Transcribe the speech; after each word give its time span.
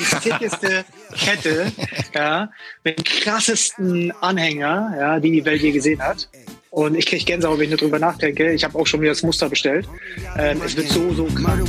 die 0.00 0.30
thickeste 0.30 0.84
Kette, 1.16 1.72
ja, 2.14 2.50
mit 2.84 3.04
krassesten 3.04 4.12
Anhänger, 4.20 4.94
ja, 4.98 5.20
die 5.20 5.30
die 5.30 5.44
Welt 5.44 5.62
je 5.62 5.72
gesehen 5.72 6.02
hat. 6.02 6.28
Und 6.70 6.94
ich 6.94 7.06
kriege 7.06 7.24
Gänsehaut, 7.24 7.58
wenn 7.58 7.64
ich 7.64 7.70
nur 7.70 7.78
drüber 7.78 7.98
nachdenke. 7.98 8.52
Ich 8.52 8.62
habe 8.62 8.78
auch 8.78 8.86
schon 8.86 9.00
wieder 9.00 9.10
das 9.10 9.24
Muster 9.24 9.48
bestellt. 9.48 9.88
Ähm, 10.38 10.60
es 10.64 10.76
wird 10.76 10.88
so, 10.88 11.12
so 11.14 11.24
krank. 11.24 11.64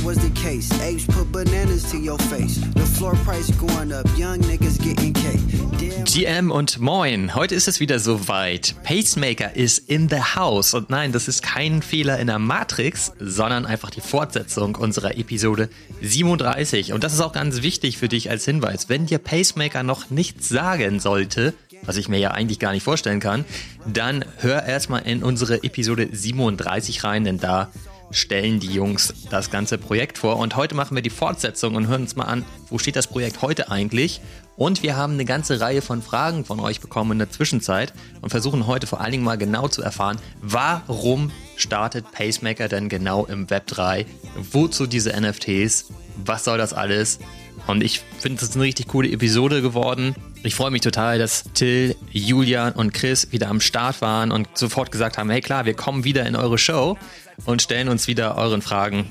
GM 6.04 6.50
und 6.52 6.78
Moin, 6.78 7.34
heute 7.34 7.54
ist 7.56 7.66
es 7.66 7.80
wieder 7.80 7.98
soweit. 7.98 8.76
Pacemaker 8.84 9.56
ist 9.56 9.78
in 9.78 10.08
the 10.08 10.20
house. 10.36 10.72
Und 10.72 10.88
nein, 10.88 11.10
das 11.10 11.26
ist 11.26 11.42
kein 11.42 11.82
Fehler 11.82 12.20
in 12.20 12.28
der 12.28 12.38
Matrix, 12.38 13.12
sondern 13.18 13.66
einfach 13.66 13.90
die 13.90 14.00
Fortsetzung 14.00 14.76
unserer 14.76 15.16
Episode 15.18 15.68
37. 16.00 16.92
Und 16.92 17.02
das 17.02 17.12
ist 17.12 17.20
auch 17.20 17.32
ganz 17.32 17.62
wichtig 17.62 17.98
für 17.98 18.08
dich 18.08 18.30
als 18.30 18.44
Hinweis. 18.44 18.88
Wenn 18.88 19.06
dir 19.06 19.18
Pacemaker 19.18 19.82
noch 19.82 20.10
nichts 20.10 20.48
sagen 20.48 21.00
sollte, 21.00 21.54
was 21.84 21.96
ich 21.96 22.08
mir 22.08 22.18
ja 22.18 22.30
eigentlich 22.30 22.58
gar 22.58 22.72
nicht 22.72 22.82
vorstellen 22.82 23.20
kann, 23.20 23.44
dann 23.86 24.24
hör 24.38 24.64
erstmal 24.64 25.02
in 25.02 25.22
unsere 25.22 25.62
Episode 25.62 26.08
37 26.10 27.04
rein, 27.04 27.24
denn 27.24 27.38
da 27.38 27.70
stellen 28.12 28.60
die 28.60 28.72
Jungs 28.72 29.14
das 29.30 29.50
ganze 29.50 29.78
Projekt 29.78 30.18
vor. 30.18 30.36
Und 30.36 30.56
heute 30.56 30.74
machen 30.74 30.94
wir 30.94 31.02
die 31.02 31.10
Fortsetzung 31.10 31.74
und 31.74 31.88
hören 31.88 32.02
uns 32.02 32.16
mal 32.16 32.24
an, 32.24 32.44
wo 32.68 32.78
steht 32.78 32.96
das 32.96 33.06
Projekt 33.06 33.42
heute 33.42 33.70
eigentlich? 33.70 34.20
Und 34.54 34.82
wir 34.82 34.96
haben 34.96 35.14
eine 35.14 35.24
ganze 35.24 35.60
Reihe 35.60 35.82
von 35.82 36.02
Fragen 36.02 36.44
von 36.44 36.60
euch 36.60 36.80
bekommen 36.80 37.12
in 37.12 37.18
der 37.18 37.30
Zwischenzeit 37.30 37.92
und 38.20 38.30
versuchen 38.30 38.66
heute 38.66 38.86
vor 38.86 39.00
allen 39.00 39.12
Dingen 39.12 39.24
mal 39.24 39.38
genau 39.38 39.66
zu 39.66 39.82
erfahren, 39.82 40.18
warum 40.42 41.30
startet 41.56 42.12
Pacemaker 42.12 42.68
denn 42.68 42.88
genau 42.88 43.24
im 43.24 43.48
Web 43.48 43.66
3? 43.68 44.06
Wozu 44.52 44.86
diese 44.86 45.18
NFTs? 45.18 45.86
Was 46.24 46.44
soll 46.44 46.58
das 46.58 46.74
alles? 46.74 47.18
Und 47.66 47.82
ich 47.82 48.00
finde, 48.18 48.40
das 48.40 48.50
ist 48.50 48.56
eine 48.56 48.64
richtig 48.64 48.88
coole 48.88 49.10
Episode 49.10 49.62
geworden. 49.62 50.14
Ich 50.44 50.56
freue 50.56 50.72
mich 50.72 50.80
total, 50.80 51.20
dass 51.20 51.44
Till, 51.54 51.94
Julian 52.10 52.72
und 52.72 52.92
Chris 52.92 53.30
wieder 53.30 53.48
am 53.48 53.60
Start 53.60 54.00
waren 54.00 54.32
und 54.32 54.48
sofort 54.58 54.90
gesagt 54.90 55.16
haben, 55.16 55.30
hey 55.30 55.40
klar, 55.40 55.66
wir 55.66 55.74
kommen 55.74 56.02
wieder 56.02 56.26
in 56.26 56.34
eure 56.34 56.58
Show 56.58 56.98
und 57.44 57.62
stellen 57.62 57.88
uns 57.88 58.08
wieder 58.08 58.36
euren 58.36 58.60
Fragen. 58.60 59.06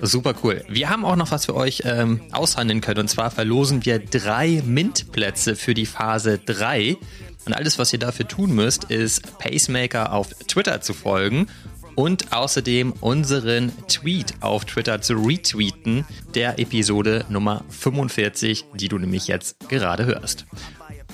Super 0.00 0.34
cool. 0.42 0.64
Wir 0.68 0.88
haben 0.88 1.04
auch 1.04 1.16
noch 1.16 1.30
was 1.32 1.44
für 1.44 1.54
euch 1.54 1.82
ähm, 1.84 2.22
aushandeln 2.32 2.80
können. 2.80 3.00
Und 3.00 3.08
zwar 3.08 3.30
verlosen 3.30 3.84
wir 3.84 3.98
drei 3.98 4.62
MINT-Plätze 4.64 5.54
für 5.54 5.74
die 5.74 5.84
Phase 5.84 6.38
3. 6.38 6.96
Und 7.44 7.52
alles, 7.52 7.78
was 7.78 7.92
ihr 7.92 7.98
dafür 7.98 8.26
tun 8.26 8.54
müsst, 8.54 8.84
ist 8.84 9.38
Pacemaker 9.38 10.14
auf 10.14 10.28
Twitter 10.48 10.80
zu 10.80 10.94
folgen 10.94 11.46
und 12.00 12.32
außerdem 12.32 12.94
unseren 13.02 13.72
Tweet 13.86 14.32
auf 14.40 14.64
Twitter 14.64 15.02
zu 15.02 15.12
retweeten, 15.16 16.06
der 16.34 16.58
Episode 16.58 17.26
Nummer 17.28 17.62
45, 17.68 18.64
die 18.72 18.88
du 18.88 18.96
nämlich 18.96 19.28
jetzt 19.28 19.68
gerade 19.68 20.06
hörst. 20.06 20.46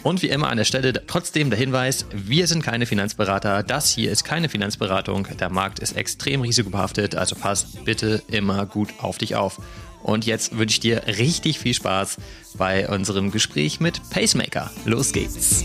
Und 0.05 0.23
wie 0.23 0.29
immer 0.29 0.49
an 0.49 0.59
der 0.59 0.65
Stelle 0.65 0.93
trotzdem 1.09 1.51
der 1.51 1.59
Hinweis, 1.59 2.07
wir 2.13 2.47
sind 2.47 2.63
keine 2.63 2.87
Finanzberater, 2.87 3.65
das 3.65 3.91
hier 3.91 4.13
ist 4.13 4.23
keine 4.23 4.49
Finanzberatung, 4.49 5.27
der 5.41 5.51
Markt 5.51 5.81
ist 5.81 5.97
extrem 5.97 6.43
risikobehaftet, 6.43 7.17
also 7.17 7.35
pass 7.35 7.67
bitte 7.85 8.23
immer 8.29 8.65
gut 8.65 8.91
auf 8.99 9.19
dich 9.19 9.35
auf. 9.35 9.61
Und 10.05 10.25
jetzt 10.25 10.57
wünsche 10.57 10.75
ich 10.75 10.81
dir 10.81 11.03
richtig 11.19 11.59
viel 11.59 11.75
Spaß 11.75 12.19
bei 12.57 12.89
unserem 12.89 13.33
Gespräch 13.33 13.81
mit 13.81 14.01
Pacemaker. 14.11 14.71
Los 14.85 15.13
geht's. 15.13 15.65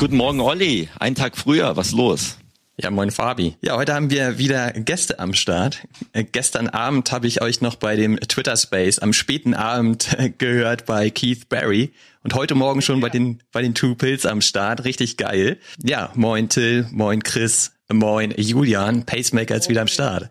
Guten 0.00 0.16
Morgen, 0.16 0.40
Olli. 0.40 0.88
Ein 0.98 1.14
Tag 1.14 1.36
früher, 1.36 1.76
was 1.76 1.92
los? 1.92 2.38
Ja, 2.78 2.90
moin 2.90 3.10
Fabi. 3.10 3.56
Ja, 3.60 3.76
heute 3.76 3.92
haben 3.92 4.08
wir 4.08 4.38
wieder 4.38 4.70
Gäste 4.72 5.18
am 5.18 5.34
Start. 5.34 5.86
Äh, 6.14 6.24
gestern 6.24 6.68
Abend 6.68 7.12
habe 7.12 7.26
ich 7.26 7.42
euch 7.42 7.60
noch 7.60 7.76
bei 7.76 7.96
dem 7.96 8.18
Twitter 8.18 8.56
Space 8.56 8.98
am 8.98 9.12
späten 9.12 9.52
Abend 9.52 10.16
äh, 10.18 10.30
gehört 10.30 10.86
bei 10.86 11.10
Keith 11.10 11.50
Barry 11.50 11.90
und 12.24 12.32
heute 12.32 12.54
Morgen 12.54 12.80
schon 12.80 12.96
ja. 12.96 13.02
bei 13.02 13.08
den 13.10 13.42
bei 13.52 13.60
den 13.60 13.74
Two 13.74 13.94
Pills 13.94 14.24
am 14.24 14.40
Start. 14.40 14.84
Richtig 14.84 15.18
geil. 15.18 15.58
Ja, 15.84 16.10
moin 16.14 16.48
Till, 16.48 16.86
moin 16.90 17.22
Chris, 17.22 17.72
moin 17.92 18.32
Julian. 18.38 19.04
Pacemaker 19.04 19.56
ist 19.56 19.68
wieder 19.68 19.82
am 19.82 19.88
Start. 19.88 20.30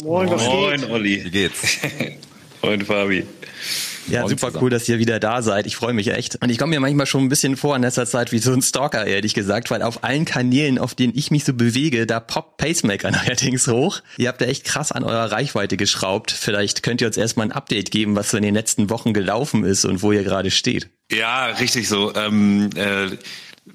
Moin, 0.00 0.30
was 0.30 0.44
moin, 0.44 0.80
geht? 0.80 0.90
Olli. 0.90 1.24
Wie 1.24 1.30
geht's? 1.30 1.78
moin 2.62 2.80
Fabi. 2.82 3.26
Ja, 4.08 4.28
super 4.28 4.48
zusammen. 4.48 4.64
cool, 4.64 4.70
dass 4.70 4.88
ihr 4.88 4.98
wieder 4.98 5.20
da 5.20 5.42
seid. 5.42 5.66
Ich 5.66 5.76
freue 5.76 5.92
mich 5.92 6.08
echt. 6.08 6.42
Und 6.42 6.50
ich 6.50 6.58
komme 6.58 6.70
mir 6.70 6.80
manchmal 6.80 7.06
schon 7.06 7.24
ein 7.24 7.28
bisschen 7.28 7.56
vor 7.56 7.76
in 7.76 7.82
letzter 7.82 8.06
Zeit 8.06 8.32
wie 8.32 8.38
so 8.38 8.52
ein 8.52 8.62
Stalker, 8.62 9.06
ehrlich 9.06 9.34
gesagt, 9.34 9.70
weil 9.70 9.82
auf 9.82 10.04
allen 10.04 10.24
Kanälen, 10.24 10.78
auf 10.78 10.94
denen 10.94 11.12
ich 11.16 11.30
mich 11.30 11.44
so 11.44 11.54
bewege, 11.54 12.06
da 12.06 12.20
poppt 12.20 12.56
Pacemaker 12.56 13.10
neuerdings 13.26 13.66
hoch. 13.68 14.00
Ihr 14.16 14.28
habt 14.28 14.40
da 14.40 14.46
echt 14.46 14.64
krass 14.64 14.92
an 14.92 15.04
eurer 15.04 15.30
Reichweite 15.32 15.76
geschraubt. 15.76 16.30
Vielleicht 16.30 16.82
könnt 16.82 17.00
ihr 17.00 17.06
uns 17.06 17.16
erstmal 17.16 17.46
ein 17.46 17.52
Update 17.52 17.90
geben, 17.90 18.16
was 18.16 18.30
so 18.30 18.36
in 18.36 18.42
den 18.42 18.54
letzten 18.54 18.90
Wochen 18.90 19.12
gelaufen 19.12 19.64
ist 19.64 19.84
und 19.84 20.02
wo 20.02 20.12
ihr 20.12 20.24
gerade 20.24 20.50
steht. 20.50 20.88
Ja, 21.10 21.46
richtig 21.46 21.88
so. 21.88 22.14
Ähm, 22.14 22.70
äh, 22.74 23.16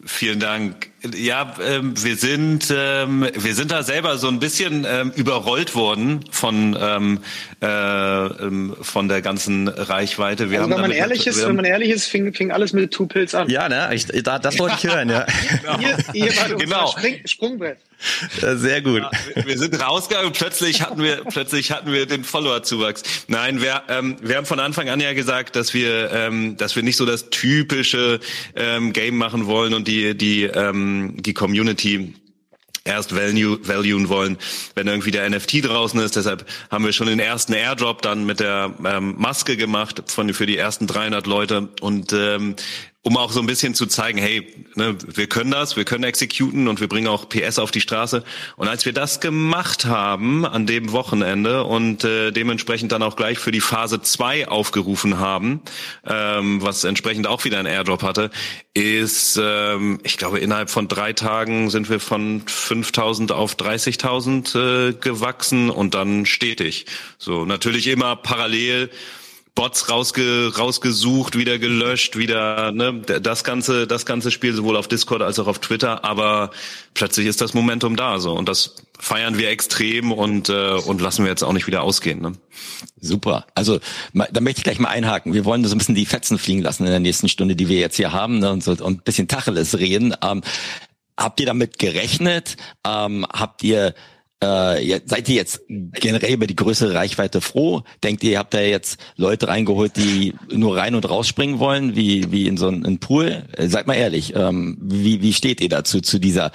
Vielen 0.06 0.40
Dank. 0.40 0.90
Ja, 1.16 1.54
ähm, 1.66 1.94
wir 2.04 2.16
sind 2.16 2.74
ähm, 2.76 3.28
wir 3.34 3.56
sind 3.56 3.72
da 3.72 3.84
selber 3.84 4.18
so 4.18 4.28
ein 4.28 4.40
bisschen 4.40 4.86
ähm, 4.88 5.12
überrollt 5.16 5.76
worden 5.76 6.26
von 6.32 6.78
ähm, 6.80 7.20
äh, 7.62 7.68
ähm, 7.68 8.76
von 8.82 9.08
der 9.08 9.22
ganzen 9.22 9.68
Reichweite. 9.68 10.50
Wir 10.50 10.60
also 10.60 10.72
haben 10.72 10.82
wenn 10.82 10.90
man 10.90 10.98
ehrlich 10.98 11.28
ist, 11.28 11.46
wenn 11.46 11.56
man 11.56 11.66
ehrlich 11.66 11.90
ist, 11.90 12.06
fing, 12.06 12.34
fing 12.34 12.52
alles 12.52 12.74
mit 12.74 12.92
Two 12.92 13.08
Pills 13.08 13.34
an. 13.36 13.50
Ja, 13.50 13.70
ne, 13.70 13.90
ich, 13.94 14.08
da, 14.08 14.40
das 14.40 14.60
wollte 14.60 14.76
ich 14.78 14.84
hören. 14.92 15.10
Ja. 15.10 15.26
genau. 15.62 15.80
Ihr, 16.14 16.26
ihr 16.26 16.38
wart 16.38 16.60
genau. 16.60 16.88
Spring, 16.88 17.22
Sprungbrett. 17.26 17.78
Sehr 18.40 18.82
gut. 18.82 19.02
Ja, 19.02 19.46
wir 19.46 19.58
sind 19.58 19.82
rausgegangen 19.82 20.28
und 20.28 20.38
plötzlich 20.38 20.84
hatten 20.84 21.02
wir 21.02 21.24
plötzlich 21.26 21.72
hatten 21.72 21.92
wir 21.92 22.06
den 22.06 22.24
Follower-Zuwachs. 22.24 23.02
Nein, 23.28 23.62
wir, 23.62 23.82
ähm, 23.90 24.18
wir 24.22 24.38
haben 24.38 24.46
von 24.46 24.60
Anfang 24.60 24.88
an 24.90 25.00
ja 25.00 25.14
gesagt, 25.14 25.56
dass 25.56 25.74
wir 25.74 26.12
ähm, 26.12 26.58
dass 26.58 26.76
wir 26.76 26.84
nicht 26.84 26.98
so 26.98 27.06
das 27.06 27.32
typische 27.32 28.20
ähm, 28.56 28.94
Game 28.94 29.18
machen 29.18 29.48
wollen 29.48 29.74
und 29.74 29.88
die 29.88 30.16
die 30.16 30.44
ähm, 30.44 30.97
die 31.18 31.34
Community 31.34 32.14
erst 32.88 33.16
value, 33.16 33.60
valuen 33.68 34.10
wollen, 34.10 34.38
wenn 34.76 34.88
irgendwie 34.88 35.12
der 35.12 35.30
NFT 35.30 35.66
draußen 35.66 36.00
ist. 36.00 36.16
Deshalb 36.16 36.46
haben 36.72 36.86
wir 36.86 36.94
schon 36.94 37.08
den 37.08 37.20
ersten 37.20 37.54
Airdrop 37.54 38.02
dann 38.02 38.26
mit 38.26 38.40
der 38.40 38.74
ähm, 38.86 39.16
Maske 39.18 39.58
gemacht 39.58 40.04
von 40.08 40.34
für 40.34 40.46
die 40.46 40.58
ersten 40.58 40.88
300 40.88 41.28
Leute 41.28 41.70
und 41.82 42.14
ähm, 42.14 42.56
um 43.08 43.16
auch 43.16 43.32
so 43.32 43.40
ein 43.40 43.46
bisschen 43.46 43.74
zu 43.74 43.86
zeigen, 43.86 44.18
hey, 44.18 44.46
ne, 44.76 44.98
wir 45.08 45.28
können 45.28 45.50
das, 45.50 45.78
wir 45.78 45.86
können 45.86 46.04
exekuten 46.04 46.68
und 46.68 46.82
wir 46.82 46.90
bringen 46.90 47.08
auch 47.08 47.30
PS 47.30 47.58
auf 47.58 47.72
die 47.72 47.80
Straße. 47.80 48.22
Und 48.58 48.68
als 48.68 48.86
wir 48.86 48.92
das 48.92 49.22
gemacht 49.22 49.86
haben 49.86 50.46
an 50.46 50.66
dem 50.66 50.92
Wochenende 50.92 51.64
und 51.64 52.04
äh, 52.04 52.32
dementsprechend 52.32 52.92
dann 52.92 53.02
auch 53.04 53.16
gleich 53.16 53.40
für 53.40 53.52
die 53.52 53.62
Phase 53.62 54.02
2 54.02 54.50
aufgerufen 54.50 55.20
haben, 55.20 55.62
ähm, 56.06 56.62
was 56.62 56.84
entsprechend 56.84 57.28
auch 57.28 57.46
wieder 57.46 57.60
ein 57.60 57.66
Airdrop 57.66 58.04
hatte, 58.04 58.30
ist, 58.74 59.40
ähm, 59.42 60.00
ich 60.04 60.18
glaube, 60.18 60.40
innerhalb 60.40 60.70
von 60.70 60.90
drei 60.90 61.14
Tagen 61.14 61.70
sind 61.70 61.90
wir 61.90 62.02
von 62.02 62.42
5.000 62.42 63.32
auf 63.32 63.56
30.000 63.56 64.90
äh, 64.90 64.94
gewachsen 65.00 65.70
und 65.70 65.94
dann 65.94 66.26
stetig. 66.26 66.88
So 67.18 67.46
natürlich 67.46 67.88
immer 67.88 68.18
parallel 68.18 68.90
Bots 69.58 69.90
rausge, 69.90 70.54
rausgesucht, 70.56 71.36
wieder 71.36 71.58
gelöscht, 71.58 72.16
wieder 72.16 72.72
ne, 72.72 73.02
das 73.02 73.44
ganze 73.44 73.88
das 73.88 74.06
ganze 74.06 74.30
Spiel 74.30 74.54
sowohl 74.54 74.78
auf 74.78 74.88
Discord 74.88 75.24
als 75.24 75.40
auch 75.40 75.48
auf 75.48 75.58
Twitter, 75.58 76.06
aber 76.06 76.52
plötzlich 76.94 77.26
ist 77.26 77.42
das 77.42 77.56
Momentum 77.56 77.96
da 77.96 78.20
so 78.20 78.34
und 78.34 78.48
das 78.48 78.76
feiern 79.00 79.40
wir 79.40 79.50
extrem 79.50 80.12
und 80.12 80.50
äh, 80.50 80.74
und 80.74 81.02
lassen 81.02 81.24
wir 81.24 81.32
jetzt 81.32 81.42
auch 81.42 81.54
nicht 81.54 81.66
wieder 81.66 81.82
ausgehen. 81.82 82.22
Ne? 82.22 82.34
Super. 83.02 83.48
Also 83.56 83.80
da 84.14 84.42
möchte 84.42 84.60
ich 84.60 84.64
gleich 84.64 84.78
mal 84.78 84.90
einhaken. 84.90 85.34
Wir 85.34 85.44
wollen 85.44 85.66
so 85.66 85.74
ein 85.74 85.80
bisschen 85.80 85.96
die 85.96 86.06
Fetzen 86.06 86.38
fliegen 86.38 86.62
lassen 86.62 86.84
in 86.84 86.92
der 86.92 87.00
nächsten 87.00 87.28
Stunde, 87.28 87.56
die 87.56 87.68
wir 87.68 87.80
jetzt 87.80 87.98
hier 87.98 88.14
haben 88.14 88.38
ne, 88.38 88.52
und 88.52 88.64
so 88.64 88.74
und 88.74 88.82
ein 89.00 89.02
bisschen 89.04 89.28
Tacheles 89.28 89.80
reden. 89.80 90.14
Ähm, 90.22 90.44
habt 91.20 91.40
ihr 91.40 91.48
damit 91.48 91.80
gerechnet? 91.80 92.58
Ähm, 92.86 93.26
habt 93.34 93.64
ihr 93.64 93.96
äh, 94.40 95.00
seid 95.06 95.30
ihr 95.30 95.36
jetzt 95.36 95.62
generell 95.68 96.34
über 96.34 96.46
die 96.46 96.56
größere 96.56 96.94
Reichweite 96.94 97.42
froh? 97.42 97.84
Denkt 98.04 98.24
ihr, 98.24 98.32
ihr 98.32 98.40
habt 98.40 98.54
da 98.54 98.62
jetzt 98.62 99.00
Leute 99.16 99.48
reingeholt, 99.48 99.98
die 99.98 100.36
nur 100.52 100.78
rein 100.78 100.94
und 100.94 101.10
rausspringen 101.10 101.58
wollen, 101.60 101.96
wie, 101.96 102.32
wie 102.32 102.48
in 102.48 102.56
so 102.58 102.68
einen 102.68 103.00
Pool? 103.00 103.46
Äh, 103.54 103.68
seid 103.68 103.88
mal 103.88 103.96
ehrlich, 103.96 104.36
ähm, 104.36 104.78
wie, 104.82 105.22
wie 105.24 105.34
steht 105.34 105.60
ihr 105.60 105.70
dazu, 105.70 106.02
zu 106.02 106.20
dieser 106.20 106.52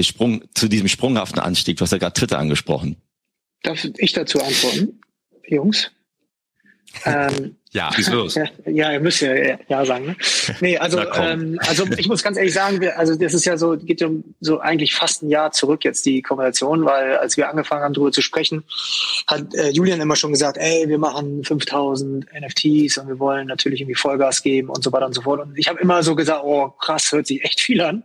Sprung, 0.00 0.44
zu 0.54 0.68
diesem 0.68 0.88
sprunghaften 0.88 1.40
Anstieg? 1.40 1.76
Du 1.76 1.82
hast 1.82 1.92
ja 1.92 1.98
gerade 1.98 2.14
Twitter 2.14 2.38
angesprochen. 2.38 2.96
Darf 3.62 3.86
ich 3.96 4.12
dazu 4.12 4.40
antworten, 4.40 5.00
Jungs? 5.46 5.90
ähm, 7.04 7.56
Ja. 7.72 7.90
Los. 8.10 8.38
Ja, 8.64 8.92
ihr 8.92 9.00
müsst 9.00 9.20
ja 9.20 9.34
ja 9.68 9.84
sagen. 9.84 10.06
Ne? 10.06 10.16
Nee, 10.60 10.78
also, 10.78 10.98
ähm, 11.14 11.58
also 11.66 11.84
ich 11.98 12.08
muss 12.08 12.22
ganz 12.22 12.38
ehrlich 12.38 12.54
sagen, 12.54 12.80
wir, 12.80 12.98
also 12.98 13.16
das 13.16 13.34
ist 13.34 13.44
ja 13.44 13.56
so, 13.58 13.76
geht 13.76 14.02
um 14.02 14.24
so 14.40 14.60
eigentlich 14.60 14.94
fast 14.94 15.22
ein 15.22 15.30
Jahr 15.30 15.52
zurück 15.52 15.84
jetzt 15.84 16.06
die 16.06 16.22
Konversation, 16.22 16.84
weil 16.84 17.16
als 17.16 17.36
wir 17.36 17.50
angefangen 17.50 17.82
haben, 17.82 17.92
darüber 17.92 18.12
zu 18.12 18.22
sprechen, 18.22 18.64
hat 19.26 19.54
äh, 19.54 19.70
Julian 19.70 20.00
immer 20.00 20.16
schon 20.16 20.32
gesagt, 20.32 20.56
ey, 20.58 20.88
wir 20.88 20.98
machen 20.98 21.44
5000 21.44 22.26
NFTs 22.32 22.98
und 22.98 23.08
wir 23.08 23.18
wollen 23.18 23.46
natürlich 23.46 23.80
irgendwie 23.80 23.96
Vollgas 23.96 24.42
geben 24.42 24.68
und 24.70 24.82
so 24.82 24.92
weiter 24.92 25.06
und 25.06 25.14
so 25.14 25.22
fort. 25.22 25.40
Und 25.40 25.58
ich 25.58 25.68
habe 25.68 25.80
immer 25.80 26.02
so 26.02 26.14
gesagt, 26.14 26.42
oh 26.44 26.68
krass, 26.68 27.12
hört 27.12 27.26
sich 27.26 27.44
echt 27.44 27.60
viel 27.60 27.80
an, 27.80 28.04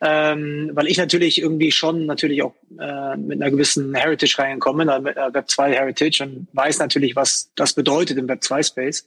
ähm, 0.00 0.70
weil 0.74 0.86
ich 0.86 0.96
natürlich 0.96 1.40
irgendwie 1.40 1.72
schon 1.72 2.06
natürlich 2.06 2.42
auch 2.42 2.54
äh, 2.78 3.16
mit 3.16 3.42
einer 3.42 3.50
gewissen 3.50 3.94
Heritage 3.94 4.38
reinkomme, 4.38 4.84
mit 5.00 5.18
einer 5.18 5.34
Web 5.34 5.50
2 5.50 5.72
Heritage 5.72 6.22
und 6.22 6.48
weiß 6.52 6.78
natürlich, 6.78 7.16
was 7.16 7.50
das 7.56 7.74
bedeutet 7.74 8.16
im 8.16 8.28
Web 8.28 8.42
2 8.42 8.62
Space. 8.62 9.01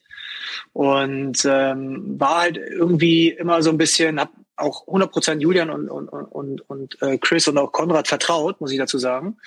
Und 0.74 1.46
ähm, 1.46 2.20
war 2.20 2.42
halt 2.42 2.58
irgendwie 2.58 3.30
immer 3.30 3.62
so 3.62 3.70
ein 3.70 3.78
bisschen, 3.78 4.20
hab 4.20 4.32
auch 4.58 4.88
100% 4.88 5.40
Julian 5.40 5.70
und, 5.70 5.90
und, 5.90 6.08
und, 6.10 6.70
und 6.70 7.02
äh, 7.02 7.18
Chris 7.18 7.48
und 7.48 7.58
auch 7.58 7.72
Konrad 7.72 8.08
vertraut, 8.08 8.62
muss 8.62 8.72
ich 8.72 8.78
dazu 8.78 8.98
sagen. 8.98 9.38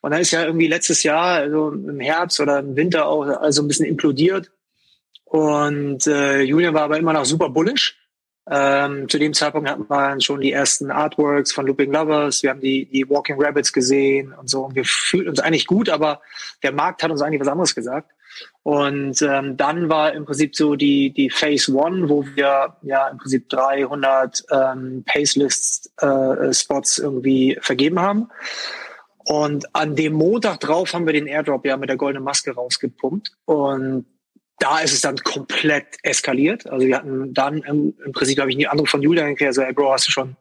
Und 0.00 0.12
dann 0.12 0.20
ist 0.20 0.30
ja 0.30 0.44
irgendwie 0.44 0.68
letztes 0.68 1.02
Jahr, 1.02 1.36
also 1.36 1.70
im 1.70 2.00
Herbst 2.00 2.40
oder 2.40 2.60
im 2.60 2.76
Winter 2.76 3.06
auch, 3.06 3.22
also 3.22 3.62
ein 3.62 3.68
bisschen 3.68 3.86
implodiert. 3.86 4.50
Und 5.24 6.06
äh, 6.06 6.42
Julian 6.42 6.74
war 6.74 6.82
aber 6.82 6.98
immer 6.98 7.12
noch 7.12 7.24
super 7.24 7.48
bullish. 7.48 7.98
Ähm, 8.50 9.08
zu 9.08 9.18
dem 9.18 9.34
Zeitpunkt 9.34 9.70
hatten 9.70 9.88
wir 9.88 10.20
schon 10.20 10.40
die 10.40 10.52
ersten 10.52 10.90
Artworks 10.90 11.52
von 11.52 11.66
Looping 11.66 11.92
Lovers, 11.92 12.42
wir 12.42 12.50
haben 12.50 12.60
die, 12.60 12.86
die 12.86 13.08
Walking 13.08 13.40
Rabbits 13.40 13.72
gesehen 13.72 14.32
und 14.32 14.50
so. 14.50 14.66
Und 14.66 14.74
wir 14.74 14.84
fühlten 14.84 15.30
uns 15.30 15.40
eigentlich 15.40 15.66
gut, 15.66 15.88
aber 15.88 16.20
der 16.62 16.72
Markt 16.72 17.02
hat 17.02 17.10
uns 17.10 17.22
eigentlich 17.22 17.40
was 17.40 17.48
anderes 17.48 17.74
gesagt. 17.74 18.10
Und 18.64 19.20
ähm, 19.22 19.56
dann 19.56 19.88
war 19.88 20.12
im 20.12 20.24
Prinzip 20.24 20.54
so 20.54 20.76
die, 20.76 21.10
die 21.12 21.30
Phase 21.30 21.74
One, 21.74 22.08
wo 22.08 22.24
wir 22.34 22.76
ja 22.82 23.08
im 23.08 23.18
Prinzip 23.18 23.48
300 23.48 24.44
ähm, 24.52 25.04
Pacelist-Spots 25.04 26.98
äh, 26.98 27.02
irgendwie 27.02 27.58
vergeben 27.60 27.98
haben. 27.98 28.28
Und 29.24 29.74
an 29.74 29.96
dem 29.96 30.12
Montag 30.12 30.60
drauf 30.60 30.94
haben 30.94 31.06
wir 31.06 31.12
den 31.12 31.26
Airdrop 31.26 31.66
ja 31.66 31.76
mit 31.76 31.88
der 31.88 31.96
goldenen 31.96 32.24
Maske 32.24 32.54
rausgepumpt. 32.54 33.32
Und 33.46 34.06
da 34.58 34.78
ist 34.78 34.92
es 34.92 35.00
dann 35.00 35.16
komplett 35.16 35.96
eskaliert. 36.04 36.68
Also 36.68 36.86
wir 36.86 36.96
hatten 36.96 37.34
dann 37.34 37.58
im, 37.62 37.94
im 38.04 38.12
Prinzip, 38.12 38.38
habe 38.38 38.50
ich 38.50 38.56
nie 38.56 38.68
andere 38.68 38.86
von 38.86 39.02
Julian 39.02 39.30
gekriegt, 39.30 39.54
so, 39.54 39.62
ey 39.62 39.72
Bro, 39.72 39.92
hast 39.92 40.06
du 40.06 40.12
schon 40.12 40.36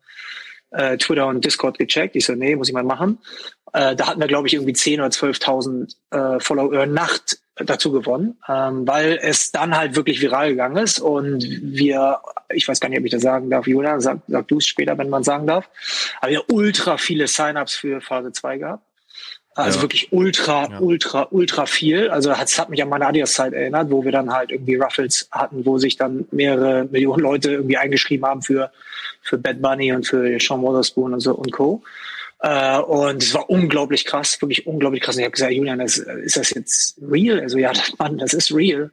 äh, 0.71 0.95
Twitter 0.97 1.25
und 1.25 1.43
Discord 1.43 1.79
gecheckt? 1.79 2.15
Ich 2.15 2.25
so, 2.27 2.33
nee, 2.33 2.55
muss 2.55 2.67
ich 2.67 2.73
mal 2.73 2.83
machen. 2.83 3.17
Äh, 3.73 3.95
da 3.95 4.07
hatten 4.07 4.19
wir, 4.19 4.27
glaube 4.27 4.47
ich, 4.47 4.53
irgendwie 4.53 4.73
10.000 4.73 4.99
oder 4.99 5.07
12.000 5.07 6.35
äh, 6.35 6.39
Follower 6.39 6.85
Nacht 6.85 7.39
dazu 7.65 7.91
gewonnen, 7.91 8.37
ähm, 8.47 8.87
weil 8.87 9.19
es 9.21 9.51
dann 9.51 9.75
halt 9.75 9.95
wirklich 9.95 10.21
viral 10.21 10.49
gegangen 10.49 10.77
ist 10.77 10.99
und 10.99 11.43
wir, 11.61 12.19
ich 12.49 12.67
weiß 12.67 12.79
gar 12.79 12.89
nicht, 12.89 12.99
ob 12.99 13.05
ich 13.05 13.11
das 13.11 13.21
sagen 13.21 13.49
darf, 13.49 13.67
Julian, 13.67 14.01
sag, 14.01 14.19
sag 14.27 14.47
du 14.47 14.57
es 14.57 14.67
später, 14.67 14.97
wenn 14.97 15.09
man 15.09 15.23
sagen 15.23 15.47
darf, 15.47 15.69
aber 16.19 16.31
wir 16.31 16.49
ultra 16.49 16.97
viele 16.97 17.27
Sign-ups 17.27 17.75
für 17.75 18.01
Phase 18.01 18.31
2 18.31 18.57
gehabt. 18.57 18.83
Also 19.53 19.79
ja. 19.79 19.81
wirklich 19.81 20.13
ultra, 20.13 20.69
ja. 20.69 20.79
ultra, 20.79 21.27
ultra 21.29 21.65
viel. 21.65 22.09
Also 22.09 22.29
das 22.29 22.57
hat 22.57 22.69
mich 22.69 22.81
an 22.81 22.87
meine 22.87 23.05
Adidas-Zeit 23.05 23.51
erinnert, 23.51 23.91
wo 23.91 24.05
wir 24.05 24.13
dann 24.13 24.31
halt 24.31 24.49
irgendwie 24.49 24.75
Ruffles 24.75 25.27
hatten, 25.29 25.65
wo 25.65 25.77
sich 25.77 25.97
dann 25.97 26.25
mehrere 26.31 26.85
Millionen 26.85 27.21
Leute 27.21 27.51
irgendwie 27.51 27.75
eingeschrieben 27.75 28.25
haben 28.25 28.41
für, 28.41 28.71
für 29.21 29.37
Bad 29.37 29.61
Bunny 29.61 29.91
und 29.91 30.07
für 30.07 30.39
Sean 30.39 30.61
Wotherspoon 30.61 31.13
und 31.13 31.19
so 31.19 31.35
und 31.35 31.51
Co. 31.51 31.83
Äh, 32.43 32.79
und 32.79 33.21
es 33.21 33.33
war 33.35 33.49
unglaublich 33.49 34.03
krass, 34.03 34.41
wirklich 34.41 34.65
unglaublich 34.65 35.01
krass. 35.01 35.15
Und 35.15 35.21
ich 35.21 35.25
habe 35.25 35.33
gesagt, 35.33 35.53
Julian, 35.53 35.77
das, 35.77 35.97
ist 35.97 36.37
das 36.37 36.49
jetzt 36.49 36.99
real? 37.01 37.39
Also 37.39 37.59
ja, 37.59 37.71
das, 37.71 37.97
Mann, 37.99 38.17
das 38.17 38.33
ist 38.33 38.53
real. 38.53 38.91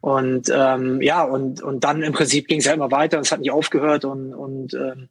Und 0.00 0.48
ähm, 0.54 1.02
ja, 1.02 1.24
und, 1.24 1.60
und 1.60 1.82
dann 1.82 2.02
im 2.02 2.12
Prinzip 2.12 2.46
ging 2.46 2.60
es 2.60 2.66
ja 2.66 2.72
immer 2.72 2.92
weiter 2.92 3.16
und 3.16 3.24
es 3.24 3.32
hat 3.32 3.40
nicht 3.40 3.50
aufgehört. 3.50 4.04
Und, 4.04 4.32
und 4.32 4.74
ähm, 4.74 5.08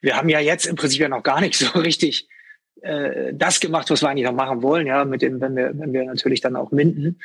wir 0.00 0.16
haben 0.16 0.28
ja 0.28 0.38
jetzt 0.38 0.66
im 0.66 0.76
Prinzip 0.76 1.00
ja 1.00 1.08
noch 1.08 1.24
gar 1.24 1.40
nicht 1.40 1.56
so 1.58 1.78
richtig 1.78 2.28
äh, 2.82 3.34
das 3.34 3.58
gemacht, 3.58 3.90
was 3.90 4.02
wir 4.02 4.08
eigentlich 4.08 4.26
noch 4.26 4.32
machen 4.32 4.62
wollen, 4.62 4.86
ja, 4.86 5.04
mit 5.04 5.22
dem, 5.22 5.40
wenn 5.40 5.56
wir, 5.56 5.72
wenn 5.76 5.92
wir 5.92 6.04
natürlich 6.04 6.40
dann 6.40 6.54
auch 6.54 6.70
minden 6.70 7.18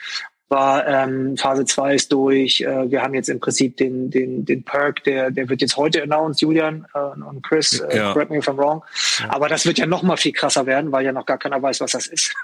war 0.49 0.87
ähm, 0.87 1.37
Phase 1.37 1.65
2 1.65 1.95
ist 1.95 2.11
durch. 2.11 2.61
Äh, 2.61 2.91
wir 2.91 3.01
haben 3.01 3.13
jetzt 3.13 3.29
im 3.29 3.39
Prinzip 3.39 3.77
den, 3.77 4.09
den, 4.09 4.45
den 4.45 4.63
Perk, 4.63 5.03
der, 5.03 5.31
der 5.31 5.47
wird 5.47 5.61
jetzt 5.61 5.77
heute 5.77 6.01
announced, 6.01 6.41
Julian 6.41 6.85
äh, 6.93 6.99
und 6.99 7.43
Chris, 7.43 7.79
äh, 7.79 7.97
ja. 7.97 8.13
correct 8.13 8.31
me 8.31 8.37
if 8.37 8.47
I'm 8.47 8.57
wrong. 8.57 8.83
Ja. 9.19 9.31
Aber 9.31 9.47
das 9.47 9.65
wird 9.65 9.77
ja 9.77 9.85
noch 9.85 10.01
mal 10.01 10.17
viel 10.17 10.33
krasser 10.33 10.65
werden, 10.65 10.91
weil 10.91 11.05
ja 11.05 11.11
noch 11.11 11.25
gar 11.25 11.37
keiner 11.37 11.61
weiß, 11.61 11.81
was 11.81 11.91
das 11.91 12.07
ist. 12.07 12.33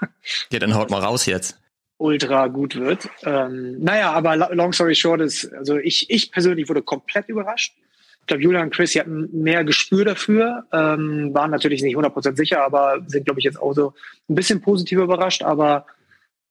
Ja, 0.50 0.58
dann 0.58 0.74
haut 0.74 0.90
mal 0.90 1.00
raus 1.00 1.26
jetzt. 1.26 1.56
Ultra 1.98 2.48
gut 2.48 2.76
wird. 2.76 3.08
Ähm, 3.24 3.78
naja, 3.80 4.12
aber 4.12 4.36
long 4.36 4.72
story 4.72 4.94
short 4.94 5.20
ist, 5.20 5.52
also 5.54 5.76
ich, 5.76 6.10
ich 6.10 6.30
persönlich 6.32 6.68
wurde 6.68 6.82
komplett 6.82 7.28
überrascht. 7.28 7.74
Ich 8.20 8.26
glaube, 8.26 8.42
Julian 8.42 8.64
und 8.64 8.74
Chris, 8.74 8.90
die 8.90 9.00
hatten 9.00 9.28
mehr 9.32 9.64
Gespür 9.64 10.04
dafür, 10.04 10.64
ähm, 10.72 11.32
waren 11.32 11.50
natürlich 11.52 11.80
nicht 11.82 11.96
100% 11.96 12.36
sicher, 12.36 12.64
aber 12.64 13.00
sind, 13.06 13.24
glaube 13.24 13.38
ich, 13.38 13.44
jetzt 13.44 13.60
auch 13.60 13.72
so 13.72 13.94
ein 14.28 14.34
bisschen 14.34 14.60
positiv 14.60 14.98
überrascht. 14.98 15.42
Aber 15.42 15.86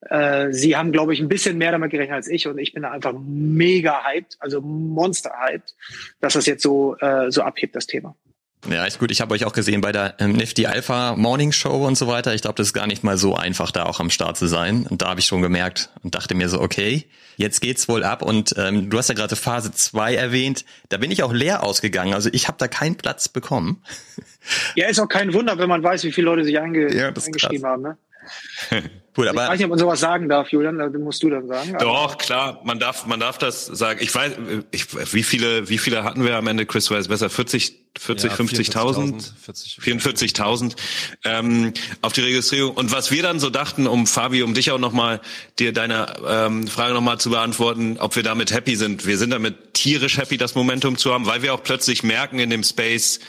äh, 0.01 0.51
sie 0.51 0.75
haben, 0.75 0.92
glaube 0.92 1.13
ich, 1.13 1.19
ein 1.19 1.27
bisschen 1.27 1.57
mehr 1.57 1.71
damit 1.71 1.92
gerechnet 1.92 2.15
als 2.15 2.27
ich 2.27 2.47
und 2.47 2.57
ich 2.57 2.74
bin 2.74 2.83
da 2.83 2.92
einfach 2.92 3.13
mega 3.18 4.03
hyped, 4.03 4.38
also 4.39 4.62
monster 4.62 5.31
hyped, 5.39 5.74
dass 6.21 6.33
das 6.33 6.45
jetzt 6.45 6.63
so, 6.63 6.95
äh, 6.97 7.31
so 7.31 7.42
abhebt, 7.42 7.75
das 7.75 7.88
Thema. 7.88 8.15
Ja, 8.69 8.86
ist 8.86 9.00
gut. 9.00 9.12
Ich 9.12 9.21
habe 9.21 9.33
euch 9.33 9.45
auch 9.45 9.53
gesehen 9.53 9.81
bei 9.81 9.92
der 9.92 10.15
ähm, 10.19 10.33
Nifty 10.33 10.65
Alpha 10.65 11.15
Morning 11.15 11.51
Show 11.51 11.86
und 11.86 11.97
so 11.97 12.07
weiter. 12.07 12.33
Ich 12.33 12.42
glaube, 12.42 12.56
das 12.56 12.68
ist 12.68 12.74
gar 12.74 12.88
nicht 12.88 13.03
mal 13.03 13.18
so 13.18 13.36
einfach, 13.36 13.71
da 13.71 13.83
auch 13.83 14.00
am 14.00 14.09
Start 14.09 14.38
zu 14.38 14.47
sein. 14.47 14.88
Und 14.89 15.01
da 15.01 15.09
habe 15.09 15.19
ich 15.19 15.27
schon 15.27 15.42
gemerkt 15.42 15.92
und 16.03 16.15
dachte 16.15 16.33
mir 16.33 16.50
so, 16.50 16.59
okay, 16.59 17.06
jetzt 17.38 17.62
geht's 17.62 17.88
wohl 17.88 18.03
ab. 18.03 18.24
Und 18.24 18.56
ähm, 18.57 18.89
du 18.89 18.98
hast 18.98 19.09
ja 19.09 19.13
gerade 19.13 19.36
Phase 19.36 19.71
2 19.71 20.15
erwähnt. 20.15 20.65
Da 20.89 20.98
bin 20.98 21.12
ich 21.12 21.21
auch 21.21 21.31
leer 21.31 21.63
ausgegangen. 21.63 22.15
Also 22.15 22.30
ich 22.33 22.48
habe 22.48 22.57
da 22.57 22.68
keinen 22.68 22.95
Platz 22.95 23.30
bekommen. 23.30 23.83
Ja, 24.75 24.88
ist 24.88 25.00
auch 25.00 25.09
kein 25.09 25.33
Wunder, 25.33 25.57
wenn 25.57 25.69
man 25.69 25.83
weiß, 25.83 26.03
wie 26.03 26.12
viele 26.12 26.25
Leute 26.25 26.44
sich 26.44 26.59
einge 26.59 26.95
ja, 26.95 27.07
eingeschrieben 27.07 27.62
krass. 27.62 27.63
haben. 27.63 27.81
Ne? 27.81 27.98
Cool, 29.17 29.29
aber 29.29 29.44
ich 29.44 29.50
weiß 29.50 29.57
nicht, 29.59 29.65
ob 29.65 29.69
man 29.69 29.79
sowas 29.79 30.00
sagen 30.01 30.27
darf, 30.27 30.50
Julian, 30.50 30.77
da 30.77 30.89
musst 30.89 31.23
du 31.23 31.29
dann 31.29 31.47
sagen. 31.47 31.77
Doch, 31.79 32.17
klar, 32.17 32.59
man 32.65 32.79
darf, 32.79 33.06
man 33.06 33.19
darf 33.19 33.38
das 33.38 33.65
sagen. 33.65 34.00
Ich 34.01 34.13
weiß, 34.13 34.33
ich, 34.71 35.13
wie 35.13 35.23
viele, 35.23 35.69
wie 35.69 35.77
viele 35.77 36.03
hatten 36.03 36.25
wir 36.25 36.35
am 36.35 36.47
Ende, 36.47 36.65
Chris 36.65 36.91
weiß 36.91 37.07
besser, 37.07 37.29
40, 37.29 37.75
40, 37.97 38.31
ja, 38.31 38.38
50.000? 38.38 39.31
44.000 39.47 40.75
ähm, 41.23 41.73
auf 42.01 42.12
die 42.12 42.21
Registrierung. 42.21 42.75
Und 42.75 42.91
was 42.91 43.09
wir 43.09 43.23
dann 43.23 43.39
so 43.39 43.50
dachten, 43.50 43.88
um 43.88 44.06
Fabi, 44.06 44.44
um 44.44 44.53
dich 44.53 44.71
auch 44.71 44.79
nochmal, 44.79 45.21
dir 45.59 45.71
deine 45.71 46.13
ähm, 46.27 46.67
Frage 46.67 46.94
nochmal 46.94 47.17
zu 47.17 47.29
beantworten, 47.29 47.97
ob 48.00 48.17
wir 48.17 48.23
damit 48.23 48.53
happy 48.53 48.75
sind. 48.75 49.06
Wir 49.06 49.17
sind 49.17 49.29
damit 49.29 49.73
tierisch 49.73 50.17
happy, 50.17 50.38
das 50.38 50.56
Momentum 50.56 50.97
zu 50.97 51.13
haben, 51.13 51.25
weil 51.25 51.41
wir 51.41 51.53
auch 51.53 51.63
plötzlich 51.63 52.03
merken 52.03 52.39
in 52.39 52.50
dem 52.50 52.63
Space, 52.63 53.21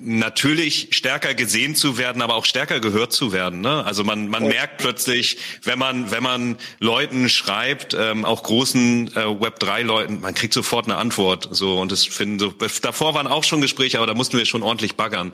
natürlich 0.00 0.88
stärker 0.92 1.34
gesehen 1.34 1.74
zu 1.74 1.98
werden, 1.98 2.22
aber 2.22 2.34
auch 2.34 2.44
stärker 2.44 2.80
gehört 2.80 3.12
zu 3.12 3.32
werden. 3.32 3.60
Ne? 3.60 3.84
Also 3.84 4.04
man 4.04 4.28
man 4.28 4.44
merkt 4.44 4.78
plötzlich, 4.78 5.38
wenn 5.64 5.78
man 5.78 6.10
wenn 6.10 6.22
man 6.22 6.56
Leuten 6.78 7.28
schreibt, 7.28 7.94
ähm, 7.94 8.24
auch 8.24 8.42
großen 8.42 9.16
äh, 9.16 9.40
Web 9.40 9.58
3 9.58 9.82
Leuten, 9.82 10.20
man 10.20 10.34
kriegt 10.34 10.54
sofort 10.54 10.86
eine 10.86 10.96
Antwort. 10.96 11.48
So 11.50 11.80
und 11.80 11.90
das 11.90 12.04
finden 12.04 12.38
so. 12.38 12.54
Davor 12.82 13.14
waren 13.14 13.26
auch 13.26 13.44
schon 13.44 13.60
Gespräche, 13.60 13.98
aber 13.98 14.06
da 14.06 14.14
mussten 14.14 14.38
wir 14.38 14.46
schon 14.46 14.62
ordentlich 14.62 14.94
baggern. 14.94 15.32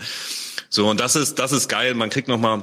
So 0.70 0.88
und 0.88 1.00
das 1.00 1.16
ist 1.16 1.38
das 1.38 1.52
ist 1.52 1.68
geil. 1.68 1.94
Man 1.94 2.10
kriegt 2.10 2.28
noch 2.28 2.38
mal 2.38 2.62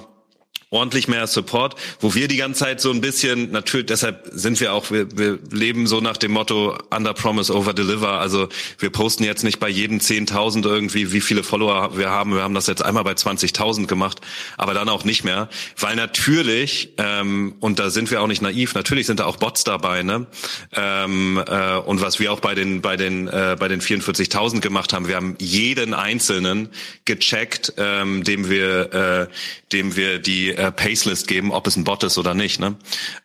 ordentlich 0.76 1.08
mehr 1.08 1.26
Support, 1.26 1.76
wo 2.00 2.14
wir 2.14 2.28
die 2.28 2.38
ganze 2.38 2.60
Zeit 2.60 2.82
so 2.82 2.92
ein 2.92 3.02
bisschen, 3.02 3.52
natürlich, 3.52 3.88
deshalb 3.88 4.28
sind 4.32 4.60
wir 4.60 4.74
auch, 4.74 4.92
wir, 4.92 5.08
wir 5.18 5.40
leben 5.52 5.88
so 5.88 6.02
nach 6.02 6.18
dem 6.18 6.32
Motto 6.32 6.78
Under 6.94 7.14
Promise, 7.14 7.56
Over 7.56 7.74
Deliver. 7.74 8.20
Also 8.20 8.50
wir 8.80 8.90
posten 8.90 9.24
jetzt 9.24 9.44
nicht 9.44 9.60
bei 9.60 9.70
jedem 9.70 10.00
10.000 10.00 10.66
irgendwie, 10.66 11.12
wie 11.12 11.22
viele 11.22 11.44
Follower 11.44 11.98
wir 11.98 12.10
haben. 12.10 12.34
Wir 12.36 12.44
haben 12.44 12.54
das 12.54 12.68
jetzt 12.68 12.84
einmal 12.84 13.04
bei 13.04 13.14
20.000 13.14 13.88
gemacht, 13.88 14.20
aber 14.58 14.74
dann 14.74 14.90
auch 14.90 15.06
nicht 15.06 15.24
mehr. 15.24 15.50
Weil 15.80 15.96
natürlich, 15.96 16.90
ähm, 16.98 17.56
und 17.60 17.80
da 17.80 17.90
sind 17.90 18.12
wir 18.12 18.22
auch 18.22 18.28
nicht 18.28 18.42
naiv, 18.42 18.76
natürlich 18.76 19.08
sind 19.08 19.20
da 19.20 19.26
auch 19.26 19.38
Bots 19.38 19.64
dabei. 19.64 20.04
Ne? 20.04 20.28
Ähm, 20.74 21.42
äh, 21.48 21.78
und 21.78 22.02
was 22.02 22.20
wir 22.20 22.34
auch 22.34 22.42
bei 22.42 22.54
den, 22.54 22.82
bei 22.82 22.98
den, 22.98 23.28
äh, 23.28 23.56
bei 23.58 23.68
den 23.68 23.82
44.000 23.82 24.60
gemacht 24.60 24.94
haben, 24.94 25.08
wir 25.08 25.16
haben 25.16 25.36
jeden 25.40 25.94
Einzelnen 25.94 26.70
gecheckt, 27.06 27.74
ähm, 27.78 28.24
dem 28.24 28.50
wir, 28.50 28.94
äh, 28.94 29.28
dem 29.72 29.96
wir 29.96 30.20
die 30.20 30.50
äh, 30.50 30.65
Pacelist 30.72 31.28
geben, 31.28 31.52
ob 31.52 31.68
es 31.68 31.76
ein 31.76 31.84
Bot 31.84 32.04
ist 32.04 32.18
oder 32.18 32.34
nicht. 32.34 32.60
Ne? 32.60 32.76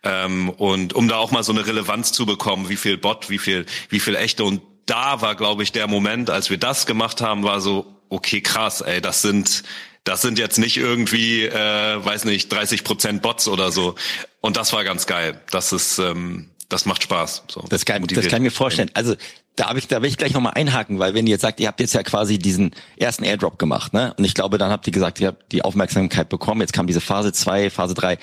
Ähm, 0.03 0.49
und 0.49 0.93
um 0.93 1.07
da 1.07 1.17
auch 1.17 1.31
mal 1.31 1.43
so 1.43 1.51
eine 1.51 1.65
Relevanz 1.65 2.11
zu 2.11 2.25
bekommen, 2.25 2.69
wie 2.69 2.77
viel 2.77 2.97
Bot, 2.97 3.29
wie 3.29 3.39
viel, 3.39 3.65
wie 3.89 3.99
viel 3.99 4.15
echte. 4.15 4.43
Und 4.43 4.61
da 4.85 5.21
war, 5.21 5.35
glaube 5.35 5.63
ich, 5.63 5.71
der 5.71 5.87
Moment, 5.87 6.29
als 6.29 6.49
wir 6.49 6.57
das 6.57 6.85
gemacht 6.85 7.21
haben, 7.21 7.43
war 7.43 7.61
so, 7.61 7.95
okay, 8.09 8.41
krass, 8.41 8.81
ey, 8.81 9.01
das 9.01 9.21
sind 9.21 9.63
das 10.03 10.21
sind 10.21 10.39
jetzt 10.39 10.57
nicht 10.57 10.77
irgendwie, 10.77 11.43
äh, 11.45 12.03
weiß 12.03 12.25
nicht, 12.25 12.51
30 12.51 12.83
Prozent 12.83 13.21
Bots 13.21 13.47
oder 13.47 13.71
so. 13.71 13.95
Und 14.39 14.57
das 14.57 14.73
war 14.73 14.83
ganz 14.83 15.05
geil. 15.05 15.39
Das 15.51 15.71
ist, 15.73 15.99
ähm, 15.99 16.49
das 16.69 16.85
macht 16.85 17.03
Spaß. 17.03 17.43
So, 17.47 17.63
das, 17.69 17.85
kann, 17.85 18.05
das 18.07 18.27
kann 18.27 18.37
ich 18.37 18.51
mir 18.51 18.51
vorstellen. 18.51 18.89
Also 18.93 19.15
da 19.55 19.67
habe 19.67 19.79
ich, 19.79 19.87
da 19.87 20.01
will 20.01 20.09
ich 20.09 20.17
gleich 20.17 20.33
nochmal 20.33 20.53
einhaken, 20.55 20.99
weil 20.99 21.13
wenn 21.13 21.27
ihr 21.27 21.31
jetzt 21.31 21.41
sagt, 21.41 21.59
ihr 21.59 21.67
habt 21.67 21.79
jetzt 21.79 21.93
ja 21.93 22.03
quasi 22.03 22.39
diesen 22.39 22.71
ersten 22.97 23.23
Airdrop 23.23 23.59
gemacht, 23.59 23.93
ne? 23.93 24.13
Und 24.17 24.23
ich 24.23 24.33
glaube, 24.33 24.57
dann 24.57 24.71
habt 24.71 24.87
ihr 24.87 24.93
gesagt, 24.93 25.19
ihr 25.19 25.27
habt 25.27 25.51
die 25.51 25.63
Aufmerksamkeit 25.63 26.29
bekommen, 26.29 26.61
jetzt 26.61 26.73
kam 26.73 26.87
diese 26.87 27.01
Phase 27.01 27.33
2, 27.33 27.69
Phase 27.69 27.93
3. 27.93 28.17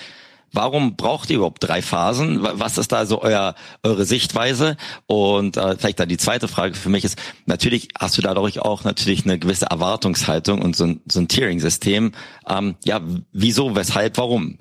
Warum 0.52 0.96
braucht 0.96 1.28
ihr 1.28 1.36
überhaupt 1.36 1.62
drei 1.62 1.82
Phasen? 1.82 2.42
Was 2.42 2.78
ist 2.78 2.90
da 2.90 3.04
so 3.04 3.20
euer, 3.20 3.54
eure 3.82 4.06
Sichtweise? 4.06 4.78
Und 5.06 5.58
äh, 5.58 5.76
vielleicht 5.76 6.00
dann 6.00 6.08
die 6.08 6.16
zweite 6.16 6.48
Frage 6.48 6.74
für 6.74 6.88
mich 6.88 7.04
ist, 7.04 7.18
natürlich 7.44 7.88
hast 7.98 8.16
du 8.16 8.22
dadurch 8.22 8.60
auch 8.60 8.84
natürlich 8.84 9.24
eine 9.24 9.38
gewisse 9.38 9.66
Erwartungshaltung 9.66 10.62
und 10.62 10.74
so 10.74 10.84
ein, 10.84 11.02
so 11.06 11.20
ein 11.20 11.28
Tiering-System. 11.28 12.12
Ähm, 12.48 12.76
ja, 12.84 13.02
wieso, 13.32 13.76
weshalb, 13.76 14.16
warum? 14.16 14.58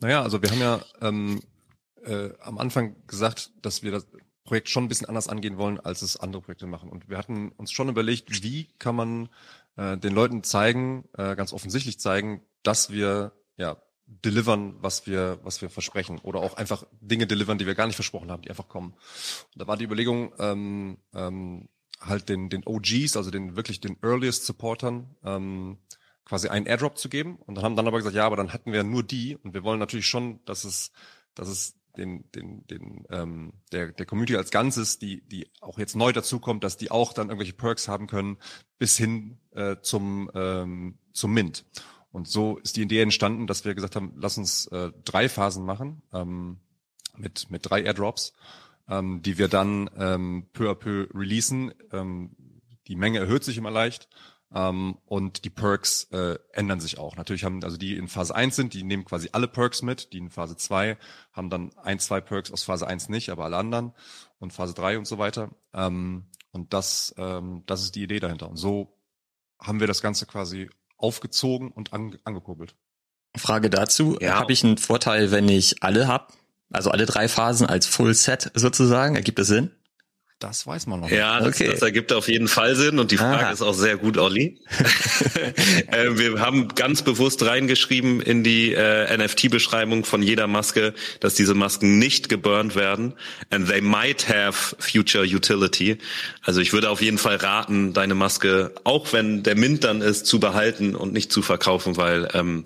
Naja, 0.00 0.22
also 0.22 0.40
wir 0.40 0.50
haben 0.50 0.60
ja 0.60 0.80
ähm, 1.02 1.42
äh, 2.04 2.30
am 2.42 2.56
Anfang 2.58 2.96
gesagt, 3.06 3.50
dass 3.60 3.82
wir 3.82 3.92
das 3.92 4.06
Projekt 4.52 4.68
schon 4.68 4.84
ein 4.84 4.88
bisschen 4.88 5.08
anders 5.08 5.28
angehen 5.28 5.56
wollen, 5.56 5.80
als 5.80 6.02
es 6.02 6.18
andere 6.18 6.42
Projekte 6.42 6.66
machen. 6.66 6.90
Und 6.90 7.08
wir 7.08 7.16
hatten 7.16 7.52
uns 7.52 7.72
schon 7.72 7.88
überlegt, 7.88 8.42
wie 8.42 8.68
kann 8.78 8.94
man 8.94 9.30
äh, 9.76 9.96
den 9.96 10.12
Leuten 10.12 10.44
zeigen, 10.44 11.08
äh, 11.16 11.34
ganz 11.36 11.54
offensichtlich 11.54 11.98
zeigen, 11.98 12.42
dass 12.62 12.90
wir 12.90 13.32
ja 13.56 13.78
delivern, 14.04 14.74
was 14.78 15.06
wir, 15.06 15.38
was 15.42 15.62
wir 15.62 15.70
versprechen. 15.70 16.18
Oder 16.18 16.40
auch 16.40 16.58
einfach 16.58 16.84
Dinge 17.00 17.26
delivern, 17.26 17.56
die 17.56 17.64
wir 17.64 17.74
gar 17.74 17.86
nicht 17.86 17.96
versprochen 17.96 18.30
haben, 18.30 18.42
die 18.42 18.50
einfach 18.50 18.68
kommen. 18.68 18.92
Und 19.54 19.62
da 19.62 19.66
war 19.66 19.78
die 19.78 19.86
Überlegung, 19.86 20.34
ähm, 20.38 20.98
ähm, 21.14 21.70
halt 21.98 22.28
den, 22.28 22.50
den 22.50 22.66
OGs, 22.66 23.16
also 23.16 23.30
den 23.30 23.56
wirklich 23.56 23.80
den 23.80 23.96
Earliest 24.02 24.44
Supportern, 24.44 25.16
ähm, 25.24 25.78
quasi 26.26 26.48
einen 26.48 26.66
Airdrop 26.66 26.98
zu 26.98 27.08
geben. 27.08 27.36
Und 27.36 27.54
dann 27.54 27.64
haben 27.64 27.76
dann 27.76 27.88
aber 27.88 27.96
gesagt, 27.96 28.16
ja, 28.16 28.26
aber 28.26 28.36
dann 28.36 28.50
hätten 28.50 28.70
wir 28.70 28.84
nur 28.84 29.02
die. 29.02 29.34
Und 29.36 29.54
wir 29.54 29.64
wollen 29.64 29.78
natürlich 29.78 30.08
schon, 30.08 30.44
dass 30.44 30.64
es, 30.64 30.92
dass 31.34 31.48
es 31.48 31.81
den, 31.96 32.30
den, 32.32 32.66
den, 32.66 33.04
ähm, 33.10 33.52
der, 33.72 33.92
der 33.92 34.06
Community 34.06 34.36
als 34.36 34.50
Ganzes, 34.50 34.98
die, 34.98 35.22
die 35.22 35.48
auch 35.60 35.78
jetzt 35.78 35.96
neu 35.96 36.12
dazukommt, 36.12 36.64
dass 36.64 36.76
die 36.76 36.90
auch 36.90 37.12
dann 37.12 37.28
irgendwelche 37.28 37.52
Perks 37.52 37.88
haben 37.88 38.06
können, 38.06 38.38
bis 38.78 38.96
hin 38.96 39.38
äh, 39.52 39.76
zum, 39.82 40.30
ähm, 40.34 40.98
zum 41.12 41.32
Mint. 41.32 41.64
Und 42.10 42.28
so 42.28 42.58
ist 42.58 42.76
die 42.76 42.82
Idee 42.82 43.00
entstanden, 43.00 43.46
dass 43.46 43.64
wir 43.64 43.74
gesagt 43.74 43.96
haben, 43.96 44.12
lass 44.16 44.38
uns 44.38 44.66
äh, 44.66 44.92
drei 45.04 45.28
Phasen 45.28 45.64
machen 45.64 46.02
ähm, 46.12 46.58
mit, 47.16 47.50
mit 47.50 47.68
drei 47.68 47.82
Airdrops, 47.82 48.34
ähm, 48.88 49.22
die 49.22 49.38
wir 49.38 49.48
dann 49.48 49.88
ähm, 49.96 50.46
peu 50.52 50.70
à 50.70 50.74
peu 50.74 51.08
releasen. 51.14 51.72
Ähm, 51.90 52.36
die 52.86 52.96
Menge 52.96 53.18
erhöht 53.18 53.44
sich 53.44 53.56
immer 53.56 53.70
leicht 53.70 54.08
ähm, 54.54 54.98
und 55.06 55.44
die 55.44 55.50
Perks 55.50 56.04
äh, 56.12 56.38
ändern 56.52 56.80
sich 56.80 56.98
auch. 56.98 57.16
Natürlich 57.16 57.44
haben 57.44 57.62
also 57.64 57.76
die 57.76 57.96
in 57.96 58.08
Phase 58.08 58.34
1 58.34 58.56
sind, 58.56 58.74
die 58.74 58.82
nehmen 58.82 59.04
quasi 59.04 59.30
alle 59.32 59.48
Perks 59.48 59.82
mit, 59.82 60.12
die 60.12 60.18
in 60.18 60.30
Phase 60.30 60.56
2 60.56 60.96
haben 61.32 61.50
dann 61.50 61.70
ein, 61.78 61.98
zwei 61.98 62.20
Perks 62.20 62.52
aus 62.52 62.62
Phase 62.62 62.86
1 62.86 63.08
nicht, 63.08 63.30
aber 63.30 63.44
alle 63.44 63.56
anderen 63.56 63.92
und 64.38 64.52
Phase 64.52 64.74
3 64.74 64.98
und 64.98 65.06
so 65.06 65.18
weiter. 65.18 65.50
Ähm, 65.72 66.26
und 66.50 66.72
das, 66.72 67.14
ähm, 67.16 67.62
das 67.66 67.82
ist 67.82 67.94
die 67.94 68.02
Idee 68.02 68.20
dahinter. 68.20 68.48
Und 68.48 68.56
so 68.56 68.98
haben 69.58 69.80
wir 69.80 69.86
das 69.86 70.02
Ganze 70.02 70.26
quasi 70.26 70.68
aufgezogen 70.96 71.70
und 71.70 71.92
an, 71.92 72.18
angekurbelt. 72.24 72.74
Frage 73.36 73.70
dazu, 73.70 74.18
ja. 74.20 74.38
habe 74.38 74.52
ich 74.52 74.62
einen 74.62 74.76
Vorteil, 74.76 75.30
wenn 75.30 75.48
ich 75.48 75.82
alle 75.82 76.06
habe? 76.06 76.32
Also 76.70 76.90
alle 76.90 77.06
drei 77.06 77.28
Phasen 77.28 77.66
als 77.66 77.86
Full 77.86 78.14
Set 78.14 78.50
sozusagen? 78.54 79.16
Ergibt 79.16 79.38
das 79.38 79.46
Sinn? 79.46 79.70
Das 80.42 80.66
weiß 80.66 80.88
man 80.88 80.98
noch. 80.98 81.10
Ja, 81.10 81.38
das, 81.38 81.60
okay. 81.60 81.70
das 81.70 81.82
ergibt 81.82 82.12
auf 82.12 82.28
jeden 82.28 82.48
Fall 82.48 82.74
Sinn 82.74 82.98
und 82.98 83.12
die 83.12 83.16
Frage 83.16 83.46
ah. 83.46 83.52
ist 83.52 83.62
auch 83.62 83.74
sehr 83.74 83.96
gut, 83.96 84.18
Olli. 84.18 84.58
äh, 85.86 86.18
wir 86.18 86.40
haben 86.40 86.68
ganz 86.74 87.02
bewusst 87.02 87.46
reingeschrieben 87.46 88.20
in 88.20 88.42
die 88.42 88.72
äh, 88.72 89.16
NFT-Beschreibung 89.16 90.04
von 90.04 90.20
jeder 90.20 90.48
Maske, 90.48 90.94
dass 91.20 91.34
diese 91.34 91.54
Masken 91.54 92.00
nicht 92.00 92.28
geburnt 92.28 92.74
werden 92.74 93.14
and 93.50 93.68
they 93.68 93.80
might 93.80 94.28
have 94.28 94.74
future 94.80 95.24
utility. 95.24 95.98
Also 96.42 96.60
ich 96.60 96.72
würde 96.72 96.90
auf 96.90 97.00
jeden 97.00 97.18
Fall 97.18 97.36
raten, 97.36 97.92
deine 97.92 98.14
Maske, 98.14 98.72
auch 98.82 99.12
wenn 99.12 99.44
der 99.44 99.56
Mint 99.56 99.84
dann 99.84 100.02
ist, 100.02 100.26
zu 100.26 100.40
behalten 100.40 100.96
und 100.96 101.12
nicht 101.12 101.30
zu 101.30 101.42
verkaufen, 101.42 101.96
weil 101.96 102.28
ähm, 102.34 102.64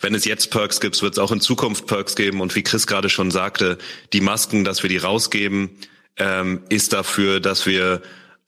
wenn 0.00 0.14
es 0.14 0.24
jetzt 0.24 0.50
Perks 0.50 0.80
gibt, 0.80 1.00
wird 1.02 1.12
es 1.12 1.18
auch 1.18 1.30
in 1.30 1.42
Zukunft 1.42 1.86
Perks 1.86 2.16
geben. 2.16 2.40
Und 2.40 2.56
wie 2.56 2.62
Chris 2.62 2.86
gerade 2.86 3.10
schon 3.10 3.30
sagte, 3.30 3.76
die 4.14 4.22
Masken, 4.22 4.64
dass 4.64 4.82
wir 4.82 4.88
die 4.88 4.96
rausgeben, 4.96 5.70
ähm, 6.16 6.62
ist 6.68 6.92
dafür, 6.92 7.40
dass 7.40 7.66
wir 7.66 8.02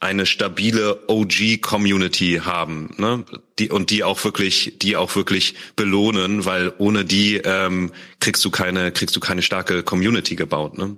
eine 0.05 0.27
stabile 0.27 1.09
OG-Community 1.09 2.43
haben, 2.45 2.95
ne? 2.99 3.25
Die 3.59 3.71
und 3.71 3.91
die 3.91 4.05
auch 4.05 4.23
wirklich, 4.23 4.79
die 4.83 4.97
auch 4.97 5.17
wirklich 5.17 5.55
belohnen, 5.77 6.45
weil 6.45 6.75
ohne 6.77 7.07
die 7.07 7.37
ähm, 7.37 7.91
kriegst 8.21 8.45
du 8.45 8.51
keine, 8.51 8.93
kriegst 8.93 9.17
du 9.17 9.21
keine 9.21 9.41
starke 9.41 9.83
Community 9.83 10.37
gebaut, 10.37 10.77
ne? 10.77 10.97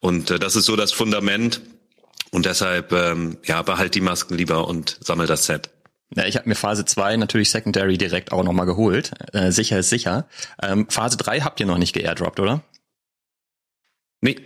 Und 0.00 0.32
äh, 0.32 0.40
das 0.40 0.56
ist 0.56 0.64
so 0.64 0.74
das 0.74 0.92
Fundament. 0.92 1.60
Und 2.32 2.46
deshalb, 2.46 2.92
ähm, 2.92 3.38
ja, 3.44 3.62
behalt 3.62 3.94
die 3.94 4.00
Masken 4.00 4.36
lieber 4.36 4.68
und 4.68 4.98
sammel 5.00 5.26
das 5.26 5.46
Set. 5.46 5.70
Ja, 6.14 6.26
ich 6.26 6.36
habe 6.36 6.48
mir 6.48 6.54
Phase 6.54 6.84
2 6.84 7.16
natürlich 7.16 7.50
Secondary 7.50 7.98
direkt 7.98 8.32
auch 8.32 8.42
nochmal 8.42 8.66
geholt. 8.66 9.12
Äh, 9.32 9.52
sicher 9.52 9.78
ist 9.78 9.90
sicher. 9.90 10.28
Ähm, 10.62 10.88
Phase 10.88 11.16
3 11.16 11.40
habt 11.40 11.60
ihr 11.60 11.66
noch 11.66 11.78
nicht 11.78 11.92
geairdroppt, 11.92 12.40
oder? 12.40 12.62
Nee. 14.20 14.36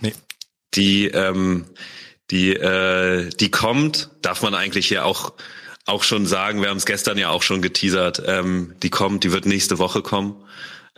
Nee 0.00 0.12
die 0.76 1.06
ähm, 1.06 1.66
die 2.30 2.54
äh, 2.54 3.28
die 3.30 3.50
kommt, 3.50 4.10
darf 4.22 4.42
man 4.42 4.54
eigentlich 4.54 4.88
hier 4.88 5.04
auch 5.04 5.32
auch 5.86 6.02
schon 6.02 6.26
sagen. 6.26 6.62
Wir 6.62 6.68
haben 6.68 6.76
es 6.76 6.86
gestern 6.86 7.16
ja 7.16 7.30
auch 7.30 7.42
schon 7.42 7.62
geteasert. 7.62 8.22
Ähm, 8.26 8.74
die 8.82 8.90
kommt, 8.90 9.24
die 9.24 9.32
wird 9.32 9.46
nächste 9.46 9.78
Woche 9.78 10.02
kommen. 10.02 10.42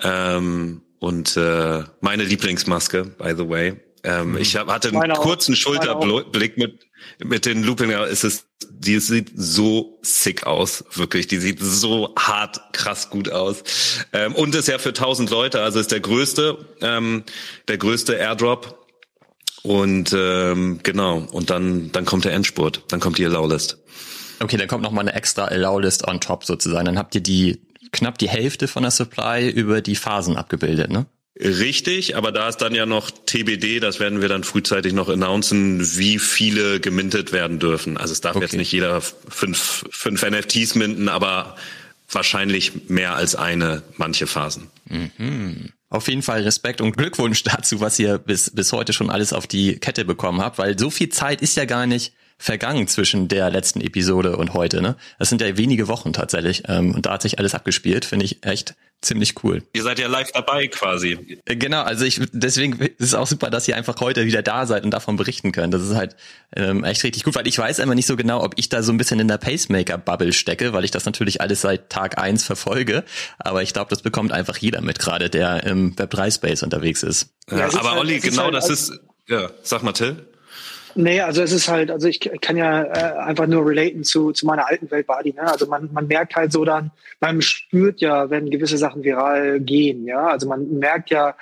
Ähm, 0.02 0.80
und 0.98 1.36
äh, 1.36 1.84
meine 2.00 2.24
Lieblingsmaske, 2.24 3.04
by 3.04 3.34
the 3.36 3.48
way. 3.48 3.76
Ähm, 4.02 4.32
mhm. 4.32 4.38
Ich 4.38 4.56
hab, 4.56 4.68
hatte 4.68 4.88
einen 4.88 4.98
meine 4.98 5.14
kurzen 5.14 5.54
auch. 5.54 5.58
Schulterblick 5.58 6.56
mit 6.56 6.88
mit 7.24 7.46
den 7.46 7.62
Looping. 7.62 7.90
Ist 7.90 8.24
es, 8.24 8.46
die 8.70 8.98
sieht 9.00 9.30
so 9.34 9.98
sick 10.02 10.46
aus, 10.46 10.84
wirklich. 10.94 11.26
Die 11.26 11.38
sieht 11.38 11.60
so 11.60 12.14
hart, 12.18 12.60
krass 12.72 13.10
gut 13.10 13.30
aus. 13.30 13.62
Ähm, 14.12 14.34
und 14.34 14.54
ist 14.54 14.68
ja 14.68 14.78
für 14.78 14.90
1000 14.90 15.30
Leute, 15.30 15.62
also 15.62 15.78
ist 15.80 15.92
der 15.92 16.00
größte, 16.00 16.58
ähm, 16.80 17.24
der 17.68 17.78
größte 17.78 18.14
Airdrop 18.14 18.77
und 19.62 20.14
ähm, 20.16 20.80
genau, 20.82 21.26
und 21.32 21.50
dann, 21.50 21.92
dann 21.92 22.04
kommt 22.04 22.24
der 22.24 22.32
Endspurt, 22.32 22.82
dann 22.88 23.00
kommt 23.00 23.18
die 23.18 23.24
Allow-List. 23.24 23.78
Okay, 24.40 24.56
dann 24.56 24.68
kommt 24.68 24.82
noch 24.82 24.92
mal 24.92 25.00
eine 25.00 25.14
extra 25.14 25.46
Allow-List 25.46 26.06
on 26.06 26.20
top 26.20 26.44
sozusagen. 26.44 26.84
Dann 26.84 26.98
habt 26.98 27.14
ihr 27.14 27.20
die 27.20 27.60
knapp 27.92 28.18
die 28.18 28.28
Hälfte 28.28 28.68
von 28.68 28.82
der 28.82 28.92
Supply 28.92 29.48
über 29.48 29.80
die 29.80 29.96
Phasen 29.96 30.36
abgebildet, 30.36 30.90
ne? 30.90 31.06
Richtig, 31.40 32.16
aber 32.16 32.32
da 32.32 32.48
ist 32.48 32.56
dann 32.56 32.74
ja 32.74 32.84
noch 32.84 33.10
TBD, 33.12 33.78
das 33.78 34.00
werden 34.00 34.20
wir 34.20 34.28
dann 34.28 34.42
frühzeitig 34.42 34.92
noch 34.92 35.08
announcen, 35.08 35.96
wie 35.96 36.18
viele 36.18 36.80
gemintet 36.80 37.32
werden 37.32 37.60
dürfen. 37.60 37.96
Also 37.96 38.12
es 38.12 38.20
darf 38.20 38.34
okay. 38.34 38.46
jetzt 38.46 38.56
nicht 38.56 38.72
jeder 38.72 39.00
fünf, 39.00 39.84
fünf 39.88 40.28
NFTs 40.28 40.74
minten, 40.74 41.08
aber 41.08 41.54
wahrscheinlich 42.10 42.88
mehr 42.88 43.14
als 43.14 43.36
eine, 43.36 43.84
manche 43.96 44.26
Phasen. 44.26 44.68
Mhm. 44.86 45.70
Auf 45.90 46.08
jeden 46.08 46.22
Fall 46.22 46.42
Respekt 46.42 46.80
und 46.80 46.96
Glückwunsch 46.96 47.42
dazu, 47.44 47.80
was 47.80 47.98
ihr 47.98 48.18
bis, 48.18 48.50
bis 48.50 48.72
heute 48.72 48.92
schon 48.92 49.10
alles 49.10 49.32
auf 49.32 49.46
die 49.46 49.78
Kette 49.78 50.04
bekommen 50.04 50.40
habt, 50.40 50.58
weil 50.58 50.78
so 50.78 50.90
viel 50.90 51.08
Zeit 51.08 51.42
ist 51.42 51.56
ja 51.56 51.64
gar 51.64 51.86
nicht 51.86 52.12
vergangen 52.38 52.86
zwischen 52.86 53.28
der 53.28 53.50
letzten 53.50 53.80
Episode 53.80 54.36
und 54.36 54.54
heute. 54.54 54.80
Ne? 54.80 54.96
Das 55.18 55.28
sind 55.28 55.40
ja 55.40 55.56
wenige 55.56 55.88
Wochen 55.88 56.12
tatsächlich. 56.12 56.62
Ähm, 56.68 56.94
und 56.94 57.04
da 57.06 57.12
hat 57.14 57.22
sich 57.22 57.38
alles 57.38 57.54
abgespielt, 57.54 58.04
finde 58.04 58.24
ich 58.24 58.44
echt 58.44 58.74
ziemlich 59.00 59.44
cool. 59.44 59.62
Ihr 59.72 59.82
seid 59.82 59.98
ja 59.98 60.08
live 60.08 60.30
dabei 60.32 60.68
quasi. 60.68 61.40
Äh, 61.44 61.56
genau, 61.56 61.82
also 61.82 62.04
ich 62.04 62.20
deswegen 62.32 62.78
ist 62.80 62.94
es 62.98 63.14
auch 63.14 63.26
super, 63.26 63.50
dass 63.50 63.66
ihr 63.68 63.76
einfach 63.76 64.00
heute 64.00 64.24
wieder 64.24 64.42
da 64.42 64.66
seid 64.66 64.84
und 64.84 64.90
davon 64.90 65.16
berichten 65.16 65.52
könnt. 65.52 65.74
Das 65.74 65.82
ist 65.82 65.94
halt 65.94 66.16
ähm, 66.54 66.84
echt 66.84 67.02
richtig 67.04 67.24
gut, 67.24 67.34
weil 67.34 67.46
ich 67.46 67.58
weiß 67.58 67.80
immer 67.80 67.94
nicht 67.94 68.06
so 68.06 68.16
genau, 68.16 68.42
ob 68.42 68.54
ich 68.56 68.68
da 68.68 68.82
so 68.82 68.92
ein 68.92 68.98
bisschen 68.98 69.20
in 69.20 69.28
der 69.28 69.38
Pacemaker-Bubble 69.38 70.32
stecke, 70.32 70.72
weil 70.72 70.84
ich 70.84 70.90
das 70.90 71.04
natürlich 71.04 71.40
alles 71.40 71.60
seit 71.60 71.90
Tag 71.90 72.18
eins 72.18 72.44
verfolge. 72.44 73.04
Aber 73.38 73.62
ich 73.62 73.72
glaube, 73.72 73.90
das 73.90 74.02
bekommt 74.02 74.32
einfach 74.32 74.56
jeder 74.56 74.80
mit, 74.80 74.98
gerade 74.98 75.30
der 75.30 75.64
im 75.64 75.94
Web3-Space 75.94 76.62
unterwegs 76.62 77.02
ist. 77.02 77.30
Ja, 77.50 77.66
aber 77.66 77.90
halt, 77.90 78.00
Olli, 78.00 78.20
genau 78.20 78.44
halt, 78.44 78.54
das 78.54 78.68
ist, 78.68 78.92
ja, 79.28 79.50
sag 79.62 79.82
mal 79.82 79.92
Till. 79.92 80.27
Nee, 81.00 81.20
also 81.20 81.42
es 81.44 81.52
ist 81.52 81.68
halt, 81.68 81.92
also 81.92 82.08
ich 82.08 82.18
kann 82.40 82.56
ja 82.56 82.82
äh, 82.82 83.18
einfach 83.20 83.46
nur 83.46 83.64
relaten 83.64 84.02
zu, 84.02 84.32
zu 84.32 84.46
meiner 84.46 84.66
alten 84.66 84.90
Welt 84.90 85.06
Body. 85.06 85.32
Ne? 85.32 85.42
Also 85.42 85.68
man, 85.68 85.88
man 85.92 86.08
merkt 86.08 86.34
halt 86.34 86.50
so 86.50 86.64
dann, 86.64 86.90
man 87.20 87.40
spürt 87.40 88.00
ja, 88.00 88.30
wenn 88.30 88.50
gewisse 88.50 88.76
Sachen 88.78 89.04
viral 89.04 89.60
gehen. 89.60 90.06
Ja, 90.06 90.26
also 90.26 90.48
man 90.48 90.68
merkt 90.80 91.10
ja, 91.10 91.36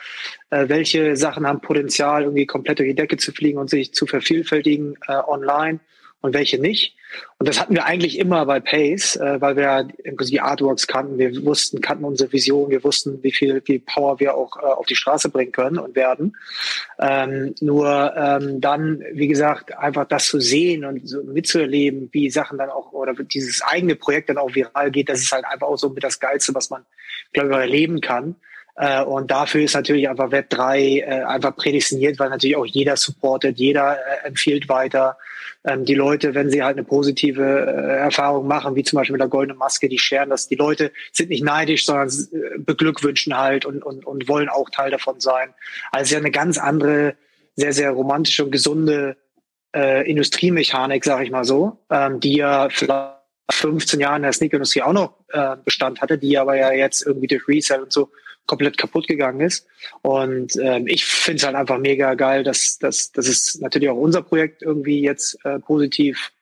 äh, 0.50 0.68
welche 0.68 1.16
Sachen 1.16 1.46
haben 1.46 1.62
Potenzial, 1.62 2.24
irgendwie 2.24 2.44
komplett 2.44 2.80
durch 2.80 2.90
die 2.90 2.94
Decke 2.96 3.16
zu 3.16 3.32
fliegen 3.32 3.56
und 3.56 3.70
sich 3.70 3.94
zu 3.94 4.04
vervielfältigen 4.04 4.98
äh, 5.08 5.14
online 5.26 5.80
und 6.26 6.34
welche 6.34 6.60
nicht. 6.60 6.96
Und 7.38 7.48
das 7.48 7.60
hatten 7.60 7.74
wir 7.74 7.84
eigentlich 7.84 8.18
immer 8.18 8.44
bei 8.46 8.58
Pace, 8.58 9.14
äh, 9.14 9.40
weil 9.40 9.56
wir 9.56 9.88
die 10.04 10.40
Artworks 10.40 10.88
kannten, 10.88 11.18
wir 11.18 11.44
wussten, 11.44 11.80
kannten 11.80 12.04
unsere 12.04 12.32
Vision, 12.32 12.68
wir 12.68 12.82
wussten, 12.82 13.22
wie 13.22 13.30
viel, 13.30 13.62
wie 13.66 13.78
Power 13.78 14.18
wir 14.18 14.34
auch 14.34 14.56
äh, 14.56 14.66
auf 14.66 14.86
die 14.86 14.96
Straße 14.96 15.28
bringen 15.28 15.52
können 15.52 15.78
und 15.78 15.94
werden. 15.94 16.36
Ähm, 16.98 17.54
nur 17.60 18.12
ähm, 18.16 18.60
dann, 18.60 19.04
wie 19.12 19.28
gesagt, 19.28 19.72
einfach 19.78 20.08
das 20.08 20.26
zu 20.26 20.40
sehen 20.40 20.84
und 20.84 21.08
so 21.08 21.22
mitzuerleben, 21.22 22.08
wie 22.10 22.28
Sachen 22.28 22.58
dann 22.58 22.70
auch 22.70 22.90
oder 22.90 23.14
dieses 23.14 23.62
eigene 23.62 23.94
Projekt 23.94 24.28
dann 24.28 24.38
auch 24.38 24.52
viral 24.52 24.90
geht, 24.90 25.08
das 25.08 25.20
ist 25.20 25.30
halt 25.30 25.44
einfach 25.44 25.68
auch 25.68 25.78
so 25.78 25.90
mit 25.90 26.02
das 26.02 26.18
Geilste, 26.18 26.54
was 26.56 26.70
man, 26.70 26.84
glaube 27.32 27.50
ich, 27.50 27.56
erleben 27.56 28.00
kann. 28.00 28.34
Äh, 28.74 29.02
und 29.02 29.30
dafür 29.30 29.62
ist 29.62 29.74
natürlich 29.74 30.08
einfach 30.08 30.32
Web 30.32 30.50
3 30.50 30.80
äh, 30.80 31.04
einfach 31.24 31.56
prädestiniert, 31.56 32.18
weil 32.18 32.30
natürlich 32.30 32.56
auch 32.56 32.66
jeder 32.66 32.96
supportet, 32.96 33.58
jeder 33.58 33.96
äh, 33.96 34.26
empfiehlt 34.26 34.68
weiter. 34.68 35.16
Ähm, 35.66 35.84
die 35.84 35.94
Leute, 35.94 36.34
wenn 36.34 36.48
sie 36.48 36.62
halt 36.62 36.76
eine 36.76 36.84
positive 36.84 37.42
äh, 37.42 37.96
Erfahrung 37.98 38.46
machen, 38.46 38.76
wie 38.76 38.84
zum 38.84 38.98
Beispiel 38.98 39.12
mit 39.12 39.20
der 39.20 39.28
goldenen 39.28 39.58
Maske, 39.58 39.88
die 39.88 39.98
scheren 39.98 40.30
das. 40.30 40.46
Die 40.46 40.54
Leute 40.54 40.92
sind 41.12 41.30
nicht 41.30 41.44
neidisch, 41.44 41.84
sondern 41.84 42.08
äh, 42.08 42.58
beglückwünschen 42.58 43.36
halt 43.36 43.66
und, 43.66 43.84
und, 43.84 44.06
und 44.06 44.28
wollen 44.28 44.48
auch 44.48 44.70
Teil 44.70 44.90
davon 44.90 45.20
sein. 45.20 45.52
Also 45.90 46.14
ja 46.14 46.20
eine 46.20 46.30
ganz 46.30 46.56
andere, 46.56 47.16
sehr, 47.56 47.72
sehr 47.72 47.90
romantische 47.90 48.44
und 48.44 48.52
gesunde 48.52 49.16
äh, 49.74 50.08
Industriemechanik, 50.08 51.04
sage 51.04 51.24
ich 51.24 51.30
mal 51.30 51.44
so, 51.44 51.78
ähm, 51.90 52.20
die 52.20 52.36
ja 52.36 52.68
vielleicht 52.70 53.16
15 53.50 54.00
Jahren 54.00 54.16
in 54.16 54.22
der 54.22 54.32
Sneaker-Industrie 54.32 54.82
auch 54.82 54.92
noch 54.92 55.14
äh, 55.32 55.56
Bestand 55.64 56.00
hatte, 56.00 56.16
die 56.16 56.38
aber 56.38 56.56
ja 56.56 56.72
jetzt 56.72 57.04
irgendwie 57.04 57.26
durch 57.26 57.46
Resell 57.48 57.82
und 57.82 57.92
so 57.92 58.10
komplett 58.46 58.78
kaputt 58.78 59.06
gegangen 59.06 59.40
ist. 59.40 59.66
Und 60.02 60.56
ähm, 60.56 60.86
ich 60.86 61.04
finde 61.04 61.38
es 61.38 61.44
halt 61.44 61.56
einfach 61.56 61.78
mega 61.78 62.14
geil, 62.14 62.44
dass, 62.44 62.78
dass, 62.78 63.12
dass 63.12 63.28
es 63.28 63.60
natürlich 63.60 63.88
auch 63.88 63.96
unser 63.96 64.22
Projekt 64.22 64.62
irgendwie 64.62 65.00
jetzt 65.02 65.38
äh, 65.44 65.58
positiv 65.58 66.32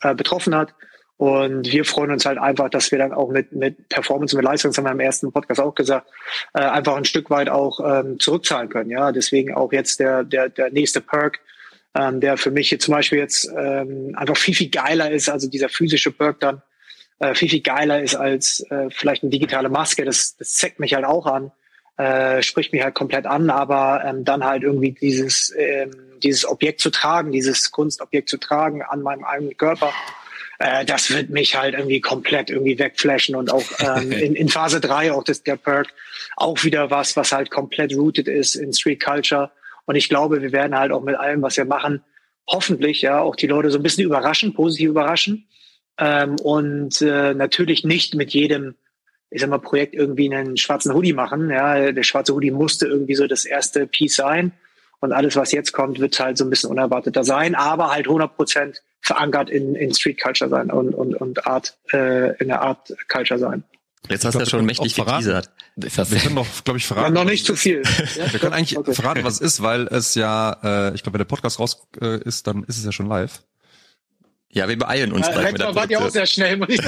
äh, 0.00 0.14
betroffen 0.14 0.54
hat. 0.54 0.74
Und 1.16 1.70
wir 1.70 1.84
freuen 1.84 2.10
uns 2.10 2.26
halt 2.26 2.38
einfach, 2.38 2.68
dass 2.68 2.90
wir 2.90 2.98
dann 2.98 3.12
auch 3.12 3.30
mit, 3.30 3.52
mit 3.52 3.88
Performance 3.88 4.34
mit 4.34 4.44
Leistung, 4.44 4.70
das 4.70 4.78
haben 4.78 4.86
wir 4.86 4.92
im 4.92 4.98
ersten 4.98 5.30
Podcast 5.30 5.60
auch 5.60 5.74
gesagt, 5.74 6.08
äh, 6.52 6.62
einfach 6.62 6.96
ein 6.96 7.04
Stück 7.04 7.30
weit 7.30 7.48
auch 7.48 7.78
ähm, 7.78 8.18
zurückzahlen 8.18 8.68
können. 8.68 8.90
Ja, 8.90 9.12
deswegen 9.12 9.54
auch 9.54 9.72
jetzt 9.72 10.00
der, 10.00 10.24
der, 10.24 10.48
der 10.48 10.70
nächste 10.72 11.00
Perk, 11.00 11.38
ähm, 11.94 12.20
der 12.20 12.36
für 12.38 12.50
mich 12.50 12.72
jetzt 12.72 12.86
zum 12.86 12.94
Beispiel 12.94 13.18
jetzt 13.18 13.48
ähm, 13.56 14.14
einfach 14.16 14.36
viel, 14.36 14.54
viel 14.54 14.70
geiler 14.70 15.12
ist, 15.12 15.28
also 15.28 15.48
dieser 15.48 15.68
physische 15.68 16.10
Perk 16.10 16.40
dann, 16.40 16.62
äh, 17.18 17.34
viel, 17.34 17.48
viel 17.48 17.62
geiler 17.62 18.02
ist 18.02 18.14
als 18.14 18.60
äh, 18.70 18.88
vielleicht 18.90 19.22
eine 19.22 19.30
digitale 19.30 19.68
Maske. 19.68 20.04
Das, 20.04 20.36
das 20.36 20.54
zeigt 20.54 20.80
mich 20.80 20.94
halt 20.94 21.04
auch 21.04 21.26
an, 21.26 21.52
äh, 21.96 22.42
spricht 22.42 22.72
mich 22.72 22.82
halt 22.82 22.94
komplett 22.94 23.26
an, 23.26 23.50
aber 23.50 24.02
ähm, 24.04 24.24
dann 24.24 24.44
halt 24.44 24.62
irgendwie 24.62 24.92
dieses, 24.92 25.54
ähm, 25.56 25.90
dieses 26.22 26.46
Objekt 26.46 26.80
zu 26.80 26.90
tragen, 26.90 27.32
dieses 27.32 27.70
Kunstobjekt 27.70 28.28
zu 28.28 28.38
tragen 28.38 28.82
an 28.82 29.02
meinem 29.02 29.24
eigenen 29.24 29.56
Körper, 29.56 29.92
äh, 30.58 30.84
das 30.84 31.10
wird 31.10 31.30
mich 31.30 31.56
halt 31.56 31.74
irgendwie 31.74 32.00
komplett 32.00 32.50
irgendwie 32.50 32.78
wegflashen 32.78 33.34
und 33.34 33.52
auch 33.52 33.64
ähm, 33.80 34.12
in, 34.12 34.34
in 34.34 34.48
Phase 34.48 34.80
3 34.80 35.12
auch 35.12 35.24
das, 35.24 35.42
der 35.42 35.56
Perk 35.56 35.88
auch 36.36 36.62
wieder 36.64 36.90
was, 36.90 37.16
was 37.16 37.32
halt 37.32 37.50
komplett 37.50 37.94
rooted 37.94 38.28
ist 38.28 38.54
in 38.54 38.72
Street 38.72 39.02
Culture. 39.02 39.50
Und 39.84 39.96
ich 39.96 40.08
glaube, 40.08 40.40
wir 40.40 40.52
werden 40.52 40.78
halt 40.78 40.92
auch 40.92 41.02
mit 41.02 41.16
allem, 41.16 41.42
was 41.42 41.56
wir 41.56 41.64
machen, 41.64 42.02
hoffentlich 42.48 43.02
ja 43.02 43.20
auch 43.20 43.36
die 43.36 43.46
Leute 43.46 43.70
so 43.70 43.78
ein 43.78 43.82
bisschen 43.82 44.04
überraschen, 44.04 44.54
positiv 44.54 44.90
überraschen 44.90 45.46
ähm, 45.98 46.36
und 46.42 47.00
äh, 47.02 47.34
natürlich 47.34 47.84
nicht 47.84 48.14
mit 48.14 48.32
jedem, 48.32 48.74
ich 49.30 49.40
sag 49.40 49.50
mal, 49.50 49.58
Projekt 49.58 49.94
irgendwie 49.94 50.32
einen 50.32 50.56
schwarzen 50.56 50.94
Hoodie 50.94 51.12
machen. 51.12 51.50
Ja, 51.50 51.92
der 51.92 52.02
schwarze 52.02 52.34
Hoodie 52.34 52.50
musste 52.50 52.86
irgendwie 52.86 53.14
so 53.14 53.26
das 53.26 53.44
erste 53.44 53.86
Piece 53.86 54.16
sein. 54.16 54.52
Und 55.00 55.12
alles, 55.12 55.34
was 55.34 55.50
jetzt 55.50 55.72
kommt, 55.72 55.98
wird 55.98 56.18
halt 56.20 56.38
so 56.38 56.44
ein 56.44 56.50
bisschen 56.50 56.70
unerwarteter 56.70 57.24
sein, 57.24 57.56
aber 57.56 57.90
halt 57.90 58.06
100 58.06 58.36
Prozent 58.36 58.82
verankert 59.00 59.50
in, 59.50 59.74
in 59.74 59.92
Street 59.92 60.20
Culture 60.20 60.48
sein 60.48 60.70
und, 60.70 60.94
und, 60.94 61.14
und 61.16 61.44
Art, 61.44 61.76
äh, 61.92 62.36
in 62.36 62.48
der 62.48 62.62
Art 62.62 62.94
Culture 63.08 63.38
sein. 63.38 63.64
Jetzt 64.08 64.24
hast 64.24 64.34
du 64.34 64.40
ja 64.40 64.46
schon 64.46 64.64
mächtig 64.64 64.94
geteasert. 64.94 65.50
Wir 65.76 65.90
können 65.90 66.34
doch, 66.36 66.46
glaube 66.64 66.78
ich, 66.78 66.86
verraten. 66.86 67.14
Ja, 67.14 67.24
noch 67.24 67.28
nicht 67.28 67.46
zu 67.46 67.56
viel. 67.56 67.82
wir 68.30 68.38
können 68.38 68.52
eigentlich 68.52 68.76
okay. 68.76 68.94
verraten, 68.94 69.24
was 69.24 69.34
es 69.34 69.40
ist, 69.40 69.62
weil 69.62 69.86
es 69.88 70.14
ja, 70.14 70.56
äh, 70.62 70.94
ich 70.94 71.02
glaube, 71.02 71.14
wenn 71.14 71.20
der 71.20 71.24
Podcast 71.26 71.58
raus 71.58 71.86
äh, 72.00 72.20
ist, 72.22 72.46
dann 72.46 72.64
ist 72.64 72.78
es 72.78 72.84
ja 72.84 72.92
schon 72.92 73.06
live. 73.06 73.42
Ja, 74.54 74.68
wir 74.68 74.78
beeilen 74.78 75.12
uns. 75.12 75.26
Äh, 75.28 75.42
letztes 75.42 75.60
Mal 75.60 75.74
wart 75.74 75.90
ihr 75.90 75.98
auch 75.98 76.10
sehr 76.10 76.26
schnell. 76.26 76.58
Muss 76.58 76.68
ich 76.68 76.80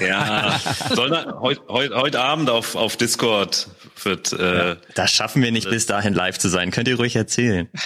ja, 0.00 0.60
soll 0.94 1.10
heute 1.40 1.60
heut, 1.68 1.92
heut 1.92 2.16
Abend 2.16 2.50
auf, 2.50 2.76
auf 2.76 2.96
Discord 2.96 3.68
wird. 4.04 4.32
Äh, 4.32 4.68
ja, 4.68 4.76
das 4.94 5.10
schaffen 5.10 5.42
wir 5.42 5.50
nicht 5.50 5.68
bis 5.68 5.86
dahin 5.86 6.14
live 6.14 6.38
zu 6.38 6.48
sein. 6.48 6.70
Könnt 6.70 6.86
ihr 6.86 6.96
ruhig 6.96 7.16
erzählen. 7.16 7.68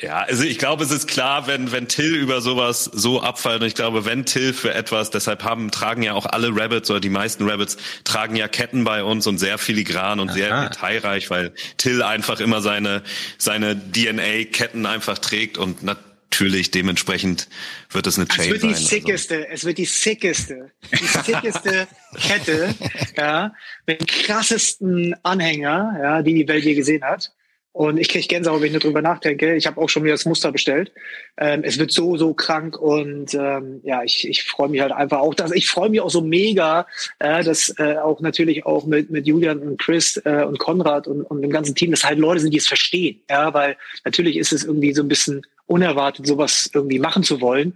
Ja, 0.00 0.20
also 0.20 0.44
ich 0.44 0.58
glaube, 0.58 0.84
es 0.84 0.90
ist 0.90 1.08
klar, 1.08 1.46
wenn, 1.46 1.72
wenn 1.72 1.88
Till 1.88 2.14
über 2.14 2.40
sowas 2.40 2.84
so 2.84 3.20
abfällt, 3.20 3.62
und 3.62 3.66
ich 3.66 3.74
glaube, 3.74 4.04
wenn 4.04 4.24
Till 4.24 4.52
für 4.52 4.72
etwas, 4.72 5.10
deshalb 5.10 5.42
haben, 5.44 5.70
tragen 5.70 6.02
ja 6.02 6.14
auch 6.14 6.26
alle 6.26 6.50
Rabbits 6.54 6.90
oder 6.90 7.00
die 7.00 7.08
meisten 7.08 7.48
Rabbits 7.48 7.76
tragen 8.04 8.36
ja 8.36 8.48
Ketten 8.48 8.84
bei 8.84 9.02
uns 9.02 9.26
und 9.26 9.38
sehr 9.38 9.58
filigran 9.58 10.20
und 10.20 10.30
Aha. 10.30 10.36
sehr 10.36 10.68
detailreich, 10.68 11.30
weil 11.30 11.52
Till 11.76 12.02
einfach 12.02 12.40
immer 12.40 12.60
seine, 12.60 13.02
seine 13.38 13.76
DNA-Ketten 13.76 14.86
einfach 14.86 15.18
trägt 15.18 15.58
und 15.58 15.82
natürlich 15.82 16.70
dementsprechend 16.70 17.48
wird 17.90 18.06
es 18.06 18.18
eine 18.18 18.28
Chain 18.28 18.44
sein. 18.44 18.44
Es 18.44 18.50
wird 18.50 18.62
die 18.62 18.66
sein, 18.66 18.74
also. 18.76 18.88
sickeste, 18.88 19.34
also. 19.36 19.48
es 19.50 19.64
wird 19.64 19.78
die 19.78 19.84
sickeste, 19.84 20.70
die 20.92 21.06
sickeste 21.06 21.88
Kette, 22.16 22.74
ja, 23.16 23.52
mit 23.86 24.00
dem 24.00 24.06
krassesten 24.06 25.16
Anhänger, 25.22 25.98
ja, 26.00 26.22
die 26.22 26.34
die 26.34 26.48
Welt 26.48 26.64
je 26.64 26.74
gesehen 26.74 27.02
hat. 27.02 27.32
Und 27.72 27.98
ich 27.98 28.08
kriege 28.08 28.26
Gänsehaut, 28.26 28.60
wenn 28.60 28.68
ich 28.68 28.72
nur 28.72 28.80
drüber 28.80 29.02
nachdenke. 29.02 29.54
Ich 29.54 29.66
habe 29.66 29.80
auch 29.80 29.88
schon 29.88 30.02
wieder 30.02 30.14
das 30.14 30.24
Muster 30.24 30.50
bestellt. 30.50 30.90
Ähm, 31.36 31.62
es 31.62 31.78
wird 31.78 31.92
so, 31.92 32.16
so 32.16 32.34
krank 32.34 32.76
und 32.76 33.34
ähm, 33.34 33.80
ja, 33.84 34.02
ich, 34.02 34.26
ich 34.28 34.42
freue 34.44 34.68
mich 34.68 34.80
halt 34.80 34.90
einfach 34.90 35.18
auch, 35.18 35.34
dass 35.34 35.52
ich 35.52 35.68
freue 35.68 35.90
mich 35.90 36.00
auch 36.00 36.10
so 36.10 36.20
mega, 36.20 36.86
äh, 37.20 37.44
dass 37.44 37.72
äh, 37.78 37.96
auch 37.98 38.20
natürlich 38.20 38.66
auch 38.66 38.86
mit, 38.86 39.10
mit 39.10 39.26
Julian 39.26 39.60
und 39.60 39.78
Chris 39.80 40.20
äh, 40.24 40.44
und 40.44 40.58
Konrad 40.58 41.06
und, 41.06 41.22
und 41.22 41.42
dem 41.42 41.50
ganzen 41.50 41.74
Team, 41.74 41.90
dass 41.90 42.04
halt 42.04 42.18
Leute 42.18 42.40
sind, 42.40 42.52
die 42.52 42.58
es 42.58 42.66
verstehen. 42.66 43.20
Ja, 43.30 43.54
weil 43.54 43.76
natürlich 44.04 44.38
ist 44.38 44.52
es 44.52 44.64
irgendwie 44.64 44.92
so 44.92 45.02
ein 45.02 45.08
bisschen 45.08 45.46
unerwartet, 45.66 46.26
sowas 46.26 46.70
irgendwie 46.72 46.98
machen 46.98 47.22
zu 47.22 47.40
wollen. 47.40 47.74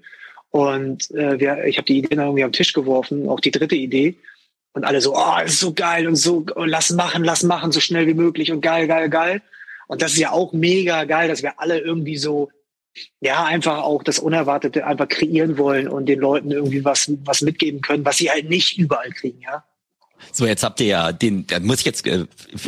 Und 0.50 1.10
äh, 1.12 1.38
wir, 1.38 1.64
ich 1.64 1.78
habe 1.78 1.86
die 1.86 1.98
Idee 1.98 2.16
dann 2.16 2.26
irgendwie 2.26 2.44
am 2.44 2.52
Tisch 2.52 2.72
geworfen, 2.72 3.28
auch 3.28 3.40
die 3.40 3.50
dritte 3.50 3.76
Idee. 3.76 4.16
Und 4.74 4.84
alle 4.84 5.00
so, 5.00 5.14
oh, 5.14 5.36
ist 5.44 5.60
so 5.60 5.72
geil 5.72 6.06
und 6.08 6.16
so, 6.16 6.44
oh, 6.56 6.64
lass 6.64 6.90
machen, 6.90 7.24
lass 7.24 7.42
machen, 7.42 7.72
so 7.72 7.80
schnell 7.80 8.06
wie 8.06 8.14
möglich 8.14 8.50
und 8.50 8.62
geil, 8.62 8.86
geil, 8.86 9.08
geil. 9.10 9.42
Und 9.92 10.00
das 10.00 10.14
ist 10.14 10.20
ja 10.20 10.30
auch 10.32 10.54
mega 10.54 11.04
geil, 11.04 11.28
dass 11.28 11.42
wir 11.42 11.60
alle 11.60 11.78
irgendwie 11.78 12.16
so, 12.16 12.50
ja, 13.20 13.44
einfach 13.44 13.82
auch 13.82 14.02
das 14.02 14.18
Unerwartete 14.18 14.86
einfach 14.86 15.06
kreieren 15.06 15.58
wollen 15.58 15.86
und 15.86 16.06
den 16.06 16.18
Leuten 16.18 16.50
irgendwie 16.50 16.82
was, 16.82 17.12
was 17.24 17.42
mitgeben 17.42 17.82
können, 17.82 18.02
was 18.02 18.16
sie 18.16 18.30
halt 18.30 18.48
nicht 18.48 18.78
überall 18.78 19.10
kriegen, 19.10 19.42
ja. 19.42 19.64
So, 20.32 20.46
jetzt 20.46 20.62
habt 20.62 20.80
ihr 20.80 20.86
ja 20.86 21.12
den, 21.12 21.46
da 21.46 21.60
muss 21.60 21.80
ich 21.80 21.84
jetzt, 21.84 22.06
äh, 22.06 22.24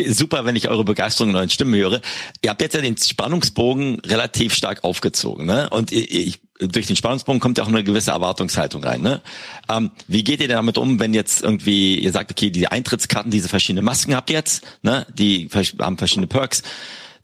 super, 0.08 0.44
wenn 0.44 0.54
ich 0.54 0.68
eure 0.68 0.84
Begeisterung 0.84 1.30
in 1.30 1.36
euren 1.36 1.48
Stimmen 1.48 1.74
höre. 1.74 2.02
Ihr 2.42 2.50
habt 2.50 2.60
jetzt 2.60 2.74
ja 2.74 2.82
den 2.82 2.98
Spannungsbogen 2.98 4.00
relativ 4.00 4.52
stark 4.52 4.84
aufgezogen, 4.84 5.46
ne? 5.46 5.70
Und 5.70 5.92
ich, 5.92 6.40
durch 6.58 6.88
den 6.88 6.96
Spannungsbogen 6.96 7.40
kommt 7.40 7.56
ja 7.56 7.64
auch 7.64 7.68
eine 7.68 7.84
gewisse 7.84 8.10
Erwartungshaltung 8.10 8.84
rein, 8.84 9.00
ne? 9.00 9.22
Ähm, 9.70 9.92
wie 10.08 10.24
geht 10.24 10.42
ihr 10.42 10.48
damit 10.48 10.76
um, 10.76 11.00
wenn 11.00 11.14
jetzt 11.14 11.42
irgendwie, 11.42 11.98
ihr 11.98 12.12
sagt, 12.12 12.32
okay, 12.32 12.50
diese 12.50 12.70
Eintrittskarten, 12.70 13.30
diese 13.30 13.48
verschiedenen 13.48 13.86
Masken 13.86 14.14
habt 14.14 14.28
ihr 14.28 14.36
jetzt, 14.36 14.62
ne? 14.82 15.06
Die 15.14 15.48
haben 15.78 15.96
verschiedene 15.96 16.26
Perks 16.26 16.62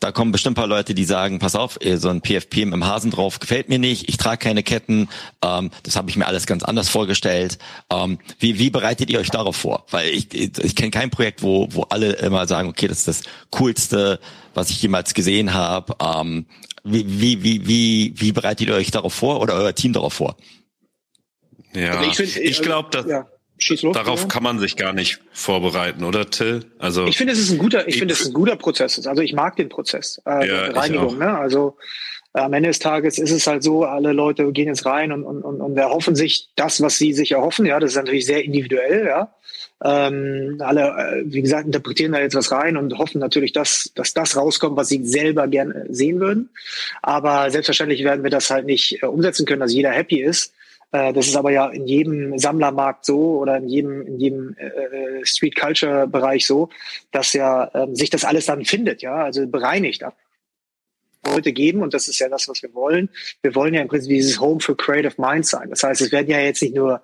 da 0.00 0.12
kommen 0.12 0.32
bestimmt 0.32 0.56
ein 0.56 0.60
paar 0.62 0.66
Leute, 0.66 0.94
die 0.94 1.04
sagen, 1.04 1.38
pass 1.38 1.54
auf, 1.54 1.78
so 1.96 2.08
ein 2.08 2.22
PFP 2.22 2.64
mit 2.64 2.72
dem 2.72 2.86
Hasen 2.86 3.10
drauf 3.10 3.38
gefällt 3.38 3.68
mir 3.68 3.78
nicht, 3.78 4.08
ich 4.08 4.16
trage 4.16 4.38
keine 4.38 4.62
Ketten, 4.62 5.08
ähm, 5.44 5.70
das 5.82 5.96
habe 5.96 6.08
ich 6.08 6.16
mir 6.16 6.26
alles 6.26 6.46
ganz 6.46 6.62
anders 6.62 6.88
vorgestellt. 6.88 7.58
Ähm, 7.90 8.18
wie, 8.38 8.58
wie 8.58 8.70
bereitet 8.70 9.10
ihr 9.10 9.20
euch 9.20 9.30
darauf 9.30 9.56
vor? 9.56 9.84
Weil 9.90 10.08
ich, 10.08 10.32
ich, 10.34 10.58
ich 10.58 10.74
kenne 10.74 10.90
kein 10.90 11.10
Projekt, 11.10 11.42
wo, 11.42 11.68
wo 11.70 11.82
alle 11.82 12.12
immer 12.14 12.48
sagen, 12.48 12.68
okay, 12.68 12.88
das 12.88 13.00
ist 13.00 13.08
das 13.08 13.22
Coolste, 13.50 14.18
was 14.54 14.70
ich 14.70 14.80
jemals 14.80 15.12
gesehen 15.12 15.52
habe. 15.52 15.94
Ähm, 16.00 16.46
wie, 16.82 17.20
wie, 17.20 17.42
wie, 17.42 17.68
wie, 17.68 18.14
wie 18.16 18.32
bereitet 18.32 18.68
ihr 18.68 18.74
euch 18.74 18.90
darauf 18.90 19.12
vor 19.12 19.40
oder 19.40 19.54
euer 19.54 19.74
Team 19.74 19.92
darauf 19.92 20.14
vor? 20.14 20.36
Ja, 21.74 21.98
also 21.98 22.22
ich, 22.22 22.36
ich 22.36 22.62
glaube, 22.62 22.88
dass... 22.90 23.06
Ja 23.06 23.26
Schieß 23.62 23.82
los. 23.82 23.94
Darauf 23.94 24.28
kann 24.28 24.42
man 24.42 24.58
sich 24.58 24.76
gar 24.76 24.92
nicht 24.92 25.20
vorbereiten, 25.32 26.04
oder 26.04 26.28
Till? 26.30 26.64
Also 26.78 27.06
ich 27.06 27.16
finde, 27.16 27.32
es 27.32 27.38
ist 27.38 27.50
ein 27.50 27.58
guter, 27.58 27.86
ich, 27.86 27.94
ich 27.94 27.98
finde, 27.98 28.14
es 28.14 28.20
ist 28.20 28.28
ein 28.28 28.34
guter 28.34 28.56
Prozess. 28.56 29.06
Also 29.06 29.22
ich 29.22 29.32
mag 29.32 29.56
den 29.56 29.68
Prozess 29.68 30.20
äh, 30.26 30.48
ja, 30.48 30.70
Reinigung. 30.70 31.18
Ne? 31.18 31.38
Also 31.38 31.76
äh, 32.32 32.40
am 32.40 32.52
Ende 32.52 32.68
des 32.68 32.78
Tages 32.78 33.18
ist 33.18 33.30
es 33.30 33.46
halt 33.46 33.62
so, 33.62 33.84
alle 33.84 34.12
Leute 34.12 34.50
gehen 34.52 34.68
jetzt 34.68 34.86
rein 34.86 35.12
und, 35.12 35.24
und, 35.24 35.42
und, 35.42 35.60
und 35.60 35.76
erhoffen 35.76 36.16
sich 36.16 36.48
das, 36.56 36.80
was 36.80 36.98
sie 36.98 37.12
sich 37.12 37.32
erhoffen. 37.32 37.66
Ja, 37.66 37.78
das 37.80 37.90
ist 37.90 37.96
natürlich 37.96 38.26
sehr 38.26 38.44
individuell. 38.44 39.06
Ja, 39.06 39.34
ähm, 39.82 40.58
alle, 40.60 40.82
äh, 40.82 41.22
wie 41.24 41.40
gesagt, 41.40 41.66
interpretieren 41.66 42.12
da 42.12 42.20
jetzt 42.20 42.34
was 42.34 42.52
rein 42.52 42.76
und 42.76 42.98
hoffen 42.98 43.18
natürlich, 43.18 43.52
dass, 43.52 43.90
dass 43.94 44.12
das 44.12 44.36
rauskommt, 44.36 44.76
was 44.76 44.88
sie 44.88 45.04
selber 45.06 45.48
gerne 45.48 45.86
sehen 45.88 46.20
würden. 46.20 46.50
Aber 47.02 47.50
selbstverständlich 47.50 48.04
werden 48.04 48.22
wir 48.22 48.30
das 48.30 48.50
halt 48.50 48.66
nicht 48.66 49.02
äh, 49.02 49.06
umsetzen 49.06 49.46
können, 49.46 49.60
dass 49.60 49.72
jeder 49.72 49.90
happy 49.90 50.20
ist. 50.20 50.52
Äh, 50.92 51.12
das 51.12 51.29
ist 51.29 51.37
aber 51.37 51.50
ja 51.50 51.68
in 51.68 51.87
jedem 51.87 52.38
Sammlermarkt 52.38 53.05
so 53.05 53.38
oder 53.38 53.57
in 53.59 53.68
jedem, 53.68 54.07
in 54.07 54.18
jedem 54.18 54.57
äh, 54.59 54.66
äh 54.66 55.26
Street 55.26 55.57
Culture 55.57 56.07
Bereich 56.07 56.46
so, 56.46 56.68
dass 57.12 57.33
ja 57.33 57.70
ähm, 57.74 57.94
sich 57.94 58.11
das 58.11 58.24
alles 58.24 58.46
dann 58.46 58.64
findet, 58.64 59.03
ja, 59.03 59.14
also 59.14 59.46
bereinigt 59.46 60.03
ab 60.03 60.16
heute 61.29 61.53
geben 61.53 61.83
und 61.83 61.94
das 61.94 62.09
ist 62.09 62.18
ja 62.18 62.29
das, 62.29 62.48
was 62.48 62.62
wir 62.62 62.72
wollen. 62.74 63.11
Wir 63.42 63.55
wollen 63.55 63.74
ja 63.74 63.83
im 63.83 63.88
Prinzip 63.88 64.11
dieses 64.11 64.40
Home 64.40 64.61
for 64.61 64.76
Creative 64.76 65.14
Minds 65.18 65.50
sein. 65.50 65.68
Das 65.70 65.83
heißt, 65.83 66.00
es 66.00 66.12
werden 66.12 66.31
ja 66.31 66.40
jetzt 66.40 66.62
nicht 66.62 66.74
nur 66.74 67.03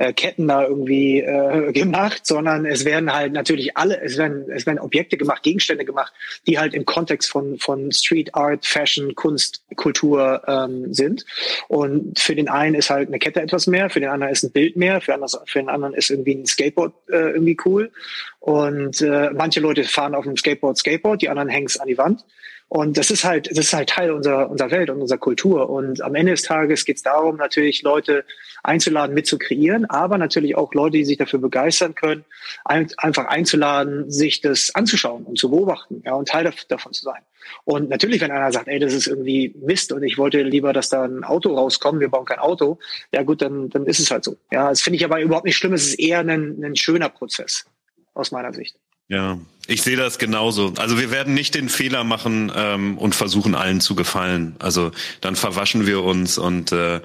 äh, 0.00 0.14
Ketten 0.14 0.48
da 0.48 0.66
irgendwie 0.66 1.20
äh, 1.20 1.72
gemacht, 1.74 2.26
sondern 2.26 2.64
es 2.64 2.86
werden 2.86 3.12
halt 3.12 3.34
natürlich 3.34 3.76
alle, 3.76 4.00
es 4.00 4.16
werden, 4.16 4.50
es 4.50 4.64
werden 4.64 4.78
Objekte 4.78 5.18
gemacht, 5.18 5.42
Gegenstände 5.42 5.84
gemacht, 5.84 6.12
die 6.46 6.58
halt 6.58 6.72
im 6.72 6.86
Kontext 6.86 7.30
von, 7.30 7.58
von 7.58 7.92
Street 7.92 8.34
Art, 8.34 8.64
Fashion, 8.64 9.14
Kunst, 9.14 9.62
Kultur 9.76 10.42
ähm, 10.46 10.94
sind. 10.94 11.26
Und 11.68 12.18
für 12.18 12.34
den 12.34 12.48
einen 12.48 12.74
ist 12.76 12.88
halt 12.88 13.08
eine 13.08 13.18
Kette 13.18 13.42
etwas 13.42 13.66
mehr, 13.66 13.90
für 13.90 14.00
den 14.00 14.08
anderen 14.08 14.32
ist 14.32 14.42
ein 14.42 14.52
Bild 14.52 14.74
mehr, 14.74 15.02
für, 15.02 15.12
anders, 15.12 15.38
für 15.44 15.58
den 15.58 15.68
anderen 15.68 15.92
ist 15.92 16.08
irgendwie 16.08 16.34
ein 16.34 16.46
Skateboard 16.46 16.94
äh, 17.10 17.32
irgendwie 17.32 17.58
cool. 17.66 17.92
Und 18.38 19.02
äh, 19.02 19.30
manche 19.34 19.60
Leute 19.60 19.84
fahren 19.84 20.14
auf 20.14 20.24
dem 20.24 20.38
Skateboard 20.38 20.78
Skateboard, 20.78 21.20
die 21.20 21.28
anderen 21.28 21.50
hängen 21.50 21.66
es 21.66 21.78
an 21.78 21.88
die 21.88 21.98
Wand. 21.98 22.24
Und 22.70 22.96
das 22.96 23.10
ist 23.10 23.24
halt, 23.24 23.50
das 23.50 23.58
ist 23.58 23.74
halt 23.74 23.88
Teil 23.88 24.12
unserer, 24.12 24.48
unserer 24.48 24.70
Welt 24.70 24.90
und 24.90 25.00
unserer 25.00 25.18
Kultur. 25.18 25.68
Und 25.68 26.00
am 26.02 26.14
Ende 26.14 26.30
des 26.30 26.42
Tages 26.42 26.84
geht 26.84 26.98
es 26.98 27.02
darum, 27.02 27.36
natürlich 27.36 27.82
Leute 27.82 28.24
einzuladen, 28.62 29.12
mit 29.12 29.26
zu 29.26 29.38
kreieren, 29.38 29.86
aber 29.86 30.18
natürlich 30.18 30.56
auch 30.56 30.72
Leute, 30.72 30.98
die 30.98 31.04
sich 31.04 31.18
dafür 31.18 31.40
begeistern 31.40 31.96
können, 31.96 32.24
ein, 32.64 32.88
einfach 32.96 33.26
einzuladen, 33.26 34.08
sich 34.08 34.40
das 34.40 34.72
anzuschauen 34.72 35.24
und 35.24 35.36
zu 35.36 35.50
beobachten, 35.50 36.00
ja, 36.06 36.14
und 36.14 36.28
Teil 36.28 36.48
davon 36.68 36.92
zu 36.92 37.02
sein. 37.02 37.20
Und 37.64 37.88
natürlich, 37.88 38.20
wenn 38.20 38.30
einer 38.30 38.52
sagt, 38.52 38.68
ey, 38.68 38.78
das 38.78 38.94
ist 38.94 39.08
irgendwie 39.08 39.52
Mist 39.66 39.90
und 39.90 40.04
ich 40.04 40.16
wollte 40.16 40.40
lieber, 40.42 40.72
dass 40.72 40.90
da 40.90 41.02
ein 41.02 41.24
Auto 41.24 41.52
rauskommt, 41.52 41.98
wir 41.98 42.08
bauen 42.08 42.24
kein 42.24 42.38
Auto, 42.38 42.78
ja 43.12 43.24
gut, 43.24 43.42
dann, 43.42 43.68
dann 43.70 43.84
ist 43.86 43.98
es 43.98 44.12
halt 44.12 44.22
so. 44.22 44.36
Ja, 44.52 44.68
das 44.68 44.80
finde 44.80 44.96
ich 44.96 45.04
aber 45.04 45.20
überhaupt 45.20 45.46
nicht 45.46 45.56
schlimm, 45.56 45.72
es 45.72 45.88
ist 45.88 45.98
eher 45.98 46.20
ein, 46.20 46.62
ein 46.62 46.76
schöner 46.76 47.08
Prozess 47.08 47.66
aus 48.14 48.30
meiner 48.30 48.52
Sicht. 48.52 48.76
Ja, 49.08 49.40
ich 49.70 49.82
sehe 49.82 49.96
das 49.96 50.18
genauso. 50.18 50.72
Also 50.78 50.98
wir 50.98 51.12
werden 51.12 51.32
nicht 51.32 51.54
den 51.54 51.68
Fehler 51.68 52.02
machen 52.02 52.50
ähm, 52.54 52.98
und 52.98 53.14
versuchen 53.14 53.54
allen 53.54 53.80
zu 53.80 53.94
gefallen. 53.94 54.56
Also 54.58 54.90
dann 55.20 55.36
verwaschen 55.36 55.86
wir 55.86 56.02
uns 56.02 56.38
und 56.38 56.72
äh, 56.72 57.00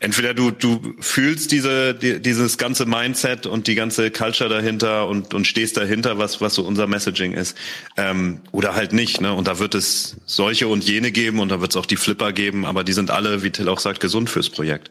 entweder 0.00 0.32
du 0.32 0.50
du 0.50 0.94
fühlst 1.00 1.52
diese 1.52 1.94
die, 1.94 2.18
dieses 2.20 2.56
ganze 2.56 2.86
Mindset 2.86 3.44
und 3.44 3.66
die 3.66 3.74
ganze 3.74 4.10
Culture 4.10 4.48
dahinter 4.48 5.06
und 5.06 5.34
und 5.34 5.46
stehst 5.46 5.76
dahinter, 5.76 6.16
was 6.16 6.40
was 6.40 6.54
so 6.54 6.62
unser 6.62 6.86
Messaging 6.86 7.34
ist, 7.34 7.58
ähm, 7.98 8.40
oder 8.52 8.74
halt 8.74 8.94
nicht. 8.94 9.20
Ne? 9.20 9.34
Und 9.34 9.46
da 9.46 9.58
wird 9.58 9.74
es 9.74 10.16
solche 10.24 10.66
und 10.66 10.84
jene 10.84 11.12
geben 11.12 11.40
und 11.40 11.50
da 11.50 11.60
wird 11.60 11.72
es 11.72 11.76
auch 11.76 11.86
die 11.86 11.96
Flipper 11.96 12.32
geben, 12.32 12.64
aber 12.64 12.84
die 12.84 12.94
sind 12.94 13.10
alle, 13.10 13.42
wie 13.42 13.50
Till 13.50 13.68
auch 13.68 13.80
sagt, 13.80 14.00
gesund 14.00 14.30
fürs 14.30 14.48
Projekt. 14.48 14.90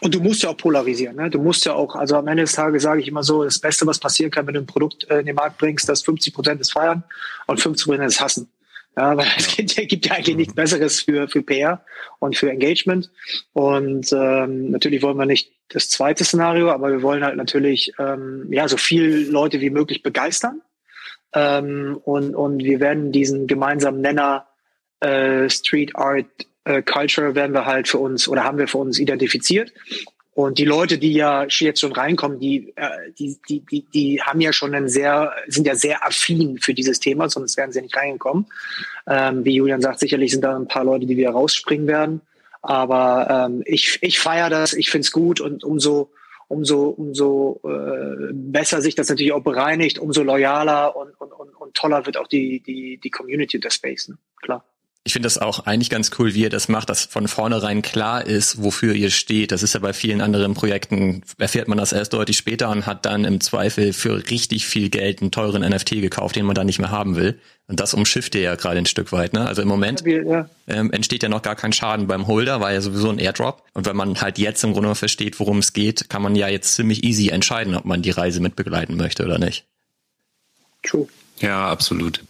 Und 0.00 0.14
du 0.14 0.20
musst 0.20 0.42
ja 0.42 0.50
auch 0.50 0.56
polarisieren. 0.56 1.16
Ne? 1.16 1.28
Du 1.30 1.40
musst 1.40 1.64
ja 1.64 1.74
auch, 1.74 1.96
also 1.96 2.16
am 2.16 2.28
Ende 2.28 2.44
des 2.44 2.52
Tages 2.52 2.82
sage 2.82 3.00
ich 3.00 3.08
immer 3.08 3.22
so, 3.22 3.44
das 3.44 3.58
Beste, 3.58 3.86
was 3.86 3.98
passieren 3.98 4.30
kann, 4.30 4.46
wenn 4.46 4.54
du 4.54 4.60
ein 4.60 4.66
Produkt 4.66 5.10
äh, 5.10 5.20
in 5.20 5.26
den 5.26 5.34
Markt 5.34 5.58
bringst, 5.58 5.88
dass 5.88 6.02
50 6.02 6.34
Prozent 6.34 6.60
ist 6.60 6.72
Feiern 6.72 7.02
und 7.46 7.60
50 7.60 7.86
Prozent 7.86 8.08
ist 8.08 8.20
Hassen. 8.20 8.48
Ja, 8.96 9.16
weil 9.16 9.26
es 9.36 9.56
gibt, 9.56 9.76
gibt 9.76 10.06
ja 10.06 10.14
eigentlich 10.14 10.36
nichts 10.36 10.54
Besseres 10.54 11.00
für, 11.00 11.28
für 11.28 11.42
PR 11.42 11.84
und 12.18 12.36
für 12.36 12.50
Engagement. 12.50 13.10
Und 13.52 14.12
ähm, 14.12 14.70
natürlich 14.70 15.02
wollen 15.02 15.16
wir 15.16 15.26
nicht 15.26 15.52
das 15.70 15.88
zweite 15.88 16.24
Szenario, 16.24 16.70
aber 16.70 16.90
wir 16.90 17.02
wollen 17.02 17.24
halt 17.24 17.36
natürlich 17.36 17.92
ähm, 17.98 18.46
ja 18.50 18.68
so 18.68 18.76
viel 18.76 19.28
Leute 19.30 19.60
wie 19.60 19.70
möglich 19.70 20.02
begeistern. 20.02 20.62
Ähm, 21.34 22.00
und, 22.04 22.34
und 22.34 22.64
wir 22.64 22.80
werden 22.80 23.12
diesen 23.12 23.46
gemeinsamen 23.46 24.00
Nenner 24.00 24.46
äh, 25.00 25.48
Street 25.50 25.94
Art 25.94 26.26
äh, 26.68 26.82
Culture 26.82 27.34
werden 27.34 27.52
wir 27.52 27.64
halt 27.64 27.88
für 27.88 27.98
uns 27.98 28.28
oder 28.28 28.44
haben 28.44 28.58
wir 28.58 28.68
für 28.68 28.78
uns 28.78 28.98
identifiziert. 28.98 29.72
Und 30.34 30.58
die 30.58 30.64
Leute, 30.64 30.98
die 30.98 31.14
ja 31.14 31.46
jetzt 31.48 31.80
schon 31.80 31.92
reinkommen, 31.92 32.38
die, 32.38 32.72
äh, 32.76 33.10
die, 33.18 33.38
die, 33.48 33.60
die, 33.60 33.82
die 33.92 34.22
haben 34.22 34.40
ja 34.40 34.52
schon 34.52 34.72
einen 34.72 34.88
sehr, 34.88 35.32
sind 35.48 35.66
ja 35.66 35.74
sehr 35.74 36.06
affin 36.06 36.58
für 36.58 36.74
dieses 36.74 37.00
Thema, 37.00 37.28
sonst 37.28 37.56
wären 37.56 37.72
sie 37.72 37.82
nicht 37.82 37.96
reingekommen. 37.96 38.46
Ähm, 39.08 39.44
wie 39.44 39.56
Julian 39.56 39.80
sagt, 39.80 39.98
sicherlich 39.98 40.30
sind 40.30 40.42
da 40.42 40.54
ein 40.54 40.68
paar 40.68 40.84
Leute, 40.84 41.06
die 41.06 41.16
wieder 41.16 41.30
rausspringen 41.30 41.88
werden. 41.88 42.20
Aber 42.62 43.48
ähm, 43.48 43.62
ich, 43.64 43.98
ich 44.00 44.20
feiere 44.20 44.50
das, 44.50 44.74
ich 44.74 44.90
find's 44.90 45.10
gut 45.10 45.40
und 45.40 45.64
umso, 45.64 46.10
umso, 46.46 46.88
umso 46.90 47.60
äh, 47.64 48.32
besser 48.32 48.80
sich 48.80 48.94
das 48.94 49.08
natürlich 49.08 49.32
auch 49.32 49.42
bereinigt, 49.42 49.98
umso 49.98 50.22
loyaler 50.22 50.94
und, 50.94 51.20
und, 51.20 51.32
und, 51.32 51.48
und 51.48 51.74
toller 51.74 52.06
wird 52.06 52.16
auch 52.16 52.28
die, 52.28 52.60
die, 52.60 52.98
die 52.98 53.10
Community 53.10 53.56
und 53.56 53.64
der 53.64 53.70
Space, 53.70 54.08
ne? 54.08 54.18
klar. 54.42 54.64
Ich 55.08 55.14
finde 55.14 55.24
das 55.24 55.38
auch 55.38 55.60
eigentlich 55.60 55.88
ganz 55.88 56.10
cool, 56.18 56.34
wie 56.34 56.42
ihr 56.42 56.50
das 56.50 56.68
macht, 56.68 56.90
dass 56.90 57.06
von 57.06 57.28
vornherein 57.28 57.80
klar 57.80 58.26
ist, 58.26 58.62
wofür 58.62 58.92
ihr 58.92 59.08
steht. 59.08 59.52
Das 59.52 59.62
ist 59.62 59.72
ja 59.72 59.80
bei 59.80 59.94
vielen 59.94 60.20
anderen 60.20 60.52
Projekten, 60.52 61.22
erfährt 61.38 61.66
man 61.66 61.78
das 61.78 61.92
erst 61.92 62.12
deutlich 62.12 62.36
später 62.36 62.68
und 62.68 62.84
hat 62.84 63.06
dann 63.06 63.24
im 63.24 63.40
Zweifel 63.40 63.94
für 63.94 64.28
richtig 64.28 64.66
viel 64.66 64.90
Geld 64.90 65.22
einen 65.22 65.30
teuren 65.30 65.62
NFT 65.62 65.92
gekauft, 65.92 66.36
den 66.36 66.44
man 66.44 66.54
dann 66.54 66.66
nicht 66.66 66.78
mehr 66.78 66.90
haben 66.90 67.16
will. 67.16 67.40
Und 67.68 67.80
das 67.80 67.94
umschifft 67.94 68.34
ihr 68.34 68.42
ja 68.42 68.54
gerade 68.56 68.76
ein 68.76 68.84
Stück 68.84 69.10
weit. 69.10 69.32
Ne? 69.32 69.46
Also 69.46 69.62
im 69.62 69.68
Moment 69.68 70.02
ja. 70.04 70.46
ähm, 70.66 70.92
entsteht 70.92 71.22
ja 71.22 71.30
noch 71.30 71.40
gar 71.40 71.56
kein 71.56 71.72
Schaden 71.72 72.06
beim 72.06 72.26
Holder, 72.26 72.60
weil 72.60 72.74
ja 72.74 72.82
sowieso 72.82 73.08
ein 73.08 73.18
Airdrop. 73.18 73.62
Und 73.72 73.86
wenn 73.86 73.96
man 73.96 74.20
halt 74.20 74.36
jetzt 74.36 74.62
im 74.62 74.74
Grunde 74.74 74.94
versteht, 74.94 75.40
worum 75.40 75.60
es 75.60 75.72
geht, 75.72 76.10
kann 76.10 76.20
man 76.20 76.36
ja 76.36 76.48
jetzt 76.48 76.74
ziemlich 76.74 77.02
easy 77.02 77.30
entscheiden, 77.30 77.74
ob 77.76 77.86
man 77.86 78.02
die 78.02 78.10
Reise 78.10 78.40
mitbegleiten 78.40 78.98
möchte 78.98 79.24
oder 79.24 79.38
nicht. 79.38 79.64
True. 80.82 81.08
Ja, 81.40 81.70
absolut 81.70 82.22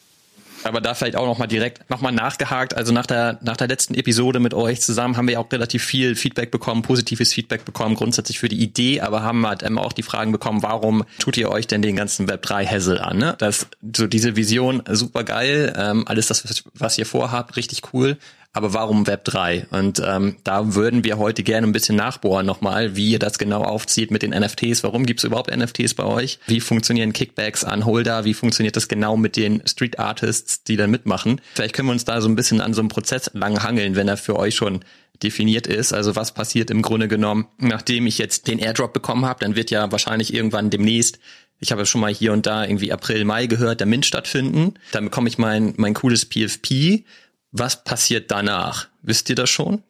aber 0.65 0.81
da 0.81 0.95
vielleicht 0.95 1.17
auch 1.17 1.27
nochmal 1.27 1.49
direkt 1.49 1.89
nochmal 1.91 2.13
nachgehakt. 2.13 2.75
Also 2.75 2.93
nach 2.93 3.07
der, 3.07 3.39
nach 3.43 3.57
der 3.57 3.69
letzten 3.69 3.95
Episode 3.95 4.41
mit 4.41 4.55
euch 4.55 4.81
zusammen 4.81 5.17
haben 5.17 5.29
wir 5.29 5.41
auch 5.41 5.51
relativ 5.51 5.85
viel 5.85 6.17
Feedback 6.17 6.51
bekommen, 6.51 6.83
positives 6.83 7.33
Feedback 7.33 7.65
bekommen, 7.65 7.95
grundsätzlich 7.95 8.39
für 8.39 8.49
die 8.49 8.61
Idee, 8.63 9.01
aber 9.01 9.23
haben 9.23 9.47
halt 9.47 9.63
immer 9.63 9.83
auch 9.83 9.93
die 9.93 10.03
Fragen 10.03 10.33
bekommen, 10.33 10.63
warum 10.63 11.05
tut 11.19 11.37
ihr 11.37 11.51
euch 11.51 11.67
denn 11.67 11.83
den 11.83 11.97
ganzen 11.97 12.29
Web 12.29 12.43
3 12.43 12.67
Hassel 12.67 12.99
an? 12.99 13.19
Ne? 13.19 13.35
Das, 13.39 13.67
so 13.97 14.07
diese 14.07 14.37
Vision, 14.37 14.83
super 14.91 15.25
geil, 15.25 15.75
ähm, 15.77 16.05
alles 16.07 16.27
das, 16.27 16.65
was 16.75 16.99
ihr 16.99 17.07
vorhabt, 17.07 17.57
richtig 17.57 17.83
cool 17.93 18.19
aber 18.59 18.75
warum 18.75 19.07
Web 19.07 19.25
3? 19.25 19.69
Und 19.71 20.03
ähm, 20.05 20.35
da 20.43 20.75
würden 20.75 21.05
wir 21.05 21.17
heute 21.17 21.45
gerne 21.45 21.65
ein 21.65 21.73
bisschen 21.73 21.95
nachbohren 21.95 22.45
nochmal, 22.45 22.97
wie 22.97 23.13
ihr 23.13 23.21
das 23.21 23.39
genau 23.39 23.63
aufzieht 23.63 24.11
mit 24.11 24.23
den 24.23 24.33
NFTs. 24.33 24.83
Warum 24.83 25.07
gibt 25.07 25.21
es 25.21 25.25
überhaupt 25.25 25.57
NFTs 25.57 25.95
bei 25.95 26.03
euch? 26.03 26.41
Wie 26.49 26.59
funktionieren 26.59 27.13
Kickbacks 27.13 27.63
an 27.63 27.85
Holder? 27.85 28.25
Wie 28.25 28.35
funktioniert 28.35 28.75
das 28.75 28.89
genau 28.89 29.17
mit 29.17 29.37
den 29.37 29.63
Street 29.65 30.01
Artists, 30.01 30.65
die 30.65 30.77
dann 30.77 30.91
mitmachen? 30.91 31.41
Vielleicht 31.55 31.73
können 31.73 31.87
wir 31.87 31.93
uns 31.93 32.05
da 32.05 32.21
so 32.21 32.29
ein 32.29 32.35
bisschen 32.35 32.61
an 32.61 32.75
so 32.75 32.81
einem 32.81 32.89
Prozess 32.89 33.31
lang 33.33 33.63
hangeln, 33.63 33.95
wenn 33.95 34.09
er 34.09 34.17
für 34.17 34.37
euch 34.37 34.57
schon 34.57 34.81
definiert 35.23 35.69
ist. 35.69 35.93
Also 35.93 36.17
was 36.17 36.35
passiert 36.35 36.73
im 36.73 36.83
Grunde 36.83 37.07
genommen, 37.07 37.47
nachdem 37.59 38.09
ich 38.09 38.19
jetzt 38.19 38.49
den 38.49 38.59
Airdrop 38.59 38.93
bekommen 38.93 39.25
habe, 39.25 39.39
dann 39.39 39.55
wird 39.55 39.71
ja 39.71 39.93
wahrscheinlich 39.93 40.35
irgendwann 40.35 40.71
demnächst 40.71 41.21
ich 41.61 41.73
habe 41.73 41.87
schon 41.87 42.01
mal 42.01 42.15
hier 42.15 42.33
und 42.33 42.47
da 42.47 42.65
irgendwie 42.65 42.93
April, 42.93 43.25
Mai 43.25 43.47
gehört, 43.47 43.81
der 43.81 43.89
Mint 43.89 44.07
stattfinden. 44.07 44.75
Dann 44.93 45.07
bekomme 45.07 45.29
ich 45.29 45.39
mein, 45.39 45.75
mein 45.77 45.93
cooles 45.93 46.25
PFP 46.25 47.05
was 47.53 47.85
passiert 47.85 48.31
danach? 48.31 48.89
Wisst 49.03 49.29
ihr 49.31 49.37
das 49.37 49.51
schon? 49.51 49.83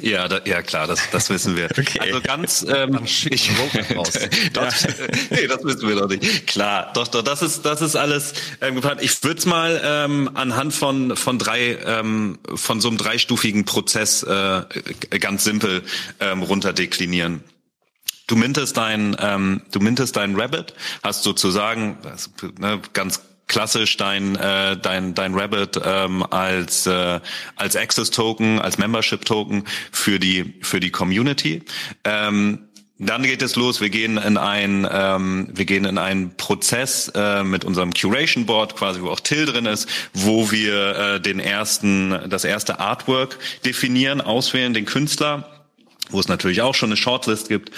Ja, 0.00 0.26
da, 0.26 0.40
ja 0.44 0.62
klar, 0.62 0.86
das, 0.86 1.10
das 1.10 1.30
wissen 1.30 1.56
wir. 1.56 1.68
Okay. 1.80 2.00
Also 2.00 2.20
ganz 2.20 2.66
ähm, 2.68 3.00
ich, 3.04 3.50
raus. 3.96 4.12
das, 4.52 4.86
nee, 5.30 5.46
das 5.46 5.64
wissen 5.64 5.88
wir 5.88 5.96
doch 5.96 6.08
nicht. 6.08 6.46
Klar, 6.46 6.92
doch, 6.92 7.08
doch, 7.08 7.22
das 7.22 7.42
ist 7.42 7.62
das 7.64 7.80
ist 7.80 7.96
alles 7.96 8.34
ähm, 8.60 8.74
geplant. 8.74 9.00
Ich 9.02 9.22
würde 9.22 9.38
es 9.38 9.46
mal 9.46 9.80
ähm, 9.82 10.30
anhand 10.34 10.74
von 10.74 11.16
von 11.16 11.38
drei 11.38 11.78
ähm, 11.84 12.38
von 12.54 12.80
so 12.80 12.88
einem 12.88 12.98
dreistufigen 12.98 13.64
Prozess 13.64 14.22
äh, 14.22 14.62
ganz 15.18 15.44
simpel 15.44 15.82
ähm, 16.20 16.42
runterdeklinieren. 16.42 17.42
Du 18.26 18.36
mintest 18.36 18.76
dein, 18.76 19.16
ähm, 19.18 19.62
du 19.72 19.80
mintest 19.80 20.16
dein 20.16 20.36
Rabbit, 20.38 20.74
hast 21.02 21.24
sozusagen 21.24 21.98
ne, 22.58 22.80
ganz 22.92 23.22
klassisch 23.50 23.96
dein 23.98 24.36
äh, 24.36 24.76
dein 24.78 25.14
dein 25.14 25.34
Rabbit 25.34 25.78
ähm, 25.84 26.22
als 26.30 26.86
äh, 26.86 27.20
als 27.56 27.76
Access 27.76 28.10
Token, 28.10 28.60
als 28.60 28.78
Membership 28.78 29.24
Token 29.24 29.64
für 29.92 30.18
die 30.18 30.54
für 30.62 30.80
die 30.80 30.90
Community. 30.90 31.62
Ähm, 32.04 32.60
dann 33.02 33.22
geht 33.22 33.40
es 33.40 33.56
los. 33.56 33.80
Wir 33.80 33.88
gehen 33.88 34.18
in 34.18 34.36
ein, 34.36 34.86
ähm, 34.90 35.48
wir 35.52 35.64
gehen 35.64 35.86
in 35.86 35.96
einen 35.96 36.36
Prozess 36.36 37.10
äh, 37.14 37.42
mit 37.42 37.64
unserem 37.64 37.94
Curation 37.94 38.44
Board, 38.44 38.76
quasi 38.76 39.00
wo 39.00 39.08
auch 39.08 39.20
Till 39.20 39.46
drin 39.46 39.64
ist, 39.64 39.88
wo 40.12 40.50
wir 40.50 40.96
äh, 40.96 41.20
den 41.20 41.40
ersten, 41.40 42.28
das 42.28 42.44
erste 42.44 42.78
Artwork 42.78 43.38
definieren, 43.64 44.20
auswählen, 44.20 44.74
den 44.74 44.84
Künstler, 44.84 45.64
wo 46.10 46.20
es 46.20 46.28
natürlich 46.28 46.60
auch 46.60 46.74
schon 46.74 46.90
eine 46.90 46.98
Shortlist 46.98 47.48
gibt, 47.48 47.70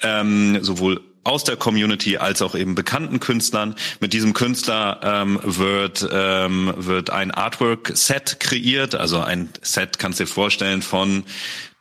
ähm, 0.00 0.62
sowohl 0.62 1.00
aus 1.28 1.44
der 1.44 1.56
Community 1.56 2.16
als 2.16 2.40
auch 2.42 2.54
eben 2.54 2.74
bekannten 2.74 3.20
Künstlern. 3.20 3.74
Mit 4.00 4.14
diesem 4.14 4.32
Künstler 4.32 5.00
ähm, 5.02 5.38
wird, 5.42 6.08
ähm, 6.10 6.72
wird 6.76 7.10
ein 7.10 7.30
Artwork-Set 7.30 8.40
kreiert. 8.40 8.94
Also 8.94 9.20
ein 9.20 9.50
Set 9.60 9.98
kannst 9.98 10.20
du 10.20 10.24
dir 10.24 10.30
vorstellen 10.30 10.80
von 10.82 11.24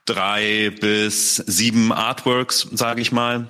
drei 0.06 0.72
bis 0.82 1.38
sieben 1.38 1.94
Artworks, 1.94 2.68
sage 2.74 3.02
ich 3.02 3.12
mal. 3.12 3.48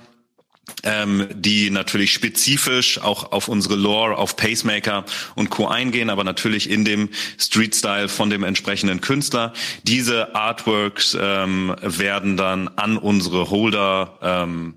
Ähm, 0.84 1.28
die 1.34 1.70
natürlich 1.70 2.12
spezifisch 2.12 3.00
auch 3.00 3.32
auf 3.32 3.48
unsere 3.48 3.74
Lore, 3.74 4.18
auf 4.18 4.36
Pacemaker 4.36 5.04
und 5.34 5.48
Co. 5.48 5.66
eingehen, 5.66 6.10
aber 6.10 6.24
natürlich 6.24 6.68
in 6.68 6.84
dem 6.84 7.08
Street-Style 7.38 8.08
von 8.08 8.28
dem 8.28 8.44
entsprechenden 8.44 9.00
Künstler. 9.00 9.54
Diese 9.84 10.34
Artworks 10.34 11.16
ähm, 11.18 11.74
werden 11.80 12.36
dann 12.36 12.68
an 12.68 12.98
unsere 12.98 13.48
Holder 13.48 14.18
ähm, 14.22 14.74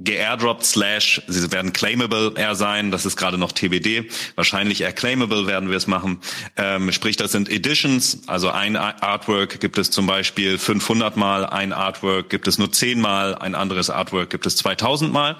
geairdroppt 0.00 0.64
slash, 0.64 1.22
sie 1.28 1.52
werden 1.52 1.72
claimable 1.72 2.32
eher 2.36 2.56
sein, 2.56 2.90
das 2.90 3.06
ist 3.06 3.16
gerade 3.16 3.38
noch 3.38 3.52
TBD, 3.52 4.10
wahrscheinlich 4.34 4.80
eher 4.80 4.92
claimable 4.92 5.46
werden 5.46 5.70
wir 5.70 5.76
es 5.76 5.86
machen, 5.86 6.20
ähm, 6.56 6.90
sprich 6.90 7.16
das 7.16 7.32
sind 7.32 7.48
Editions, 7.48 8.22
also 8.26 8.50
ein 8.50 8.76
Artwork 8.76 9.60
gibt 9.60 9.78
es 9.78 9.90
zum 9.90 10.06
Beispiel 10.06 10.58
500 10.58 11.16
mal, 11.16 11.46
ein 11.46 11.72
Artwork 11.72 12.28
gibt 12.28 12.48
es 12.48 12.58
nur 12.58 12.72
10 12.72 13.00
mal, 13.00 13.36
ein 13.36 13.54
anderes 13.54 13.88
Artwork 13.88 14.30
gibt 14.30 14.46
es 14.46 14.56
2000 14.56 15.12
mal. 15.12 15.36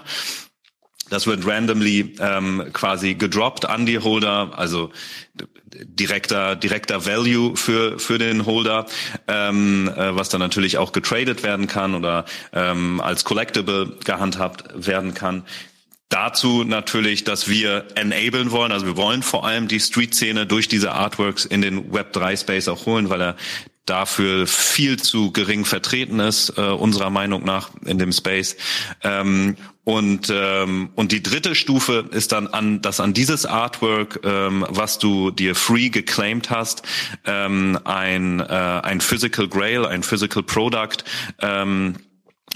Das 1.15 1.29
wird 1.29 1.47
randomly 1.47 2.17
ähm, 2.19 2.71
quasi 2.73 3.15
gedroppt 3.15 3.67
an 3.67 3.87
die 3.87 4.01
Holder, 4.01 4.51
also 4.57 4.91
direkter 5.73 6.57
direkter 6.57 7.07
Value 7.07 7.57
für 7.57 8.01
für 8.01 8.19
den 8.19 8.47
Holder, 8.47 8.87
ähm, 9.29 9.89
äh, 9.97 10.17
was 10.17 10.29
dann 10.29 10.41
natürlich 10.41 10.77
auch 10.77 10.91
getradet 10.91 11.45
werden 11.45 11.69
kann 11.69 11.95
oder 11.95 12.25
ähm, 12.53 13.01
als 13.01 13.23
Collectible 13.23 13.97
gehandhabt 14.05 14.65
werden 14.75 15.15
kann. 15.15 15.45
Dazu 16.09 16.65
natürlich, 16.65 17.23
dass 17.23 17.49
wir 17.49 17.87
enablen 17.95 18.51
wollen, 18.51 18.73
also 18.73 18.87
wir 18.87 18.97
wollen 18.97 19.23
vor 19.23 19.47
allem 19.47 19.69
die 19.69 19.79
Street-Szene 19.79 20.47
durch 20.47 20.67
diese 20.67 20.95
Artworks 20.95 21.45
in 21.45 21.63
den 21.63 21.93
Web3-Space 21.93 22.67
auch 22.67 22.87
holen, 22.87 23.09
weil 23.09 23.23
er 23.23 23.37
dafür 23.87 24.49
viel 24.49 24.99
zu 24.99 25.31
gering 25.31 25.65
vertreten 25.65 26.19
ist, 26.19 26.59
äh, 26.59 26.63
unserer 26.63 27.11
Meinung 27.11 27.45
nach 27.45 27.71
in 27.85 27.99
dem 27.99 28.11
Space. 28.11 28.57
Ähm, 29.05 29.57
und 29.85 30.33
ähm, 30.35 30.89
und 30.95 31.13
die 31.13 31.23
dritte 31.23 31.55
Stufe 31.55 32.09
ist 32.11 32.33
dann 32.33 32.47
an 32.47 32.81
dass 32.81 33.01
an 33.01 33.13
dieses 33.13 33.45
Artwork, 33.45 34.21
ähm, 34.25 34.65
was 34.69 34.99
du 34.99 35.31
dir 35.31 35.55
free 35.55 35.91
geclaimed 35.91 36.51
hast, 36.51 36.83
ähm, 37.27 37.79
ein 37.85 38.41
äh, 38.41 38.45
ein 38.45 39.01
Physical 39.03 39.47
Grail, 39.47 39.85
ein 39.87 40.03
Physical 40.03 40.43
Product 40.43 41.05
ähm, 41.41 41.97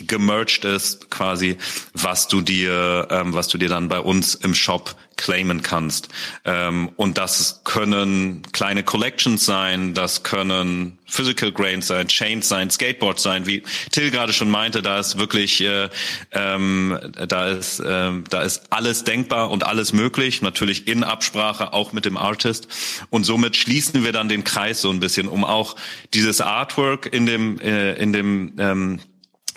gemerged 0.07 0.65
ist, 0.65 1.11
quasi, 1.11 1.57
was 1.93 2.29
du 2.29 2.41
dir, 2.41 3.09
ähm, 3.11 3.35
was 3.35 3.49
du 3.49 3.59
dir 3.59 3.69
dann 3.69 3.89
bei 3.89 4.01
uns 4.01 4.35
im 4.35 4.55
Shop 4.55 4.95
claimen 5.19 5.63
kannst. 5.63 6.09
Ähm, 6.45 6.91
und 6.97 7.19
das 7.19 7.63
können 7.65 8.43
kleine 8.53 8.83
Collections 8.85 9.45
sein, 9.45 9.93
das 9.93 10.23
können 10.23 10.99
Physical 11.07 11.53
Grains 11.53 11.89
sein, 11.89 12.09
Chains 12.09 12.49
sein, 12.49 12.71
Skateboards 12.71 13.23
sein, 13.23 13.47
wie 13.47 13.63
Till 13.91 14.11
gerade 14.11 14.33
schon 14.33 14.49
meinte, 14.49 14.81
da 14.81 14.99
ist 14.99 15.19
wirklich, 15.19 15.61
äh, 15.61 15.89
ähm, 16.33 16.99
da 17.29 17.49
ist, 17.49 17.81
äh, 17.81 18.13
da 18.31 18.43
ist 18.43 18.73
alles 18.73 19.05
denkbar 19.05 19.51
und 19.51 19.67
alles 19.67 19.93
möglich, 19.93 20.41
natürlich 20.41 20.87
in 20.87 21.03
Absprache 21.03 21.73
auch 21.73 21.93
mit 21.93 22.05
dem 22.05 22.17
Artist. 22.17 22.69
Und 23.11 23.25
somit 23.25 23.57
schließen 23.57 24.05
wir 24.05 24.13
dann 24.13 24.29
den 24.29 24.45
Kreis 24.45 24.81
so 24.81 24.91
ein 24.91 25.01
bisschen, 25.01 25.29
um 25.29 25.45
auch 25.45 25.77
dieses 26.15 26.41
Artwork 26.41 27.13
in 27.13 27.27
dem, 27.27 27.59
äh, 27.61 27.95
in 27.95 28.13
dem 28.13 28.53
ähm, 28.59 29.01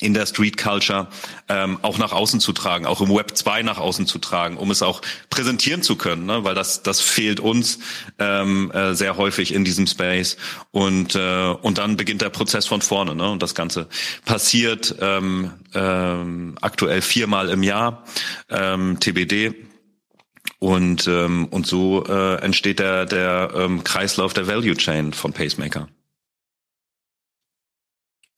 in 0.01 0.13
der 0.13 0.25
Street 0.25 0.57
Culture 0.57 1.07
ähm, 1.47 1.79
auch 1.81 1.97
nach 1.97 2.11
außen 2.11 2.39
zu 2.39 2.53
tragen, 2.53 2.85
auch 2.85 3.01
im 3.01 3.09
Web 3.09 3.37
2 3.37 3.61
nach 3.63 3.77
außen 3.77 4.07
zu 4.07 4.19
tragen, 4.19 4.57
um 4.57 4.71
es 4.71 4.81
auch 4.81 5.01
präsentieren 5.29 5.83
zu 5.83 5.95
können, 5.95 6.25
ne? 6.25 6.43
weil 6.43 6.55
das 6.55 6.83
das 6.83 7.01
fehlt 7.01 7.39
uns 7.39 7.79
ähm, 8.19 8.71
äh, 8.71 8.93
sehr 8.95 9.17
häufig 9.17 9.53
in 9.53 9.63
diesem 9.63 9.87
Space 9.87 10.37
und 10.71 11.15
äh, 11.15 11.53
und 11.61 11.77
dann 11.77 11.97
beginnt 11.97 12.21
der 12.21 12.29
Prozess 12.29 12.65
von 12.65 12.81
vorne 12.81 13.15
ne? 13.15 13.29
und 13.29 13.43
das 13.43 13.55
Ganze 13.55 13.87
passiert 14.25 14.95
ähm, 14.99 15.51
ähm, 15.73 16.57
aktuell 16.61 17.01
viermal 17.01 17.49
im 17.49 17.63
Jahr 17.63 18.03
ähm, 18.49 18.99
TBD 18.99 19.53
und 20.59 21.07
ähm, 21.07 21.47
und 21.51 21.67
so 21.67 22.05
äh, 22.05 22.41
entsteht 22.41 22.79
der 22.79 23.05
der 23.05 23.51
ähm, 23.55 23.83
Kreislauf 23.83 24.33
der 24.33 24.47
Value 24.47 24.75
Chain 24.75 25.13
von 25.13 25.33
Pacemaker. 25.33 25.87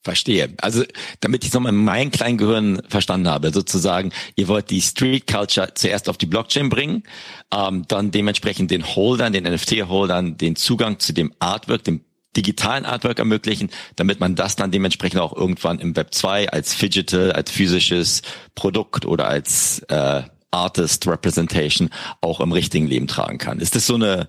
Verstehe. 0.04 0.52
Also, 0.58 0.84
damit 1.20 1.44
ich 1.44 1.48
es 1.48 1.54
nochmal 1.54 1.72
in 1.72 1.82
meinem 1.82 2.10
kleinen 2.10 2.36
Gehirn 2.36 2.82
verstanden 2.88 3.26
habe, 3.26 3.52
sozusagen, 3.52 4.12
ihr 4.36 4.48
wollt 4.48 4.68
die 4.68 4.82
Street 4.82 5.26
Culture 5.26 5.72
zuerst 5.74 6.10
auf 6.10 6.18
die 6.18 6.26
Blockchain 6.26 6.68
bringen, 6.68 7.04
ähm, 7.50 7.86
dann 7.88 8.10
dementsprechend 8.10 8.70
den 8.70 8.84
Holdern, 8.84 9.32
den 9.32 9.44
NFT-Holdern 9.44 10.36
den 10.36 10.56
Zugang 10.56 10.98
zu 10.98 11.14
dem 11.14 11.32
Artwork, 11.38 11.84
dem 11.84 12.02
digitalen 12.36 12.84
Artwork 12.84 13.18
ermöglichen, 13.18 13.70
damit 13.96 14.20
man 14.20 14.34
das 14.34 14.56
dann 14.56 14.70
dementsprechend 14.70 15.20
auch 15.20 15.34
irgendwann 15.34 15.78
im 15.78 15.96
Web 15.96 16.12
2 16.12 16.50
als 16.50 16.76
Digital, 16.76 17.32
als 17.32 17.50
physisches 17.50 18.20
Produkt 18.54 19.06
oder 19.06 19.26
als 19.26 19.78
äh, 19.88 20.22
Artist 20.50 21.06
Representation 21.06 21.88
auch 22.20 22.40
im 22.40 22.52
richtigen 22.52 22.86
Leben 22.86 23.06
tragen 23.06 23.38
kann. 23.38 23.58
Ist 23.58 23.74
das 23.74 23.86
so 23.86 23.94
eine 23.94 24.28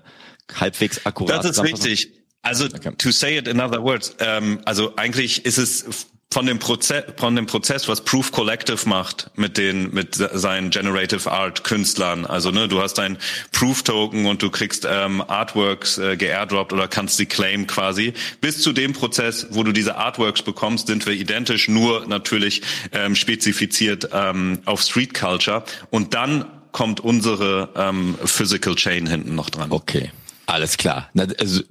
halbwegs 0.54 1.04
akkurate 1.04 1.48
Das 1.48 1.58
ist 1.58 1.62
richtig. 1.62 2.12
Also 2.46 2.68
to 2.68 3.10
say 3.10 3.36
it 3.36 3.48
in 3.48 3.60
other 3.60 3.82
words, 3.82 4.14
ähm, 4.20 4.60
also 4.64 4.94
eigentlich 4.96 5.44
ist 5.44 5.58
es 5.58 6.06
von 6.30 6.44
dem 6.44 6.58
Prozess, 6.58 7.04
von 7.16 7.34
dem 7.34 7.46
Prozess, 7.46 7.88
was 7.88 8.02
Proof 8.02 8.30
Collective 8.30 8.88
macht 8.88 9.30
mit 9.36 9.56
den, 9.56 9.94
mit 9.94 10.16
seinen 10.16 10.70
Generative 10.70 11.30
Art 11.30 11.64
Künstlern. 11.64 12.26
Also 12.26 12.50
ne, 12.50 12.68
du 12.68 12.82
hast 12.82 12.98
ein 12.98 13.16
Proof 13.52 13.82
Token 13.84 14.26
und 14.26 14.42
du 14.42 14.50
kriegst 14.50 14.86
ähm, 14.88 15.22
Artworks 15.22 15.98
äh, 15.98 16.16
geairdroppt 16.16 16.72
oder 16.72 16.88
kannst 16.88 17.16
sie 17.16 17.26
claim 17.26 17.66
quasi. 17.66 18.12
Bis 18.40 18.60
zu 18.60 18.72
dem 18.72 18.92
Prozess, 18.92 19.46
wo 19.50 19.62
du 19.62 19.72
diese 19.72 19.96
Artworks 19.96 20.42
bekommst, 20.42 20.88
sind 20.88 21.06
wir 21.06 21.14
identisch, 21.14 21.68
nur 21.68 22.06
natürlich 22.06 22.62
ähm, 22.92 23.14
spezifiziert 23.14 24.10
ähm, 24.12 24.58
auf 24.66 24.82
Street 24.82 25.14
Culture. 25.14 25.64
Und 25.90 26.14
dann 26.14 26.44
kommt 26.72 27.00
unsere 27.00 27.70
ähm, 27.76 28.18
Physical 28.24 28.74
Chain 28.74 29.06
hinten 29.06 29.34
noch 29.34 29.48
dran. 29.48 29.72
Okay. 29.72 30.10
Alles 30.46 30.76
klar. 30.76 31.10
Also 31.38 31.62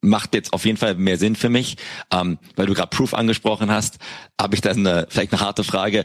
macht 0.00 0.34
jetzt 0.34 0.52
auf 0.52 0.64
jeden 0.64 0.78
Fall 0.78 0.94
mehr 0.94 1.18
Sinn 1.18 1.36
für 1.36 1.48
mich, 1.48 1.76
ähm, 2.12 2.38
weil 2.56 2.66
du 2.66 2.74
gerade 2.74 2.88
Proof 2.88 3.14
angesprochen 3.14 3.70
hast, 3.70 3.98
habe 4.40 4.54
ich 4.54 4.60
dann 4.60 4.78
eine, 4.78 5.06
vielleicht 5.08 5.32
eine 5.32 5.40
harte 5.40 5.64
Frage. 5.64 6.04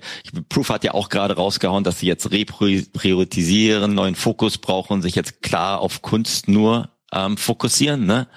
Proof 0.49 0.69
hat 0.69 0.84
ja 0.84 0.93
auch 0.93 1.10
gerade 1.10 1.36
rausgehauen, 1.36 1.84
dass 1.84 1.99
sie 1.99 2.08
jetzt 2.08 2.31
repriorisieren, 2.31 3.93
neuen 3.93 4.15
Fokus 4.15 4.58
brauchen, 4.58 5.01
sich 5.01 5.15
jetzt 5.15 5.41
klar 5.41 5.79
auf 5.79 6.01
Kunst 6.01 6.47
nur 6.47 6.94
ähm, 7.15 7.38
fokussieren. 7.38 8.06
Ne? 8.06 8.28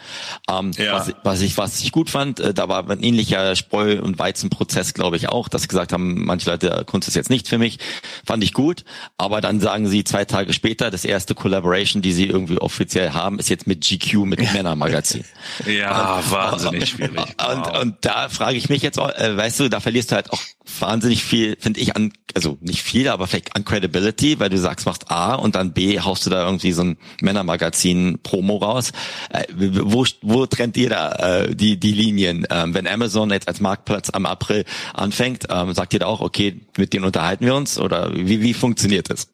Ähm, 0.48 0.70
ja. 0.76 0.94
was, 0.94 1.12
was, 1.22 1.40
ich 1.40 1.58
was 1.58 1.80
ich 1.80 1.92
gut 1.92 2.08
fand, 2.08 2.40
äh, 2.40 2.54
da 2.54 2.68
war 2.68 2.88
ein 2.88 3.02
ähnlicher 3.02 3.56
Spreu- 3.56 4.00
und 4.00 4.18
Weizenprozess, 4.18 4.94
glaube 4.94 5.16
ich 5.16 5.28
auch, 5.28 5.48
dass 5.48 5.62
sie 5.62 5.68
gesagt 5.68 5.92
haben, 5.92 6.24
manche 6.24 6.50
Leute 6.50 6.84
Kunst 6.86 7.08
ist 7.08 7.14
jetzt 7.14 7.30
nicht 7.30 7.48
für 7.48 7.58
mich, 7.58 7.78
fand 8.24 8.42
ich 8.44 8.52
gut. 8.52 8.84
Aber 9.16 9.40
dann 9.40 9.60
sagen 9.60 9.88
sie 9.88 10.04
zwei 10.04 10.24
Tage 10.24 10.52
später, 10.52 10.90
das 10.90 11.04
erste 11.04 11.34
Collaboration, 11.34 12.02
die 12.02 12.12
sie 12.12 12.26
irgendwie 12.26 12.58
offiziell 12.58 13.10
haben, 13.10 13.38
ist 13.38 13.48
jetzt 13.50 13.66
mit 13.66 13.86
GQ, 13.86 14.24
mit 14.24 14.40
dem 14.40 14.52
Männermagazin. 14.52 15.24
ja, 15.66 16.16
und, 16.16 16.30
wahnsinnig 16.30 16.88
schwierig. 16.88 17.18
Und, 17.48 17.66
und, 17.66 17.76
und 17.78 17.96
da 18.02 18.28
frage 18.28 18.56
ich 18.56 18.68
mich 18.68 18.82
jetzt, 18.82 18.98
äh, 18.98 19.36
weißt 19.36 19.60
du, 19.60 19.68
da 19.68 19.80
verlierst 19.80 20.10
du 20.10 20.16
halt 20.16 20.30
auch 20.32 20.40
wahnsinnig 20.80 21.24
viel, 21.24 21.56
finde 21.58 21.80
ich, 21.80 21.96
an, 21.96 22.12
also 22.38 22.56
nicht 22.60 22.82
viel, 22.82 23.08
aber 23.08 23.26
vielleicht 23.26 23.56
an 23.56 23.64
Credibility, 23.64 24.38
weil 24.38 24.48
du 24.48 24.58
sagst, 24.58 24.86
machst 24.86 25.10
A 25.10 25.34
und 25.34 25.56
dann 25.56 25.72
B 25.72 25.98
haust 25.98 26.24
du 26.24 26.30
da 26.30 26.44
irgendwie 26.46 26.70
so 26.70 26.82
ein 26.82 26.96
Männermagazin-Promo 27.20 28.58
raus. 28.58 28.92
Äh, 29.30 29.44
wo, 29.56 30.06
wo 30.22 30.46
trennt 30.46 30.76
ihr 30.76 30.90
da 30.90 31.12
äh, 31.42 31.54
die, 31.54 31.78
die 31.78 31.92
Linien? 31.92 32.46
Ähm, 32.50 32.74
wenn 32.74 32.86
Amazon 32.86 33.30
jetzt 33.30 33.48
als 33.48 33.60
Marktplatz 33.60 34.10
am 34.10 34.24
April 34.24 34.64
anfängt, 34.94 35.46
ähm, 35.50 35.74
sagt 35.74 35.94
ihr 35.94 35.98
da 35.98 36.06
auch, 36.06 36.20
okay, 36.20 36.60
mit 36.76 36.92
denen 36.92 37.04
unterhalten 37.04 37.44
wir 37.44 37.56
uns 37.56 37.78
oder 37.78 38.14
wie, 38.14 38.40
wie 38.40 38.54
funktioniert 38.54 39.10
das? 39.10 39.30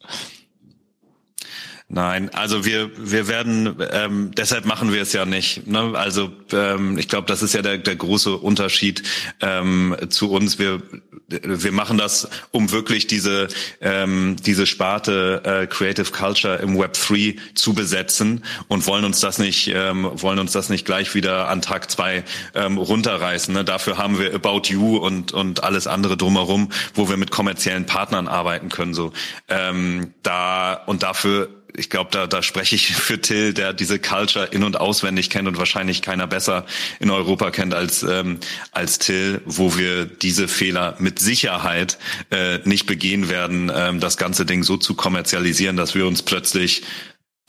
Nein, 1.88 2.30
also 2.32 2.64
wir 2.64 2.90
wir 2.96 3.28
werden 3.28 3.76
ähm, 3.92 4.30
deshalb 4.34 4.64
machen 4.64 4.90
wir 4.90 5.02
es 5.02 5.12
ja 5.12 5.26
nicht. 5.26 5.66
Ne? 5.66 5.92
Also 5.94 6.32
ähm, 6.50 6.96
ich 6.96 7.08
glaube, 7.08 7.26
das 7.26 7.42
ist 7.42 7.52
ja 7.52 7.60
der, 7.60 7.76
der 7.76 7.94
große 7.94 8.38
Unterschied 8.38 9.02
ähm, 9.42 9.94
zu 10.08 10.30
uns. 10.30 10.58
Wir 10.58 10.80
wir 11.28 11.72
machen 11.72 11.98
das, 11.98 12.28
um 12.52 12.72
wirklich 12.72 13.06
diese 13.06 13.48
ähm, 13.82 14.36
diese 14.44 14.66
Sparte 14.66 15.42
äh, 15.44 15.66
Creative 15.66 16.10
Culture 16.10 16.56
im 16.56 16.78
Web 16.78 16.94
3 16.94 17.36
zu 17.54 17.74
besetzen 17.74 18.44
und 18.68 18.86
wollen 18.86 19.04
uns 19.04 19.20
das 19.20 19.38
nicht 19.38 19.68
ähm, 19.68 20.10
wollen 20.14 20.38
uns 20.38 20.52
das 20.52 20.70
nicht 20.70 20.86
gleich 20.86 21.14
wieder 21.14 21.48
an 21.48 21.60
Tag 21.60 21.90
zwei 21.90 22.24
ähm, 22.54 22.78
runterreißen. 22.78 23.52
Ne? 23.52 23.62
Dafür 23.62 23.98
haben 23.98 24.18
wir 24.18 24.34
About 24.34 24.62
You 24.68 24.96
und 24.96 25.32
und 25.32 25.62
alles 25.62 25.86
andere 25.86 26.16
drumherum, 26.16 26.70
wo 26.94 27.10
wir 27.10 27.18
mit 27.18 27.30
kommerziellen 27.30 27.84
Partnern 27.84 28.26
arbeiten 28.26 28.70
können. 28.70 28.94
So 28.94 29.12
ähm, 29.48 30.14
da 30.22 30.72
und 30.86 31.02
dafür 31.02 31.50
ich 31.76 31.90
glaube, 31.90 32.10
da, 32.12 32.26
da 32.26 32.42
spreche 32.42 32.76
ich 32.76 32.88
für 32.94 33.20
Till, 33.20 33.52
der 33.52 33.72
diese 33.72 33.98
Culture 33.98 34.46
in- 34.46 34.64
und 34.64 34.78
auswendig 34.78 35.30
kennt 35.30 35.48
und 35.48 35.58
wahrscheinlich 35.58 36.02
keiner 36.02 36.26
besser 36.26 36.64
in 37.00 37.10
Europa 37.10 37.50
kennt 37.50 37.74
als, 37.74 38.02
ähm, 38.02 38.38
als 38.72 38.98
Till, 38.98 39.40
wo 39.44 39.76
wir 39.76 40.04
diese 40.06 40.48
Fehler 40.48 40.96
mit 40.98 41.18
Sicherheit 41.18 41.98
äh, 42.30 42.58
nicht 42.64 42.86
begehen 42.86 43.28
werden, 43.28 43.70
ähm, 43.74 44.00
das 44.00 44.16
ganze 44.16 44.46
Ding 44.46 44.62
so 44.62 44.76
zu 44.76 44.94
kommerzialisieren, 44.94 45.76
dass 45.76 45.94
wir 45.94 46.06
uns 46.06 46.22
plötzlich 46.22 46.82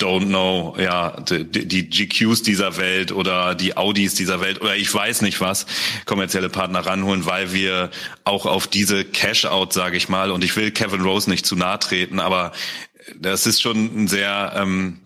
don't 0.01 0.25
know, 0.25 0.75
ja, 0.77 1.11
die, 1.21 1.67
die 1.67 1.89
GQs 1.89 2.43
dieser 2.43 2.75
Welt 2.75 3.13
oder 3.13 3.55
die 3.55 3.77
Audis 3.77 4.13
dieser 4.13 4.41
Welt 4.41 4.59
oder 4.61 4.75
ich 4.75 4.93
weiß 4.93 5.21
nicht 5.21 5.39
was, 5.39 5.65
kommerzielle 6.05 6.49
Partner 6.49 6.85
ranholen, 6.85 7.25
weil 7.25 7.53
wir 7.53 7.91
auch 8.25 8.45
auf 8.45 8.67
diese 8.67 9.05
Cash-Out, 9.05 9.71
sage 9.71 9.95
ich 9.95 10.09
mal, 10.09 10.31
und 10.31 10.43
ich 10.43 10.57
will 10.57 10.71
Kevin 10.71 11.01
Rose 11.01 11.29
nicht 11.29 11.45
zu 11.45 11.55
nahe 11.55 11.79
treten, 11.79 12.19
aber 12.19 12.51
das 13.19 13.45
ist 13.45 13.61
schon 13.61 14.03
ein 14.03 14.07
sehr 14.07 14.53
ähm, 14.55 14.99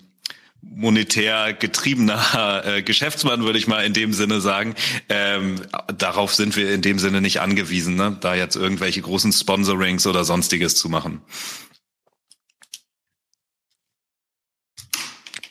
monetär 0.62 1.54
getriebener 1.54 2.64
äh, 2.66 2.82
Geschäftsmann, 2.82 3.44
würde 3.44 3.60
ich 3.60 3.68
mal 3.68 3.86
in 3.86 3.94
dem 3.94 4.14
Sinne 4.14 4.42
sagen. 4.42 4.76
Ähm, 5.10 5.62
darauf 5.98 6.36
sind 6.36 6.56
wir 6.56 6.74
in 6.74 6.82
dem 6.82 7.00
Sinne 7.00 7.22
nicht 7.22 7.42
angewiesen, 7.42 7.96
ne? 7.96 8.18
da 8.20 8.36
jetzt 8.36 8.56
irgendwelche 8.56 9.02
großen 9.02 9.32
Sponsorings 9.32 10.06
oder 10.08 10.24
sonstiges 10.24 10.76
zu 10.76 10.90
machen. 10.90 11.22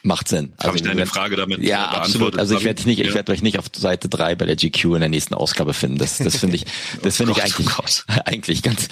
Macht 0.09 0.29
Sinn. 0.29 0.55
Also, 0.57 0.69
Habe 0.69 0.79
ich 0.79 0.83
deine 0.83 1.05
Frage 1.05 1.37
damit 1.37 1.63
Ja, 1.63 1.85
absolut. 1.85 2.39
Also 2.39 2.57
ich 2.57 2.65
werde 2.65 2.83
nicht, 2.85 2.99
ich 2.99 3.13
werde 3.13 3.31
euch 3.31 3.43
nicht 3.43 3.59
auf 3.59 3.67
Seite 3.77 4.09
drei 4.09 4.35
bei 4.35 4.47
der 4.47 4.57
GQ 4.57 4.95
in 4.95 5.01
der 5.01 5.11
nächsten 5.11 5.35
Ausgabe 5.35 5.75
finden. 5.75 5.99
Das, 5.99 6.17
das 6.17 6.37
finde 6.37 6.57
ich, 6.57 6.65
das 7.03 7.19
finde 7.19 7.33
ich 7.33 7.39
oh 7.39 7.43
eigentlich, 7.43 7.69
oh 7.79 8.13
eigentlich 8.25 8.63
ganz, 8.69 8.89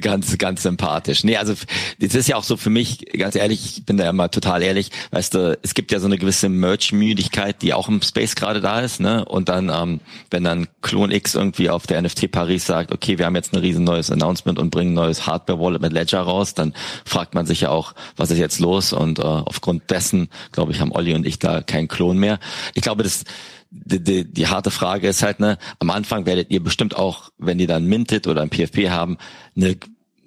ganz, 0.00 0.38
ganz 0.38 0.62
sympathisch. 0.62 1.24
Nee, 1.24 1.38
also 1.38 1.54
es 1.98 2.14
ist 2.14 2.28
ja 2.28 2.36
auch 2.36 2.44
so 2.44 2.56
für 2.56 2.70
mich, 2.70 3.04
ganz 3.18 3.34
ehrlich, 3.34 3.78
ich 3.78 3.84
bin 3.84 3.96
da 3.96 4.08
immer 4.08 4.30
total 4.30 4.62
ehrlich, 4.62 4.92
weißt 5.10 5.34
du, 5.34 5.58
es 5.60 5.74
gibt 5.74 5.90
ja 5.90 5.98
so 5.98 6.06
eine 6.06 6.18
gewisse 6.18 6.48
Merch-Müdigkeit, 6.48 7.62
die 7.62 7.74
auch 7.74 7.88
im 7.88 8.00
Space 8.00 8.36
gerade 8.36 8.60
da 8.60 8.78
ist, 8.78 9.00
ne? 9.00 9.24
Und 9.24 9.48
dann, 9.48 9.70
ähm, 9.74 9.98
wenn 10.30 10.44
dann 10.44 10.68
Clone 10.82 11.12
X 11.12 11.34
irgendwie 11.34 11.68
auf 11.68 11.88
der 11.88 12.00
NFT 12.00 12.30
Paris 12.30 12.64
sagt, 12.64 12.92
okay, 12.92 13.18
wir 13.18 13.26
haben 13.26 13.34
jetzt 13.34 13.52
ein 13.52 13.58
riesen 13.58 13.82
neues 13.82 14.08
Announcement 14.08 14.60
und 14.60 14.70
bringen 14.70 14.92
ein 14.92 14.94
neues 14.94 15.26
Hardware-Wallet 15.26 15.82
mit 15.82 15.92
Ledger 15.92 16.20
raus, 16.20 16.54
dann 16.54 16.74
fragt 17.04 17.34
man 17.34 17.44
sich 17.44 17.62
ja 17.62 17.70
auch, 17.70 17.92
was 18.16 18.30
ist 18.30 18.38
jetzt 18.38 18.60
los? 18.60 18.92
Und 18.92 19.18
äh, 19.18 19.22
aufgrund 19.22 19.90
dessen 19.90 20.28
glaube 20.60 20.72
ich, 20.72 20.80
haben 20.80 20.92
Olli 20.92 21.14
und 21.14 21.26
ich 21.26 21.38
da 21.38 21.62
keinen 21.62 21.88
Klon 21.88 22.18
mehr. 22.18 22.38
Ich 22.74 22.82
glaube, 22.82 23.02
das 23.02 23.24
die, 23.70 24.02
die, 24.02 24.30
die 24.30 24.46
harte 24.48 24.70
Frage 24.70 25.08
ist 25.08 25.22
halt, 25.22 25.40
ne, 25.40 25.56
am 25.78 25.88
Anfang 25.88 26.26
werdet 26.26 26.50
ihr 26.50 26.62
bestimmt 26.62 26.94
auch, 26.94 27.30
wenn 27.38 27.58
ihr 27.58 27.66
dann 27.66 27.86
mintet 27.86 28.26
oder 28.26 28.42
ein 28.42 28.50
PFP 28.50 28.90
haben, 28.90 29.16
eine 29.56 29.76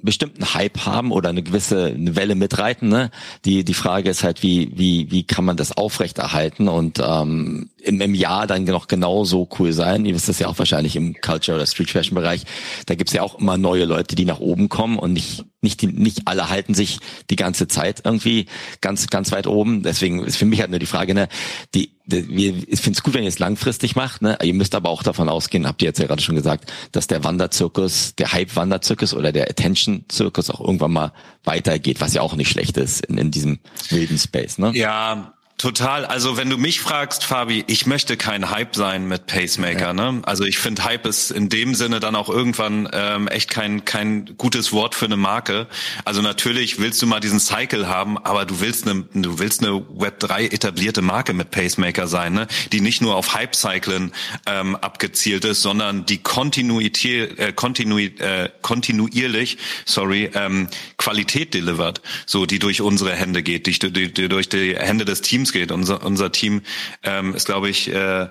bestimmten 0.01 0.55
Hype 0.55 0.87
haben 0.87 1.11
oder 1.11 1.29
eine 1.29 1.43
gewisse 1.43 1.85
eine 1.85 2.15
Welle 2.15 2.33
mitreiten. 2.33 2.89
Ne? 2.89 3.11
Die 3.45 3.63
die 3.63 3.75
Frage 3.75 4.09
ist 4.09 4.23
halt, 4.23 4.41
wie 4.41 4.71
wie 4.75 5.11
wie 5.11 5.23
kann 5.23 5.45
man 5.45 5.55
das 5.55 5.77
aufrechterhalten 5.77 6.67
und 6.67 6.99
ähm, 6.99 7.69
im, 7.77 8.01
im 8.01 8.15
Jahr 8.15 8.47
dann 8.47 8.63
noch 8.65 8.87
genauso 8.87 9.47
cool 9.59 9.71
sein. 9.71 10.05
Ihr 10.05 10.15
wisst 10.15 10.29
das 10.29 10.39
ja 10.39 10.47
auch 10.47 10.57
wahrscheinlich 10.57 10.95
im 10.95 11.13
Culture 11.21 11.57
oder 11.57 11.67
Street 11.67 11.91
Fashion 11.91 12.15
Bereich. 12.15 12.43
Da 12.87 12.95
gibt's 12.95 13.13
ja 13.13 13.21
auch 13.21 13.39
immer 13.39 13.57
neue 13.57 13.85
Leute, 13.85 14.15
die 14.15 14.25
nach 14.25 14.39
oben 14.39 14.67
kommen 14.67 14.97
und 14.97 15.13
nicht 15.13 15.45
nicht 15.63 15.81
die, 15.81 15.87
nicht 15.87 16.27
alle 16.27 16.49
halten 16.49 16.73
sich 16.73 16.99
die 17.29 17.35
ganze 17.35 17.67
Zeit 17.67 18.01
irgendwie 18.03 18.47
ganz 18.81 19.07
ganz 19.07 19.31
weit 19.31 19.47
oben. 19.47 19.83
Deswegen 19.83 20.23
ist 20.23 20.37
für 20.37 20.45
mich 20.45 20.59
halt 20.59 20.69
nur 20.69 20.79
die 20.79 20.85
Frage, 20.85 21.13
ne, 21.13 21.27
die 21.73 21.91
ich 22.05 22.81
finde 22.81 22.97
es 22.97 23.03
gut, 23.03 23.13
wenn 23.13 23.23
ihr 23.23 23.29
es 23.29 23.39
langfristig 23.39 23.95
macht. 23.95 24.21
Ne? 24.21 24.37
Ihr 24.43 24.53
müsst 24.53 24.75
aber 24.75 24.89
auch 24.89 25.03
davon 25.03 25.29
ausgehen, 25.29 25.65
habt 25.65 25.81
ihr 25.81 25.87
jetzt 25.87 25.99
ja 25.99 26.07
gerade 26.07 26.21
schon 26.21 26.35
gesagt, 26.35 26.71
dass 26.91 27.07
der 27.07 27.23
Wanderzirkus, 27.23 28.15
der 28.15 28.33
Hype-Wanderzirkus 28.33 29.13
oder 29.13 29.31
der 29.31 29.49
Attention-Zirkus 29.49 30.49
auch 30.49 30.59
irgendwann 30.59 30.91
mal 30.91 31.13
weitergeht, 31.45 32.01
was 32.01 32.13
ja 32.13 32.21
auch 32.21 32.35
nicht 32.35 32.49
schlecht 32.49 32.75
ist 32.75 33.05
in, 33.05 33.17
in 33.17 33.31
diesem 33.31 33.59
wilden 33.89 34.19
Space. 34.19 34.57
Ne? 34.57 34.71
Ja, 34.75 35.33
Total. 35.57 36.03
Also 36.05 36.35
wenn 36.35 36.49
du 36.49 36.57
mich 36.57 36.81
fragst, 36.81 37.23
Fabi, 37.23 37.63
ich 37.67 37.85
möchte 37.85 38.17
kein 38.17 38.49
Hype 38.49 38.75
sein 38.75 39.07
mit 39.07 39.27
Pacemaker. 39.27 39.79
Ja. 39.79 39.93
Ne? 39.93 40.21
Also 40.25 40.43
ich 40.43 40.57
finde, 40.57 40.83
Hype 40.83 41.05
ist 41.05 41.31
in 41.31 41.47
dem 41.47 41.73
Sinne 41.73 42.01
dann 42.01 42.15
auch 42.15 42.27
irgendwann 42.27 42.89
ähm, 42.91 43.29
echt 43.29 43.49
kein 43.49 43.85
kein 43.85 44.35
gutes 44.37 44.73
Wort 44.73 44.93
für 44.93 45.05
eine 45.05 45.15
Marke. 45.15 45.67
Also 46.03 46.21
natürlich 46.21 46.79
willst 46.79 47.01
du 47.01 47.07
mal 47.07 47.21
diesen 47.21 47.39
Cycle 47.39 47.87
haben, 47.87 48.17
aber 48.17 48.45
du 48.45 48.59
willst 48.59 48.87
eine 48.87 49.05
du 49.13 49.39
willst 49.39 49.63
eine 49.63 49.85
Web 49.89 50.19
3 50.19 50.47
etablierte 50.47 51.01
Marke 51.01 51.33
mit 51.33 51.51
Pacemaker 51.51 52.07
sein, 52.07 52.33
ne? 52.33 52.47
die 52.73 52.81
nicht 52.81 53.01
nur 53.01 53.15
auf 53.15 53.33
Hype-Cyclen 53.33 54.11
ähm, 54.45 54.75
abgezielt 54.75 55.45
ist, 55.45 55.61
sondern 55.61 56.05
die 56.05 56.17
Kontinuität, 56.17 57.39
äh, 57.39 57.53
kontinu, 57.53 57.99
äh, 57.99 58.49
kontinuierlich, 58.61 59.59
sorry, 59.85 60.29
ähm, 60.33 60.67
Qualität 60.97 61.53
delivert, 61.53 62.01
so 62.25 62.45
die 62.45 62.59
durch 62.59 62.81
unsere 62.81 63.13
Hände 63.13 63.43
geht, 63.43 63.67
die, 63.67 63.79
die, 63.79 64.13
die 64.13 64.27
durch 64.27 64.49
die 64.49 64.75
Hände 64.75 65.05
des 65.05 65.21
Teams 65.21 65.42
geht. 65.51 65.71
Unser, 65.71 66.05
unser 66.05 66.31
Team 66.31 66.61
ähm, 67.03 67.35
ist, 67.35 67.45
glaube 67.45 67.69
ich, 67.69 67.89
äh, 67.91 68.27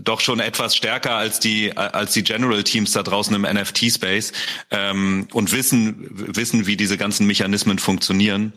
doch 0.00 0.20
schon 0.20 0.40
etwas 0.40 0.74
stärker 0.76 1.14
als 1.14 1.40
die 1.40 1.76
als 1.76 2.12
die 2.12 2.24
General 2.24 2.62
Teams 2.64 2.92
da 2.92 3.02
draußen 3.02 3.34
im 3.34 3.42
NFT 3.42 3.92
Space 3.92 4.32
ähm, 4.70 5.28
und 5.32 5.52
wissen 5.52 6.08
wissen, 6.10 6.66
wie 6.66 6.76
diese 6.76 6.98
ganzen 6.98 7.26
Mechanismen 7.26 7.78
funktionieren. 7.78 8.52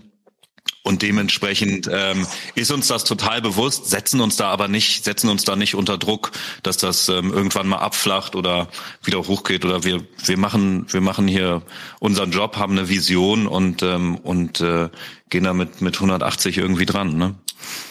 Und 0.84 1.04
dementsprechend 1.04 1.88
ähm, 1.92 2.26
ist 2.56 2.72
uns 2.72 2.88
das 2.88 3.04
total 3.04 3.40
bewusst, 3.42 3.86
setzen 3.88 4.20
uns 4.20 4.36
da 4.36 4.50
aber 4.50 4.68
nicht, 4.68 5.04
setzen 5.04 5.30
uns 5.30 5.44
da 5.44 5.56
nicht 5.56 5.76
unter 5.76 6.00
Druck, 6.00 6.32
dass 6.64 6.78
das 6.78 7.08
ähm, 7.08 7.32
irgendwann 7.32 7.68
mal 7.68 7.78
abflacht 7.78 8.36
oder 8.36 8.68
wieder 9.04 9.20
hochgeht 9.20 9.64
oder 9.64 9.84
wir 9.84 10.04
wir 10.26 10.38
machen 10.38 10.88
wir 10.92 11.02
machen 11.02 11.28
hier 11.28 11.62
unseren 12.00 12.32
Job, 12.32 12.58
haben 12.58 12.78
eine 12.78 12.90
Vision 12.90 13.46
und 13.46 13.84
ähm, 13.84 14.16
und 14.18 14.60
äh, 14.62 14.90
gehen 15.30 15.44
da 15.44 15.54
mit 15.54 15.82
mit 15.82 15.96
180 15.96 16.58
irgendwie 16.58 16.88
dran. 16.88 17.16
Ne? 17.16 17.36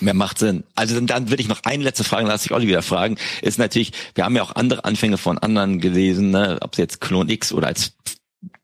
Mehr 0.01 0.15
macht 0.15 0.39
Sinn. 0.39 0.65
Also 0.75 0.97
dann, 0.97 1.07
dann 1.07 1.31
würde 1.31 1.43
ich 1.43 1.49
noch 1.49 1.63
eine 1.63 1.85
letzte 1.85 2.03
Frage, 2.03 2.27
lasse 2.27 2.47
ich 2.47 2.53
Olli 2.53 2.67
wieder 2.67 2.83
fragen, 2.83 3.19
ist 3.41 3.59
natürlich, 3.59 3.93
wir 4.17 4.25
haben 4.25 4.35
ja 4.35 4.43
auch 4.43 4.57
andere 4.57 4.85
Anfänge 4.85 5.17
von 5.17 5.39
anderen 5.39 5.81
gelesen, 5.81 6.31
ne, 6.31 6.59
ob 6.61 6.73
es 6.73 6.79
jetzt 6.79 7.01
Clone 7.01 7.33
X 7.33 7.53
oder 7.53 7.69
als 7.69 7.93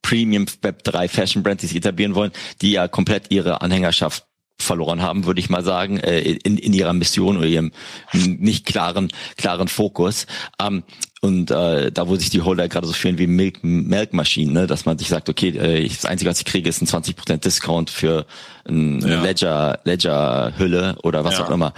Premium 0.07 0.47
Web 0.63 0.85
3 0.85 1.09
Fashion 1.09 1.43
Brands, 1.43 1.63
die 1.63 1.67
sich 1.67 1.79
etablieren 1.79 2.15
wollen, 2.15 2.31
die 2.63 2.71
ja 2.71 2.87
komplett 2.87 3.31
ihre 3.31 3.61
Anhängerschaft 3.61 4.25
verloren 4.59 5.03
haben, 5.03 5.27
würde 5.27 5.41
ich 5.41 5.51
mal 5.51 5.65
sagen, 5.65 5.99
äh, 5.99 6.21
in, 6.21 6.57
in 6.57 6.73
ihrer 6.73 6.93
Mission 6.93 7.37
oder 7.37 7.47
ihrem 7.47 7.73
nicht 8.13 8.65
klaren, 8.65 9.13
klaren 9.37 9.69
Fokus. 9.69 10.27
Ähm, 10.63 10.85
und 11.21 11.51
äh, 11.51 11.91
da, 11.91 12.09
wo 12.09 12.15
sich 12.15 12.31
die 12.31 12.41
Holder 12.41 12.69
gerade 12.69 12.87
so 12.87 12.93
fühlen 12.93 13.19
wie 13.19 13.27
Milk, 13.27 13.59
Melkmaschinen, 13.63 14.55
ne? 14.55 14.67
dass 14.69 14.87
man 14.87 14.97
sich 14.97 15.09
sagt, 15.09 15.29
okay, 15.29 15.49
äh, 15.49 15.89
das 15.89 16.05
Einzige, 16.05 16.31
was 16.31 16.39
ich 16.39 16.45
kriege, 16.45 16.69
ist 16.69 16.81
ein 16.81 16.87
20% 16.87 17.39
Discount 17.39 17.91
für 17.91 18.27
eine 18.65 19.07
ja. 19.07 19.23
Ledger, 19.23 19.81
Ledger-Hülle 19.85 20.97
oder 21.03 21.25
was 21.25 21.39
ja. 21.39 21.45
auch 21.45 21.51
immer. 21.51 21.75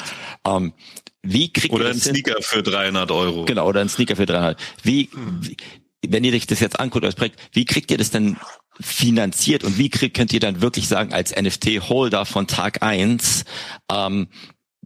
Ähm, 0.47 0.75
wie 1.23 1.51
kriegt 1.53 1.75
oder 1.75 1.89
ein 1.89 1.99
Sneaker 1.99 2.37
für 2.41 2.63
300 2.63 3.11
Euro. 3.11 3.45
Genau, 3.47 3.67
oder 3.67 3.81
ein 3.81 3.89
Sneaker 3.89 4.17
für 4.17 4.27
300. 4.27 4.61
Wie, 4.83 5.09
wie 5.41 5.57
wenn 6.07 6.25
ihr 6.25 6.33
euch 6.33 6.47
das 6.47 6.61
jetzt 6.61 6.79
anguckt, 6.79 7.05
als 7.05 7.15
Projekt, 7.15 7.41
wie 7.53 7.65
kriegt 7.65 7.91
ihr 7.91 7.99
das 7.99 8.11
denn 8.11 8.37
finanziert 8.81 9.65
und 9.65 9.79
wie 9.79 9.91
kriegt, 9.91 10.17
könnt 10.17 10.33
ihr 10.33 10.41
dann 10.41 10.61
wirklich 10.61 10.89
sagen, 10.89 11.13
als 11.13 11.35
NFT-Holder 11.35 12.25
von 12.25 12.47
Tag 12.47 12.83
eins 12.83 13.45
ähm, 13.91 14.29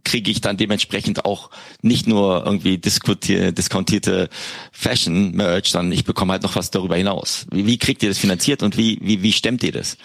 kriege 0.03 0.31
ich 0.31 0.41
dann 0.41 0.57
dementsprechend 0.57 1.25
auch 1.25 1.49
nicht 1.81 2.07
nur 2.07 2.45
irgendwie 2.45 2.77
diskontierte 2.77 4.29
Fashion-Merch, 4.71 5.69
sondern 5.69 5.93
ich 5.93 6.03
bekomme 6.03 6.33
halt 6.33 6.43
noch 6.43 6.55
was 6.55 6.71
darüber 6.71 6.97
hinaus. 6.97 7.45
Wie, 7.51 7.65
wie 7.65 7.77
kriegt 7.77 8.03
ihr 8.03 8.09
das 8.09 8.17
finanziert 8.17 8.63
und 8.63 8.77
wie, 8.77 8.99
wie, 9.01 9.21
wie 9.21 9.31
stemmt 9.31 9.63
ihr 9.63 9.71
das? 9.71 9.97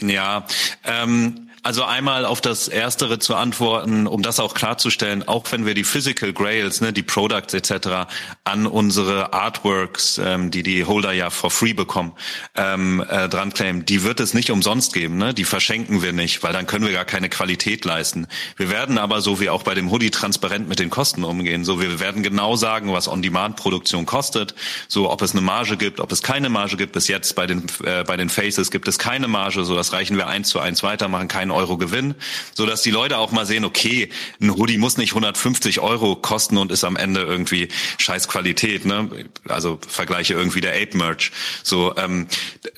Ja, 0.00 0.46
ähm, 0.84 1.50
also 1.62 1.84
einmal 1.84 2.24
auf 2.24 2.40
das 2.40 2.66
Erstere 2.66 3.20
zu 3.20 3.36
antworten, 3.36 4.06
um 4.06 4.22
das 4.22 4.40
auch 4.40 4.54
klarzustellen, 4.54 5.26
auch 5.28 5.44
wenn 5.52 5.64
wir 5.64 5.74
die 5.74 5.84
Physical 5.84 6.32
Grails, 6.32 6.80
ne, 6.80 6.92
die 6.92 7.04
Products 7.04 7.54
etc. 7.54 8.08
an 8.42 8.66
unsere 8.66 9.32
Artworks, 9.32 10.18
ähm, 10.18 10.50
die 10.50 10.64
die 10.64 10.84
Holder 10.84 11.12
ja 11.12 11.30
for 11.30 11.50
free 11.50 11.72
bekommen, 11.72 12.12
ähm, 12.56 13.04
äh, 13.08 13.28
dran 13.28 13.52
claimen, 13.52 13.86
die 13.86 14.02
wird 14.02 14.18
es 14.18 14.34
nicht 14.34 14.50
umsonst 14.50 14.92
geben, 14.92 15.18
ne? 15.18 15.34
die 15.34 15.44
verschenken 15.44 16.02
wir 16.02 16.12
nicht, 16.12 16.42
weil 16.42 16.52
dann 16.52 16.66
können 16.66 16.84
wir 16.84 16.92
gar 16.92 17.04
keine 17.04 17.28
Qualität 17.28 17.84
leisten. 17.84 18.26
Wir 18.56 18.68
werden 18.68 18.98
aber, 18.98 19.20
so 19.20 19.38
wie 19.38 19.48
auch 19.48 19.62
bei 19.62 19.74
dem 19.74 19.90
Hoodie, 19.90 20.10
transparent 20.10 20.68
mit 20.68 20.80
den 20.80 20.90
Kosten 20.90 21.22
umgehen. 21.22 21.64
So, 21.64 21.80
wir 21.80 22.00
werden 22.00 22.24
genau 22.24 22.56
sagen, 22.56 22.92
was 22.92 23.06
On-Demand-Produktion 23.06 24.04
kostet, 24.04 24.56
so 24.88 25.10
ob 25.10 25.22
es 25.22 25.32
eine 25.32 25.42
Marge 25.42 25.76
gibt, 25.76 26.00
ob 26.00 26.10
es 26.10 26.22
keine 26.22 26.48
Marge 26.48 26.76
gibt. 26.76 26.92
Bis 26.92 27.06
jetzt 27.06 27.36
bei 27.36 27.46
den, 27.46 27.66
äh, 27.84 28.02
bei 28.02 28.16
den 28.16 28.30
Faces 28.30 28.72
gibt 28.72 28.88
es 28.88 28.98
keine 28.98 29.28
Marge, 29.28 29.64
so 29.64 29.76
das 29.76 29.92
reichen 29.92 30.16
wir 30.16 30.26
eins 30.26 30.48
zu 30.48 30.58
eins 30.58 30.82
weiter, 30.82 31.06
machen 31.06 31.28
keine 31.28 31.51
Euro 31.52 31.76
Gewinn, 31.76 32.14
so 32.54 32.66
dass 32.66 32.82
die 32.82 32.90
Leute 32.90 33.18
auch 33.18 33.32
mal 33.32 33.46
sehen, 33.46 33.64
okay, 33.64 34.08
ein 34.40 34.54
Hoodie 34.54 34.78
muss 34.78 34.96
nicht 34.96 35.12
150 35.12 35.80
Euro 35.80 36.16
kosten 36.16 36.56
und 36.56 36.72
ist 36.72 36.84
am 36.84 36.96
Ende 36.96 37.22
irgendwie 37.22 37.68
scheiß 37.98 38.28
Qualität, 38.28 38.84
ne? 38.84 39.08
Also 39.48 39.78
vergleiche 39.86 40.34
irgendwie 40.34 40.60
der 40.60 40.74
Ape 40.74 40.96
Merch. 40.96 41.32
So, 41.62 41.94
ähm, 41.96 42.28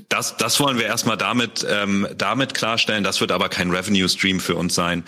das, 0.09 0.37
das 0.37 0.61
wollen 0.61 0.79
wir 0.79 0.87
erstmal 0.87 1.17
damit, 1.17 1.67
ähm, 1.69 2.07
damit 2.17 2.55
klarstellen. 2.55 3.05
Das 3.05 3.21
wird 3.21 3.33
aber 3.33 3.49
kein 3.49 3.71
Revenue 3.71 4.09
Stream 4.09 4.41
für 4.41 4.57
uns 4.57 4.75
sein. 4.75 5.05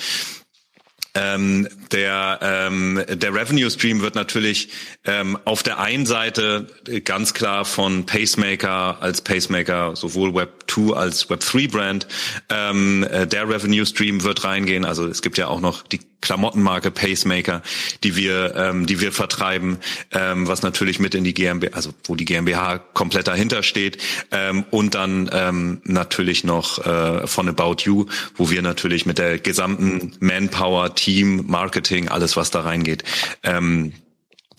Ähm, 1.16 1.66
der, 1.92 2.38
ähm, 2.42 3.02
der 3.08 3.34
Revenue 3.34 3.70
Stream 3.70 4.02
wird 4.02 4.14
natürlich 4.14 4.68
ähm, 5.04 5.38
auf 5.44 5.62
der 5.62 5.78
einen 5.80 6.04
Seite 6.04 6.66
ganz 7.04 7.32
klar 7.32 7.64
von 7.64 8.04
Pacemaker 8.04 8.98
als 9.00 9.22
Pacemaker, 9.22 9.96
sowohl 9.96 10.34
Web 10.34 10.64
2 10.68 10.94
als 10.94 11.30
Web 11.30 11.40
3 11.40 11.68
Brand. 11.68 12.06
Ähm, 12.50 13.04
äh, 13.10 13.26
der 13.26 13.48
Revenue 13.48 13.86
Stream 13.86 14.24
wird 14.24 14.44
reingehen. 14.44 14.84
Also 14.84 15.06
es 15.06 15.22
gibt 15.22 15.38
ja 15.38 15.48
auch 15.48 15.60
noch 15.60 15.84
die 15.84 16.00
Klamottenmarke 16.26 16.90
Pacemaker, 16.90 17.62
die 18.02 18.16
wir, 18.16 18.56
ähm, 18.56 18.86
die 18.86 19.00
wir 19.00 19.12
vertreiben, 19.12 19.78
ähm, 20.10 20.48
was 20.48 20.62
natürlich 20.62 20.98
mit 20.98 21.14
in 21.14 21.22
die 21.22 21.34
GmbH, 21.34 21.76
also 21.76 21.90
wo 22.04 22.16
die 22.16 22.24
GmbH 22.24 22.78
komplett 22.78 23.28
dahinter 23.28 23.62
steht, 23.62 23.98
ähm, 24.32 24.64
und 24.72 24.96
dann 24.96 25.30
ähm, 25.32 25.80
natürlich 25.84 26.42
noch 26.42 26.84
äh, 26.84 27.28
von 27.28 27.48
About 27.48 27.76
You, 27.84 28.06
wo 28.34 28.50
wir 28.50 28.60
natürlich 28.62 29.06
mit 29.06 29.18
der 29.18 29.38
gesamten 29.38 30.16
Manpower, 30.18 30.96
Team, 30.96 31.44
Marketing, 31.46 32.08
alles 32.08 32.36
was 32.36 32.50
da 32.50 32.62
reingeht, 32.62 33.04
ähm, 33.44 33.92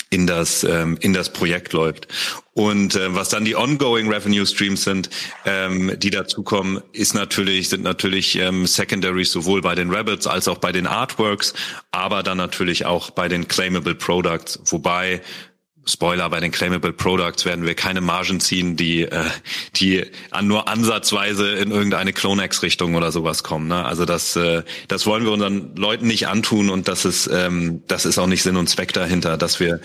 in 0.10 0.28
das 0.28 0.64
ähm, 0.64 0.98
in 1.02 1.14
das 1.14 1.32
Projekt 1.32 1.74
läuft. 1.74 2.08
Und 2.54 2.96
äh, 2.96 3.14
was 3.14 3.30
dann 3.30 3.46
die 3.46 3.56
ongoing 3.56 4.12
Revenue 4.12 4.46
Streams 4.46 4.84
sind, 4.84 5.10
ähm, 5.46 5.94
die 5.98 6.10
dazukommen, 6.10 6.82
ist 6.92 7.14
natürlich 7.14 7.70
sind 7.70 7.84
natürlich 7.84 8.38
ähm, 8.38 8.66
Secondaries 8.66 9.32
sowohl 9.32 9.62
bei 9.62 9.76
den 9.76 9.94
Rabbits 9.94 10.28
als 10.28 10.48
auch 10.48 10.58
bei 10.58 10.72
den 10.72 10.88
Artworks, 10.88 11.54
aber 11.92 12.24
dann 12.24 12.38
natürlich 12.38 12.86
auch 12.86 13.12
bei 13.12 13.28
den 13.28 13.48
claimable 13.48 13.96
Products, 13.96 14.60
wobei 14.66 15.22
Spoiler, 15.88 16.30
bei 16.30 16.40
den 16.40 16.52
Claimable 16.52 16.94
Products 16.94 17.46
werden 17.46 17.66
wir 17.66 17.74
keine 17.74 18.02
Margen 18.02 18.40
ziehen, 18.40 18.76
die, 18.76 19.04
äh, 19.04 19.24
die 19.76 20.06
an 20.32 20.48
nur 20.48 20.68
ansatzweise 20.68 21.54
in 21.54 21.72
irgendeine 21.72 22.14
Clonex-Richtung 22.14 22.96
oder 22.96 23.12
sowas 23.12 23.44
kommen. 23.44 23.68
Ne? 23.68 23.86
Also 23.86 24.06
das, 24.06 24.36
äh, 24.36 24.64
das 24.88 25.06
wollen 25.06 25.24
wir 25.24 25.32
unseren 25.32 25.76
Leuten 25.76 26.08
nicht 26.08 26.28
antun 26.28 26.70
und 26.70 26.88
das 26.88 27.06
ist, 27.06 27.30
ähm, 27.32 27.84
das 27.88 28.06
ist 28.06 28.18
auch 28.18 28.28
nicht 28.28 28.44
Sinn 28.44 28.58
und 28.58 28.68
Zweck 28.68 28.94
dahinter, 28.94 29.38
dass 29.38 29.60
wir, 29.60 29.80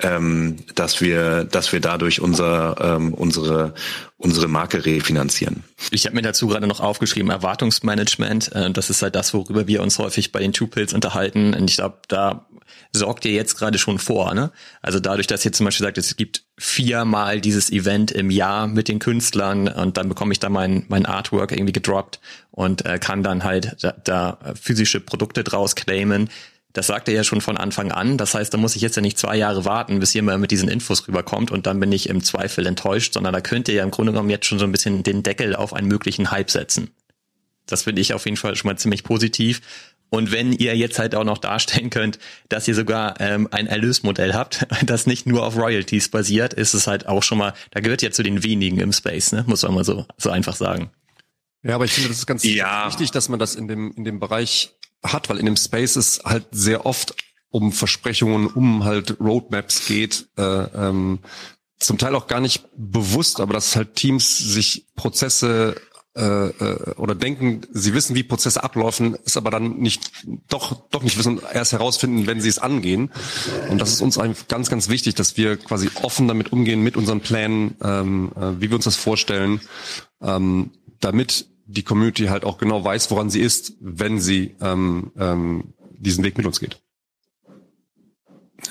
ähm, 0.00 0.56
dass 0.74 1.00
wir, 1.00 1.44
dass 1.44 1.72
wir 1.72 1.80
dadurch 1.80 2.20
unser, 2.20 2.76
ähm, 2.80 3.14
unsere, 3.14 3.74
unsere 4.18 4.48
Marke 4.48 4.84
refinanzieren. 4.84 5.64
Ich 5.90 6.06
habe 6.06 6.16
mir 6.16 6.22
dazu 6.22 6.46
gerade 6.46 6.66
noch 6.66 6.80
aufgeschrieben, 6.80 7.30
Erwartungsmanagement. 7.30 8.52
Äh, 8.52 8.70
das 8.70 8.90
ist 8.90 9.02
halt 9.02 9.14
das, 9.14 9.34
worüber 9.34 9.66
wir 9.66 9.82
uns 9.82 9.98
häufig 9.98 10.32
bei 10.32 10.40
den 10.40 10.52
Two 10.52 10.66
Pills 10.66 10.94
unterhalten. 10.94 11.54
Und 11.54 11.70
ich 11.70 11.76
glaube, 11.76 11.98
da 12.08 12.46
sorgt 12.92 13.24
ihr 13.24 13.32
jetzt 13.32 13.56
gerade 13.56 13.78
schon 13.78 13.98
vor. 13.98 14.34
Ne? 14.34 14.50
Also 14.80 15.00
dadurch, 15.00 15.26
dass 15.26 15.44
ihr 15.44 15.52
zum 15.52 15.66
Beispiel 15.66 15.84
sagt, 15.84 15.98
es 15.98 16.16
gibt 16.16 16.44
viermal 16.58 17.40
dieses 17.40 17.70
Event 17.70 18.10
im 18.10 18.30
Jahr 18.30 18.66
mit 18.66 18.88
den 18.88 18.98
Künstlern 18.98 19.68
und 19.68 19.96
dann 19.98 20.08
bekomme 20.08 20.32
ich 20.32 20.40
da 20.40 20.48
mein, 20.48 20.86
mein 20.88 21.04
Artwork 21.04 21.52
irgendwie 21.52 21.72
gedroppt 21.72 22.20
und 22.50 22.86
äh, 22.86 22.98
kann 22.98 23.22
dann 23.22 23.44
halt 23.44 23.76
da, 23.82 23.92
da 23.92 24.38
physische 24.60 25.00
Produkte 25.00 25.44
draus 25.44 25.74
claimen. 25.74 26.30
Das 26.76 26.88
sagt 26.88 27.08
er 27.08 27.14
ja 27.14 27.24
schon 27.24 27.40
von 27.40 27.56
Anfang 27.56 27.90
an. 27.90 28.18
Das 28.18 28.34
heißt, 28.34 28.52
da 28.52 28.58
muss 28.58 28.76
ich 28.76 28.82
jetzt 28.82 28.96
ja 28.96 29.02
nicht 29.02 29.16
zwei 29.16 29.34
Jahre 29.34 29.64
warten, 29.64 29.98
bis 29.98 30.14
mal 30.16 30.36
mit 30.36 30.50
diesen 30.50 30.68
Infos 30.68 31.08
rüberkommt 31.08 31.50
und 31.50 31.66
dann 31.66 31.80
bin 31.80 31.90
ich 31.90 32.06
im 32.10 32.22
Zweifel 32.22 32.66
enttäuscht, 32.66 33.14
sondern 33.14 33.32
da 33.32 33.40
könnt 33.40 33.68
ihr 33.68 33.76
ja 33.76 33.82
im 33.82 33.90
Grunde 33.90 34.12
genommen 34.12 34.28
jetzt 34.28 34.44
schon 34.44 34.58
so 34.58 34.66
ein 34.66 34.72
bisschen 34.72 35.02
den 35.02 35.22
Deckel 35.22 35.56
auf 35.56 35.72
einen 35.72 35.88
möglichen 35.88 36.30
Hype 36.30 36.50
setzen. 36.50 36.90
Das 37.64 37.84
finde 37.84 38.02
ich 38.02 38.12
auf 38.12 38.26
jeden 38.26 38.36
Fall 38.36 38.56
schon 38.56 38.68
mal 38.68 38.76
ziemlich 38.76 39.04
positiv. 39.04 39.62
Und 40.10 40.32
wenn 40.32 40.52
ihr 40.52 40.76
jetzt 40.76 40.98
halt 40.98 41.14
auch 41.14 41.24
noch 41.24 41.38
darstellen 41.38 41.88
könnt, 41.88 42.18
dass 42.50 42.68
ihr 42.68 42.74
sogar 42.74 43.22
ähm, 43.22 43.48
ein 43.50 43.66
Erlösmodell 43.66 44.34
habt, 44.34 44.66
das 44.84 45.06
nicht 45.06 45.26
nur 45.26 45.46
auf 45.46 45.56
Royalties 45.56 46.10
basiert, 46.10 46.52
ist 46.52 46.74
es 46.74 46.86
halt 46.86 47.08
auch 47.08 47.22
schon 47.22 47.38
mal, 47.38 47.54
da 47.70 47.80
gehört 47.80 48.02
ja 48.02 48.10
zu 48.10 48.22
den 48.22 48.42
wenigen 48.42 48.80
im 48.80 48.92
Space, 48.92 49.32
ne? 49.32 49.44
muss 49.46 49.62
man 49.62 49.74
mal 49.74 49.84
so, 49.84 50.04
so 50.18 50.28
einfach 50.28 50.56
sagen. 50.56 50.90
Ja, 51.62 51.74
aber 51.74 51.86
ich 51.86 51.92
finde, 51.92 52.10
das 52.10 52.18
ist 52.18 52.26
ganz 52.26 52.44
ja. 52.44 52.86
wichtig, 52.86 53.10
dass 53.12 53.30
man 53.30 53.38
das 53.40 53.54
in 53.54 53.66
dem, 53.66 53.92
in 53.96 54.04
dem 54.04 54.20
Bereich 54.20 54.75
hat, 55.12 55.28
weil 55.28 55.38
in 55.38 55.46
dem 55.46 55.56
Space 55.56 55.96
es 55.96 56.20
halt 56.24 56.46
sehr 56.50 56.86
oft 56.86 57.14
um 57.50 57.72
Versprechungen, 57.72 58.48
um 58.48 58.84
halt 58.84 59.18
Roadmaps 59.20 59.86
geht, 59.86 60.28
äh, 60.36 60.42
ähm, 60.42 61.20
zum 61.78 61.98
Teil 61.98 62.14
auch 62.14 62.26
gar 62.26 62.40
nicht 62.40 62.64
bewusst, 62.76 63.40
aber 63.40 63.54
dass 63.54 63.76
halt 63.76 63.94
Teams 63.94 64.38
sich 64.38 64.86
Prozesse 64.94 65.76
äh, 66.16 66.48
äh, 66.48 66.94
oder 66.96 67.14
denken, 67.14 67.60
sie 67.70 67.92
wissen, 67.92 68.16
wie 68.16 68.22
Prozesse 68.22 68.64
ablaufen, 68.64 69.16
ist 69.26 69.36
aber 69.36 69.50
dann 69.50 69.76
nicht 69.76 70.10
doch 70.48 70.88
doch 70.88 71.02
nicht 71.02 71.18
wissen, 71.18 71.40
erst 71.52 71.72
herausfinden, 71.72 72.26
wenn 72.26 72.40
sie 72.40 72.48
es 72.48 72.58
angehen. 72.58 73.10
Und 73.68 73.78
das 73.78 73.92
ist 73.92 74.00
uns 74.00 74.16
einfach 74.16 74.48
ganz 74.48 74.70
ganz 74.70 74.88
wichtig, 74.88 75.14
dass 75.14 75.36
wir 75.36 75.58
quasi 75.58 75.90
offen 76.02 76.26
damit 76.26 76.52
umgehen 76.52 76.80
mit 76.80 76.96
unseren 76.96 77.20
Plänen, 77.20 77.76
ähm, 77.82 78.32
äh, 78.34 78.60
wie 78.60 78.70
wir 78.70 78.76
uns 78.76 78.86
das 78.86 78.96
vorstellen, 78.96 79.60
ähm, 80.22 80.70
damit 81.00 81.46
die 81.66 81.82
Community 81.82 82.26
halt 82.26 82.44
auch 82.44 82.58
genau 82.58 82.84
weiß, 82.84 83.10
woran 83.10 83.30
sie 83.30 83.40
ist, 83.40 83.74
wenn 83.80 84.20
sie 84.20 84.54
ähm, 84.60 85.12
ähm, 85.18 85.74
diesen 85.98 86.24
Weg 86.24 86.36
mit 86.36 86.46
uns 86.46 86.60
geht. 86.60 86.80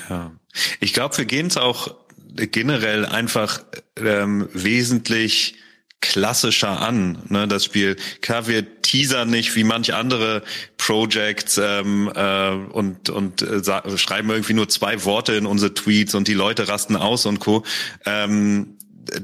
Ja, 0.09 0.31
ich 0.79 0.93
glaube, 0.93 1.17
wir 1.17 1.25
gehen 1.25 1.47
es 1.47 1.57
auch 1.57 1.95
generell 2.35 3.05
einfach 3.05 3.63
ähm, 3.97 4.49
wesentlich 4.53 5.55
klassischer 6.01 6.81
an, 6.81 7.19
ne, 7.29 7.47
das 7.47 7.65
Spiel. 7.65 7.95
Klar, 8.21 8.47
wir 8.47 8.81
teasern 8.81 9.29
nicht 9.29 9.55
wie 9.55 9.63
manch 9.63 9.93
andere 9.93 10.43
Projects 10.77 11.57
ähm, 11.57 12.11
äh, 12.13 12.49
und 12.49 13.09
und 13.09 13.41
äh, 13.41 13.97
schreiben 13.97 14.29
irgendwie 14.29 14.53
nur 14.53 14.69
zwei 14.69 15.03
Worte 15.03 15.33
in 15.33 15.45
unsere 15.45 15.73
Tweets 15.73 16.13
und 16.13 16.27
die 16.27 16.33
Leute 16.33 16.67
rasten 16.67 16.95
aus 16.95 17.25
und 17.25 17.39
co. 17.39 17.63
Ähm, 18.05 18.77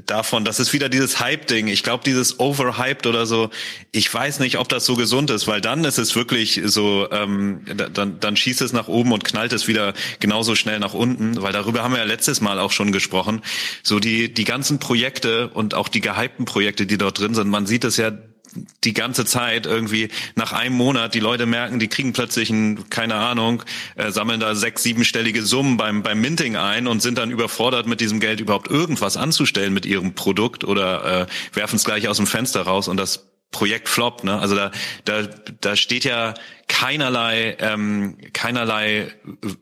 davon, 0.06 0.44
das 0.44 0.60
ist 0.60 0.72
wieder 0.72 0.88
dieses 0.88 1.20
Hype-Ding. 1.20 1.66
Ich 1.68 1.82
glaube, 1.82 2.04
dieses 2.04 2.38
Overhyped 2.38 3.06
oder 3.06 3.26
so, 3.26 3.50
ich 3.90 4.12
weiß 4.12 4.40
nicht, 4.40 4.58
ob 4.58 4.68
das 4.68 4.84
so 4.84 4.96
gesund 4.96 5.30
ist, 5.30 5.46
weil 5.46 5.60
dann 5.60 5.84
ist 5.84 5.98
es 5.98 6.14
wirklich 6.14 6.60
so, 6.64 7.08
ähm, 7.10 7.62
dann, 7.66 8.20
dann 8.20 8.36
schießt 8.36 8.62
es 8.62 8.72
nach 8.72 8.88
oben 8.88 9.12
und 9.12 9.24
knallt 9.24 9.52
es 9.52 9.68
wieder 9.68 9.94
genauso 10.20 10.54
schnell 10.54 10.78
nach 10.78 10.94
unten, 10.94 11.40
weil 11.42 11.52
darüber 11.52 11.82
haben 11.82 11.92
wir 11.92 11.98
ja 11.98 12.04
letztes 12.04 12.40
Mal 12.40 12.58
auch 12.58 12.72
schon 12.72 12.92
gesprochen. 12.92 13.42
So 13.82 14.00
die, 14.00 14.32
die 14.32 14.44
ganzen 14.44 14.78
Projekte 14.78 15.48
und 15.48 15.74
auch 15.74 15.88
die 15.88 16.00
gehypten 16.00 16.44
Projekte, 16.44 16.86
die 16.86 16.98
dort 16.98 17.18
drin 17.18 17.34
sind, 17.34 17.48
man 17.48 17.66
sieht 17.66 17.84
es 17.84 17.96
ja 17.96 18.12
die 18.84 18.92
ganze 18.92 19.24
Zeit 19.24 19.66
irgendwie 19.66 20.08
nach 20.34 20.52
einem 20.52 20.76
Monat 20.76 21.14
die 21.14 21.20
Leute 21.20 21.46
merken, 21.46 21.78
die 21.78 21.88
kriegen 21.88 22.12
plötzlich 22.12 22.50
ein, 22.50 22.88
keine 22.90 23.14
Ahnung, 23.14 23.62
äh, 23.96 24.10
sammeln 24.10 24.40
da 24.40 24.54
sechs, 24.54 24.82
siebenstellige 24.82 25.42
Summen 25.42 25.76
beim, 25.76 26.02
beim 26.02 26.20
Minting 26.20 26.56
ein 26.56 26.86
und 26.86 27.02
sind 27.02 27.18
dann 27.18 27.30
überfordert 27.30 27.86
mit 27.86 28.00
diesem 28.00 28.20
Geld 28.20 28.40
überhaupt 28.40 28.70
irgendwas 28.70 29.16
anzustellen 29.16 29.72
mit 29.72 29.86
ihrem 29.86 30.14
Produkt 30.14 30.64
oder 30.64 31.22
äh, 31.22 31.56
werfen 31.56 31.76
es 31.76 31.84
gleich 31.84 32.08
aus 32.08 32.16
dem 32.16 32.26
Fenster 32.26 32.62
raus 32.62 32.88
und 32.88 32.96
das 32.96 33.31
Projekt 33.52 33.88
Flop, 33.88 34.24
ne? 34.24 34.40
Also 34.40 34.56
da, 34.56 34.72
da, 35.04 35.22
da 35.60 35.76
steht 35.76 36.04
ja 36.04 36.34
keinerlei, 36.66 37.56
ähm, 37.60 38.16
keinerlei 38.32 39.12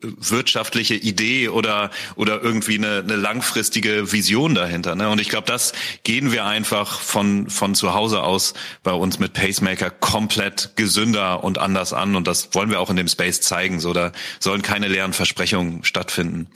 wirtschaftliche 0.01 0.95
Idee 0.95 1.49
oder 1.49 1.91
oder 2.15 2.41
irgendwie 2.41 2.77
eine, 2.77 2.99
eine 2.99 3.17
langfristige 3.17 4.11
Vision 4.13 4.55
dahinter. 4.55 4.95
Ne? 4.95 5.09
Und 5.09 5.19
ich 5.19 5.27
glaube, 5.27 5.45
das 5.45 5.73
gehen 6.03 6.31
wir 6.31 6.45
einfach 6.45 7.01
von 7.01 7.49
von 7.49 7.75
zu 7.75 7.93
Hause 7.93 8.23
aus 8.23 8.53
bei 8.81 8.93
uns 8.93 9.19
mit 9.19 9.33
Pacemaker 9.33 9.89
komplett 9.89 10.71
gesünder 10.77 11.43
und 11.43 11.57
anders 11.57 11.91
an. 11.91 12.15
Und 12.15 12.27
das 12.27 12.55
wollen 12.55 12.69
wir 12.69 12.79
auch 12.79 12.89
in 12.89 12.95
dem 12.95 13.09
Space 13.09 13.41
zeigen. 13.41 13.81
So, 13.81 13.91
da 13.91 14.13
sollen 14.39 14.61
keine 14.61 14.87
leeren 14.87 15.13
Versprechungen 15.13 15.83
stattfinden. 15.83 16.47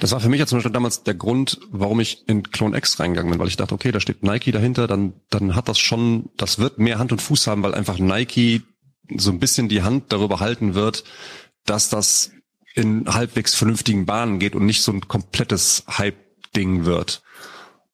Das 0.00 0.12
war 0.12 0.20
für 0.20 0.28
mich 0.28 0.40
ja 0.40 0.46
zum 0.46 0.58
Beispiel 0.58 0.72
damals 0.72 1.02
der 1.02 1.14
Grund, 1.14 1.60
warum 1.70 2.00
ich 2.00 2.28
in 2.28 2.42
Clone 2.42 2.76
X 2.76 3.00
reingegangen 3.00 3.30
bin, 3.30 3.40
weil 3.40 3.48
ich 3.48 3.56
dachte, 3.56 3.74
okay, 3.74 3.92
da 3.92 4.00
steht 4.00 4.22
Nike 4.22 4.52
dahinter, 4.52 4.86
dann, 4.86 5.14
dann 5.30 5.54
hat 5.54 5.68
das 5.68 5.78
schon, 5.78 6.30
das 6.36 6.58
wird 6.58 6.78
mehr 6.78 6.98
Hand 6.98 7.12
und 7.12 7.22
Fuß 7.22 7.46
haben, 7.46 7.62
weil 7.62 7.74
einfach 7.74 7.98
Nike 7.98 8.62
so 9.16 9.30
ein 9.30 9.40
bisschen 9.40 9.68
die 9.68 9.82
Hand 9.82 10.12
darüber 10.12 10.40
halten 10.40 10.74
wird, 10.74 11.04
dass 11.64 11.88
das 11.88 12.30
in 12.74 13.06
halbwegs 13.12 13.54
vernünftigen 13.54 14.06
Bahnen 14.06 14.38
geht 14.38 14.54
und 14.54 14.66
nicht 14.66 14.82
so 14.82 14.92
ein 14.92 15.08
komplettes 15.08 15.84
Hype-Ding 15.88 16.84
wird. 16.84 17.22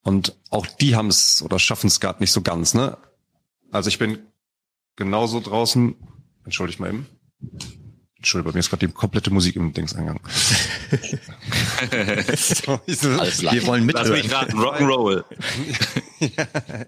Und 0.03 0.37
auch 0.51 0.67
die 0.67 0.95
haben 0.95 1.09
es 1.09 1.43
oder 1.43 1.59
schaffen 1.59 1.87
es 1.89 2.01
gerade 2.01 2.21
nicht 2.21 2.33
so 2.33 2.43
ganz, 2.43 2.75
ne? 2.75 2.99
Also 3.73 3.89
ich 3.89 3.99
bin 3.99 4.19
genauso 4.95 5.41
draußen, 5.41 5.97
entschuldige 6.45 6.81
mal 6.81 6.91
eben. 6.91 7.07
Entschuldigung, 8.27 8.53
bei 8.53 8.57
mir 8.57 8.61
ist 8.61 8.71
gerade 8.71 8.89
die 8.89 8.93
komplette 8.93 9.31
Musik 9.31 9.55
im 9.55 9.73
Dings 9.73 9.95
angegangen. 9.95 10.21
so, 12.37 12.81
Wir 12.85 13.67
wollen 13.69 13.87
mit. 13.87 13.95
Lass 13.95 14.09
mich 14.09 14.33
raten, 14.33 14.59
Rock'n'Roll. 14.59 15.23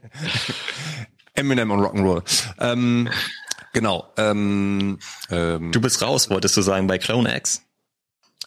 Eminem 1.34 1.70
und 1.70 1.78
Rock'n'Roll. 1.78 2.22
Ähm, 2.58 3.08
genau. 3.72 4.12
Ähm, 4.16 4.98
ähm, 5.30 5.70
du 5.70 5.80
bist 5.80 6.02
raus, 6.02 6.28
wolltest 6.28 6.56
du 6.56 6.62
sagen, 6.62 6.88
bei 6.88 6.98
Clone 6.98 7.36
X? 7.36 7.62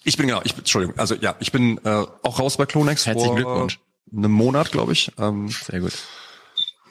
Ich 0.03 0.17
bin 0.17 0.27
genau, 0.27 0.41
ich 0.43 0.57
Entschuldigung, 0.57 0.99
also 0.99 1.15
ja, 1.15 1.37
ich 1.39 1.53
bin 1.53 1.77
äh, 1.85 2.03
auch 2.23 2.39
raus 2.39 2.57
bei 2.57 2.65
Clone 2.65 2.91
X. 2.91 3.05
Herzlichen 3.05 3.37
Glückwunsch. 3.37 3.79
Einem 4.13 4.31
Monat, 4.33 4.73
glaube 4.73 4.91
ich. 4.91 5.13
Ähm, 5.17 5.47
Sehr 5.47 5.79
gut. 5.79 5.93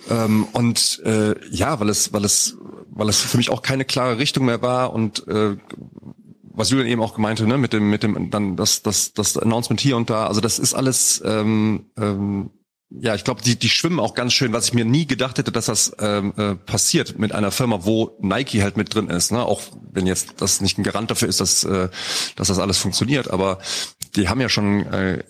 Ähm, 0.09 0.44
und 0.53 1.01
äh, 1.05 1.34
ja, 1.51 1.78
weil 1.80 1.88
es, 1.88 2.12
weil 2.12 2.24
es, 2.24 2.57
weil 2.90 3.09
es 3.09 3.20
für 3.20 3.36
mich 3.36 3.51
auch 3.51 3.62
keine 3.62 3.84
klare 3.84 4.18
Richtung 4.18 4.46
mehr 4.46 4.62
war 4.62 4.92
und 4.92 5.26
äh, 5.28 5.57
was 6.42 6.70
Julian 6.70 6.88
eben 6.88 7.03
auch 7.03 7.14
gemeinte, 7.14 7.46
ne, 7.46 7.59
mit 7.59 7.72
dem, 7.72 7.90
mit 7.90 8.03
dem, 8.03 8.30
dann 8.30 8.57
das, 8.57 8.82
das, 8.82 9.12
das 9.14 9.36
Announcement 9.36 9.80
hier 9.80 9.96
und 9.96 10.11
da, 10.11 10.26
also 10.26 10.40
das 10.40 10.59
ist 10.59 10.74
alles 10.74 11.22
ähm, 11.24 11.86
ähm, 11.98 12.51
ja, 12.90 13.14
ich 13.14 13.22
glaube, 13.22 13.40
die, 13.42 13.57
die 13.57 13.68
schwimmen 13.68 14.01
auch 14.01 14.14
ganz 14.14 14.32
schön, 14.32 14.53
was 14.53 14.66
ich 14.66 14.74
mir 14.74 14.84
nie 14.84 15.07
gedacht 15.07 15.38
hätte, 15.38 15.53
dass 15.53 15.66
das 15.66 15.92
ähm, 16.01 16.34
äh, 16.36 16.57
passiert 16.57 17.18
mit 17.18 17.30
einer 17.30 17.53
Firma, 17.53 17.84
wo 17.84 18.16
Nike 18.20 18.62
halt 18.62 18.76
mit 18.76 18.92
drin 18.92 19.09
ist. 19.09 19.30
Ne? 19.30 19.44
Auch 19.44 19.62
wenn 19.92 20.09
jetzt 20.09 20.34
das 20.38 20.61
nicht 20.61 20.76
ein 20.76 20.82
Garant 20.82 21.09
dafür 21.09 21.28
ist, 21.28 21.40
dass, 21.40 21.62
äh, 21.62 21.88
dass 22.34 22.48
das 22.48 22.59
alles 22.59 22.78
funktioniert. 22.78 23.30
Aber 23.30 23.59
die 24.16 24.28
haben 24.28 24.40
ja 24.40 24.48
schon 24.48 24.86
äh, 24.86 25.22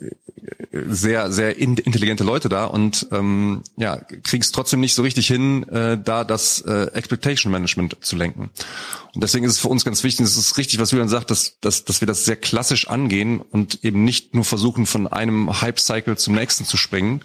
sehr, 0.73 1.33
sehr 1.33 1.59
intelligente 1.59 2.25
Leute 2.25 2.49
da 2.49 2.65
und 2.65 3.07
ähm, 3.13 3.63
ja, 3.77 3.97
kriegen 3.97 4.43
es 4.43 4.53
trotzdem 4.53 4.81
nicht 4.81 4.95
so 4.95 5.03
richtig 5.03 5.27
hin, 5.27 5.69
äh, 5.69 5.99
da 6.03 6.25
das 6.25 6.61
äh, 6.63 6.87
Expectation 6.95 7.53
Management 7.53 7.97
zu 8.01 8.17
lenken. 8.17 8.51
Und 9.15 9.23
deswegen 9.23 9.45
ist 9.45 9.53
es 9.53 9.59
für 9.59 9.69
uns 9.69 9.85
ganz 9.85 10.05
wichtig, 10.05 10.27
es 10.27 10.37
ist 10.37 10.57
richtig, 10.59 10.79
was 10.79 10.93
Julian 10.93 11.09
sagt, 11.09 11.31
dass, 11.31 11.59
dass, 11.61 11.85
dass 11.85 12.01
wir 12.01 12.07
das 12.07 12.25
sehr 12.25 12.37
klassisch 12.37 12.89
angehen 12.89 13.41
und 13.41 13.85
eben 13.85 14.05
nicht 14.05 14.35
nur 14.35 14.45
versuchen, 14.45 14.87
von 14.87 15.07
einem 15.07 15.61
Hype-Cycle 15.61 16.17
zum 16.17 16.35
nächsten 16.35 16.65
zu 16.65 16.77
springen, 16.77 17.23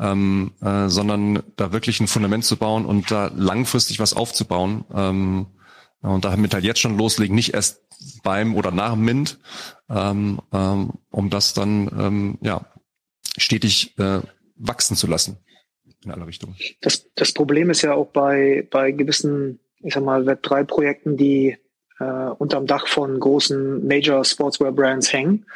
ähm, 0.00 0.52
äh, 0.60 0.88
sondern 0.88 1.42
da 1.56 1.72
wirklich 1.72 2.00
ein 2.00 2.08
Fundament 2.08 2.44
zu 2.44 2.56
bauen 2.56 2.86
und 2.86 3.10
da 3.10 3.30
langfristig 3.34 4.00
was 4.00 4.14
aufzubauen. 4.14 4.84
Ähm, 4.92 5.46
und 6.02 6.24
damit 6.24 6.54
halt 6.54 6.64
jetzt 6.64 6.80
schon 6.80 6.96
loslegen, 6.96 7.34
nicht 7.34 7.52
erst 7.52 7.80
beim 8.22 8.54
oder 8.56 8.70
nach 8.70 8.96
Mint, 8.96 9.38
ähm, 9.88 10.40
ähm, 10.52 10.92
um 11.10 11.30
das 11.30 11.54
dann 11.54 11.90
ähm, 11.98 12.38
ja 12.40 12.66
stetig 13.36 13.98
äh, 13.98 14.20
wachsen 14.56 14.96
zu 14.96 15.06
lassen 15.06 15.38
in 16.04 16.10
alle 16.10 16.26
Richtungen. 16.26 16.56
Das, 16.80 17.06
das 17.14 17.32
Problem 17.32 17.70
ist 17.70 17.82
ja 17.82 17.94
auch 17.94 18.08
bei, 18.08 18.66
bei 18.70 18.90
gewissen, 18.92 19.60
ich 19.80 19.94
sag 19.94 20.04
mal, 20.04 20.22
Web3-Projekten, 20.22 21.16
die 21.16 21.58
äh, 21.98 22.04
unterm 22.04 22.66
Dach 22.66 22.86
von 22.86 23.18
großen 23.20 23.86
Major 23.86 24.24
Sportswear 24.24 24.72
Brands 24.72 25.12
hängen, 25.12 25.46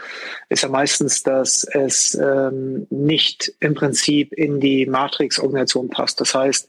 ist 0.51 0.63
ja 0.63 0.69
meistens, 0.69 1.23
dass 1.23 1.65
es 1.65 2.15
ähm, 2.15 2.87
nicht 2.91 3.53
im 3.61 3.75
Prinzip 3.75 4.33
in 4.35 4.61
die 4.61 4.87
Matrix-Organisation 4.87 5.89
passt. 5.89 6.21
Das 6.21 6.35
heißt, 6.35 6.69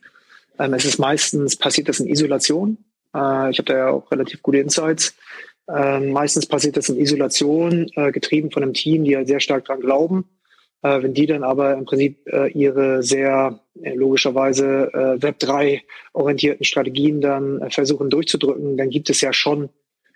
ähm, 0.59 0.73
es 0.73 0.85
ist 0.85 0.97
meistens 0.97 1.57
passiert 1.57 1.89
das 1.89 1.99
in 1.99 2.07
Isolation. 2.07 2.77
Äh, 3.13 3.51
ich 3.51 3.59
habe 3.59 3.65
da 3.65 3.77
ja 3.77 3.89
auch 3.89 4.09
relativ 4.11 4.41
gute 4.41 4.59
Insights. 4.59 5.15
Ähm, 5.67 6.11
meistens 6.11 6.45
passiert 6.45 6.77
das 6.77 6.89
in 6.89 6.99
Isolation, 6.99 7.87
äh, 7.95 8.11
getrieben 8.11 8.51
von 8.51 8.63
einem 8.63 8.73
Team, 8.73 9.03
die 9.03 9.15
halt 9.15 9.27
sehr 9.27 9.39
stark 9.39 9.65
dran 9.65 9.79
glauben. 9.79 10.25
Äh, 10.85 11.01
wenn 11.01 11.15
die 11.15 11.25
dann 11.25 11.43
aber 11.43 11.73
im 11.73 11.85
Prinzip 11.85 12.27
äh, 12.27 12.51
ihre 12.51 13.01
sehr 13.01 13.59
äh, 13.81 13.95
logischerweise 13.95 14.91
äh, 14.93 15.25
Web3 15.25 15.81
orientierten 16.13 16.63
Strategien 16.63 17.21
dann 17.21 17.59
äh, 17.61 17.71
versuchen 17.71 18.11
durchzudrücken, 18.11 18.77
dann 18.77 18.91
gibt 18.91 19.09
es 19.09 19.21
ja 19.21 19.33
schon 19.33 19.69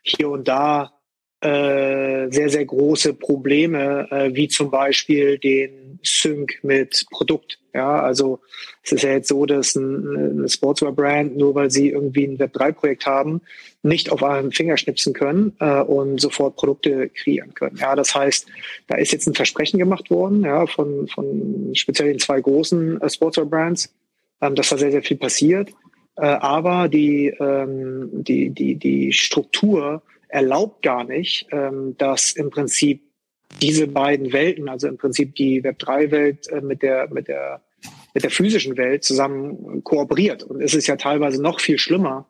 hier 0.04 0.30
und 0.30 0.48
da 0.48 0.94
sehr, 1.42 2.50
sehr 2.50 2.66
große 2.66 3.14
Probleme, 3.14 4.30
wie 4.34 4.50
zum 4.50 4.70
Beispiel 4.70 5.38
den 5.40 5.98
Sync 6.04 6.60
mit 6.64 7.06
Produkt. 7.10 7.60
Ja, 7.74 8.02
also 8.02 8.42
es 8.84 8.92
ist 8.92 9.04
ja 9.04 9.12
jetzt 9.12 9.30
so, 9.30 9.46
dass 9.46 9.74
ein, 9.76 10.40
eine 10.40 10.50
Sportswear-Brand, 10.50 11.38
nur 11.38 11.56
weil 11.56 11.72
sie 11.72 11.92
irgendwie 11.92 12.26
ein 12.26 12.38
Web3-Projekt 12.38 13.06
haben, 13.06 13.40
nicht 13.82 14.12
auf 14.12 14.24
einem 14.24 14.52
Finger 14.52 14.78
schnipsen 14.78 15.14
können 15.14 15.56
äh, 15.60 15.82
und 15.82 16.20
sofort 16.20 16.58
Produkte 16.58 17.10
kreieren 17.10 17.54
können. 17.54 17.78
Ja, 17.78 17.96
das 17.96 18.14
heißt, 18.14 18.48
da 18.88 18.98
ist 18.98 19.12
jetzt 19.12 19.28
ein 19.28 19.36
Versprechen 19.36 19.80
gemacht 19.80 20.10
worden, 20.10 20.44
ja, 20.44 20.68
von, 20.68 21.08
von 21.08 21.72
speziell 21.74 22.10
den 22.10 22.20
zwei 22.20 22.42
großen 22.42 23.02
äh, 23.02 23.10
Sportswear-Brands, 23.10 23.94
ähm, 24.42 24.56
dass 24.56 24.70
da 24.70 24.78
sehr, 24.78 24.92
sehr 24.92 25.04
viel 25.04 25.18
passiert. 25.18 25.70
Äh, 26.18 26.26
aber 26.26 26.90
die, 26.90 27.28
ähm, 27.40 28.10
die, 28.12 28.50
die, 28.50 28.76
die 28.76 29.14
Struktur 29.14 30.02
erlaubt 30.28 30.82
gar 30.84 31.06
nicht, 31.06 31.48
ähm, 31.52 31.96
dass 31.98 32.34
im 32.34 32.50
Prinzip 32.50 33.02
diese 33.62 33.88
beiden 33.88 34.34
Welten, 34.34 34.70
also 34.70 34.88
im 34.88 34.98
Prinzip 34.98 35.36
die 35.36 35.64
Web3-Welt 35.64 36.50
äh, 36.50 36.62
mit 36.62 36.82
der, 36.82 37.10
mit 37.12 37.30
der, 37.30 37.62
mit 38.14 38.24
der 38.24 38.32
physischen 38.32 38.76
Welt 38.76 39.06
zusammen 39.06 39.84
kooperiert. 39.84 40.44
Und 40.44 40.62
es 40.62 40.74
ist 40.74 40.88
ja 40.88 40.98
teilweise 40.98 41.42
noch 41.42 41.62
viel 41.62 41.78
schlimmer, 41.78 42.28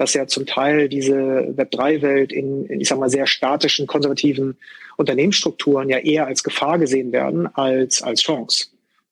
dass 0.00 0.14
ja 0.14 0.26
zum 0.26 0.46
Teil 0.46 0.88
diese 0.88 1.14
Web3-Welt 1.14 2.32
in, 2.32 2.80
ich 2.80 2.88
sag 2.88 2.98
mal, 2.98 3.10
sehr 3.10 3.26
statischen, 3.26 3.86
konservativen 3.86 4.56
Unternehmensstrukturen 4.96 5.90
ja 5.90 5.98
eher 5.98 6.26
als 6.26 6.42
Gefahr 6.42 6.78
gesehen 6.78 7.12
werden 7.12 7.54
als 7.54 8.02
als 8.02 8.22
Chance. 8.22 8.68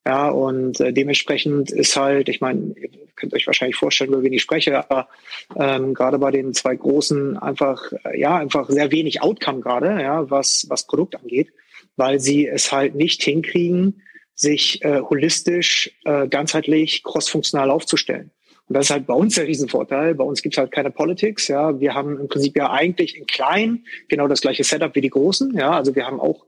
Ja, 0.06 0.30
und 0.30 0.80
äh, 0.80 0.94
dementsprechend 0.94 1.70
ist 1.70 1.94
halt, 1.94 2.30
ich 2.30 2.40
meine, 2.40 2.72
ihr 2.74 2.88
könnt 3.16 3.34
euch 3.34 3.46
wahrscheinlich 3.46 3.76
vorstellen, 3.76 4.14
über 4.14 4.22
wen 4.22 4.32
ich 4.32 4.40
spreche, 4.40 4.78
aber 4.78 5.08
ähm, 5.56 5.92
gerade 5.92 6.18
bei 6.18 6.30
den 6.30 6.54
zwei 6.54 6.74
großen 6.74 7.36
einfach, 7.36 7.92
äh, 8.06 8.18
ja, 8.18 8.38
einfach 8.38 8.70
sehr 8.70 8.90
wenig 8.90 9.20
Outcome 9.20 9.60
gerade, 9.60 10.00
ja, 10.00 10.30
was, 10.30 10.64
was 10.70 10.86
Produkt 10.86 11.16
angeht, 11.16 11.52
weil 11.96 12.18
sie 12.18 12.46
es 12.46 12.72
halt 12.72 12.94
nicht 12.94 13.22
hinkriegen, 13.22 14.00
sich 14.34 14.82
äh, 14.86 15.02
holistisch, 15.02 15.90
äh, 16.06 16.28
ganzheitlich, 16.28 17.02
crossfunktional 17.02 17.70
aufzustellen. 17.70 18.30
Und 18.68 18.74
das 18.74 18.86
ist 18.86 18.90
halt 18.90 19.06
bei 19.06 19.14
uns 19.14 19.34
der 19.34 19.46
Riesenvorteil. 19.46 20.14
Bei 20.14 20.24
uns 20.24 20.42
gibt 20.42 20.54
es 20.54 20.58
halt 20.58 20.70
keine 20.70 20.90
Politics. 20.90 21.48
Ja, 21.48 21.80
wir 21.80 21.94
haben 21.94 22.20
im 22.20 22.28
Prinzip 22.28 22.56
ja 22.56 22.70
eigentlich 22.70 23.16
in 23.16 23.26
klein 23.26 23.84
genau 24.08 24.28
das 24.28 24.42
gleiche 24.42 24.64
Setup 24.64 24.94
wie 24.94 25.00
die 25.00 25.10
Großen. 25.10 25.54
Ja, 25.56 25.70
also 25.70 25.94
wir 25.94 26.06
haben 26.06 26.20
auch 26.20 26.44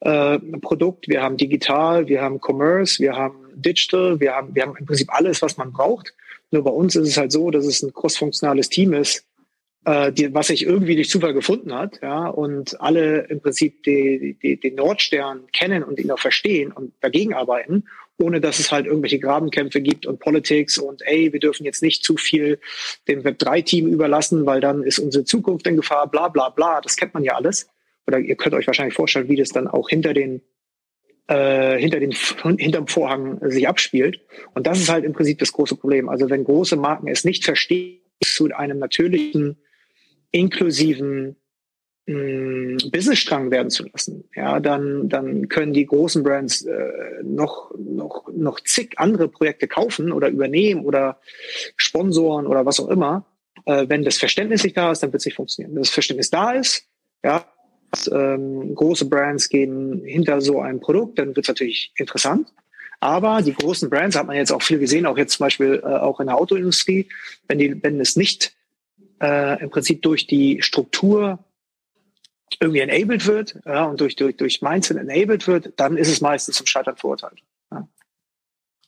äh, 0.00 0.38
Produkt, 0.60 1.08
wir 1.08 1.22
haben 1.22 1.36
digital, 1.36 2.08
wir 2.08 2.22
haben 2.22 2.40
Commerce, 2.40 3.00
wir 3.00 3.14
haben 3.14 3.36
Digital, 3.54 4.18
wir 4.20 4.34
haben, 4.34 4.54
wir 4.54 4.62
haben 4.62 4.76
im 4.78 4.86
Prinzip 4.86 5.12
alles, 5.12 5.42
was 5.42 5.56
man 5.56 5.72
braucht. 5.72 6.14
Nur 6.50 6.64
bei 6.64 6.70
uns 6.70 6.96
ist 6.96 7.08
es 7.08 7.16
halt 7.16 7.32
so, 7.32 7.50
dass 7.50 7.66
es 7.66 7.82
ein 7.82 7.92
crossfunktionales 7.92 8.70
Team 8.70 8.94
ist, 8.94 9.26
äh, 9.84 10.12
die, 10.12 10.32
was 10.32 10.46
sich 10.46 10.64
irgendwie 10.64 10.94
durch 10.94 11.10
Zufall 11.10 11.34
gefunden 11.34 11.74
hat, 11.74 12.00
ja, 12.02 12.28
und 12.28 12.80
alle 12.80 13.26
im 13.28 13.40
Prinzip 13.40 13.82
die, 13.82 14.38
die, 14.42 14.58
den 14.58 14.76
Nordstern 14.76 15.46
kennen 15.52 15.82
und 15.82 15.98
ihn 15.98 16.10
auch 16.10 16.18
verstehen 16.18 16.72
und 16.72 16.94
dagegen 17.00 17.34
arbeiten, 17.34 17.84
ohne 18.18 18.40
dass 18.40 18.58
es 18.58 18.72
halt 18.72 18.86
irgendwelche 18.86 19.18
Grabenkämpfe 19.18 19.80
gibt 19.80 20.06
und 20.06 20.18
Politics 20.18 20.78
und 20.78 21.02
ey, 21.06 21.32
wir 21.32 21.40
dürfen 21.40 21.64
jetzt 21.64 21.82
nicht 21.82 22.04
zu 22.04 22.16
viel 22.16 22.58
dem 23.06 23.22
Web3-Team 23.22 23.86
überlassen, 23.86 24.44
weil 24.44 24.60
dann 24.60 24.82
ist 24.82 24.98
unsere 24.98 25.24
Zukunft 25.24 25.66
in 25.66 25.76
Gefahr, 25.76 26.10
bla 26.10 26.28
bla 26.28 26.48
bla, 26.48 26.80
das 26.80 26.96
kennt 26.96 27.14
man 27.14 27.24
ja 27.24 27.34
alles 27.34 27.68
oder 28.06 28.18
ihr 28.18 28.36
könnt 28.36 28.54
euch 28.54 28.66
wahrscheinlich 28.66 28.94
vorstellen, 28.94 29.28
wie 29.28 29.36
das 29.36 29.50
dann 29.50 29.68
auch 29.68 29.88
hinter 29.88 30.14
den 30.14 30.42
äh, 31.28 31.78
hinter 31.78 32.00
den 32.00 32.12
hinterm 32.58 32.88
Vorhang 32.88 33.38
sich 33.50 33.68
abspielt. 33.68 34.20
Und 34.54 34.66
das 34.66 34.80
ist 34.80 34.88
halt 34.88 35.04
im 35.04 35.12
Prinzip 35.12 35.38
das 35.38 35.52
große 35.52 35.76
Problem. 35.76 36.08
Also 36.08 36.30
wenn 36.30 36.42
große 36.42 36.76
Marken 36.76 37.06
es 37.08 37.24
nicht 37.24 37.44
verstehen, 37.44 38.00
zu 38.24 38.46
einem 38.46 38.78
natürlichen, 38.78 39.58
inklusiven 40.30 41.36
Businessstrang 42.08 43.50
werden 43.50 43.68
zu 43.68 43.86
lassen, 43.86 44.24
ja, 44.34 44.60
dann, 44.60 45.10
dann 45.10 45.48
können 45.48 45.74
die 45.74 45.84
großen 45.84 46.22
Brands 46.22 46.62
äh, 46.62 47.22
noch, 47.22 47.70
noch, 47.76 48.26
noch 48.32 48.60
zig 48.60 48.98
andere 48.98 49.28
Projekte 49.28 49.68
kaufen 49.68 50.10
oder 50.10 50.28
übernehmen 50.28 50.86
oder 50.86 51.20
sponsoren 51.76 52.46
oder 52.46 52.64
was 52.64 52.80
auch 52.80 52.88
immer. 52.88 53.26
Äh, 53.66 53.90
wenn 53.90 54.04
das 54.04 54.16
Verständnis 54.16 54.64
nicht 54.64 54.76
da 54.76 54.90
ist, 54.90 55.02
dann 55.02 55.12
wird 55.12 55.20
es 55.20 55.26
nicht 55.26 55.34
funktionieren. 55.34 55.74
Wenn 55.74 55.82
das 55.82 55.90
Verständnis 55.90 56.30
da 56.30 56.52
ist, 56.52 56.86
ja, 57.22 57.44
ähm, 58.10 58.74
große 58.74 59.04
Brands 59.04 59.50
gehen 59.50 60.02
hinter 60.04 60.40
so 60.40 60.60
einem 60.60 60.80
Produkt, 60.80 61.18
dann 61.18 61.28
wird 61.28 61.44
es 61.44 61.48
natürlich 61.48 61.92
interessant. 61.96 62.48
Aber 63.00 63.42
die 63.42 63.54
großen 63.54 63.90
Brands 63.90 64.16
hat 64.16 64.26
man 64.26 64.36
jetzt 64.36 64.50
auch 64.50 64.62
viel 64.62 64.78
gesehen, 64.78 65.04
auch 65.04 65.18
jetzt 65.18 65.34
zum 65.34 65.44
Beispiel 65.44 65.82
äh, 65.84 65.86
auch 65.86 66.20
in 66.20 66.26
der 66.28 66.36
Autoindustrie, 66.36 67.08
wenn 67.48 67.58
die, 67.58 67.82
wenn 67.82 68.00
es 68.00 68.16
nicht 68.16 68.56
äh, 69.20 69.62
im 69.62 69.68
Prinzip 69.68 70.00
durch 70.02 70.26
die 70.26 70.62
Struktur 70.62 71.44
irgendwie 72.60 72.80
enabled 72.80 73.26
wird 73.26 73.58
ja, 73.64 73.84
und 73.84 74.00
durch, 74.00 74.16
durch, 74.16 74.36
durch 74.36 74.62
Mindset 74.62 74.96
enabled 74.96 75.46
wird, 75.46 75.72
dann 75.76 75.96
ist 75.96 76.08
es 76.08 76.20
meistens 76.20 76.56
zum 76.56 76.66
Scheitern 76.66 76.96
verurteilt. 76.96 77.42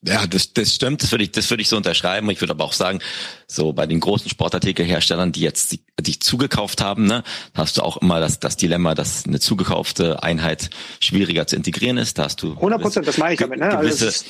Ja. 0.03 0.26
Das, 0.26 0.53
das 0.55 0.74
stimmt, 0.74 1.03
das 1.03 1.11
würde 1.11 1.24
ich, 1.24 1.32
das 1.32 1.51
würde 1.51 1.62
ich 1.62 1.68
so 1.68 1.76
unterschreiben. 1.76 2.30
Ich 2.30 2.40
würde 2.40 2.53
aber 2.53 2.64
auch 2.64 2.72
sagen, 2.72 3.01
so 3.46 3.72
bei 3.72 3.86
den 3.86 4.01
großen 4.01 4.30
Sportartikelherstellern, 4.30 5.32
die 5.32 5.40
jetzt 5.40 5.72
die, 5.72 5.80
die 6.01 6.18
zugekauft 6.18 6.80
haben, 6.80 7.07
ne, 7.07 7.22
hast 7.55 7.76
du 7.76 7.82
auch 7.82 7.98
immer 7.98 8.20
das, 8.20 8.40
das 8.40 8.57
Dilemma, 8.57 8.94
dass 8.94 9.24
eine 9.26 9.40
zugekaufte 9.40 10.22
Einheit 10.22 10.70
schwieriger 11.01 11.46
zu 11.46 11.57
integrieren 11.57 11.98
ist. 11.98 12.18
Da 12.18 12.24
hast 12.24 12.42
du 12.42 12.53
100 12.53 12.80
Prozent, 12.80 13.09
das 13.09 13.18
meine 13.18 13.34
ich 13.34 13.40
damit. 13.40 13.61
Ne? 13.61 13.76
Also 13.76 14.07
gewisse, 14.07 14.24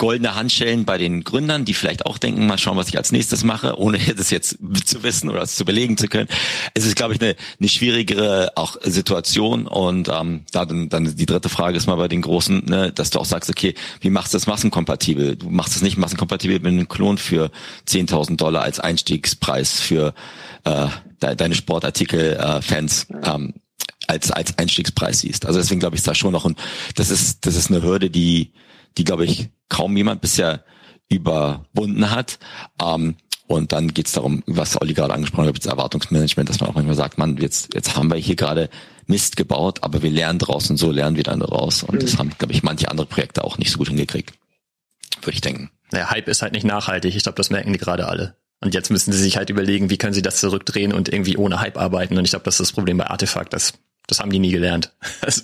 goldene 0.00 0.34
Handschellen 0.34 0.86
bei 0.86 0.96
den 0.96 1.24
Gründern, 1.24 1.66
die 1.66 1.74
vielleicht 1.74 2.06
auch 2.06 2.16
denken, 2.16 2.46
mal 2.46 2.56
schauen, 2.56 2.78
was 2.78 2.88
ich 2.88 2.96
als 2.96 3.12
nächstes 3.12 3.44
mache, 3.44 3.78
ohne 3.78 3.98
das 4.16 4.30
jetzt 4.30 4.56
zu 4.86 5.02
wissen 5.02 5.28
oder 5.28 5.42
es 5.42 5.56
zu 5.56 5.66
belegen 5.66 5.98
zu 5.98 6.08
können. 6.08 6.26
Es 6.72 6.86
ist, 6.86 6.96
glaube 6.96 7.12
ich, 7.12 7.20
eine, 7.20 7.36
eine 7.58 7.68
schwierigere 7.68 8.52
auch 8.56 8.76
Situation. 8.82 9.66
Und 9.66 10.08
ähm, 10.08 10.44
da 10.52 10.64
dann, 10.64 10.88
dann 10.88 11.16
die 11.16 11.26
dritte 11.26 11.50
Frage 11.50 11.76
ist 11.76 11.86
mal 11.86 11.96
bei 11.96 12.08
den 12.08 12.22
Großen, 12.22 12.64
ne, 12.64 12.92
dass 12.92 13.10
du 13.10 13.18
auch 13.18 13.26
sagst, 13.26 13.50
okay, 13.50 13.74
wie 14.00 14.08
machst 14.08 14.32
du 14.32 14.36
das 14.38 14.46
massenkompatibel? 14.46 14.99
Du 15.36 15.50
machst 15.50 15.76
es 15.76 15.82
nicht 15.82 15.96
massenkompatibel, 15.96 16.58
du 16.58 16.68
einen 16.68 16.88
Klon 16.88 17.18
für 17.18 17.50
10.000 17.88 18.36
Dollar 18.36 18.62
als 18.62 18.80
Einstiegspreis 18.80 19.80
für 19.80 20.14
äh, 20.64 20.86
de 21.22 21.34
deine 21.34 21.54
Sportartikel-Fans 21.54 23.06
äh, 23.10 23.30
ähm, 23.30 23.54
als 24.06 24.30
als 24.30 24.58
Einstiegspreis 24.58 25.20
siehst. 25.20 25.46
Also 25.46 25.60
deswegen 25.60 25.80
glaube 25.80 25.96
ich, 25.96 26.00
ist 26.00 26.08
da 26.08 26.14
schon 26.14 26.32
noch 26.32 26.46
ein, 26.46 26.56
das 26.94 27.10
ist 27.10 27.46
das 27.46 27.56
ist 27.56 27.70
eine 27.70 27.82
Hürde, 27.82 28.10
die 28.10 28.52
die, 28.98 29.04
glaube 29.04 29.24
ich, 29.24 29.48
kaum 29.68 29.96
jemand 29.96 30.20
bisher 30.20 30.64
überwunden 31.08 32.10
hat. 32.10 32.38
Ähm, 32.82 33.16
und 33.46 33.72
dann 33.72 33.92
geht's 33.92 34.12
darum, 34.12 34.44
was 34.46 34.80
Olli 34.80 34.94
gerade 34.94 35.12
angesprochen 35.12 35.48
hat, 35.48 35.58
das 35.58 35.66
Erwartungsmanagement, 35.66 36.48
dass 36.48 36.60
man 36.60 36.70
auch 36.70 36.74
manchmal 36.74 36.94
sagt, 36.94 37.18
man, 37.18 37.36
jetzt, 37.36 37.74
jetzt 37.74 37.96
haben 37.96 38.08
wir 38.08 38.16
hier 38.16 38.36
gerade 38.36 38.70
Mist 39.06 39.36
gebaut, 39.36 39.82
aber 39.82 40.02
wir 40.02 40.10
lernen 40.10 40.38
draus 40.38 40.70
und 40.70 40.76
so 40.76 40.92
lernen 40.92 41.16
wir 41.16 41.24
dann 41.24 41.40
daraus. 41.40 41.82
Und 41.82 41.96
mhm. 41.96 42.00
das 42.00 42.16
haben, 42.16 42.30
glaube 42.38 42.52
ich, 42.52 42.62
manche 42.62 42.88
andere 42.88 43.06
Projekte 43.06 43.42
auch 43.42 43.58
nicht 43.58 43.72
so 43.72 43.78
gut 43.78 43.88
hingekriegt. 43.88 44.34
Würde 45.22 45.34
ich 45.34 45.40
denken. 45.40 45.70
Naja, 45.90 46.10
Hype 46.10 46.28
ist 46.28 46.42
halt 46.42 46.52
nicht 46.52 46.64
nachhaltig. 46.64 47.14
Ich 47.16 47.22
glaube, 47.22 47.36
das 47.36 47.50
merken 47.50 47.72
die 47.72 47.78
gerade 47.78 48.08
alle. 48.08 48.36
Und 48.60 48.74
jetzt 48.74 48.90
müssen 48.90 49.12
sie 49.12 49.18
sich 49.18 49.36
halt 49.36 49.50
überlegen, 49.50 49.90
wie 49.90 49.96
können 49.96 50.12
sie 50.12 50.22
das 50.22 50.38
zurückdrehen 50.40 50.92
und 50.92 51.08
irgendwie 51.08 51.36
ohne 51.36 51.60
Hype 51.60 51.78
arbeiten. 51.78 52.16
Und 52.18 52.24
ich 52.24 52.30
glaube, 52.30 52.44
das 52.44 52.54
ist 52.54 52.60
das 52.60 52.72
Problem 52.72 52.98
bei 52.98 53.06
Artefakt. 53.06 53.52
Das, 53.52 53.74
das 54.06 54.20
haben 54.20 54.30
die 54.30 54.38
nie 54.38 54.52
gelernt. 54.52 54.92
Also, 55.22 55.42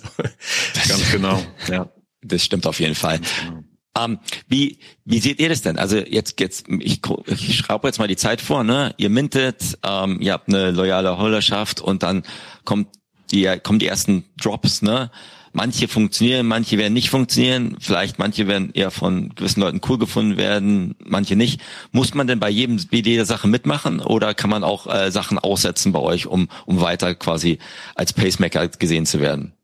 Ganz 0.87 1.11
genau, 1.11 1.41
ja. 1.67 1.89
Das 2.21 2.43
stimmt 2.43 2.65
auf 2.65 2.79
jeden 2.79 2.95
Fall. 2.95 3.19
Genau. 3.19 3.63
Ähm, 3.97 4.19
wie, 4.47 4.79
wie 5.05 5.19
seht 5.19 5.39
ihr 5.39 5.49
das 5.49 5.61
denn? 5.61 5.77
Also 5.77 5.97
jetzt, 5.97 6.39
jetzt 6.39 6.67
ich, 6.67 7.01
ich 7.27 7.57
schraube 7.57 7.87
jetzt 7.87 7.99
mal 7.99 8.07
die 8.07 8.15
Zeit 8.15 8.41
vor, 8.41 8.63
ne? 8.63 8.93
Ihr 8.97 9.09
mintet, 9.09 9.77
ähm, 9.83 10.19
ihr 10.21 10.33
habt 10.33 10.49
eine 10.49 10.71
loyale 10.71 11.17
Holderschaft 11.17 11.81
und 11.81 12.03
dann 12.03 12.23
kommt 12.63 12.89
die 13.31 13.59
kommen 13.61 13.79
die 13.79 13.87
ersten 13.87 14.25
Drops, 14.39 14.81
ne? 14.81 15.11
Manche 15.57 15.87
funktionieren, 15.87 16.45
manche 16.45 16.77
werden 16.77 16.93
nicht 16.93 17.09
funktionieren. 17.09 17.77
Vielleicht 17.79 18.19
manche 18.19 18.47
werden 18.47 18.69
eher 18.75 18.91
von 18.91 19.33
gewissen 19.33 19.61
Leuten 19.61 19.81
cool 19.89 19.97
gefunden 19.97 20.37
werden, 20.37 20.93
manche 21.03 21.35
nicht. 21.35 21.61
Muss 21.91 22.13
man 22.13 22.27
denn 22.27 22.39
bei 22.39 22.51
jedem 22.51 22.77
BD 22.77 23.15
der 23.15 23.25
Sache 23.25 23.47
mitmachen 23.47 23.99
oder 23.99 24.35
kann 24.35 24.51
man 24.51 24.63
auch 24.63 24.85
äh, 24.85 25.09
Sachen 25.09 25.39
aussetzen 25.39 25.93
bei 25.93 25.99
euch, 25.99 26.27
um, 26.27 26.47
um 26.67 26.79
weiter 26.79 27.15
quasi 27.15 27.57
als 27.95 28.13
Pacemaker 28.13 28.67
gesehen 28.67 29.07
zu 29.07 29.19
werden? 29.19 29.56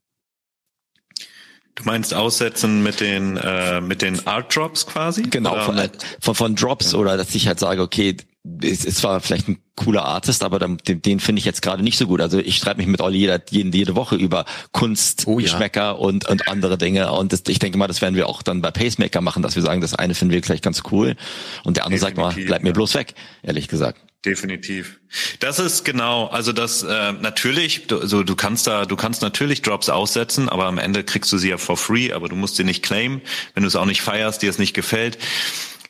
Du 1.75 1.83
meinst 1.85 2.13
aussetzen 2.13 2.83
mit 2.83 2.99
den 2.99 3.35
äh, 3.37 3.81
mit 3.81 4.01
den 4.01 4.27
Art 4.27 4.55
Drops 4.55 4.85
quasi? 4.85 5.23
Genau, 5.23 5.59
von, 5.61 5.79
von, 6.19 6.35
von 6.35 6.55
Drops 6.55 6.91
ja. 6.91 6.99
oder 6.99 7.17
dass 7.17 7.33
ich 7.33 7.47
halt 7.47 7.59
sage, 7.59 7.81
okay, 7.81 8.15
es 8.61 8.83
ist 8.83 8.97
zwar 8.97 9.21
vielleicht 9.21 9.47
ein 9.47 9.57
cooler 9.75 10.05
Artist, 10.05 10.43
aber 10.43 10.59
den, 10.59 10.77
den 10.85 11.19
finde 11.19 11.39
ich 11.39 11.45
jetzt 11.45 11.61
gerade 11.61 11.81
nicht 11.81 11.97
so 11.97 12.07
gut. 12.07 12.21
Also 12.21 12.39
ich 12.39 12.57
streite 12.57 12.77
mich 12.77 12.87
mit 12.87 13.01
Olli 13.01 13.19
jede, 13.19 13.41
jede 13.49 13.95
Woche 13.95 14.15
über 14.15 14.45
Kunst, 14.71 15.23
oh, 15.27 15.39
ja. 15.39 15.45
Geschmäcker 15.45 15.97
und, 15.97 16.29
und 16.29 16.47
andere 16.47 16.77
Dinge. 16.77 17.11
Und 17.13 17.31
das, 17.31 17.43
ich 17.47 17.59
denke 17.59 17.77
mal, 17.77 17.87
das 17.87 18.01
werden 18.01 18.15
wir 18.15 18.27
auch 18.27 18.43
dann 18.43 18.61
bei 18.61 18.69
Pacemaker 18.69 19.21
machen, 19.21 19.41
dass 19.41 19.55
wir 19.55 19.63
sagen, 19.63 19.81
das 19.81 19.95
eine 19.95 20.13
finden 20.13 20.33
wir 20.33 20.41
gleich 20.41 20.61
ganz 20.61 20.83
cool 20.91 21.15
und 21.63 21.77
der 21.77 21.85
andere 21.85 22.01
Definitiv, 22.01 22.25
sagt 22.25 22.37
mal, 22.37 22.45
bleib 22.45 22.63
mir 22.63 22.73
bloß 22.73 22.95
weg, 22.95 23.15
ehrlich 23.43 23.67
gesagt. 23.67 23.99
Definitiv. 24.25 25.01
Das 25.39 25.59
ist 25.59 25.83
genau, 25.83 26.27
also 26.27 26.53
das 26.53 26.81
äh, 26.81 27.11
natürlich, 27.11 27.87
du, 27.87 27.99
also 27.99 28.23
du 28.23 28.35
kannst 28.35 28.67
da, 28.67 28.85
du 28.85 28.95
kannst 28.95 29.21
natürlich 29.21 29.61
Drops 29.61 29.89
aussetzen, 29.89 30.47
aber 30.47 30.65
am 30.65 30.77
Ende 30.77 31.03
kriegst 31.03 31.31
du 31.33 31.37
sie 31.37 31.49
ja 31.49 31.57
for 31.57 31.75
free, 31.75 32.13
aber 32.13 32.29
du 32.29 32.35
musst 32.35 32.55
sie 32.55 32.63
nicht 32.63 32.83
claimen, 32.83 33.21
wenn 33.53 33.63
du 33.63 33.67
es 33.67 33.75
auch 33.75 33.85
nicht 33.85 34.01
feierst, 34.01 34.41
dir 34.41 34.49
es 34.49 34.59
nicht 34.59 34.73
gefällt. 34.73 35.17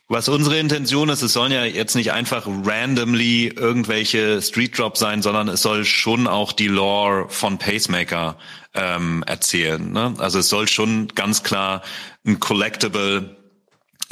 Was 0.08 0.30
unsere 0.30 0.60
Intention 0.60 1.10
ist, 1.10 1.22
es 1.22 1.34
sollen 1.34 1.52
ja 1.52 1.64
jetzt 1.64 1.96
nicht 1.96 2.12
einfach 2.12 2.46
randomly 2.48 3.48
irgendwelche 3.48 4.42
Street 4.42 4.78
Drops 4.78 5.00
sein, 5.00 5.22
sondern 5.22 5.48
es 5.48 5.62
soll 5.62 5.86
schon 5.86 6.28
auch 6.28 6.52
die 6.52 6.68
Lore 6.68 7.30
von 7.30 7.58
Pacemaker 7.58 8.38
ähm, 8.74 9.24
erzählen. 9.28 9.92
Ne? 9.92 10.14
Also 10.18 10.40
es 10.40 10.50
soll 10.50 10.68
schon 10.68 11.08
ganz 11.16 11.44
klar 11.44 11.84
ein 12.26 12.40
Collectible 12.40 13.43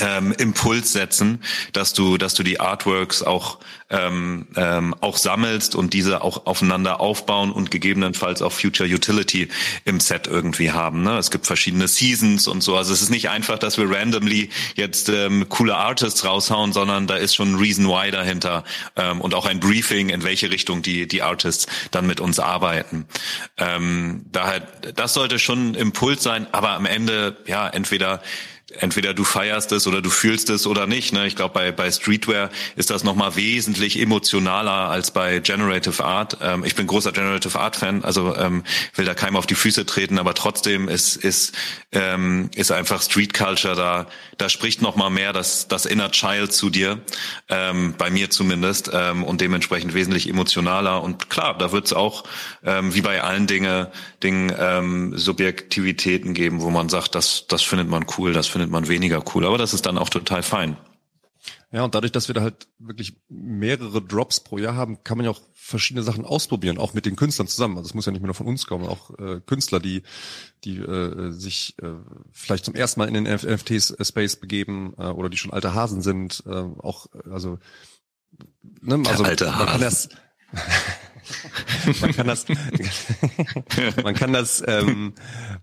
ähm, 0.02 0.34
Impuls 0.34 0.92
setzen, 0.92 1.42
dass 1.74 1.94
du, 1.94 2.18
dass 2.18 2.34
du 2.34 2.44
die 2.44 2.60
Artworks 2.60 3.24
auch 3.24 3.60
ähm, 3.92 4.48
ähm, 4.56 4.96
auch 5.02 5.18
sammelst 5.18 5.76
und 5.76 5.94
diese 5.94 6.22
auch 6.22 6.46
aufeinander 6.46 7.02
aufbauen 7.02 7.52
und 7.52 7.72
gegebenenfalls 7.72 8.42
auch 8.42 8.54
Future 8.54 8.90
Utility 8.90 9.50
im 9.86 10.00
Set 10.00 10.28
irgendwie 10.28 10.72
haben. 10.72 11.04
Ne? 11.04 11.18
Es 11.18 11.30
gibt 11.30 11.46
verschiedene 11.46 11.88
Seasons 11.88 12.48
und 12.48 12.62
so. 12.62 12.78
Also 12.78 12.94
es 12.94 13.02
ist 13.02 13.10
nicht 13.10 13.30
einfach, 13.30 13.60
dass 13.60 13.78
wir 13.78 13.90
randomly 13.90 14.50
jetzt 14.76 15.10
ähm, 15.10 15.48
coole 15.50 15.76
Artists 15.76 16.26
raushauen, 16.26 16.74
sondern 16.74 17.06
da 17.06 17.16
ist 17.16 17.36
schon 17.36 17.54
ein 17.54 17.60
Reason 17.60 17.86
Why 17.88 18.12
dahinter 18.12 18.64
ähm, 18.96 19.22
und 19.22 19.36
auch 19.36 19.46
ein 19.46 19.60
Briefing, 19.60 20.10
in 20.10 20.24
welche 20.24 20.50
Richtung 20.50 20.82
die 20.82 21.08
die 21.08 21.22
Artists 21.22 21.68
dann 21.92 22.08
mit 22.08 22.20
uns 22.22 22.40
arbeiten. 22.40 23.06
Ähm, 23.58 24.26
daher, 24.32 24.62
das 24.96 25.14
sollte 25.14 25.38
schon 25.38 25.72
ein 25.72 25.76
Impuls 25.76 26.24
sein, 26.24 26.48
aber 26.54 26.72
am 26.72 26.86
Ende 26.86 27.38
ja 27.46 27.68
entweder 27.68 28.22
entweder 28.80 29.14
du 29.14 29.24
feierst 29.24 29.72
es 29.72 29.88
oder 29.88 30.02
du 30.02 30.10
fühlst 30.10 30.50
es 30.50 30.68
oder 30.68 30.88
nicht. 30.88 31.14
Ne? 31.14 31.28
Ich 31.28 31.36
glaube, 31.36 31.54
bei, 31.54 31.72
bei 31.72 31.92
Streetwear 31.92 32.50
ist 32.76 32.90
das 32.90 33.04
nochmal 33.04 33.36
wesentlich 33.36 34.00
emotionaler 34.00 34.90
als 34.90 35.12
bei 35.12 35.40
Generative 35.40 36.04
Art. 36.04 36.38
Ähm, 36.42 36.64
ich 36.64 36.76
bin 36.76 36.88
großer 36.88 37.12
Generative 37.12 37.60
Art 37.60 37.76
Fan, 37.76 38.04
also 38.04 38.36
ähm, 38.36 38.64
will 38.96 39.06
da 39.06 39.14
keinem 39.14 39.36
auf 39.36 39.46
die 39.46 39.56
Füße 39.56 39.86
treten, 39.86 40.20
aber 40.20 40.34
trotzdem 40.34 40.88
ist, 40.88 41.16
ist, 41.16 41.56
ähm, 41.92 42.50
ist 42.56 42.72
einfach 42.72 43.02
Street 43.02 43.34
Culture 43.34 43.76
da, 43.76 44.08
da 44.38 44.50
spricht 44.50 44.82
nochmal 44.82 45.10
mehr 45.10 45.34
das, 45.34 45.68
das 45.68 45.86
Inner 45.86 46.12
Child 46.12 46.54
zu 46.54 46.70
dir, 46.70 47.00
ähm, 47.50 47.96
bei 47.98 48.10
mir 48.10 48.30
zumindest, 48.30 48.92
ähm, 48.94 49.24
und 49.24 49.42
dementsprechend 49.42 49.94
wesentlich 49.94 50.30
emotionaler. 50.30 51.02
Und 51.02 51.30
klar, 51.30 51.58
da 51.58 51.72
wird 51.72 51.86
es 51.86 51.94
auch, 51.94 52.24
ähm, 52.64 52.94
wie 52.94 53.02
bei 53.02 53.22
allen 53.24 53.48
Dinge, 53.48 53.92
Dingen, 54.24 54.54
ähm, 54.58 55.18
Subjektivitäten 55.18 56.34
geben, 56.34 56.62
wo 56.62 56.70
man 56.70 56.90
sagt, 56.90 57.16
das, 57.16 57.46
das 57.48 57.64
findet 57.64 57.90
man 57.90 58.06
cool, 58.18 58.34
das 58.34 58.48
findet 58.48 58.61
findet 58.62 58.72
man 58.72 58.88
weniger 58.88 59.24
cool. 59.34 59.46
Aber 59.46 59.58
das 59.58 59.74
ist 59.74 59.88
dann 59.88 59.98
auch 59.98 60.10
total 60.10 60.44
fein. 60.44 60.78
Ja, 61.72 61.84
und 61.84 61.96
dadurch, 61.96 62.12
dass 62.12 62.28
wir 62.28 62.36
da 62.36 62.42
halt 62.42 62.68
wirklich 62.78 63.16
mehrere 63.28 64.02
Drops 64.02 64.42
pro 64.42 64.60
Jahr 64.60 64.76
haben, 64.76 65.04
kann 65.04 65.18
man 65.18 65.26
ja 65.26 65.32
auch 65.32 65.42
verschiedene 65.54 66.04
Sachen 66.04 66.26
ausprobieren, 66.26 66.78
auch 66.78 66.94
mit 66.94 67.08
den 67.08 67.16
Künstlern 67.16 67.48
zusammen. 67.48 67.78
Also 67.78 67.88
es 67.88 67.94
muss 67.96 68.06
ja 68.06 68.12
nicht 68.12 68.22
mehr 68.22 68.28
nur 68.28 68.36
von 68.36 68.46
uns 68.46 68.68
kommen, 68.68 68.86
auch 68.86 69.18
äh, 69.18 69.40
Künstler, 69.40 69.80
die 69.80 70.04
die 70.64 70.78
äh, 70.78 71.32
sich 71.32 71.76
äh, 71.82 71.94
vielleicht 72.32 72.66
zum 72.66 72.76
ersten 72.76 73.00
Mal 73.00 73.08
in 73.08 73.16
den 73.16 73.24
NFT-Space 73.24 74.36
begeben 74.36 74.94
äh, 75.00 75.06
oder 75.06 75.30
die 75.30 75.38
schon 75.38 75.54
alte 75.54 75.74
Hasen 75.74 76.02
sind, 76.02 76.44
äh, 76.46 76.52
auch 76.52 77.08
also 77.32 77.58
ne, 78.82 79.02
also 79.08 79.24
alte 79.24 79.46
man 79.46 79.66
kann 79.66 79.82
das 79.82 80.10
man 82.02 82.14
kann 82.14 82.28
das, 82.28 82.46
man 84.04 84.14
kann 84.14 84.34
das, 84.34 84.64
ähm, 84.68 85.14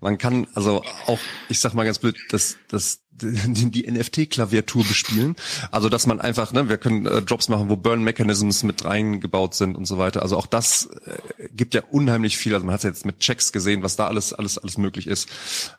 man 0.01 0.19
kann 0.19 0.47
also 0.55 0.83
auch, 1.07 1.19
ich 1.49 1.61
sag 1.61 1.75
mal 1.75 1.85
ganz 1.85 1.99
blöd, 1.99 2.17
das, 2.31 2.57
das, 2.69 3.01
die, 3.11 3.71
die 3.71 3.91
NFT-Klaviatur 3.91 4.85
bespielen. 4.85 5.37
Also 5.71 5.89
dass 5.89 6.07
man 6.07 6.21
einfach, 6.21 6.53
ne, 6.53 6.69
wir 6.69 6.79
können 6.79 7.07
äh, 7.07 7.19
Jobs 7.19 7.49
machen, 7.49 7.69
wo 7.69 7.77
Burn-Mechanisms 7.77 8.63
mit 8.63 8.85
reingebaut 8.85 9.55
sind 9.55 9.77
und 9.77 9.87
so 9.87 9.99
weiter. 9.99 10.23
Also 10.23 10.37
auch 10.37 10.47
das 10.47 10.89
äh, 11.05 11.49
gibt 11.53 11.75
ja 11.75 11.83
unheimlich 11.91 12.37
viel. 12.37 12.55
Also 12.55 12.67
man 12.67 12.75
hat 12.75 12.85
jetzt 12.85 13.05
mit 13.05 13.21
Checks 13.21 13.53
gesehen, 13.53 13.83
was 13.83 13.97
da 13.97 14.07
alles, 14.07 14.33
alles, 14.33 14.59
alles 14.59 14.79
möglich 14.79 15.07
ist, 15.07 15.29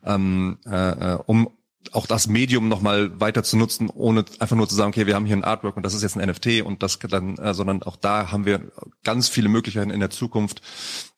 ähm, 0.06 0.58
äh, 0.66 1.14
äh 1.14 1.20
um 1.26 1.50
auch 1.92 2.08
das 2.08 2.28
Medium 2.28 2.68
nochmal 2.68 3.20
weiter 3.20 3.44
zu 3.44 3.58
nutzen, 3.58 3.90
ohne 3.90 4.26
einfach 4.40 4.56
nur 4.56 4.68
zu 4.68 4.76
sagen, 4.76 4.90
okay, 4.90 5.08
wir 5.08 5.16
haben 5.16 5.26
hier 5.26 5.36
ein 5.36 5.44
Artwork 5.44 5.78
und 5.78 5.84
das 5.84 5.94
ist 5.94 6.04
jetzt 6.04 6.18
ein 6.18 6.28
NFT 6.28 6.62
und 6.64 6.84
das 6.84 7.00
dann, 7.00 7.38
äh, 7.38 7.54
sondern 7.54 7.84
auch 7.84 7.96
da 7.96 8.32
haben 8.32 8.46
wir 8.46 8.72
ganz 9.04 9.30
viele 9.30 9.50
Möglichkeiten 9.50 9.92
in 9.92 10.00
der 10.00 10.10
Zukunft, 10.10 10.62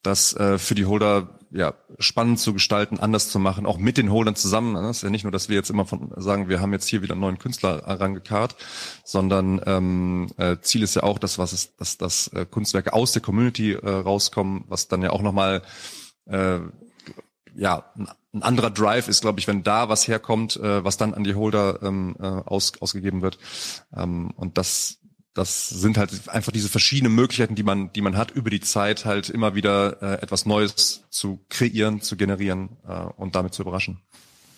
das 0.04 0.34
äh, 0.36 0.58
für 0.58 0.76
die 0.76 0.86
Holder 0.86 1.40
ja 1.52 1.74
spannend 2.00 2.40
zu 2.40 2.54
gestalten, 2.54 3.00
anders 3.00 3.30
zu 3.30 3.38
machen, 3.38 3.66
auch 3.66 3.78
mit 3.78 3.98
den 3.98 4.12
Holdern 4.12 4.36
zusammen. 4.36 4.76
Es 4.86 4.98
ist 4.98 5.04
ja 5.04 5.10
nicht 5.10 5.24
nur, 5.24 5.32
dass 5.32 5.50
wir 5.50 5.56
jetzt 5.56 5.70
immer 5.70 5.86
von 5.86 6.12
sagen, 6.16 6.50
wir 6.50 6.62
haben 6.62 6.72
jetzt 6.72 6.88
hier 6.88 7.02
wieder 7.02 7.14
einen 7.14 7.22
neuen 7.22 7.40
Künstler 7.40 7.84
herangekarrt, 7.86 8.56
sondern 9.04 9.62
ähm, 9.66 10.28
äh, 10.38 10.58
Ziel 10.62 10.84
ist 10.84 10.96
ja 10.96 11.04
auch, 11.04 11.20
dass 11.20 11.38
was 11.38 11.54
ist, 11.54 11.80
dass, 11.80 11.98
dass 11.98 12.28
äh, 12.30 12.46
Kunstwerke 12.50 12.94
aus 12.94 13.12
der 13.12 13.22
Community 13.22 13.74
äh, 13.74 13.90
rauskommen, 13.90 14.64
was 14.68 14.88
dann 14.88 15.02
ja 15.02 15.10
auch 15.12 15.22
nochmal 15.22 15.62
äh, 16.26 16.60
ja, 17.56 17.86
ein 18.34 18.44
anderer 18.44 18.70
Drive 18.70 19.08
ist, 19.08 19.22
glaube 19.22 19.40
ich, 19.40 19.48
wenn 19.48 19.64
da 19.64 19.90
was 19.90 20.08
herkommt, 20.08 20.56
äh, 20.58 20.84
was 20.84 20.98
dann 20.98 21.14
an 21.14 21.24
die 21.24 21.36
Holder 21.36 21.80
ähm, 21.82 22.16
äh, 22.20 22.26
aus, 22.26 22.74
ausgegeben 22.80 23.22
wird. 23.22 23.38
Ähm, 23.96 24.32
und 24.36 24.58
das, 24.58 25.00
das 25.34 25.70
sind 25.70 25.98
halt 25.98 26.30
einfach 26.30 26.52
diese 26.52 26.70
verschiedenen 26.70 27.14
Möglichkeiten, 27.14 27.56
die 27.56 27.64
man, 27.64 27.92
die 27.94 28.02
man 28.02 28.18
hat, 28.18 28.32
über 28.32 28.50
die 28.50 28.62
Zeit 28.62 29.06
halt 29.06 29.30
immer 29.30 29.56
wieder 29.56 30.02
äh, 30.02 30.22
etwas 30.22 30.46
Neues 30.46 31.04
zu 31.10 31.44
kreieren, 31.50 32.02
zu 32.02 32.16
generieren 32.16 32.78
äh, 32.88 33.02
und 33.18 33.36
damit 33.36 33.54
zu 33.54 33.64
überraschen. 33.64 34.02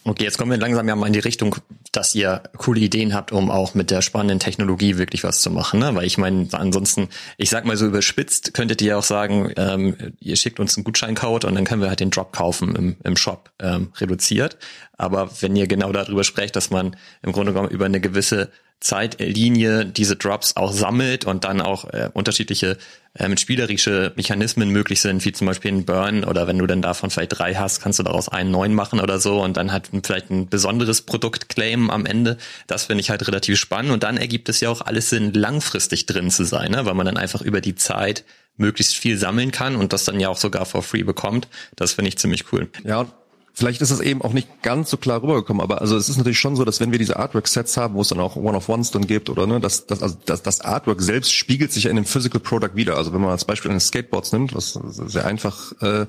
Okay, 0.06 0.26
jetzt 0.26 0.38
kommen 0.38 0.52
wir 0.52 0.58
langsam 0.58 0.86
ja 0.90 0.98
mal 0.98 1.08
in 1.08 1.14
die 1.14 1.20
Richtung, 1.20 1.56
dass 1.94 2.14
ihr 2.14 2.44
coole 2.58 2.82
Ideen 2.82 3.14
habt, 3.14 3.32
um 3.32 3.50
auch 3.50 3.74
mit 3.74 3.90
der 3.90 4.02
spannenden 4.02 4.40
Technologie 4.40 4.98
wirklich 4.98 5.24
was 5.24 5.40
zu 5.40 5.50
machen. 5.50 5.80
Ne? 5.80 5.96
Weil 5.96 6.06
ich 6.06 6.18
meine, 6.18 6.48
ansonsten, 6.52 7.08
ich 7.38 7.50
sag 7.50 7.64
mal 7.66 7.78
so 7.78 7.86
überspitzt, 7.86 8.54
könntet 8.54 8.82
ihr 8.82 8.98
auch 8.98 9.04
sagen, 9.04 9.54
ähm, 9.56 9.96
ihr 10.20 10.36
schickt 10.36 10.60
uns 10.60 10.76
einen 10.76 10.84
Gutscheincode 10.84 11.46
und 11.46 11.56
dann 11.56 11.64
können 11.64 11.82
wir 11.82 11.88
halt 11.88 12.02
den 12.02 12.10
Drop 12.10 12.34
kaufen 12.34 12.76
im, 12.76 12.98
im 13.06 13.16
Shop 13.16 13.52
ähm, 13.60 13.94
reduziert. 13.96 14.58
Aber 14.98 15.30
wenn 15.40 15.56
ihr 15.56 15.68
genau 15.68 15.94
darüber 15.94 16.26
sprecht, 16.26 16.58
dass 16.58 16.70
man 16.70 16.98
im 17.22 17.32
Grunde 17.32 17.54
genommen 17.54 17.70
über 17.70 17.86
eine 17.86 18.02
gewisse 18.02 18.52
Zeitlinie 18.84 19.86
diese 19.86 20.18
Drops 20.18 20.58
auch 20.58 20.74
sammelt 20.74 21.26
und 21.26 21.46
dann 21.46 21.62
auch 21.62 21.86
äh, 21.86 22.10
unterschiedliche 22.14 22.78
ähm, 23.18 23.38
spielerische 23.38 24.12
Mechanismen 24.18 24.70
möglich 24.70 25.00
sind, 25.00 25.24
wie 25.24 25.32
zum 25.32 25.48
Beispiel 25.48 25.72
ein 25.72 25.86
Burn 25.86 26.26
oder 26.26 26.48
wenn 26.48 26.58
du 26.58 26.68
dann 26.68 26.82
davon 26.82 27.10
vielleicht 27.10 27.40
drei 27.40 27.56
hast, 27.56 27.82
kannst 27.82 28.00
du 28.00 28.04
daraus 28.04 28.28
einen 28.28 28.52
neuen 28.52 28.74
machen 28.74 29.00
oder 29.00 29.20
so 29.20 29.42
und 29.42 29.56
dann 29.56 29.72
halt 29.72 29.90
vielleicht 30.04 30.30
ein 30.32 30.50
besonderes 30.50 31.04
Produkt 31.04 31.48
claimen 31.48 31.90
am 31.92 32.06
Ende. 32.06 32.38
Das 32.68 32.86
finde 32.86 33.02
ich 33.02 33.10
halt 33.10 33.26
relativ 33.26 33.58
spannend 33.58 33.92
und 33.94 34.04
dann 34.04 34.18
ergibt 34.18 34.50
es 34.50 34.60
ja 34.60 34.70
auch 34.70 34.82
alles 34.82 35.10
Sinn, 35.10 35.32
langfristig 35.32 36.06
drin 36.06 36.30
zu 36.30 36.44
sein, 36.44 36.72
ne? 36.72 36.86
weil 36.86 36.94
man 36.94 37.06
dann 37.06 37.18
einfach 37.18 37.42
über 37.42 37.62
die 37.62 37.76
Zeit 37.76 38.26
möglichst 38.58 38.96
viel 38.96 39.18
sammeln 39.18 39.52
kann 39.52 39.78
und 39.78 39.94
das 39.94 40.04
dann 40.04 40.20
ja 40.20 40.28
auch 40.28 40.38
sogar 40.38 40.66
for 40.66 40.84
free 40.84 41.04
bekommt. 41.04 41.48
Das 41.78 41.94
finde 41.94 42.10
ich 42.10 42.18
ziemlich 42.18 42.52
cool. 42.52 42.70
Ja, 42.84 43.08
Vielleicht 43.56 43.82
ist 43.82 43.92
es 43.92 44.00
eben 44.00 44.24
auch 44.24 44.34
nicht 44.34 44.64
ganz 44.64 44.90
so 44.90 44.98
klar 44.98 45.22
rübergekommen, 45.22 45.62
aber 45.62 45.80
also 45.80 45.96
es 45.96 46.10
ist 46.10 46.18
natürlich 46.18 46.40
schon 46.40 46.56
so, 46.56 46.66
dass 46.66 46.80
wenn 46.80 46.92
wir 46.92 46.98
diese 46.98 47.18
Artwork-Sets 47.18 47.78
haben, 47.78 47.94
wo 47.94 48.02
es 48.02 48.08
dann 48.08 48.20
auch 48.20 48.36
One-of-Ones 48.36 48.90
dann 48.90 49.06
gibt 49.06 49.30
oder 49.30 49.46
ne, 49.46 49.60
das, 49.60 49.86
das, 49.86 50.02
also 50.02 50.18
das, 50.26 50.42
das 50.42 50.62
Artwork 50.62 51.02
selbst 51.02 51.32
spiegelt 51.32 51.72
sich 51.72 51.86
in 51.86 51.96
dem 51.96 52.06
Physical 52.06 52.40
Product 52.42 52.72
wieder. 52.74 52.98
Also 52.98 53.14
wenn 53.14 53.22
man 53.22 53.30
als 53.30 53.46
Beispiel 53.46 53.70
eines 53.70 53.88
Skateboards 53.88 54.34
nimmt, 54.34 54.56
was 54.56 54.74
sehr 54.74 55.26
einfach 55.26 55.72
äh, 55.84 56.08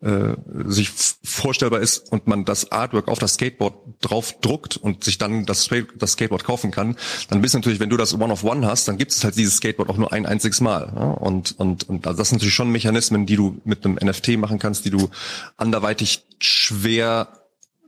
äh, 0.00 0.34
sich 0.66 0.90
vorstellbar 1.24 1.80
ist 1.80 2.12
und 2.12 2.26
man 2.26 2.44
das 2.44 2.70
Artwork 2.70 3.08
auf 3.08 3.18
das 3.18 3.34
Skateboard 3.34 3.74
drauf 4.00 4.34
druckt 4.40 4.76
und 4.76 5.04
sich 5.04 5.18
dann 5.18 5.44
das, 5.44 5.68
das 5.96 6.12
Skateboard 6.12 6.44
kaufen 6.44 6.70
kann, 6.70 6.96
dann 7.28 7.42
bist 7.42 7.54
natürlich, 7.54 7.80
wenn 7.80 7.90
du 7.90 7.96
das 7.96 8.14
One-of-One 8.14 8.66
hast, 8.66 8.86
dann 8.88 8.96
gibt 8.96 9.12
es 9.12 9.24
halt 9.24 9.36
dieses 9.36 9.56
Skateboard 9.56 9.90
auch 9.90 9.96
nur 9.96 10.12
ein 10.12 10.26
einziges 10.26 10.60
Mal. 10.60 10.92
Ja? 10.94 11.10
Und, 11.10 11.58
und, 11.58 11.88
und 11.88 12.06
also 12.06 12.18
das 12.18 12.28
sind 12.28 12.36
natürlich 12.36 12.54
schon 12.54 12.70
Mechanismen, 12.70 13.26
die 13.26 13.36
du 13.36 13.60
mit 13.64 13.84
einem 13.84 13.98
NFT 14.00 14.38
machen 14.38 14.58
kannst, 14.58 14.84
die 14.84 14.90
du 14.90 15.10
anderweitig 15.56 16.24
schwer 16.38 17.28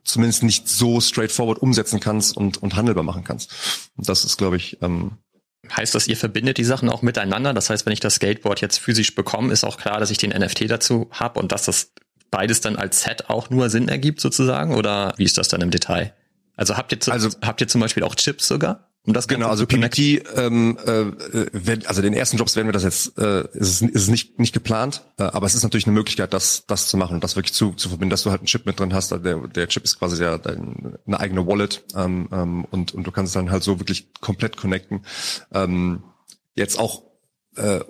zumindest 0.02 0.42
nicht 0.42 0.68
so 0.68 1.00
straightforward 1.00 1.58
umsetzen 1.58 2.00
kannst 2.00 2.36
und, 2.36 2.62
und 2.62 2.74
handelbar 2.74 3.04
machen 3.04 3.22
kannst. 3.22 3.52
Und 3.96 4.08
das 4.08 4.24
ist, 4.24 4.36
glaube 4.36 4.56
ich, 4.56 4.78
ähm, 4.82 5.12
Heißt 5.76 5.94
das, 5.94 6.08
ihr 6.08 6.16
verbindet 6.16 6.58
die 6.58 6.64
Sachen 6.64 6.88
auch 6.88 7.02
miteinander? 7.02 7.52
Das 7.52 7.70
heißt, 7.70 7.86
wenn 7.86 7.92
ich 7.92 8.00
das 8.00 8.14
Skateboard 8.14 8.60
jetzt 8.60 8.78
physisch 8.78 9.14
bekomme, 9.14 9.52
ist 9.52 9.64
auch 9.64 9.76
klar, 9.76 10.00
dass 10.00 10.10
ich 10.10 10.18
den 10.18 10.30
NFT 10.30 10.70
dazu 10.70 11.08
habe 11.12 11.38
und 11.38 11.52
dass 11.52 11.64
das 11.64 11.92
beides 12.30 12.60
dann 12.60 12.76
als 12.76 13.02
Set 13.02 13.28
auch 13.28 13.50
nur 13.50 13.70
Sinn 13.70 13.88
ergibt 13.88 14.20
sozusagen? 14.20 14.74
Oder 14.74 15.14
wie 15.16 15.24
ist 15.24 15.38
das 15.38 15.48
dann 15.48 15.60
im 15.60 15.70
Detail? 15.70 16.14
Also 16.56 16.76
habt 16.76 16.92
ihr, 16.92 17.00
zu, 17.00 17.12
also, 17.12 17.30
habt 17.42 17.60
ihr 17.60 17.68
zum 17.68 17.80
Beispiel 17.80 18.02
auch 18.02 18.14
Chips 18.14 18.46
sogar? 18.46 18.89
Um 19.06 19.14
das 19.14 19.28
genau, 19.28 19.48
also 19.48 19.64
PBT, 19.64 20.22
ähm, 20.36 20.76
äh, 20.84 21.46
wenn, 21.52 21.86
also 21.86 22.02
den 22.02 22.12
ersten 22.12 22.36
Jobs 22.36 22.54
werden 22.54 22.68
wir 22.68 22.74
das 22.74 22.82
jetzt, 22.82 23.16
äh, 23.18 23.48
ist 23.54 23.80
es, 23.80 23.82
ist 23.82 24.08
nicht 24.08 24.38
nicht 24.38 24.52
geplant, 24.52 25.04
äh, 25.18 25.22
aber 25.22 25.46
es 25.46 25.54
ist 25.54 25.62
natürlich 25.62 25.86
eine 25.86 25.94
Möglichkeit, 25.94 26.34
das 26.34 26.64
das 26.66 26.86
zu 26.86 26.98
machen 26.98 27.14
und 27.14 27.24
das 27.24 27.34
wirklich 27.34 27.54
zu, 27.54 27.72
zu 27.72 27.88
verbinden, 27.88 28.10
dass 28.10 28.24
du 28.24 28.30
halt 28.30 28.40
einen 28.40 28.46
Chip 28.46 28.66
mit 28.66 28.78
drin 28.78 28.92
hast. 28.92 29.10
Der, 29.10 29.18
der 29.18 29.68
Chip 29.68 29.84
ist 29.84 29.98
quasi 29.98 30.22
ja 30.22 30.36
dein, 30.36 30.98
eine 31.06 31.18
eigene 31.18 31.46
Wallet 31.46 31.82
ähm, 31.96 32.28
ähm, 32.30 32.66
und 32.70 32.92
und 32.92 33.06
du 33.06 33.10
kannst 33.10 33.30
es 33.30 33.34
dann 33.34 33.50
halt 33.50 33.62
so 33.62 33.80
wirklich 33.80 34.12
komplett 34.20 34.58
connecten. 34.58 35.06
Ähm, 35.50 36.02
jetzt 36.54 36.78
auch 36.78 37.04
äh, 37.56 37.80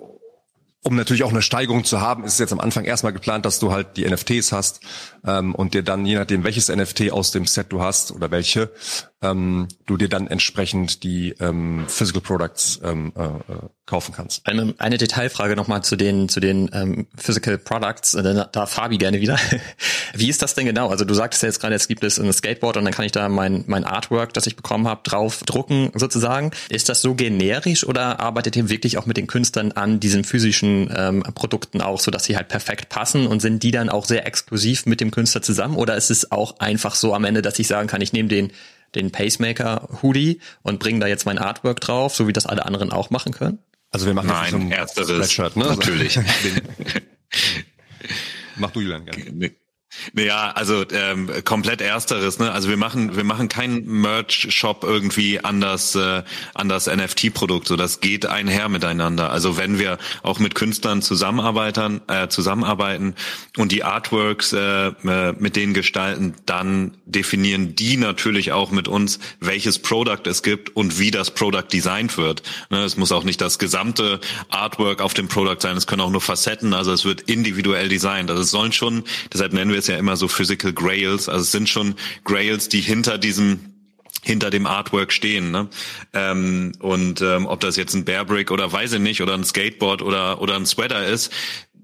um 0.83 0.95
natürlich 0.95 1.23
auch 1.23 1.29
eine 1.29 1.43
Steigerung 1.43 1.83
zu 1.83 2.01
haben, 2.01 2.23
ist 2.23 2.33
es 2.33 2.39
jetzt 2.39 2.53
am 2.53 2.59
Anfang 2.59 2.85
erstmal 2.85 3.13
geplant, 3.13 3.45
dass 3.45 3.59
du 3.59 3.71
halt 3.71 3.97
die 3.97 4.05
NFTs 4.09 4.51
hast 4.51 4.81
ähm, 5.25 5.55
und 5.55 5.73
dir 5.73 5.83
dann, 5.83 6.05
je 6.05 6.15
nachdem, 6.15 6.43
welches 6.43 6.69
NFT 6.69 7.11
aus 7.11 7.31
dem 7.31 7.45
Set 7.45 7.67
du 7.69 7.81
hast 7.81 8.11
oder 8.11 8.31
welche, 8.31 8.71
ähm, 9.21 9.67
du 9.85 9.97
dir 9.97 10.09
dann 10.09 10.27
entsprechend 10.27 11.03
die 11.03 11.35
ähm, 11.39 11.85
Physical 11.87 12.21
Products 12.21 12.79
ähm, 12.83 13.13
äh, 13.15 13.23
äh 13.23 13.69
kaufen 13.87 14.13
kannst. 14.15 14.47
Eine, 14.47 14.73
eine 14.77 14.97
Detailfrage 14.97 15.57
nochmal 15.57 15.83
zu 15.83 15.97
den 15.97 16.29
zu 16.29 16.39
den 16.39 16.69
ähm, 16.71 17.07
Physical 17.17 17.57
Products, 17.57 18.13
äh, 18.13 18.23
da, 18.23 18.45
da 18.45 18.65
Fabi 18.65 18.97
gerne 18.97 19.19
wieder. 19.19 19.37
Wie 20.13 20.29
ist 20.29 20.41
das 20.41 20.55
denn 20.55 20.65
genau? 20.65 20.87
Also 20.87 21.03
du 21.03 21.13
sagtest 21.13 21.43
ja 21.43 21.49
jetzt 21.49 21.59
gerade, 21.59 21.75
es 21.75 21.89
gibt 21.89 22.05
es 22.05 22.17
ein 22.17 22.31
Skateboard 22.31 22.77
und 22.77 22.85
dann 22.85 22.93
kann 22.93 23.03
ich 23.03 23.11
da 23.11 23.27
mein 23.27 23.65
mein 23.67 23.83
Artwork, 23.83 24.33
das 24.33 24.47
ich 24.47 24.55
bekommen 24.55 24.87
habe, 24.87 25.01
drauf 25.03 25.43
drucken 25.45 25.91
sozusagen. 25.93 26.51
Ist 26.69 26.87
das 26.87 27.01
so 27.01 27.15
generisch 27.15 27.85
oder 27.85 28.21
arbeitet 28.21 28.55
ihr 28.55 28.69
wirklich 28.69 28.97
auch 28.97 29.07
mit 29.07 29.17
den 29.17 29.27
Künstlern 29.27 29.73
an 29.73 29.99
diesen 29.99 30.23
physischen 30.23 30.89
ähm, 30.95 31.23
Produkten 31.35 31.81
auch, 31.81 31.99
so 31.99 32.11
dass 32.11 32.23
sie 32.23 32.37
halt 32.37 32.47
perfekt 32.47 32.87
passen 32.87 33.27
und 33.27 33.41
sind 33.41 33.61
die 33.61 33.71
dann 33.71 33.89
auch 33.89 34.05
sehr 34.05 34.25
exklusiv 34.25 34.85
mit 34.85 35.01
dem 35.01 35.10
Künstler 35.11 35.41
zusammen 35.41 35.75
oder 35.75 35.95
ist 35.95 36.11
es 36.11 36.31
auch 36.31 36.59
einfach 36.59 36.95
so 36.95 37.13
am 37.13 37.25
Ende, 37.25 37.41
dass 37.41 37.59
ich 37.59 37.67
sagen 37.67 37.87
kann, 37.87 38.01
ich 38.01 38.13
nehme 38.13 38.29
den 38.29 38.51
den 38.95 39.11
Pacemaker 39.11 39.87
Hoodie 40.01 40.41
und 40.63 40.79
bringe 40.79 40.99
da 40.99 41.07
jetzt 41.07 41.25
mein 41.25 41.37
Artwork 41.37 41.79
drauf, 41.79 42.13
so 42.13 42.27
wie 42.27 42.33
das 42.33 42.45
alle 42.45 42.65
anderen 42.65 42.91
auch 42.91 43.09
machen 43.09 43.31
können? 43.31 43.59
Also 43.89 44.05
wir 44.05 44.13
machen 44.13 44.27
Nein, 44.27 44.53
ein 44.53 44.71
ersteres, 44.71 45.37
ne? 45.37 45.49
Natürlich. 45.55 46.19
Mach 48.57 48.71
du, 48.71 48.81
Julian, 48.81 49.05
gerne. 49.05 49.51
Naja, 50.13 50.51
also 50.55 50.85
ähm, 50.91 51.29
komplett 51.43 51.81
ersteres, 51.81 52.39
ne? 52.39 52.51
Also 52.51 52.69
wir 52.69 52.77
machen 52.77 53.17
wir 53.17 53.25
machen 53.25 53.49
keinen 53.49 53.85
Merch-Shop 53.85 54.85
irgendwie 54.85 55.43
an 55.43 55.59
das 55.59 55.95
äh, 55.95 56.23
an 56.53 56.69
das 56.69 56.87
NFT-Produkt, 56.87 57.67
so 57.67 57.75
das 57.75 57.99
geht 57.99 58.25
einher 58.25 58.69
miteinander. 58.69 59.31
Also 59.31 59.57
wenn 59.57 59.79
wir 59.79 59.97
auch 60.23 60.39
mit 60.39 60.55
Künstlern 60.55 61.01
zusammenarbeiten, 61.01 61.99
äh, 62.07 62.29
zusammenarbeiten 62.29 63.15
und 63.57 63.73
die 63.73 63.83
Artworks 63.83 64.53
äh, 64.53 64.87
äh, 64.87 65.33
mit 65.37 65.57
denen 65.57 65.73
gestalten, 65.73 66.35
dann 66.45 66.95
definieren 67.05 67.75
die 67.75 67.97
natürlich 67.97 68.53
auch 68.53 68.71
mit 68.71 68.87
uns, 68.87 69.19
welches 69.41 69.79
Product 69.79 70.25
es 70.25 70.41
gibt 70.41 70.73
und 70.73 70.99
wie 70.99 71.11
das 71.11 71.31
Product 71.31 71.67
designt 71.71 72.17
wird. 72.17 72.43
Ne? 72.69 72.83
Es 72.83 72.95
muss 72.95 73.11
auch 73.11 73.25
nicht 73.25 73.41
das 73.41 73.59
gesamte 73.59 74.21
Artwork 74.49 75.01
auf 75.01 75.13
dem 75.13 75.27
Product 75.27 75.59
sein, 75.59 75.75
es 75.75 75.85
können 75.85 76.01
auch 76.01 76.09
nur 76.09 76.21
Facetten, 76.21 76.73
also 76.73 76.93
es 76.93 77.03
wird 77.03 77.21
individuell 77.21 77.89
designt. 77.89 78.29
Also 78.29 78.41
es 78.41 78.51
sollen 78.51 78.71
schon, 78.71 79.03
deshalb 79.33 79.51
nennen 79.51 79.71
wir 79.71 79.80
es 79.81 79.87
ja 79.87 79.97
immer 79.97 80.17
so 80.17 80.27
Physical 80.27 80.73
Grails. 80.73 81.29
Also 81.29 81.41
es 81.41 81.51
sind 81.51 81.69
schon 81.69 81.95
Grails, 82.23 82.69
die 82.69 82.81
hinter 82.81 83.17
diesem 83.17 83.59
hinter 84.23 84.51
dem 84.51 84.67
Artwork 84.67 85.11
stehen. 85.11 85.49
Ne? 85.49 85.67
Ähm, 86.13 86.73
und 86.79 87.21
ähm, 87.21 87.47
ob 87.47 87.59
das 87.59 87.75
jetzt 87.75 87.95
ein 87.95 88.05
Bearbrick 88.05 88.51
oder 88.51 88.71
weiß 88.71 88.93
ich 88.93 88.99
nicht, 88.99 89.21
oder 89.21 89.33
ein 89.33 89.43
Skateboard 89.43 90.03
oder, 90.03 90.39
oder 90.41 90.55
ein 90.55 90.67
Sweater 90.67 91.05
ist, 91.07 91.31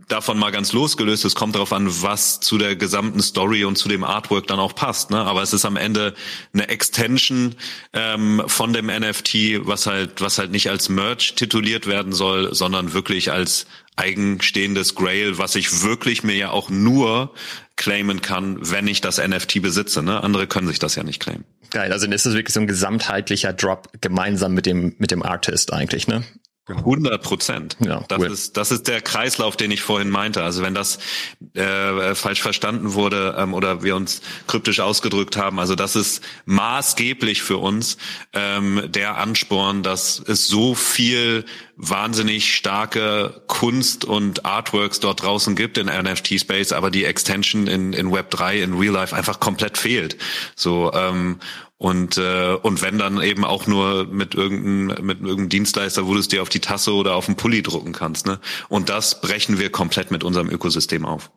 davon 0.07 0.37
mal 0.37 0.51
ganz 0.51 0.71
losgelöst, 0.71 1.25
es 1.25 1.35
kommt 1.35 1.55
darauf 1.55 1.73
an, 1.73 2.01
was 2.01 2.39
zu 2.39 2.57
der 2.57 2.75
gesamten 2.75 3.21
Story 3.21 3.65
und 3.65 3.77
zu 3.77 3.89
dem 3.89 4.03
Artwork 4.03 4.47
dann 4.47 4.59
auch 4.59 4.73
passt. 4.73 5.11
Ne? 5.11 5.17
Aber 5.17 5.41
es 5.41 5.53
ist 5.53 5.65
am 5.65 5.75
Ende 5.75 6.13
eine 6.53 6.69
Extension 6.69 7.55
ähm, 7.93 8.41
von 8.47 8.71
dem 8.71 8.87
NFT, 8.87 9.65
was 9.67 9.85
halt, 9.85 10.21
was 10.21 10.37
halt 10.37 10.51
nicht 10.51 10.69
als 10.69 10.89
Merch 10.89 11.35
tituliert 11.35 11.87
werden 11.87 12.13
soll, 12.13 12.53
sondern 12.53 12.93
wirklich 12.93 13.31
als 13.31 13.65
eigenstehendes 13.97 14.95
Grail, 14.95 15.39
was 15.39 15.55
ich 15.55 15.81
wirklich 15.81 16.23
mir 16.23 16.35
ja 16.35 16.51
auch 16.51 16.69
nur 16.69 17.33
claimen 17.77 18.21
kann, 18.21 18.57
wenn 18.59 18.87
ich 18.87 18.99
das 19.01 19.25
NFT 19.25 19.61
besitze. 19.61 20.03
Ne? 20.03 20.21
Andere 20.21 20.47
können 20.47 20.67
sich 20.67 20.79
das 20.79 20.95
ja 20.95 21.03
nicht 21.03 21.21
claimen. 21.21 21.45
Geil, 21.69 21.93
also 21.93 22.07
ist 22.07 22.25
es 22.25 22.33
wirklich 22.33 22.53
so 22.53 22.59
ein 22.59 22.67
gesamtheitlicher 22.67 23.53
Drop 23.53 23.89
gemeinsam 24.01 24.53
mit 24.53 24.65
dem 24.65 24.95
mit 24.97 25.11
dem 25.11 25.23
Artist 25.23 25.71
eigentlich, 25.71 26.07
ne? 26.07 26.23
100 26.67 27.21
Prozent. 27.23 27.77
Ja, 27.79 28.03
das 28.07 28.19
cool. 28.19 28.27
ist 28.27 28.57
das 28.57 28.71
ist 28.71 28.87
der 28.87 29.01
Kreislauf, 29.01 29.55
den 29.55 29.71
ich 29.71 29.81
vorhin 29.81 30.09
meinte. 30.09 30.43
Also 30.43 30.61
wenn 30.61 30.73
das 30.73 30.99
äh, 31.53 32.13
falsch 32.15 32.41
verstanden 32.41 32.93
wurde 32.93 33.35
ähm, 33.37 33.53
oder 33.53 33.83
wir 33.83 33.95
uns 33.95 34.21
kryptisch 34.47 34.79
ausgedrückt 34.79 35.37
haben, 35.37 35.59
also 35.59 35.75
das 35.75 35.95
ist 35.95 36.21
maßgeblich 36.45 37.41
für 37.41 37.57
uns 37.57 37.97
ähm, 38.33 38.83
der 38.89 39.17
Ansporn, 39.17 39.83
dass 39.83 40.21
es 40.25 40.47
so 40.47 40.75
viel 40.75 41.45
wahnsinnig 41.77 42.55
starke 42.55 43.41
Kunst 43.47 44.03
und 44.03 44.45
Artworks 44.45 44.99
dort 44.99 45.21
draußen 45.21 45.55
gibt 45.55 45.77
in 45.77 45.87
NFT 45.87 46.39
Space, 46.39 46.71
aber 46.73 46.89
die 46.89 47.05
Extension 47.05 47.67
in, 47.67 47.93
in 47.93 48.11
Web 48.11 48.31
3 48.31 48.61
in 48.61 48.73
Real 48.73 48.93
Life 48.93 49.15
einfach 49.15 49.39
komplett 49.39 49.77
fehlt. 49.77 50.17
So 50.55 50.91
ähm, 50.93 51.39
und, 51.77 52.17
äh, 52.17 52.53
und 52.61 52.81
wenn 52.81 52.97
dann 52.97 53.21
eben 53.21 53.45
auch 53.45 53.67
nur 53.67 54.05
mit 54.05 54.33
irgendeinem, 54.33 55.05
mit 55.05 55.19
irgendeinem 55.19 55.49
Dienstleister, 55.49 56.07
wo 56.07 56.13
du 56.13 56.19
es 56.19 56.27
dir 56.27 56.41
auf 56.41 56.49
die 56.49 56.59
Tasse 56.59 56.93
oder 56.93 57.15
auf 57.15 57.27
den 57.27 57.35
Pulli 57.35 57.61
drucken 57.61 57.93
kannst. 57.93 58.25
Ne? 58.25 58.39
Und 58.67 58.89
das 58.89 59.21
brechen 59.21 59.59
wir 59.59 59.71
komplett 59.71 60.09
mit 60.09 60.23
unserem 60.23 60.49
Ökosystem 60.49 61.05
auf. 61.05 61.29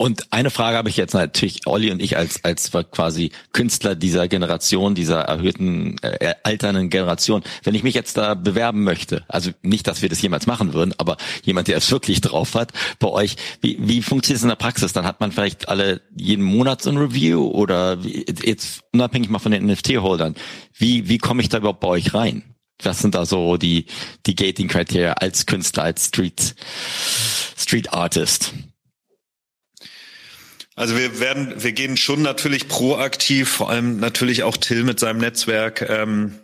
Und 0.00 0.32
eine 0.32 0.50
Frage 0.50 0.76
habe 0.76 0.88
ich 0.88 0.96
jetzt 0.96 1.12
natürlich, 1.12 1.66
Olli 1.66 1.90
und 1.90 2.00
ich 2.00 2.16
als, 2.16 2.44
als 2.44 2.70
quasi 2.70 3.32
Künstler 3.52 3.96
dieser 3.96 4.28
Generation, 4.28 4.94
dieser 4.94 5.22
erhöhten, 5.22 5.98
äh, 6.02 6.36
alternden 6.44 6.88
Generation. 6.88 7.42
Wenn 7.64 7.74
ich 7.74 7.82
mich 7.82 7.96
jetzt 7.96 8.16
da 8.16 8.34
bewerben 8.34 8.84
möchte, 8.84 9.24
also 9.26 9.50
nicht, 9.62 9.88
dass 9.88 10.00
wir 10.00 10.08
das 10.08 10.22
jemals 10.22 10.46
machen 10.46 10.72
würden, 10.72 10.94
aber 10.98 11.16
jemand, 11.42 11.66
der 11.66 11.78
es 11.78 11.90
wirklich 11.90 12.20
drauf 12.20 12.54
hat, 12.54 12.72
bei 13.00 13.08
euch, 13.08 13.34
wie, 13.60 13.76
wie 13.80 14.00
funktioniert 14.00 14.36
es 14.36 14.44
in 14.44 14.50
der 14.50 14.54
Praxis? 14.54 14.92
Dann 14.92 15.04
hat 15.04 15.18
man 15.18 15.32
vielleicht 15.32 15.68
alle 15.68 16.00
jeden 16.16 16.44
Monat 16.44 16.80
so 16.80 16.90
ein 16.90 16.96
Review 16.96 17.48
oder 17.48 18.04
wie, 18.04 18.24
jetzt 18.44 18.84
unabhängig 18.92 19.30
mal 19.30 19.40
von 19.40 19.50
den 19.50 19.66
NFT-Holdern. 19.66 20.36
Wie, 20.74 21.08
wie 21.08 21.18
komme 21.18 21.42
ich 21.42 21.48
da 21.48 21.58
überhaupt 21.58 21.80
bei 21.80 21.88
euch 21.88 22.14
rein? 22.14 22.44
Was 22.84 23.00
sind 23.00 23.16
da 23.16 23.26
so 23.26 23.56
die, 23.56 23.86
die 24.26 24.36
Gating-Kriterien 24.36 25.14
als 25.14 25.46
Künstler, 25.46 25.82
als 25.82 26.06
Street, 26.06 26.54
Street 27.56 27.92
Artist? 27.92 28.54
Also 30.78 30.96
wir 30.96 31.18
werden, 31.18 31.54
wir 31.56 31.72
gehen 31.72 31.96
schon 31.96 32.22
natürlich 32.22 32.68
proaktiv, 32.68 33.48
vor 33.48 33.68
allem 33.68 33.98
natürlich 33.98 34.44
auch 34.44 34.56
Till 34.56 34.84
mit 34.84 35.00
seinem 35.00 35.18
Netzwerk. 35.18 35.84
Ähm, 35.90 36.34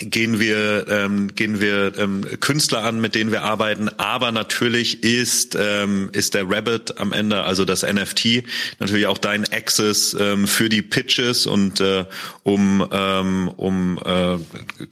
gehen 0.00 0.38
wir 0.38 0.86
ähm, 0.88 1.34
gehen 1.34 1.60
wir 1.60 1.96
ähm, 1.98 2.24
Künstler 2.40 2.84
an, 2.84 3.00
mit 3.00 3.14
denen 3.14 3.32
wir 3.32 3.42
arbeiten, 3.42 3.88
aber 3.98 4.32
natürlich 4.32 5.02
ist 5.02 5.56
ähm, 5.58 6.10
ist 6.12 6.34
der 6.34 6.48
Rabbit 6.48 6.98
am 6.98 7.12
Ende, 7.12 7.42
also 7.42 7.64
das 7.64 7.82
NFT, 7.82 8.44
natürlich 8.78 9.06
auch 9.06 9.18
dein 9.18 9.44
Access 9.52 10.16
ähm, 10.18 10.46
für 10.46 10.68
die 10.68 10.82
Pitches 10.82 11.46
und 11.46 11.80
äh, 11.80 12.04
um 12.44 12.86
ähm, 12.90 13.48
um 13.56 13.98
äh, 14.04 14.36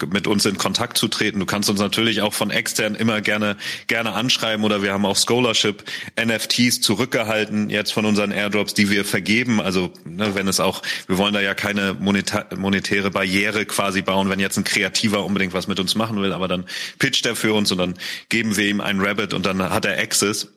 mit 0.07 0.27
uns 0.27 0.45
in 0.45 0.59
Kontakt 0.59 0.99
zu 0.99 1.09
treten. 1.09 1.41
Du 1.41 1.47
kannst 1.47 1.71
uns 1.71 1.81
natürlich 1.81 2.23
auch 2.23 2.35
von 2.35 2.51
extern 2.51 2.95
immer 2.95 3.21
gerne 3.21 3.57
gerne 3.87 4.13
anschreiben 4.13 4.65
oder 4.65 4.83
wir 4.83 4.93
haben 4.93 5.07
auch 5.07 5.17
Scholarship 5.17 5.85
NFTs 6.21 6.81
zurückgehalten 6.81 7.71
jetzt 7.71 7.93
von 7.93 8.05
unseren 8.07 8.33
Airdrops, 8.33 8.75
die 8.75 8.91
wir 8.91 9.05
vergeben. 9.05 9.61
Also 9.61 9.93
ne, 10.05 10.35
wenn 10.35 10.49
es 10.49 10.61
auch, 10.61 10.83
wir 11.07 11.19
wollen 11.19 11.35
da 11.35 11.41
ja 11.41 11.55
keine 11.55 11.95
monetäre 11.95 13.11
Barriere 13.11 13.65
quasi 13.67 14.03
bauen, 14.03 14.29
wenn 14.29 14.41
jetzt 14.41 14.57
ein 14.57 14.65
Kreativ 14.65 14.96
Kreativer 14.97 15.25
unbedingt 15.25 15.55
was 15.55 15.69
mit 15.69 15.79
uns 15.81 15.95
machen 15.95 16.21
will, 16.21 16.33
aber 16.33 16.49
dann 16.49 16.65
pitcht 16.99 17.27
er 17.27 17.37
für 17.37 17.55
uns 17.55 17.71
und 17.73 17.79
dann 17.79 17.95
geben 18.29 18.57
wir 18.57 18.67
ihm 18.67 18.81
einen 18.81 19.01
Rabbit 19.01 19.35
und 19.35 19.47
dann 19.47 19.63
hat 19.63 19.85
er 19.85 19.99
Access. 19.99 20.49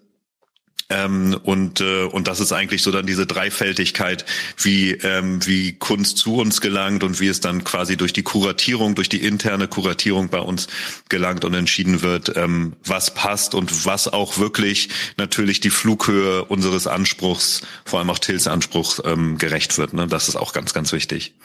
Ähm, 0.91 1.39
und 1.43 1.81
äh, 1.81 2.05
und 2.05 2.27
das 2.27 2.39
ist 2.39 2.51
eigentlich 2.51 2.81
so 2.81 2.89
dann 2.91 3.05
diese 3.05 3.27
Dreifältigkeit, 3.27 4.25
wie 4.57 4.93
ähm, 4.93 5.45
wie 5.45 5.73
Kunst 5.73 6.17
zu 6.17 6.37
uns 6.37 6.61
gelangt 6.61 7.03
und 7.03 7.19
wie 7.19 7.27
es 7.27 7.41
dann 7.41 7.63
quasi 7.63 7.95
durch 7.95 8.11
die 8.11 8.23
Kuratierung, 8.23 8.95
durch 8.95 9.07
die 9.07 9.21
interne 9.21 9.67
Kuratierung 9.67 10.29
bei 10.29 10.39
uns 10.39 10.67
gelangt 11.07 11.45
und 11.45 11.53
entschieden 11.53 12.01
wird, 12.01 12.35
ähm, 12.37 12.73
was 12.83 13.13
passt 13.13 13.53
und 13.53 13.85
was 13.85 14.07
auch 14.07 14.39
wirklich 14.39 14.89
natürlich 15.17 15.59
die 15.59 15.69
Flughöhe 15.69 16.45
unseres 16.45 16.87
Anspruchs, 16.87 17.61
vor 17.85 17.99
allem 17.99 18.09
auch 18.09 18.17
Tills 18.17 18.47
Anspruch 18.47 18.99
ähm, 19.05 19.37
gerecht 19.37 19.77
wird. 19.77 19.93
Ne? 19.93 20.07
Das 20.07 20.27
ist 20.27 20.37
auch 20.37 20.53
ganz 20.53 20.73
ganz 20.73 20.91
wichtig. 20.91 21.35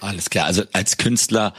Alles 0.00 0.30
klar. 0.30 0.46
Also 0.46 0.62
als 0.72 0.96
Künstler 0.96 1.52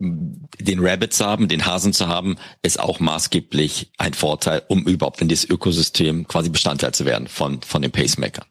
den 0.00 0.80
Rabbit 0.80 1.12
zu 1.12 1.26
haben, 1.26 1.48
den 1.48 1.66
Hasen 1.66 1.92
zu 1.92 2.08
haben, 2.08 2.36
ist 2.62 2.80
auch 2.80 3.00
maßgeblich 3.00 3.92
ein 3.98 4.14
Vorteil, 4.14 4.62
um 4.68 4.84
überhaupt 4.86 5.20
in 5.20 5.28
dieses 5.28 5.48
Ökosystem 5.48 6.26
quasi 6.26 6.48
Bestandteil 6.48 6.92
zu 6.92 7.04
werden 7.04 7.28
von, 7.28 7.60
von 7.62 7.82
den 7.82 7.90
Pacemakern. 7.90 8.44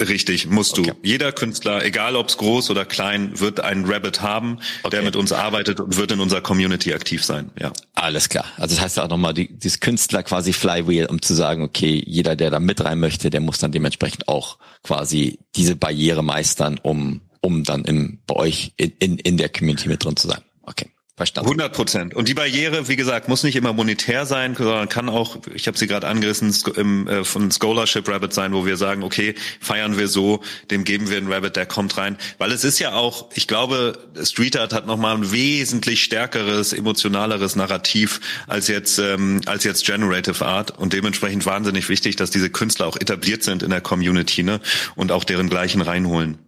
Richtig, 0.00 0.48
musst 0.48 0.76
du. 0.76 0.84
Jeder 1.02 1.32
Künstler, 1.32 1.84
egal 1.84 2.16
ob's 2.16 2.36
groß 2.38 2.70
oder 2.70 2.84
klein, 2.84 3.38
wird 3.38 3.60
einen 3.60 3.84
Rabbit 3.84 4.22
haben, 4.22 4.58
okay. 4.82 4.96
der 4.96 5.02
mit 5.02 5.16
uns 5.16 5.32
arbeitet 5.32 5.80
und 5.80 5.96
wird 5.96 6.10
in 6.12 6.20
unserer 6.20 6.40
Community 6.40 6.92
aktiv 6.94 7.24
sein. 7.24 7.50
Ja. 7.60 7.72
Alles 7.94 8.28
klar. 8.28 8.46
Also 8.56 8.74
das 8.74 8.82
heißt 8.82 8.98
auch 8.98 9.08
nochmal, 9.08 9.34
die, 9.34 9.48
dieses 9.48 9.80
Künstler 9.80 10.22
quasi 10.22 10.52
Flywheel, 10.52 11.06
um 11.06 11.20
zu 11.20 11.34
sagen, 11.34 11.62
okay, 11.62 12.02
jeder, 12.06 12.36
der 12.36 12.50
da 12.50 12.58
mit 12.58 12.84
rein 12.84 12.98
möchte, 13.00 13.30
der 13.30 13.40
muss 13.40 13.58
dann 13.58 13.72
dementsprechend 13.72 14.28
auch 14.28 14.58
quasi 14.82 15.38
diese 15.54 15.76
Barriere 15.76 16.24
meistern, 16.24 16.80
um, 16.82 17.20
um 17.40 17.62
dann 17.62 17.84
im, 17.84 18.18
bei 18.26 18.36
euch 18.36 18.72
in, 18.76 18.92
in, 18.98 19.18
in 19.18 19.36
der 19.36 19.50
Community 19.50 19.88
mit 19.88 20.04
drin 20.04 20.16
zu 20.16 20.28
sein. 20.28 20.42
Okay. 20.62 20.90
Verstanden. 21.14 21.50
100 21.50 21.74
Prozent. 21.74 22.14
Und 22.14 22.28
die 22.28 22.32
Barriere, 22.32 22.88
wie 22.88 22.96
gesagt, 22.96 23.28
muss 23.28 23.42
nicht 23.42 23.54
immer 23.54 23.74
monetär 23.74 24.24
sein, 24.24 24.54
sondern 24.56 24.88
kann 24.88 25.10
auch, 25.10 25.36
ich 25.54 25.66
habe 25.66 25.76
sie 25.76 25.86
gerade 25.86 26.08
angerissen, 26.08 26.54
im, 26.74 27.06
äh, 27.06 27.22
von 27.22 27.50
Scholarship 27.50 28.08
Rabbit 28.08 28.32
sein, 28.32 28.54
wo 28.54 28.64
wir 28.64 28.78
sagen, 28.78 29.02
okay, 29.02 29.34
feiern 29.60 29.98
wir 29.98 30.08
so, 30.08 30.40
dem 30.70 30.84
geben 30.84 31.10
wir 31.10 31.18
einen 31.18 31.30
Rabbit, 31.30 31.56
der 31.56 31.66
kommt 31.66 31.98
rein. 31.98 32.16
Weil 32.38 32.50
es 32.50 32.64
ist 32.64 32.78
ja 32.78 32.94
auch, 32.94 33.28
ich 33.34 33.46
glaube, 33.46 33.98
Street 34.22 34.56
Art 34.56 34.72
hat 34.72 34.86
nochmal 34.86 35.14
ein 35.14 35.32
wesentlich 35.32 36.02
stärkeres, 36.02 36.72
emotionaleres 36.72 37.56
Narrativ 37.56 38.20
als 38.46 38.68
jetzt, 38.68 38.98
ähm, 38.98 39.42
als 39.44 39.64
jetzt 39.64 39.84
Generative 39.84 40.46
Art 40.46 40.70
und 40.78 40.94
dementsprechend 40.94 41.44
wahnsinnig 41.44 41.90
wichtig, 41.90 42.16
dass 42.16 42.30
diese 42.30 42.48
Künstler 42.48 42.86
auch 42.86 42.96
etabliert 42.96 43.42
sind 43.42 43.62
in 43.62 43.68
der 43.68 43.82
Community 43.82 44.42
ne? 44.42 44.60
und 44.96 45.12
auch 45.12 45.24
deren 45.24 45.50
gleichen 45.50 45.82
reinholen. 45.82 46.38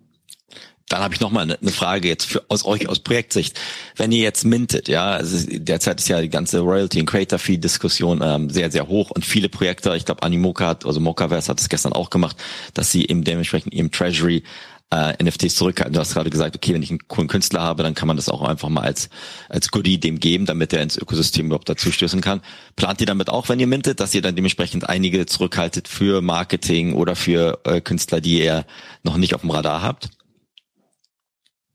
Dann 0.89 1.01
habe 1.01 1.14
ich 1.14 1.20
noch 1.20 1.30
mal 1.30 1.41
eine, 1.41 1.59
eine 1.59 1.70
Frage 1.70 2.09
jetzt 2.09 2.26
für, 2.26 2.45
aus 2.49 2.64
euch 2.64 2.89
aus 2.89 2.99
Projektsicht. 2.99 3.59
Wenn 3.97 4.12
ihr 4.12 4.22
jetzt 4.22 4.45
mintet, 4.45 4.89
ja, 4.89 5.12
also 5.12 5.47
derzeit 5.51 5.99
ist 5.99 6.09
ja 6.09 6.20
die 6.20 6.28
ganze 6.28 6.61
Royalty 6.61 7.01
und 7.01 7.07
Creator 7.07 7.39
Fee 7.39 7.57
Diskussion 7.57 8.20
ähm, 8.22 8.51
sehr 8.51 8.70
sehr 8.70 8.87
hoch 8.89 9.11
und 9.11 9.24
viele 9.24 9.49
Projekte, 9.49 9.95
ich 9.97 10.05
glaube 10.05 10.22
Animoca 10.22 10.66
hat, 10.68 10.85
also 10.85 11.01
Mocaverse 11.01 11.49
hat 11.49 11.61
es 11.61 11.68
gestern 11.68 11.95
auch 11.95 12.11
gemacht, 12.11 12.37
dass 12.74 12.91
sie 12.91 13.07
eben 13.07 13.24
dementsprechend 13.24 13.72
im 13.72 13.91
Treasury 13.91 14.43
äh, 14.91 15.22
NFTs 15.22 15.57
zurückhalten. 15.57 15.95
Du 15.95 16.01
hast 16.01 16.14
gerade 16.14 16.30
gesagt, 16.30 16.55
okay, 16.55 16.74
wenn 16.74 16.82
ich 16.82 16.91
einen 16.91 17.09
coolen 17.09 17.28
Künstler 17.28 17.62
habe, 17.62 17.82
dann 17.82 17.95
kann 17.95 18.07
man 18.07 18.16
das 18.16 18.28
auch 18.28 18.43
einfach 18.43 18.68
mal 18.68 18.82
als 18.82 19.09
als 19.49 19.70
Goodie 19.70 19.99
dem 19.99 20.20
geben, 20.20 20.47
damit 20.47 20.72
er 20.72 20.82
ins 20.82 20.97
Ökosystem 20.97 21.47
überhaupt 21.47 21.68
dazu 21.68 21.91
stößen 21.91 22.20
kann. 22.20 22.43
Plant 22.76 23.01
ihr 23.01 23.07
damit 23.07 23.30
auch, 23.30 23.49
wenn 23.49 23.59
ihr 23.59 23.66
mintet, 23.66 24.01
dass 24.01 24.14
ihr 24.14 24.22
dann 24.22 24.37
dementsprechend 24.37 24.89
einige 24.89 25.26
zurückhaltet 25.26 25.89
für 25.89 26.20
Marketing 26.20 26.93
oder 26.93 27.16
für 27.16 27.61
äh, 27.64 27.80
Künstler, 27.80 28.20
die 28.20 28.43
ihr 28.43 28.66
noch 29.03 29.16
nicht 29.16 29.35
auf 29.35 29.41
dem 29.41 29.51
Radar 29.51 29.82
habt? 29.82 30.11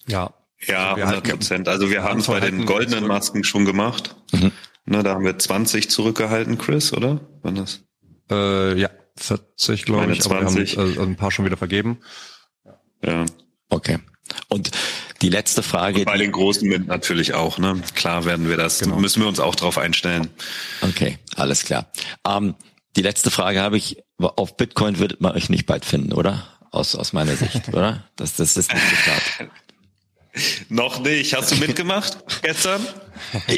Ja. 0.10 0.34
Ja, 0.68 0.96
100 0.96 1.24
Prozent. 1.24 1.68
Also 1.70 1.90
wir 1.90 2.04
haben 2.04 2.20
es 2.20 2.28
bei 2.28 2.42
den 2.42 2.66
goldenen 2.66 3.08
Masken 3.08 3.44
schon 3.46 3.64
gemacht. 3.64 4.16
Mhm. 4.34 4.52
Ne, 4.86 5.04
da 5.04 5.14
haben 5.14 5.24
wir 5.24 5.38
20 5.38 5.90
zurückgehalten, 5.90 6.58
Chris, 6.58 6.92
oder? 6.92 7.22
Wann 7.44 7.56
das? 7.56 7.82
Äh, 8.30 8.78
ja, 8.78 8.90
40, 9.18 9.86
glaube 9.86 10.12
ich. 10.12 10.22
20. 10.22 10.78
Aber 10.78 10.88
wir 10.88 10.96
haben 10.96 11.08
äh, 11.08 11.12
ein 11.12 11.16
paar 11.16 11.32
schon 11.32 11.46
wieder 11.46 11.58
vergeben. 11.58 12.00
Ja. 13.04 13.26
Okay. 13.70 14.00
Und 14.48 14.72
die 15.22 15.30
letzte 15.30 15.64
Frage. 15.64 16.00
Und 16.00 16.06
bei 16.06 16.18
den 16.18 16.32
großen 16.32 16.68
mit 16.68 16.88
natürlich 16.88 17.34
auch, 17.34 17.58
ne? 17.58 17.82
Klar 17.96 18.26
werden 18.26 18.50
wir 18.50 18.58
das, 18.58 18.80
genau. 18.80 18.98
müssen 18.98 19.22
wir 19.22 19.28
uns 19.28 19.40
auch 19.40 19.56
drauf 19.56 19.78
einstellen. 19.78 20.30
Okay, 20.82 21.18
alles 21.36 21.64
klar. 21.64 21.92
Ähm, 22.28 22.56
die 22.96 23.02
letzte 23.02 23.32
Frage 23.32 23.62
habe 23.62 23.78
ich, 23.78 24.04
auf 24.18 24.58
Bitcoin 24.58 25.00
würdet 25.00 25.22
man 25.22 25.34
euch 25.34 25.50
nicht 25.50 25.66
bald 25.66 25.86
finden, 25.86 26.14
oder? 26.14 26.48
Aus, 26.72 26.96
aus 26.96 27.14
meiner 27.14 27.36
Sicht, 27.36 27.68
oder? 27.74 28.06
Das, 28.16 28.36
das 28.36 28.58
ist 28.58 28.74
nicht 28.74 28.90
geplant. 28.90 29.52
Noch 30.70 31.00
nicht. 31.00 31.34
Hast 31.34 31.52
du 31.52 31.56
mitgemacht 31.56 32.18
gestern? 32.42 32.86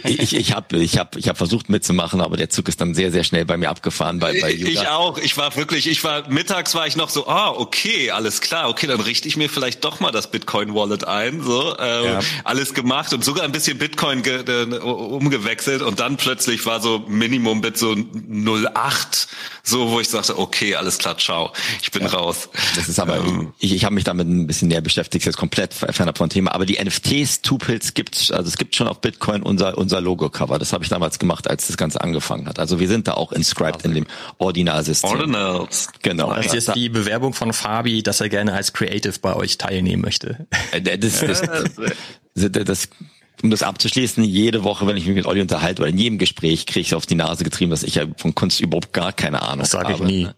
Ich, 0.04 0.36
ich 0.36 0.54
habe 0.54 0.78
ich 0.78 0.98
hab, 0.98 1.16
ich 1.16 1.28
hab 1.28 1.38
versucht 1.38 1.70
mitzumachen, 1.70 2.22
aber 2.22 2.38
der 2.38 2.50
Zug 2.50 2.68
ist 2.68 2.82
dann 2.82 2.94
sehr, 2.94 3.12
sehr 3.12 3.24
schnell 3.24 3.46
bei 3.46 3.58
mir 3.58 3.70
abgefahren. 3.70 4.20
Bei, 4.20 4.40
bei 4.40 4.52
Yuga. 4.52 4.70
Ich 4.70 4.88
auch. 4.88 5.18
Ich 5.18 5.38
war 5.38 5.56
wirklich, 5.56 5.88
ich 5.88 6.04
war, 6.04 6.28
mittags 6.30 6.76
war 6.76 6.88
ich 6.88 6.96
noch 6.96 7.10
so, 7.10 7.28
ah, 7.28 7.50
okay, 7.50 8.12
alles 8.12 8.42
klar, 8.42 8.70
okay, 8.70 8.88
dann 8.88 9.00
richte 9.00 9.28
ich 9.28 9.38
mir 9.38 9.50
vielleicht 9.50 9.84
doch 9.84 10.00
mal 10.00 10.12
das 10.12 10.32
Bitcoin-Wallet 10.32 11.06
ein. 11.06 11.42
So, 11.42 11.78
ähm, 11.80 12.06
ja. 12.06 12.20
alles 12.44 12.74
gemacht 12.74 13.14
und 13.14 13.24
sogar 13.24 13.44
ein 13.44 13.52
bisschen 13.52 13.78
Bitcoin 13.78 14.24
ge, 14.24 14.44
äh, 14.48 14.78
umgewechselt 14.80 15.82
und 15.82 16.00
dann 16.00 16.18
plötzlich 16.18 16.66
war 16.66 16.82
so 16.82 17.04
Minimum-Bit 17.08 17.78
so 17.78 17.96
08, 17.96 19.28
so 19.64 19.90
wo 19.90 20.00
ich 20.00 20.10
sagte, 20.10 20.38
okay, 20.38 20.76
alles 20.76 20.98
klar, 20.98 21.18
ciao, 21.18 21.54
ich 21.82 21.92
bin 21.92 22.04
ja. 22.04 22.10
raus. 22.10 22.50
Das 22.76 22.88
ist 22.88 23.00
aber, 23.00 23.18
ähm, 23.18 23.54
ich, 23.60 23.74
ich 23.74 23.86
habe 23.86 23.96
mich 23.96 24.04
damit 24.04 24.28
ein 24.28 24.48
bisschen 24.48 24.68
näher 24.68 24.82
beschäftigt, 24.82 25.26
jetzt 25.26 25.38
komplett 25.38 25.74
fernab 25.74 26.18
von 26.18 26.30
Thema, 26.30 26.54
aber 26.54 26.66
die 26.66 26.84
NFTs, 26.84 27.42
Tupils 27.42 27.94
gibt's, 27.94 28.32
also 28.32 28.48
es 28.48 28.58
gibt 28.58 28.76
schon 28.76 28.88
auf 28.88 29.02
Bitcoin 29.02 29.44
unser 29.52 29.78
unser 29.78 30.02
Logo-Cover. 30.02 30.58
Das 30.58 30.74
habe 30.74 30.84
ich 30.84 30.90
damals 30.90 31.20
gemacht, 31.20 31.50
als 31.50 31.68
das 31.68 31.78
Ganze 31.78 32.02
angefangen 32.02 32.48
hat. 32.48 32.60
Also 32.60 32.80
wir 32.80 32.88
sind 32.88 33.08
da 33.08 33.14
auch 33.14 33.32
inscribed 33.32 33.86
in 33.86 33.94
dem 33.94 34.08
Ordinal-System. 34.40 35.10
Ordinals. 35.10 35.90
Genau. 36.02 36.34
Das 36.34 36.54
ist 36.54 36.74
die 36.76 36.90
Bewerbung 36.90 37.34
von 37.34 37.54
Fabi, 37.54 38.02
dass 38.04 38.22
er 38.22 38.30
gerne 38.30 38.54
als 38.54 38.74
Creative 38.74 39.14
bei 39.22 39.36
euch 39.36 39.58
teilnehmen 39.58 40.02
möchte. 40.02 40.48
Äh, 40.72 40.82
das, 40.82 41.20
das, 41.20 41.42
das, 42.34 42.52
das 42.52 42.90
um 43.44 43.50
das 43.50 43.64
abzuschließen, 43.64 44.24
jede 44.24 44.64
Woche, 44.64 44.86
wenn 44.88 44.98
ich 44.98 45.06
mich 45.06 45.16
mit 45.16 45.26
Olli 45.26 45.42
unterhalte 45.42 45.82
oder 45.82 45.90
in 45.90 45.98
jedem 45.98 46.18
Gespräch, 46.18 46.66
kriege 46.66 46.82
ich 46.82 46.96
auf 46.96 47.06
die 47.06 47.16
Nase 47.16 47.44
getrieben, 47.44 47.72
dass 47.72 47.84
ich 47.84 47.96
ja 47.96 48.06
von 48.18 48.36
Kunst 48.36 48.60
überhaupt 48.60 48.94
gar 48.94 49.14
keine 49.14 49.42
Ahnung 49.42 49.60
das 49.60 49.72
sage. 49.72 49.90
Das 49.90 49.98
sage 49.98 50.12
ich 50.12 50.28
nie. 50.28 50.30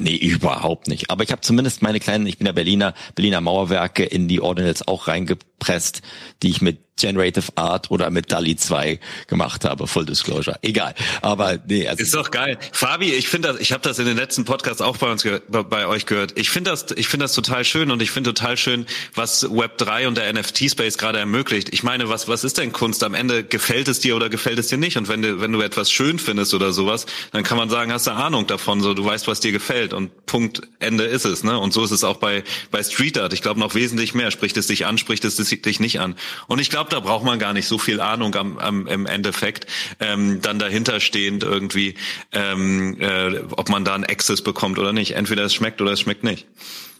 Nee, 0.00 0.16
überhaupt 0.16 0.88
nicht. 0.88 1.10
Aber 1.10 1.22
ich 1.22 1.30
habe 1.30 1.40
zumindest 1.42 1.82
meine 1.82 2.00
kleinen, 2.00 2.26
ich 2.26 2.38
bin 2.38 2.46
ja 2.46 2.52
Berliner, 2.52 2.94
Berliner 3.14 3.40
Mauerwerke 3.40 4.04
in 4.04 4.26
die 4.26 4.40
Ordinals 4.40 4.86
auch 4.88 5.06
reingepresst, 5.06 6.02
die 6.42 6.50
ich 6.50 6.60
mit 6.60 6.78
Generative 6.98 7.52
Art 7.54 7.90
oder 7.90 8.10
mit 8.10 8.32
DALI 8.32 8.56
2 8.56 9.00
gemacht 9.26 9.64
habe. 9.64 9.86
Full 9.86 10.06
Disclosure. 10.06 10.58
Egal. 10.62 10.94
Aber 11.22 11.58
nee. 11.66 11.88
Also 11.88 12.02
ist 12.02 12.14
doch 12.14 12.30
geil. 12.30 12.58
Fabi, 12.72 13.12
ich 13.12 13.28
finde 13.28 13.48
das, 13.48 13.60
ich 13.60 13.72
habe 13.72 13.82
das 13.82 13.98
in 13.98 14.06
den 14.06 14.16
letzten 14.16 14.44
Podcasts 14.44 14.82
auch 14.82 14.96
bei 14.96 15.10
uns 15.10 15.26
bei 15.48 15.86
euch 15.86 16.06
gehört. 16.06 16.38
Ich 16.38 16.50
finde 16.50 16.70
das, 16.70 16.86
ich 16.96 17.08
finde 17.08 17.24
das 17.24 17.34
total 17.34 17.64
schön 17.64 17.90
und 17.90 18.02
ich 18.02 18.10
finde 18.10 18.32
total 18.32 18.56
schön, 18.56 18.86
was 19.14 19.48
Web 19.50 19.78
3 19.78 20.08
und 20.08 20.16
der 20.16 20.32
NFT 20.32 20.70
Space 20.70 20.98
gerade 20.98 21.18
ermöglicht. 21.18 21.70
Ich 21.72 21.82
meine, 21.82 22.08
was 22.08 22.28
was 22.28 22.44
ist 22.44 22.58
denn 22.58 22.72
Kunst? 22.72 23.02
Am 23.04 23.14
Ende 23.14 23.44
gefällt 23.44 23.88
es 23.88 24.00
dir 24.00 24.16
oder 24.16 24.28
gefällt 24.28 24.58
es 24.58 24.68
dir 24.68 24.78
nicht? 24.78 24.96
Und 24.96 25.08
wenn 25.08 25.22
du 25.22 25.40
wenn 25.40 25.52
du 25.52 25.60
etwas 25.60 25.90
schön 25.90 26.18
findest 26.18 26.54
oder 26.54 26.72
sowas, 26.72 27.06
dann 27.32 27.42
kann 27.42 27.56
man 27.56 27.70
sagen, 27.70 27.92
hast 27.92 28.06
du 28.06 28.12
Ahnung 28.12 28.46
davon, 28.46 28.80
so 28.80 28.94
du 28.94 29.04
weißt, 29.04 29.28
was 29.28 29.40
dir 29.40 29.52
gefällt 29.52 29.92
und 29.92 30.26
Punkt 30.26 30.62
Ende 30.78 31.04
ist 31.04 31.24
es, 31.24 31.44
ne? 31.44 31.58
Und 31.58 31.72
so 31.72 31.84
ist 31.84 31.90
es 31.90 32.04
auch 32.04 32.16
bei 32.16 32.44
bei 32.70 32.82
Street 32.82 33.18
Art. 33.18 33.32
Ich 33.32 33.42
glaube 33.42 33.60
noch 33.60 33.74
wesentlich 33.74 34.14
mehr. 34.14 34.30
Spricht 34.30 34.56
es 34.56 34.66
dich 34.66 34.86
an, 34.86 34.98
spricht 34.98 35.24
es 35.24 35.36
dich 35.36 35.80
nicht 35.80 36.00
an. 36.00 36.16
Und 36.46 36.58
ich 36.58 36.70
glaube, 36.70 36.87
da 36.88 37.00
braucht 37.00 37.24
man 37.24 37.38
gar 37.38 37.52
nicht 37.52 37.66
so 37.66 37.78
viel 37.78 38.00
Ahnung 38.00 38.34
am, 38.34 38.58
am 38.58 38.86
im 38.86 39.06
Endeffekt 39.06 39.66
ähm, 40.00 40.40
dann 40.40 40.58
dahinter 40.58 41.00
stehend 41.00 41.42
irgendwie, 41.42 41.94
ähm, 42.32 42.96
äh, 43.00 43.38
ob 43.50 43.68
man 43.68 43.84
da 43.84 43.94
einen 43.94 44.04
Access 44.04 44.42
bekommt 44.42 44.78
oder 44.78 44.92
nicht. 44.92 45.12
Entweder 45.12 45.44
es 45.44 45.54
schmeckt 45.54 45.80
oder 45.80 45.92
es 45.92 46.00
schmeckt 46.00 46.24
nicht. 46.24 46.46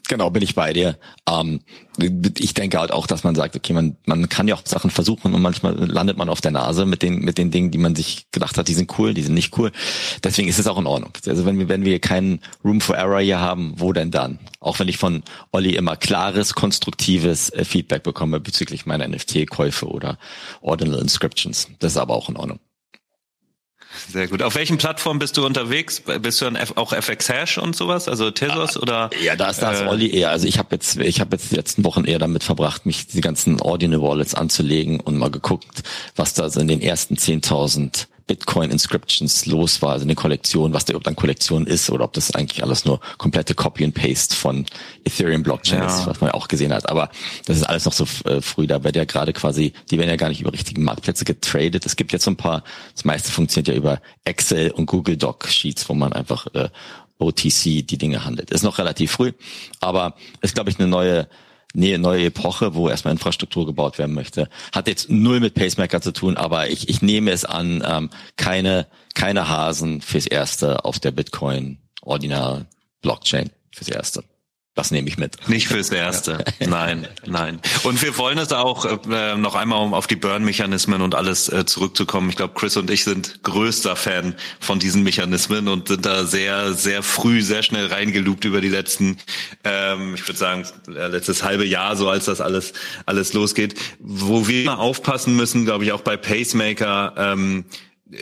Genau, 0.08 0.30
bin 0.30 0.42
ich 0.42 0.54
bei 0.54 0.72
dir. 0.72 0.98
Ähm, 1.28 1.60
ich 2.38 2.54
denke 2.54 2.78
halt 2.78 2.92
auch, 2.92 3.06
dass 3.06 3.24
man 3.24 3.34
sagt, 3.34 3.54
okay, 3.54 3.74
man, 3.74 3.96
man 4.06 4.28
kann 4.30 4.48
ja 4.48 4.54
auch 4.54 4.62
Sachen 4.64 4.90
versuchen 4.90 5.34
und 5.34 5.42
manchmal 5.42 5.74
landet 5.74 6.16
man 6.16 6.30
auf 6.30 6.40
der 6.40 6.50
Nase 6.50 6.86
mit 6.86 7.02
den, 7.02 7.20
mit 7.20 7.36
den 7.36 7.50
Dingen, 7.50 7.70
die 7.70 7.78
man 7.78 7.94
sich 7.94 8.26
gedacht 8.32 8.56
hat, 8.56 8.68
die 8.68 8.74
sind 8.74 8.98
cool, 8.98 9.12
die 9.12 9.22
sind 9.22 9.34
nicht 9.34 9.56
cool. 9.58 9.70
Deswegen 10.24 10.48
ist 10.48 10.58
es 10.58 10.66
auch 10.66 10.78
in 10.78 10.86
Ordnung. 10.86 11.12
Also 11.26 11.44
wenn 11.44 11.58
wir, 11.58 11.68
wenn 11.68 11.84
wir 11.84 11.98
keinen 11.98 12.40
Room 12.64 12.80
for 12.80 12.96
Error 12.96 13.20
hier 13.20 13.38
haben, 13.38 13.74
wo 13.76 13.92
denn 13.92 14.10
dann? 14.10 14.38
Auch 14.60 14.78
wenn 14.78 14.88
ich 14.88 14.96
von 14.96 15.22
Olli 15.52 15.76
immer 15.76 15.96
klares, 15.96 16.54
konstruktives 16.54 17.50
äh, 17.50 17.64
Feedback 17.64 18.02
bekomme 18.02 18.40
bezüglich 18.40 18.86
meiner 18.86 19.06
NFT-Käufe 19.06 19.86
oder 19.86 20.16
Ordinal 20.62 21.00
Inscriptions. 21.00 21.68
Das 21.80 21.92
ist 21.92 21.98
aber 21.98 22.14
auch 22.14 22.30
in 22.30 22.36
Ordnung. 22.36 22.60
Sehr 24.10 24.28
gut. 24.28 24.42
Auf 24.42 24.54
welchen 24.54 24.78
Plattformen 24.78 25.18
bist 25.18 25.36
du 25.36 25.46
unterwegs? 25.46 26.02
Bist 26.20 26.40
du 26.40 26.44
dann 26.44 26.58
auch 26.76 26.92
FX 26.92 27.28
Hash 27.28 27.58
und 27.58 27.74
sowas, 27.74 28.08
also 28.08 28.30
Tezos 28.30 28.76
ah, 28.76 28.80
oder? 28.80 29.10
Ja, 29.22 29.36
da 29.36 29.50
ist 29.50 29.60
das 29.60 29.80
äh, 29.80 29.86
Olli 29.86 30.10
eher. 30.10 30.30
Also 30.30 30.46
ich 30.46 30.58
habe 30.58 30.68
jetzt, 30.72 30.98
ich 30.98 31.20
habe 31.20 31.36
jetzt 31.36 31.50
die 31.50 31.56
letzten 31.56 31.84
Wochen 31.84 32.04
eher 32.04 32.18
damit 32.18 32.44
verbracht, 32.44 32.86
mich 32.86 33.06
die 33.06 33.20
ganzen 33.20 33.60
Ordinal 33.60 34.02
Wallets 34.02 34.34
anzulegen 34.34 35.00
und 35.00 35.16
mal 35.16 35.30
geguckt, 35.30 35.82
was 36.16 36.34
da 36.34 36.50
so 36.50 36.60
in 36.60 36.68
den 36.68 36.80
ersten 36.80 37.14
10.000 37.14 38.06
Bitcoin 38.28 38.70
Inscriptions 38.70 39.46
los 39.46 39.82
war, 39.82 39.92
also 39.92 40.04
eine 40.04 40.14
Kollektion, 40.14 40.72
was 40.72 40.84
da 40.84 40.92
überhaupt 40.92 41.08
eine 41.08 41.16
Kollektion 41.16 41.66
ist 41.66 41.90
oder 41.90 42.04
ob 42.04 42.12
das 42.12 42.30
eigentlich 42.34 42.62
alles 42.62 42.84
nur 42.84 43.00
komplette 43.16 43.54
Copy 43.54 43.84
and 43.84 43.94
Paste 43.94 44.36
von 44.36 44.66
Ethereum 45.04 45.42
Blockchain 45.42 45.80
ja. 45.80 45.86
ist, 45.86 46.06
was 46.06 46.20
man 46.20 46.28
ja 46.28 46.34
auch 46.34 46.46
gesehen 46.46 46.72
hat. 46.72 46.88
Aber 46.88 47.10
das 47.46 47.56
ist 47.56 47.64
alles 47.64 47.86
noch 47.86 47.92
so 47.92 48.06
äh, 48.28 48.40
früh, 48.40 48.66
da 48.66 48.84
wird 48.84 48.94
ja 48.94 49.04
gerade 49.04 49.32
quasi, 49.32 49.72
die 49.90 49.98
werden 49.98 50.10
ja 50.10 50.16
gar 50.16 50.28
nicht 50.28 50.42
über 50.42 50.52
richtige 50.52 50.80
Marktplätze 50.80 51.24
getradet. 51.24 51.86
Es 51.86 51.96
gibt 51.96 52.12
jetzt 52.12 52.24
so 52.24 52.30
ein 52.30 52.36
paar, 52.36 52.62
das 52.94 53.04
meiste 53.04 53.32
funktioniert 53.32 53.68
ja 53.68 53.74
über 53.74 54.00
Excel 54.24 54.70
und 54.70 54.86
Google 54.86 55.16
Doc 55.16 55.48
Sheets, 55.48 55.88
wo 55.88 55.94
man 55.94 56.12
einfach 56.12 56.46
äh, 56.54 56.68
OTC 57.18 57.86
die 57.86 57.98
Dinge 57.98 58.24
handelt. 58.24 58.50
Ist 58.50 58.62
noch 58.62 58.78
relativ 58.78 59.10
früh, 59.12 59.32
aber 59.80 60.14
ist, 60.42 60.54
glaube 60.54 60.70
ich, 60.70 60.78
eine 60.78 60.86
neue 60.86 61.28
neue 61.74 62.26
Epoche, 62.26 62.74
wo 62.74 62.88
erstmal 62.88 63.12
Infrastruktur 63.12 63.66
gebaut 63.66 63.98
werden 63.98 64.14
möchte. 64.14 64.48
Hat 64.72 64.88
jetzt 64.88 65.10
null 65.10 65.40
mit 65.40 65.54
Pacemaker 65.54 66.00
zu 66.00 66.12
tun, 66.12 66.36
aber 66.36 66.68
ich, 66.68 66.88
ich 66.88 67.02
nehme 67.02 67.30
es 67.30 67.44
an, 67.44 67.84
ähm, 67.86 68.10
keine, 68.36 68.86
keine 69.14 69.48
Hasen 69.48 70.00
fürs 70.00 70.26
Erste 70.26 70.84
auf 70.84 70.98
der 70.98 71.10
Bitcoin 71.10 71.78
Ordinal 72.02 72.66
Blockchain 73.02 73.50
fürs 73.70 73.88
Erste. 73.88 74.24
Das 74.78 74.92
nehme 74.92 75.08
ich 75.08 75.18
mit. 75.18 75.48
Nicht 75.48 75.66
fürs 75.66 75.90
Erste. 75.90 76.44
Nein, 76.60 77.08
nein. 77.26 77.58
Und 77.82 78.00
wir 78.00 78.16
wollen 78.16 78.38
es 78.38 78.52
auch 78.52 78.86
äh, 79.10 79.34
noch 79.34 79.56
einmal, 79.56 79.82
um 79.82 79.92
auf 79.92 80.06
die 80.06 80.14
Burn-Mechanismen 80.14 81.02
und 81.02 81.16
alles 81.16 81.48
äh, 81.48 81.66
zurückzukommen. 81.66 82.30
Ich 82.30 82.36
glaube, 82.36 82.54
Chris 82.54 82.76
und 82.76 82.88
ich 82.88 83.02
sind 83.02 83.42
größter 83.42 83.96
Fan 83.96 84.36
von 84.60 84.78
diesen 84.78 85.02
Mechanismen 85.02 85.66
und 85.66 85.88
sind 85.88 86.06
da 86.06 86.24
sehr, 86.24 86.74
sehr 86.74 87.02
früh, 87.02 87.42
sehr 87.42 87.64
schnell 87.64 87.88
reingeloopt 87.88 88.44
über 88.44 88.60
die 88.60 88.68
letzten, 88.68 89.16
ähm, 89.64 90.14
ich 90.14 90.28
würde 90.28 90.38
sagen, 90.38 90.64
letztes 90.86 91.42
halbe 91.42 91.64
Jahr, 91.64 91.96
so 91.96 92.08
als 92.08 92.26
das 92.26 92.40
alles, 92.40 92.72
alles 93.04 93.32
losgeht. 93.32 93.74
Wo 93.98 94.46
wir 94.46 94.62
immer 94.62 94.78
aufpassen 94.78 95.34
müssen, 95.34 95.64
glaube 95.64 95.86
ich, 95.86 95.90
auch 95.90 96.02
bei 96.02 96.16
Pacemaker, 96.16 97.14
ähm, 97.16 97.64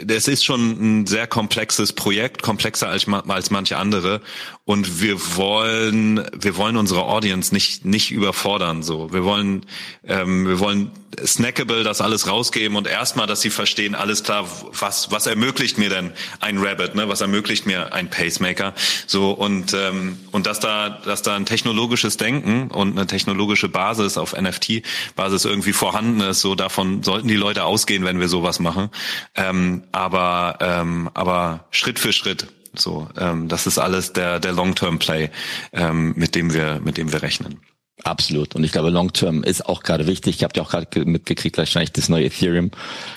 das 0.05 0.26
ist 0.26 0.45
schon 0.45 1.01
ein 1.01 1.07
sehr 1.07 1.26
komplexes 1.26 1.93
Projekt, 1.93 2.43
komplexer 2.43 2.89
als, 2.89 3.07
als 3.09 3.51
manche 3.51 3.76
andere. 3.76 4.20
Und 4.64 5.01
wir 5.01 5.37
wollen, 5.37 6.26
wir 6.32 6.57
wollen 6.57 6.76
unsere 6.76 7.05
Audience 7.05 7.55
nicht 7.55 7.84
nicht 7.84 8.11
überfordern. 8.11 8.82
So, 8.82 9.12
wir 9.12 9.24
wollen, 9.24 9.64
ähm, 10.05 10.47
wir 10.47 10.59
wollen 10.59 10.91
snackable 11.25 11.85
das 11.85 12.01
alles 12.01 12.27
rausgeben 12.29 12.77
und 12.77 12.87
erstmal, 12.87 13.27
dass 13.27 13.41
sie 13.41 13.51
verstehen, 13.51 13.95
alles 13.95 14.23
klar, 14.23 14.47
was 14.73 15.11
was 15.11 15.27
ermöglicht 15.27 15.79
mir 15.79 15.89
denn 15.89 16.12
ein 16.41 16.59
Rabbit, 16.59 16.95
ne? 16.95 17.09
Was 17.09 17.21
ermöglicht 17.21 17.67
mir 17.67 17.93
ein 17.93 18.11
Pacemaker? 18.11 18.75
So 19.07 19.31
und 19.31 19.75
ähm, 19.75 20.19
und 20.33 20.47
dass 20.47 20.61
da 20.61 20.91
dass 21.05 21.23
da 21.23 21.37
ein 21.37 21.47
technologisches 21.47 22.17
Denken 22.17 22.71
und 22.71 22.97
eine 22.97 23.07
technologische 23.07 23.69
Basis 23.69 24.19
auf 24.19 24.35
NFT-Basis 24.35 25.45
irgendwie 25.45 25.73
vorhanden 25.73 26.21
ist. 26.21 26.41
So 26.41 26.55
davon 26.55 27.03
sollten 27.03 27.29
die 27.29 27.37
Leute 27.37 27.64
ausgehen, 27.64 28.05
wenn 28.05 28.21
wir 28.21 28.29
sowas 28.29 28.61
machen. 28.61 28.91
Ähm, 29.35 29.85
aber 29.93 30.59
ähm, 30.61 31.11
aber 31.14 31.67
Schritt 31.71 31.99
für 31.99 32.12
Schritt 32.12 32.49
so, 32.79 33.09
ähm, 33.19 33.49
das 33.49 33.67
ist 33.67 33.79
alles 33.79 34.12
der 34.12 34.41
der 34.41 34.53
Long-Term-Play, 34.53 35.31
ähm, 35.73 36.12
mit 36.17 36.35
dem 36.35 36.53
wir 36.53 36.81
mit 36.85 36.97
dem 36.97 37.12
wir 37.12 37.23
rechnen. 37.23 37.61
Absolut. 38.05 38.55
Und 38.55 38.62
ich 38.62 38.72
glaube, 38.72 38.90
Long-Term 38.90 39.42
ist 39.42 39.66
auch 39.66 39.82
gerade 39.82 40.07
wichtig. 40.07 40.36
Ich 40.36 40.44
habe 40.44 40.53
ja 40.55 40.62
auch 40.62 40.70
gerade 40.70 41.05
mitgekriegt, 41.07 41.57
wahrscheinlich 41.57 41.92
das 41.92 42.11
neue 42.11 42.26
Ethereum, 42.26 42.70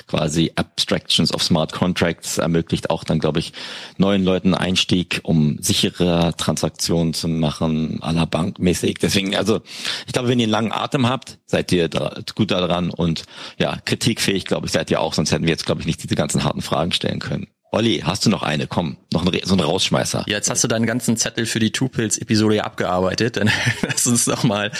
quasi 0.08 0.54
Abstractions 0.56 1.34
of 1.34 1.44
Smart 1.44 1.74
Contracts, 1.74 2.38
ermöglicht 2.38 2.90
auch 2.90 3.04
dann, 3.04 3.20
glaube 3.20 3.40
ich, 3.40 3.52
neuen 3.98 4.24
Leuten 4.24 4.54
Einstieg, 4.54 5.20
um 5.24 5.58
sichere 5.60 6.34
Transaktionen 6.38 7.14
zu 7.14 7.28
machen, 7.28 8.00
à 8.02 8.14
la 8.14 8.24
Bank 8.24 8.58
mäßig. 8.58 9.00
Deswegen, 9.02 9.36
also 9.36 9.62
ich 10.08 10.14
glaube, 10.14 10.30
wenn 10.30 10.40
ihr 10.40 10.46
einen 10.46 10.52
langen 10.52 10.72
Atem 10.72 11.10
habt, 11.10 11.40
seid 11.46 11.72
ihr 11.74 11.90
da, 11.90 12.16
gut 12.34 12.52
daran 12.52 12.90
und 12.90 13.24
ja, 13.58 13.78
kritikfähig, 13.84 14.46
glaube 14.46 14.68
ich, 14.68 14.72
seid 14.72 14.90
ihr 14.90 15.02
auch, 15.02 15.14
sonst 15.14 15.34
hätten 15.34 15.44
wir 15.44 15.52
jetzt, 15.52 15.66
glaube 15.66 15.82
ich, 15.82 15.88
nicht 15.88 16.02
diese 16.02 16.16
ganzen 16.16 16.46
harten 16.46 16.62
Fragen 16.62 16.94
stellen 16.94 17.20
können. 17.20 17.48
Olli, 17.72 18.02
hast 18.04 18.26
du 18.26 18.32
noch 18.32 18.42
eine? 18.42 18.66
Komm, 18.66 18.98
noch 19.14 19.24
ein, 19.24 19.40
so 19.44 19.54
ein 19.54 19.60
Rausschmeißer. 19.60 20.24
Ja, 20.28 20.38
jetzt 20.38 20.50
hast 20.50 20.64
du 20.64 20.68
deinen 20.68 20.88
ganzen 20.88 21.18
Zettel 21.18 21.46
für 21.46 21.60
die 21.60 21.72
Two-Pills-Episode 21.72 22.56
ja 22.56 22.64
abgearbeitet. 22.64 23.38
Dann 23.38 23.52
lass 23.88 24.08
uns 24.08 24.26
noch 24.26 24.44
mal 24.44 24.72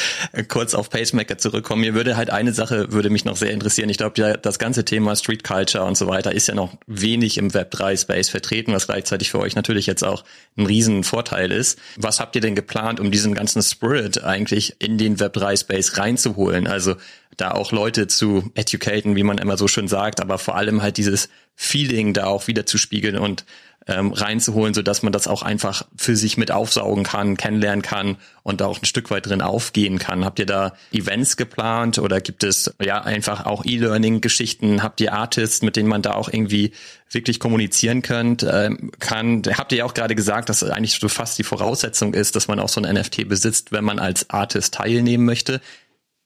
kurz 0.48 0.74
auf 0.74 0.90
Pacemaker 0.90 1.38
zurückkommen. 1.38 1.82
Mir 1.82 1.94
würde 1.94 2.18
halt 2.18 2.32
eine 2.32 2.52
Sache, 2.52 2.92
würde 2.92 3.12
mich 3.12 3.26
noch 3.26 3.38
sehr 3.38 3.52
interessieren. 3.52 3.90
Ich 3.90 3.98
glaube, 3.98 4.20
ja, 4.20 4.38
das 4.38 4.58
ganze 4.58 4.86
Thema 4.86 5.16
Street 5.16 5.44
Culture 5.44 5.84
und 5.84 5.98
so 5.98 6.08
weiter 6.08 6.32
ist 6.32 6.48
ja 6.48 6.56
noch 6.56 6.78
wenig 6.88 7.38
im 7.38 7.52
Web3-Space 7.52 8.30
vertreten, 8.30 8.74
was 8.74 8.88
gleichzeitig 8.88 9.30
für 9.30 9.40
euch 9.40 9.56
natürlich 9.56 9.86
jetzt 9.86 10.04
auch 10.04 10.24
ein 10.58 10.66
riesen 10.66 11.04
Vorteil 11.04 11.52
ist. 11.52 11.78
Was 11.96 12.20
habt 12.20 12.36
ihr 12.36 12.42
denn 12.42 12.56
geplant, 12.56 13.00
um 13.00 13.12
diesen 13.12 13.36
ganzen 13.36 13.62
Spirit 13.62 14.24
eigentlich 14.24 14.78
in 14.80 14.98
den 14.98 15.18
Web3-Space 15.18 15.98
reinzuholen? 15.98 16.66
Also 16.66 16.96
da 17.42 17.52
auch 17.52 17.72
Leute 17.72 18.08
zu 18.08 18.52
educaten, 18.56 19.16
wie 19.16 19.24
man 19.24 19.38
immer 19.38 19.58
so 19.58 19.68
schön 19.68 19.88
sagt, 19.88 20.22
aber 20.22 20.38
vor 20.38 20.56
allem 20.56 20.82
halt 20.82 20.98
dieses 20.98 21.30
Feeling 21.56 22.14
da 22.14 22.26
auch 22.26 22.48
wieder 22.48 22.66
zu 22.66 22.78
spiegeln 22.78 23.18
und 23.18 23.46
ähm, 23.90 24.14
reinzuholen, 24.14 24.74
so 24.74 24.82
dass 24.82 25.02
man 25.02 25.12
das 25.12 25.28
auch 25.28 25.42
einfach 25.42 25.86
für 25.98 26.16
sich 26.16 26.38
mit 26.38 26.52
aufsaugen 26.52 27.04
kann, 27.04 27.38
kennenlernen 27.38 27.82
kann 27.82 28.18
und 28.44 28.62
da 28.62 28.68
auch 28.68 28.82
ein 28.82 28.86
Stück 28.86 29.10
weit 29.10 29.26
drin 29.26 29.42
aufgehen 29.42 29.98
kann. 29.98 30.26
Habt 30.26 30.40
ihr 30.40 30.46
da 30.46 30.74
Events 30.92 31.38
geplant 31.38 31.98
oder 31.98 32.22
gibt 32.22 32.44
es 32.44 32.74
ja 32.82 33.02
einfach 33.02 33.46
auch 33.46 33.66
E-Learning-Geschichten? 33.66 34.84
Habt 34.84 35.02
ihr 35.02 35.14
Artists, 35.14 35.64
mit 35.64 35.76
denen 35.76 35.90
man 35.90 36.02
da 36.04 36.14
auch 36.14 36.30
irgendwie 36.32 36.72
wirklich 37.10 37.40
kommunizieren 37.40 38.04
könnt, 38.04 38.46
ähm, 38.50 38.92
kann? 39.00 39.42
Habt 39.58 39.72
ihr 39.72 39.80
ja 39.80 39.86
auch 39.86 39.96
gerade 39.96 40.16
gesagt, 40.16 40.50
dass 40.50 40.64
eigentlich 40.64 41.00
so 41.00 41.10
fast 41.10 41.40
die 41.40 41.44
Voraussetzung 41.44 42.14
ist, 42.14 42.36
dass 42.36 42.48
man 42.48 42.60
auch 42.60 42.70
so 42.70 42.82
ein 42.82 42.94
NFT 42.94 43.28
besitzt, 43.28 43.72
wenn 43.72 43.84
man 43.84 43.98
als 43.98 44.30
Artist 44.30 44.76
teilnehmen 44.76 45.26
möchte. 45.26 45.62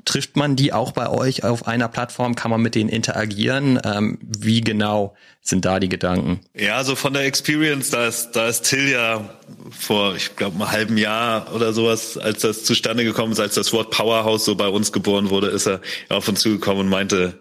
Trifft 0.05 0.35
man 0.35 0.55
die 0.55 0.73
auch 0.73 0.91
bei 0.91 1.09
euch 1.09 1.43
auf 1.43 1.67
einer 1.67 1.87
Plattform? 1.87 2.35
Kann 2.35 2.51
man 2.51 2.61
mit 2.61 2.75
denen 2.75 2.89
interagieren? 2.89 3.79
Ähm, 3.83 4.19
wie 4.21 4.61
genau 4.61 5.15
sind 5.41 5.65
da 5.65 5.79
die 5.79 5.89
Gedanken? 5.89 6.39
Ja, 6.55 6.83
so 6.83 6.95
von 6.95 7.13
der 7.13 7.25
Experience, 7.25 7.89
da 7.89 8.07
ist, 8.07 8.31
da 8.31 8.47
ist 8.47 8.63
Till 8.63 8.89
ja 8.89 9.29
vor, 9.71 10.15
ich 10.15 10.35
glaube, 10.35 10.55
einem 10.55 10.71
halben 10.71 10.97
Jahr 10.97 11.53
oder 11.53 11.73
sowas, 11.73 12.17
als 12.17 12.41
das 12.41 12.63
zustande 12.63 13.03
gekommen 13.03 13.33
ist, 13.33 13.39
als 13.39 13.55
das 13.55 13.73
Wort 13.73 13.91
Powerhouse 13.91 14.45
so 14.45 14.55
bei 14.55 14.67
uns 14.67 14.91
geboren 14.91 15.29
wurde, 15.29 15.47
ist 15.47 15.67
er 15.67 15.81
auf 16.09 16.27
uns 16.27 16.41
zugekommen 16.41 16.81
und 16.81 16.89
meinte, 16.89 17.39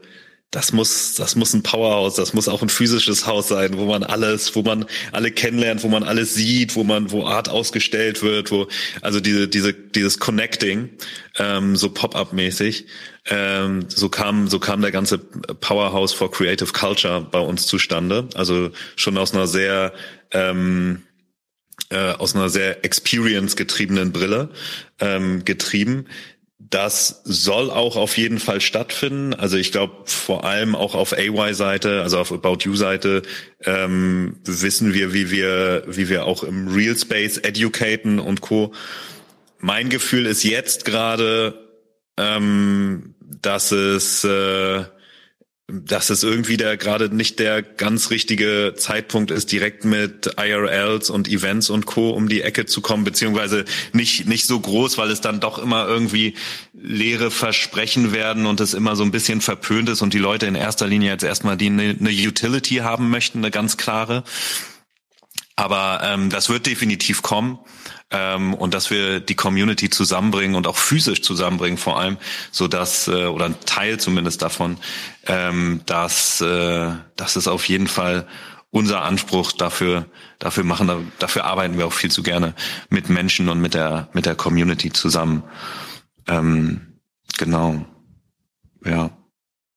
das 0.53 0.71
muss, 0.71 1.15
das 1.15 1.35
muss 1.35 1.55
ein 1.55 1.63
Powerhouse, 1.63 2.15
das 2.15 2.35
muss 2.35 2.47
auch 2.47 2.61
ein 2.61 2.69
physisches 2.69 3.27
Haus 3.27 3.49
sein, 3.49 3.79
wo 3.79 3.87
man 3.87 4.05
alles, 4.05 4.55
wo 4.55 4.63
man 4.63 4.85
alle 5.11 5.31
kennenlernt, 5.31 5.83
wo 5.83 5.89
man 5.89 6.03
alles 6.03 6.35
sieht, 6.35 6.77
wo 6.77 6.85
man, 6.85 7.11
wo 7.11 7.27
Art 7.27 7.49
ausgestellt 7.49 8.23
wird, 8.23 8.51
wo, 8.51 8.69
also 9.01 9.19
diese, 9.19 9.49
diese, 9.49 9.73
dieses 9.73 10.19
Connecting, 10.19 10.91
ähm, 11.39 11.75
so 11.75 11.89
Pop-up-mäßig, 11.89 12.85
ähm, 13.31 13.87
so 13.89 14.11
kam, 14.11 14.47
so 14.49 14.59
kam 14.59 14.83
der 14.83 14.91
ganze 14.91 15.17
Powerhouse 15.19 16.13
for 16.13 16.31
Creative 16.31 16.71
Culture 16.71 17.27
bei 17.31 17.41
uns 17.41 17.67
zustande. 17.67 18.29
Also 18.35 18.73
schon 18.97 19.17
aus 19.17 19.33
einer 19.33 19.47
sehr, 19.47 19.95
ähm, 20.33 21.01
äh, 21.89 22.13
aus 22.13 22.37
einer 22.37 22.51
sehr 22.51 22.85
experience 22.85 23.57
getriebenen 23.57 24.13
Brille 24.13 24.51
ähm, 25.01 25.47
getrieben 25.47 26.09
das 26.73 27.21
soll 27.25 27.71
auch 27.71 27.97
auf 27.97 28.17
jeden 28.17 28.39
Fall 28.39 28.63
stattfinden. 28.63 29.35
Also 29.35 29.59
ich 29.59 29.73
glaube 29.73 29.95
vor 30.07 30.45
allem 30.45 30.75
auch 30.75 30.95
auf 30.95 31.13
AY-Seite, 31.13 32.01
also 32.01 32.19
auf 32.19 32.33
About 32.33 32.59
You-Seite, 32.65 33.23
ähm, 33.65 34.39
wissen 34.45 34.95
wir, 34.95 35.13
wie 35.13 35.31
wir, 35.31 35.85
wie 35.87 36.09
wir 36.09 36.25
auch 36.25 36.43
im 36.43 36.69
Real 36.69 36.97
Space 36.97 37.37
educaten 37.37 38.19
und 38.19 38.41
co. 38.41 38.73
Mein 39.59 39.91
Gefühl 39.91 40.25
ist 40.25 40.45
jetzt 40.45 40.87
gerade, 40.87 41.69
ähm, 42.17 43.17
dass 43.21 43.71
es 43.71 44.25
äh, 44.25 44.85
dass 45.73 46.11
es 46.11 46.23
irgendwie 46.23 46.59
der 46.59 46.77
gerade 46.77 47.15
nicht 47.15 47.39
der 47.39 47.63
ganz 47.63 48.11
richtige 48.11 48.75
Zeitpunkt 48.77 49.31
ist, 49.31 49.51
direkt 49.53 49.87
mit 49.87 50.35
IRLs 50.39 51.09
und 51.09 51.29
Events 51.29 51.71
und 51.71 51.87
Co. 51.87 52.11
um 52.11 52.29
die 52.29 52.43
Ecke 52.43 52.67
zu 52.67 52.83
kommen, 52.83 53.05
beziehungsweise 53.05 53.65
nicht, 53.93 54.27
nicht 54.27 54.47
so 54.47 54.61
groß, 54.61 54.99
weil 54.99 55.11
es 55.11 55.23
dann 55.23 55.41
doch 55.41 55.59
immer 55.59 55.87
irgendwie 55.87 56.35
leere 56.75 57.31
Versprechen 57.31 58.13
werden 58.13 58.45
und 58.45 58.61
es 58.61 58.75
immer 58.75 58.97
so 58.97 59.03
ein 59.03 59.13
bisschen 59.13 59.41
verpönt 59.41 59.89
ist 59.89 60.03
und 60.03 60.13
die 60.13 60.19
Leute 60.19 60.47
in 60.47 60.55
erster 60.55 60.87
Linie 60.87 61.13
jetzt 61.13 61.25
erstmal 61.25 61.57
die 61.57 61.67
eine, 61.67 61.97
eine 61.99 62.11
Utility 62.11 62.77
haben 62.77 63.09
möchten, 63.09 63.39
eine 63.39 63.51
ganz 63.51 63.79
klare. 63.79 64.25
Aber 65.57 66.01
ähm, 66.03 66.29
das 66.29 66.51
wird 66.51 66.67
definitiv 66.67 67.23
kommen 67.23 67.59
ähm, 68.13 68.55
und 68.55 68.75
dass 68.75 68.91
wir 68.91 69.21
die 69.21 69.35
Community 69.35 69.91
zusammenbringen 69.91 70.55
und 70.55 70.67
auch 70.67 70.77
physisch 70.77 71.23
zusammenbringen 71.23 71.79
vor 71.79 71.99
allem, 71.99 72.19
so 72.51 72.69
dass 72.69 73.09
äh, 73.09 73.27
oder 73.27 73.47
ein 73.47 73.57
Teil 73.65 73.99
zumindest 73.99 74.43
davon, 74.43 74.77
ähm, 75.27 75.81
dass 75.87 76.41
äh, 76.41 76.91
das 77.17 77.37
ist 77.37 77.49
auf 77.49 77.69
jeden 77.69 77.89
Fall 77.89 78.27
unser 78.71 79.03
Anspruch 79.03 79.53
dafür 79.53 80.07
dafür 80.39 80.65
machen 80.65 81.13
dafür 81.19 81.45
arbeiten 81.45 81.77
wir 81.79 81.87
auch 81.87 81.93
viel 81.93 82.11
zu 82.11 82.23
gerne 82.23 82.55
mit 82.89 83.09
Menschen 83.09 83.49
und 83.49 83.61
mit 83.61 83.75
der 83.75 84.09
mit 84.13 84.27
der 84.27 84.35
Community 84.35 84.93
zusammen. 84.93 85.43
Ähm, 86.29 86.99
genau. 87.39 87.85
Ja. 88.85 89.11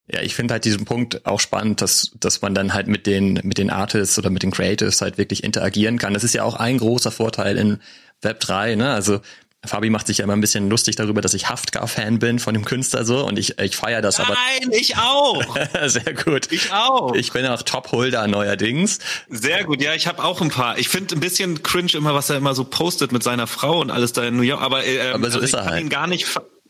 Ja, 0.08 0.22
ich 0.22 0.36
finde 0.36 0.54
halt 0.54 0.66
diesen 0.66 0.86
Punkt 0.86 1.26
auch 1.26 1.40
spannend, 1.40 1.82
dass, 1.82 2.12
dass 2.20 2.44
man 2.44 2.54
dann 2.54 2.76
halt 2.76 2.88
mit 2.88 3.08
den, 3.08 3.40
mit 3.44 3.58
den 3.58 3.72
Artists 3.72 4.20
oder 4.20 4.30
mit 4.30 4.44
den 4.44 4.52
Creatives 4.52 5.02
halt 5.02 5.18
wirklich 5.18 5.44
interagieren 5.44 5.98
kann. 5.98 6.14
Das 6.14 6.24
ist 6.24 6.36
ja 6.36 6.44
auch 6.44 6.56
ein 6.56 6.78
großer 6.78 7.10
Vorteil 7.10 7.58
in 7.58 7.80
Web 8.26 8.42
3, 8.42 8.76
ne? 8.76 8.92
Also 8.94 9.22
Fabi 9.68 9.90
macht 9.90 10.08
sich 10.08 10.20
ja 10.20 10.24
immer 10.24 10.34
ein 10.34 10.42
bisschen 10.42 10.70
lustig 10.70 10.96
darüber, 10.96 11.22
dass 11.22 11.34
ich 11.34 11.50
Haftgar-Fan 11.50 12.20
bin 12.20 12.40
von 12.40 12.54
dem 12.54 12.66
Künstler 12.66 13.06
so 13.06 13.26
und 13.26 13.40
ich, 13.40 13.60
ich 13.60 13.76
feiere 13.76 14.02
das 14.02 14.18
Nein, 14.18 14.28
aber. 14.28 14.36
Nein, 14.36 14.72
ich 14.80 14.98
auch. 14.98 15.58
Sehr 15.88 16.14
gut. 16.14 16.52
Ich 16.52 16.72
auch. 16.72 17.14
Ich 17.16 17.32
bin 17.32 17.46
auch 17.46 17.62
Top-Holder 17.62 18.28
neuerdings. 18.28 19.00
Sehr 19.30 19.64
gut, 19.64 19.82
ja, 19.82 19.94
ich 19.94 20.08
habe 20.08 20.24
auch 20.24 20.42
ein 20.42 20.50
paar. 20.50 20.78
Ich 20.78 20.90
finde 20.90 21.16
ein 21.16 21.20
bisschen 21.20 21.64
cringe 21.64 21.94
immer, 21.94 22.14
was 22.14 22.30
er 22.30 22.38
immer 22.38 22.56
so 22.56 22.64
postet 22.64 23.12
mit 23.12 23.24
seiner 23.24 23.48
Frau 23.48 23.80
und 23.80 23.92
alles 23.92 24.14
da 24.14 24.24
in 24.24 24.36
New 24.36 24.44
York, 24.44 24.62
aber, 24.62 24.86
äh, 24.86 25.12
aber 25.12 25.32
so 25.32 25.38
also 25.38 25.40
ist 25.40 25.54
er 25.54 25.60
ich 25.60 25.66
kann 25.66 25.74
halt. 25.74 25.84
ihn 25.84 25.90
gar 25.90 26.08
nicht 26.08 26.28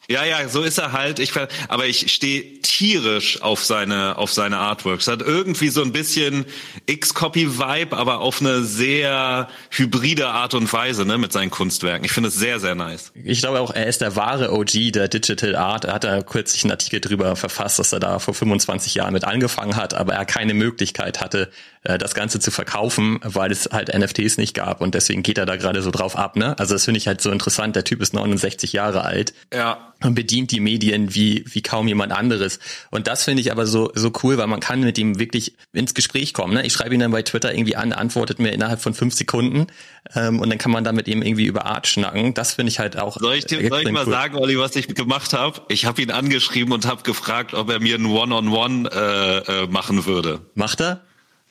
Ja, 0.09 0.23
ja, 0.23 0.47
so 0.47 0.61
ist 0.61 0.77
er 0.77 0.91
halt. 0.91 1.19
Ich, 1.19 1.33
aber 1.67 1.87
ich 1.87 2.11
stehe 2.13 2.61
tierisch 2.61 3.41
auf 3.41 3.63
seine, 3.63 4.17
auf 4.17 4.31
seine 4.31 4.57
Artworks. 4.57 5.07
Hat 5.07 5.21
irgendwie 5.21 5.69
so 5.69 5.81
ein 5.81 5.91
bisschen 5.91 6.45
X-Copy-Vibe, 6.85 7.95
aber 7.95 8.19
auf 8.19 8.41
eine 8.41 8.63
sehr 8.63 9.47
hybride 9.71 10.27
Art 10.27 10.53
und 10.53 10.71
Weise, 10.71 11.05
ne, 11.05 11.17
mit 11.17 11.31
seinen 11.31 11.51
Kunstwerken. 11.51 12.05
Ich 12.05 12.11
finde 12.11 12.29
es 12.29 12.35
sehr, 12.35 12.59
sehr 12.59 12.75
nice. 12.75 13.11
Ich 13.23 13.39
glaube 13.39 13.61
auch, 13.61 13.71
er 13.71 13.87
ist 13.87 14.01
der 14.01 14.15
wahre 14.15 14.51
OG 14.51 14.91
der 14.93 15.07
Digital 15.07 15.55
Art. 15.55 15.85
Er 15.85 15.93
hat 15.93 16.03
da 16.03 16.21
kürzlich 16.21 16.63
einen 16.63 16.71
Artikel 16.71 17.01
drüber 17.01 17.35
verfasst, 17.35 17.79
dass 17.79 17.93
er 17.93 17.99
da 17.99 18.19
vor 18.19 18.33
25 18.33 18.95
Jahren 18.95 19.13
mit 19.13 19.23
angefangen 19.23 19.75
hat, 19.75 19.93
aber 19.93 20.13
er 20.13 20.25
keine 20.25 20.53
Möglichkeit 20.53 21.21
hatte, 21.21 21.49
äh, 21.83 21.97
das 21.97 22.13
Ganze 22.13 22.39
zu 22.39 22.51
verkaufen, 22.51 23.19
weil 23.23 23.51
es 23.51 23.69
halt 23.71 23.93
NFTs 23.97 24.37
nicht 24.37 24.53
gab 24.53 24.81
und 24.81 24.95
deswegen 24.95 25.23
geht 25.23 25.37
er 25.37 25.45
da 25.45 25.55
gerade 25.55 25.81
so 25.81 25.91
drauf 25.91 26.17
ab, 26.17 26.35
ne? 26.35 26.57
Also 26.59 26.73
das 26.73 26.85
finde 26.85 26.97
ich 26.97 27.07
halt 27.07 27.21
so 27.21 27.31
interessant. 27.31 27.75
Der 27.75 27.83
Typ 27.83 28.01
ist 28.01 28.13
69 28.13 28.73
Jahre 28.73 29.03
alt. 29.03 29.33
Ja. 29.53 29.93
Und 30.03 30.13
bedient 30.13 30.51
die 30.51 30.59
Medien 30.59 31.15
wie, 31.15 31.45
wie 31.47 31.61
kaum 31.61 31.87
jemand 31.87 32.11
anderes. 32.11 32.59
Und 32.91 33.07
das 33.07 33.23
finde 33.23 33.41
ich 33.41 33.51
aber 33.51 33.65
so, 33.65 33.91
so 33.95 34.11
cool, 34.23 34.37
weil 34.37 34.47
man 34.47 34.59
kann 34.59 34.81
mit 34.81 34.97
ihm 34.97 35.19
wirklich 35.19 35.55
ins 35.71 35.93
Gespräch 35.93 36.33
kommen. 36.33 36.53
Ne? 36.53 36.65
Ich 36.65 36.73
schreibe 36.73 36.93
ihn 36.93 36.99
dann 36.99 37.11
bei 37.11 37.21
Twitter 37.21 37.53
irgendwie 37.53 37.77
an, 37.77 37.93
antwortet 37.93 38.39
mir 38.39 38.51
innerhalb 38.51 38.81
von 38.81 38.93
fünf 38.93 39.13
Sekunden 39.13 39.67
ähm, 40.13 40.41
und 40.41 40.49
dann 40.49 40.57
kann 40.57 40.71
man 40.71 40.83
da 40.83 40.91
mit 40.91 41.07
ihm 41.07 41.21
irgendwie 41.21 41.45
über 41.45 41.65
Art 41.65 41.87
schnacken. 41.87 42.33
Das 42.33 42.53
finde 42.53 42.71
ich 42.71 42.79
halt 42.79 42.97
auch. 42.97 43.17
Soll 43.17 43.35
ich, 43.35 43.45
dir, 43.45 43.67
soll 43.69 43.81
ich 43.81 43.91
mal 43.91 44.05
cool. 44.05 44.11
sagen, 44.11 44.35
Olli, 44.35 44.59
was 44.59 44.75
ich 44.75 44.87
gemacht 44.87 45.33
habe? 45.33 45.61
Ich 45.69 45.85
habe 45.85 46.01
ihn 46.01 46.11
angeschrieben 46.11 46.73
und 46.73 46.85
habe 46.85 47.03
gefragt, 47.03 47.53
ob 47.53 47.69
er 47.69 47.79
mir 47.79 47.95
ein 47.95 48.05
One-on-One 48.05 48.89
-on 48.89 48.91
-One, 48.91 49.47
äh, 49.47 49.63
äh, 49.63 49.67
machen 49.67 50.05
würde. 50.05 50.41
Macht 50.55 50.81
er? 50.81 51.01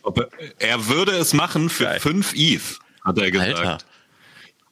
Er, 0.05 0.29
er, 0.59 0.89
würde 0.89 1.13
es 1.13 1.33
machen 1.33 1.71
für 1.71 1.85
Geil. 1.85 2.01
fünf 2.01 2.35
ETH, 2.35 2.79
hat 3.03 3.17
er 3.19 3.31
gesagt. 3.31 3.57
Alter. 3.57 3.79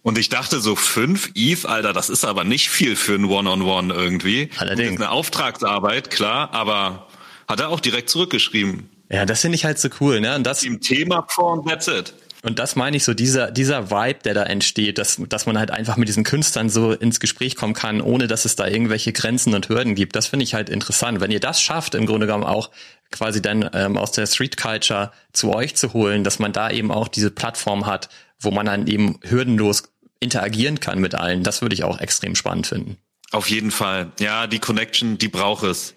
Und 0.03 0.19
ich 0.19 0.29
dachte 0.29 0.61
so, 0.61 0.75
fünf 0.75 1.31
ETH, 1.35 1.65
Alter, 1.65 1.93
das 1.93 2.11
ist 2.11 2.25
aber 2.25 2.45
nicht 2.45 2.71
viel 2.71 2.97
für 2.97 3.15
ein 3.15 3.25
One-on-One 3.25 3.63
-on 3.63 3.93
-One 3.93 3.95
irgendwie. 3.95 4.51
Allerdings. 4.59 5.01
Eine 5.01 5.11
Auftragsarbeit, 5.11 6.11
klar, 6.11 6.53
aber 6.53 7.07
hat 7.49 7.61
er 7.61 7.69
auch 7.69 7.81
direkt 7.81 8.11
zurückgeschrieben. 8.11 8.89
Ja, 9.11 9.27
das 9.27 9.43
finde 9.43 9.57
ich 9.57 9.65
halt 9.65 9.79
so 9.79 9.89
cool, 10.01 10.21
ne? 10.21 10.35
Und 10.35 10.45
das 10.45 10.65
im 10.65 10.81
Thema 10.81 11.27
vor 11.29 11.53
und 11.53 11.69
that's 11.69 11.87
it. 11.87 12.15
Und 12.45 12.59
das 12.59 12.75
meine 12.75 12.97
ich 12.97 13.05
so, 13.05 13.15
dieser, 13.15 13.53
dieser 13.53 13.93
Vibe, 13.93 14.19
der 14.25 14.35
da 14.35 14.43
entsteht, 14.43 14.99
dass, 14.99 15.21
dass 15.29 15.47
man 15.47 15.59
halt 15.59 15.71
einfach 15.71 15.97
mit 15.97 16.09
diesen 16.09 16.25
Künstlern 16.25 16.69
so 16.69 16.93
ins 16.93 17.21
Gespräch 17.21 17.55
kommen 17.55 17.73
kann, 17.75 18.01
ohne 18.01 18.27
dass 18.27 18.45
es 18.45 18.57
da 18.57 18.67
irgendwelche 18.67 19.13
Grenzen 19.13 19.55
und 19.55 19.69
Hürden 19.69 19.95
gibt. 19.95 20.17
Das 20.17 20.27
finde 20.27 20.43
ich 20.43 20.55
halt 20.55 20.69
interessant. 20.69 21.21
Wenn 21.21 21.31
ihr 21.31 21.39
das 21.39 21.63
schafft, 21.63 21.95
im 21.95 22.05
Grunde 22.05 22.27
genommen 22.27 22.43
auch 22.43 22.71
quasi 23.13 23.41
dann 23.41 23.71
ähm, 23.75 23.97
aus 23.97 24.11
der 24.11 24.27
Street 24.27 24.57
Culture 24.57 25.13
zu 25.33 25.55
euch 25.55 25.77
zu 25.77 25.93
holen, 25.93 26.25
dass 26.25 26.41
man 26.41 26.53
da 26.53 26.69
eben 26.71 26.91
auch 26.91 27.07
diese 27.07 27.31
Plattform 27.31 27.87
hat, 27.87 28.09
wo 28.41 28.51
man 28.51 28.67
dann 28.67 28.89
eben 28.89 29.21
hürdenlos 29.23 29.92
interagieren 30.23 30.81
kann 30.81 31.01
mit 31.01 31.15
allen, 31.15 31.43
das 31.43 31.63
würde 31.63 31.75
ich 31.75 31.85
auch 31.85 31.99
extrem 31.99 32.35
spannend 32.35 32.67
finden. 32.67 32.97
Auf 33.33 33.49
jeden 33.49 33.71
Fall. 33.71 34.13
Ja, 34.21 34.47
die 34.47 34.59
Connection, 34.59 35.19
die 35.19 35.29
braucht 35.29 35.65
es. 35.65 35.95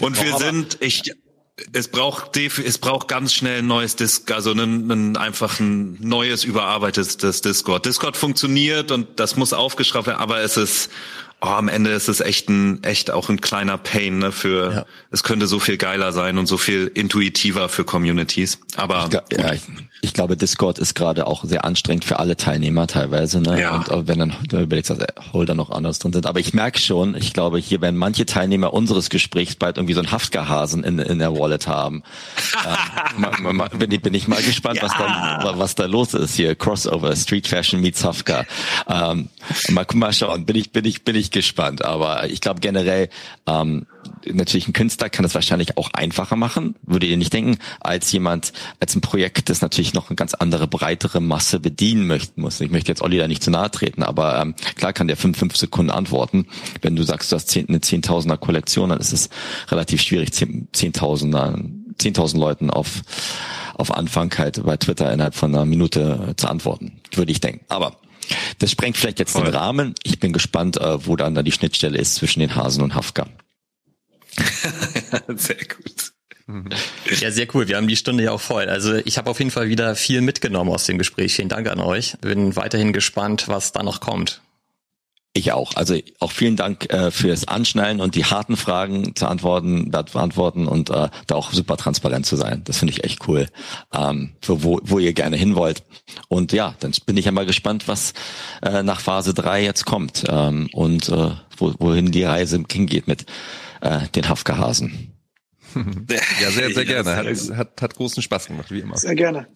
Und 0.00 0.22
wir 0.22 0.36
sind, 0.36 0.76
ich, 0.80 1.14
es 1.72 1.88
braucht 1.88 2.36
es 2.36 2.78
braucht 2.78 3.08
ganz 3.08 3.32
schnell 3.32 3.60
ein 3.60 3.66
neues 3.66 3.96
Disc, 3.96 4.30
also 4.30 4.52
ein, 4.52 4.90
ein, 4.90 5.16
einfach 5.16 5.60
ein 5.60 5.96
neues 6.00 6.44
überarbeitetes 6.44 7.40
Discord. 7.40 7.86
Discord 7.86 8.16
funktioniert 8.16 8.90
und 8.90 9.18
das 9.18 9.36
muss 9.36 9.52
aufgeschraubt 9.52 10.06
werden, 10.06 10.20
aber 10.20 10.40
es 10.40 10.56
ist 10.56 10.90
oh, 11.40 11.46
am 11.46 11.68
Ende 11.68 11.90
ist 11.90 12.08
es 12.08 12.20
echt 12.20 12.48
ein 12.48 12.82
echt 12.84 13.10
auch 13.10 13.28
ein 13.28 13.40
kleiner 13.40 13.78
Pain 13.78 14.18
ne, 14.18 14.32
für 14.32 14.72
ja. 14.72 14.86
es 15.10 15.22
könnte 15.22 15.46
so 15.46 15.58
viel 15.58 15.76
geiler 15.76 16.12
sein 16.12 16.38
und 16.38 16.46
so 16.46 16.58
viel 16.58 16.90
intuitiver 16.92 17.68
für 17.68 17.84
Communities. 17.84 18.60
Aber 18.76 19.08
ich, 19.10 19.38
ja, 19.38 19.52
ich, 19.52 19.62
ich 20.00 20.14
glaube, 20.14 20.36
Discord 20.36 20.78
ist 20.78 20.94
gerade 20.94 21.26
auch 21.26 21.44
sehr 21.44 21.64
anstrengend 21.64 22.04
für 22.04 22.18
alle 22.18 22.36
Teilnehmer 22.36 22.86
teilweise. 22.86 23.40
Ne? 23.40 23.60
Ja. 23.60 23.76
Und 23.76 24.08
wenn 24.08 24.18
dann 24.18 24.34
überlegst, 24.52 24.90
dass 24.90 24.98
Holder 25.32 25.54
noch 25.54 25.70
anders 25.70 25.98
drin 25.98 26.12
sind. 26.12 26.26
Aber 26.26 26.40
ich 26.40 26.54
merke 26.54 26.78
schon, 26.78 27.16
ich 27.16 27.32
glaube, 27.32 27.58
hier 27.58 27.80
werden 27.80 27.96
manche 27.96 28.26
Teilnehmer 28.26 28.72
unseres 28.72 29.10
Gesprächs 29.10 29.56
bald 29.56 29.76
irgendwie 29.76 29.94
so 29.94 30.00
einen 30.00 30.12
Haftgehasen 30.12 30.84
in, 30.84 30.98
in 30.98 31.18
der 31.18 31.34
Wallet 31.34 31.66
haben. 31.66 32.02
äh, 32.64 33.76
bin, 33.76 33.90
ich, 33.90 34.02
bin 34.02 34.14
ich 34.14 34.28
mal 34.28 34.42
gespannt, 34.42 34.76
ja. 34.76 34.82
was 34.82 34.96
da 34.96 35.58
was 35.58 35.74
da 35.74 35.86
los 35.86 36.14
ist 36.14 36.36
hier. 36.36 36.54
Crossover, 36.54 37.14
Street 37.16 37.46
Fashion 37.46 37.80
meets 37.80 38.04
Hafka. 38.04 38.44
Ähm, 38.88 39.28
mal, 39.70 39.86
mal 39.94 40.12
schauen, 40.12 40.44
bin 40.44 40.56
ich 40.56 40.70
bin 40.70 40.84
ich 40.84 41.02
bin 41.02 41.16
ich 41.16 41.27
gespannt. 41.30 41.84
Aber 41.84 42.28
ich 42.28 42.40
glaube 42.40 42.60
generell 42.60 43.08
ähm, 43.46 43.86
natürlich 44.26 44.68
ein 44.68 44.72
Künstler 44.72 45.08
kann 45.08 45.22
das 45.22 45.34
wahrscheinlich 45.34 45.76
auch 45.76 45.90
einfacher 45.92 46.36
machen, 46.36 46.74
würdet 46.82 47.10
ihr 47.10 47.16
nicht 47.16 47.32
denken, 47.32 47.58
als 47.80 48.10
jemand, 48.12 48.52
als 48.80 48.94
ein 48.94 49.00
Projekt, 49.00 49.48
das 49.48 49.60
natürlich 49.60 49.94
noch 49.94 50.08
eine 50.08 50.16
ganz 50.16 50.34
andere, 50.34 50.66
breitere 50.66 51.20
Masse 51.20 51.60
bedienen 51.60 52.06
möchten 52.06 52.40
muss. 52.40 52.60
Ich 52.60 52.70
möchte 52.70 52.90
jetzt 52.90 53.02
Olli 53.02 53.18
da 53.18 53.28
nicht 53.28 53.42
zu 53.42 53.50
nahe 53.50 53.70
treten, 53.70 54.02
aber 54.02 54.40
ähm, 54.40 54.54
klar 54.76 54.92
kann 54.92 55.08
der 55.08 55.16
fünf, 55.16 55.38
fünf 55.38 55.56
Sekunden 55.56 55.90
antworten. 55.90 56.46
Wenn 56.82 56.96
du 56.96 57.02
sagst, 57.02 57.32
du 57.32 57.36
hast 57.36 57.48
zehn, 57.48 57.68
eine 57.68 57.80
Zehntausender 57.80 58.36
Kollektion, 58.36 58.90
dann 58.90 59.00
ist 59.00 59.12
es 59.12 59.28
relativ 59.68 60.02
schwierig, 60.02 60.32
Zehntausender, 60.72 61.58
Zehntausend 61.98 62.40
Leuten 62.40 62.70
auf, 62.70 63.02
auf 63.74 63.92
Anfang 63.92 64.32
halt 64.38 64.62
bei 64.64 64.76
Twitter 64.76 65.12
innerhalb 65.12 65.34
von 65.34 65.54
einer 65.54 65.64
Minute 65.64 66.34
zu 66.36 66.48
antworten, 66.48 67.00
würde 67.12 67.32
ich 67.32 67.40
denken. 67.40 67.64
Aber 67.68 67.96
das 68.58 68.70
sprengt 68.70 68.96
vielleicht 68.96 69.18
jetzt 69.18 69.32
Voll. 69.32 69.44
den 69.44 69.54
Rahmen. 69.54 69.94
Ich 70.02 70.18
bin 70.18 70.32
gespannt, 70.32 70.76
äh, 70.78 71.06
wo 71.06 71.16
dann 71.16 71.34
da 71.34 71.42
die 71.42 71.52
Schnittstelle 71.52 71.98
ist 71.98 72.16
zwischen 72.16 72.40
den 72.40 72.54
Hasen 72.54 72.82
und 72.82 72.94
Hafka. 72.94 73.26
sehr 75.28 75.56
gut. 75.56 76.12
Ja, 77.20 77.30
sehr 77.30 77.46
cool. 77.54 77.68
Wir 77.68 77.76
haben 77.76 77.88
die 77.88 77.96
Stunde 77.96 78.24
ja 78.24 78.32
auch 78.32 78.40
voll. 78.40 78.68
Also 78.68 78.94
ich 78.94 79.18
habe 79.18 79.28
auf 79.28 79.38
jeden 79.38 79.50
Fall 79.50 79.68
wieder 79.68 79.94
viel 79.94 80.22
mitgenommen 80.22 80.70
aus 80.70 80.84
dem 80.84 80.96
Gespräch. 80.96 81.34
Vielen 81.34 81.50
Dank 81.50 81.68
an 81.68 81.80
euch. 81.80 82.16
Bin 82.22 82.56
weiterhin 82.56 82.94
gespannt, 82.94 83.48
was 83.48 83.72
da 83.72 83.82
noch 83.82 84.00
kommt. 84.00 84.40
Ich 85.38 85.52
auch. 85.52 85.76
Also 85.76 85.96
auch 86.18 86.32
vielen 86.32 86.56
Dank 86.56 86.92
äh, 86.92 87.12
fürs 87.12 87.46
Anschnallen 87.46 88.00
und 88.00 88.16
die 88.16 88.24
harten 88.24 88.56
Fragen 88.56 89.14
zu 89.14 89.28
antworten, 89.28 89.88
beantworten 89.92 90.66
und 90.66 90.90
äh, 90.90 91.10
da 91.28 91.34
auch 91.36 91.52
super 91.52 91.76
transparent 91.76 92.26
zu 92.26 92.34
sein. 92.34 92.62
Das 92.64 92.78
finde 92.78 92.92
ich 92.92 93.04
echt 93.04 93.28
cool, 93.28 93.46
ähm, 93.94 94.30
für 94.42 94.64
wo, 94.64 94.80
wo 94.82 94.98
ihr 94.98 95.12
gerne 95.12 95.36
hin 95.36 95.54
wollt. 95.54 95.84
Und 96.26 96.52
ja, 96.52 96.74
dann 96.80 96.92
bin 97.06 97.16
ich 97.16 97.26
ja 97.26 97.30
mal 97.30 97.46
gespannt, 97.46 97.86
was 97.86 98.14
äh, 98.62 98.82
nach 98.82 98.98
Phase 98.98 99.32
drei 99.32 99.62
jetzt 99.62 99.84
kommt 99.84 100.24
ähm, 100.28 100.68
und 100.72 101.08
äh, 101.08 101.30
wo, 101.56 101.72
wohin 101.78 102.10
die 102.10 102.24
Reise 102.24 102.60
hingeht 102.68 103.06
mit 103.06 103.26
äh, 103.80 104.08
den 104.08 104.28
Hafka-Hasen. 104.28 105.12
ja, 106.40 106.50
sehr, 106.50 106.70
sehr 106.74 106.84
gerne. 106.84 107.14
Hat, 107.14 107.26
hat, 107.26 107.80
hat 107.80 107.94
großen 107.94 108.24
Spaß 108.24 108.46
gemacht, 108.46 108.72
wie 108.72 108.80
immer. 108.80 108.96
Sehr 108.96 109.14
gerne. 109.14 109.46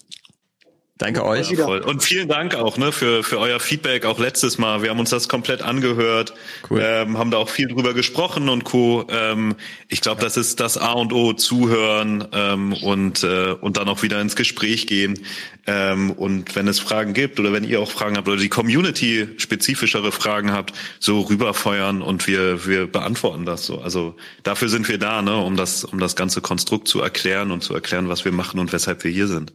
Danke 0.99 1.25
euch. 1.25 1.51
Ja. 1.51 1.67
Und 1.67 2.05
vielen 2.05 2.29
Dank 2.29 2.55
auch 2.55 2.77
ne, 2.77 2.93
für, 2.93 3.25
für 3.25 3.39
euer 3.39 3.59
Feedback, 3.59 4.05
auch 4.05 4.19
letztes 4.19 4.59
Mal. 4.59 4.83
Wir 4.83 4.91
haben 4.91 5.01
uns 5.01 5.11
das 5.11 5.29
komplett 5.29 5.63
angehört, 5.63 6.35
cool. 6.71 6.81
ähm, 6.81 7.19
haben 7.19 7.31
da 7.31 7.39
auch 7.39 7.49
viel 7.49 7.67
drüber 7.67 7.95
gesprochen 7.95 8.49
und 8.49 8.65
Co. 8.65 9.07
Ähm, 9.09 9.57
ich 9.89 10.01
glaube, 10.01 10.21
das 10.21 10.37
ist 10.37 10.61
das 10.61 10.77
A 10.77 10.93
und 10.93 11.13
O, 11.13 11.33
zuhören 11.33 12.29
ähm, 12.33 12.75
und, 12.75 13.25
äh, 13.25 13.57
und 13.61 13.79
dann 13.79 13.89
auch 13.89 14.03
wieder 14.03 14.21
ins 14.21 14.37
Gespräch 14.37 14.87
gehen. 14.87 15.19
Ähm, 15.67 16.13
und 16.13 16.55
wenn 16.55 16.69
es 16.69 16.79
Fragen 16.79 17.15
gibt 17.15 17.41
oder 17.41 17.53
wenn 17.53 17.65
ihr 17.65 17.81
auch 17.81 17.91
Fragen 17.91 18.17
habt 18.17 18.29
oder 18.29 18.37
die 18.37 18.51
Community 18.51 19.29
spezifischere 19.39 20.13
Fragen 20.13 20.53
habt, 20.53 20.73
so 21.01 21.23
rüberfeuern 21.23 22.03
und 22.03 22.27
wir, 22.27 22.67
wir 22.67 22.87
beantworten 22.87 23.47
das 23.47 23.65
so. 23.65 23.81
Also 23.81 24.15
dafür 24.43 24.69
sind 24.69 24.89
wir 24.89 24.99
da, 24.99 25.23
ne, 25.23 25.37
um 25.37 25.57
das, 25.57 25.85
um 25.85 25.99
das 25.99 26.17
ganze 26.17 26.43
Konstrukt 26.43 26.87
zu 26.87 27.01
erklären 27.01 27.51
und 27.51 27.63
zu 27.63 27.75
erklären, 27.75 28.09
was 28.09 28.25
wir 28.25 28.33
machen 28.33 28.61
und 28.61 28.73
weshalb 28.73 29.03
wir 29.03 29.11
hier 29.11 29.27
sind. 29.27 29.53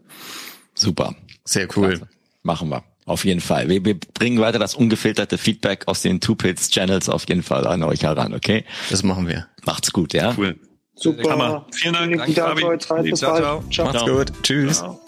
Super. 0.78 1.16
Sehr 1.44 1.68
cool. 1.76 1.90
Klasse. 1.90 2.10
Machen 2.44 2.70
wir. 2.70 2.84
Auf 3.06 3.24
jeden 3.24 3.40
Fall. 3.40 3.70
Wir, 3.70 3.84
wir 3.86 3.98
bringen 3.98 4.40
weiter 4.40 4.60
das 4.60 4.76
ungefilterte 4.76 5.38
Feedback 5.38 5.88
aus 5.88 6.02
den 6.02 6.20
Two-Pits 6.20 6.70
Channels 6.70 7.08
auf 7.10 7.28
jeden 7.28 7.42
Fall 7.42 7.66
an 7.66 7.84
euch 7.84 8.04
heran, 8.04 8.34
okay? 8.34 8.66
Das 8.90 9.02
machen 9.04 9.28
wir. 9.28 9.48
Macht's 9.66 9.92
gut, 9.94 10.14
ja? 10.14 10.34
Cool. 10.38 10.60
Super. 10.96 11.30
Hammer. 11.32 11.68
Vielen 11.72 11.94
Dank. 11.94 12.18
Danke, 12.18 12.34
Dank, 12.34 12.60
Dank, 12.60 13.18
ciao, 13.18 13.40
ciao. 13.40 13.64
ciao. 13.72 13.86
Macht's 13.86 14.06
gut. 14.06 14.44
Tschüss. 14.44 14.78
Ciao. 14.80 15.00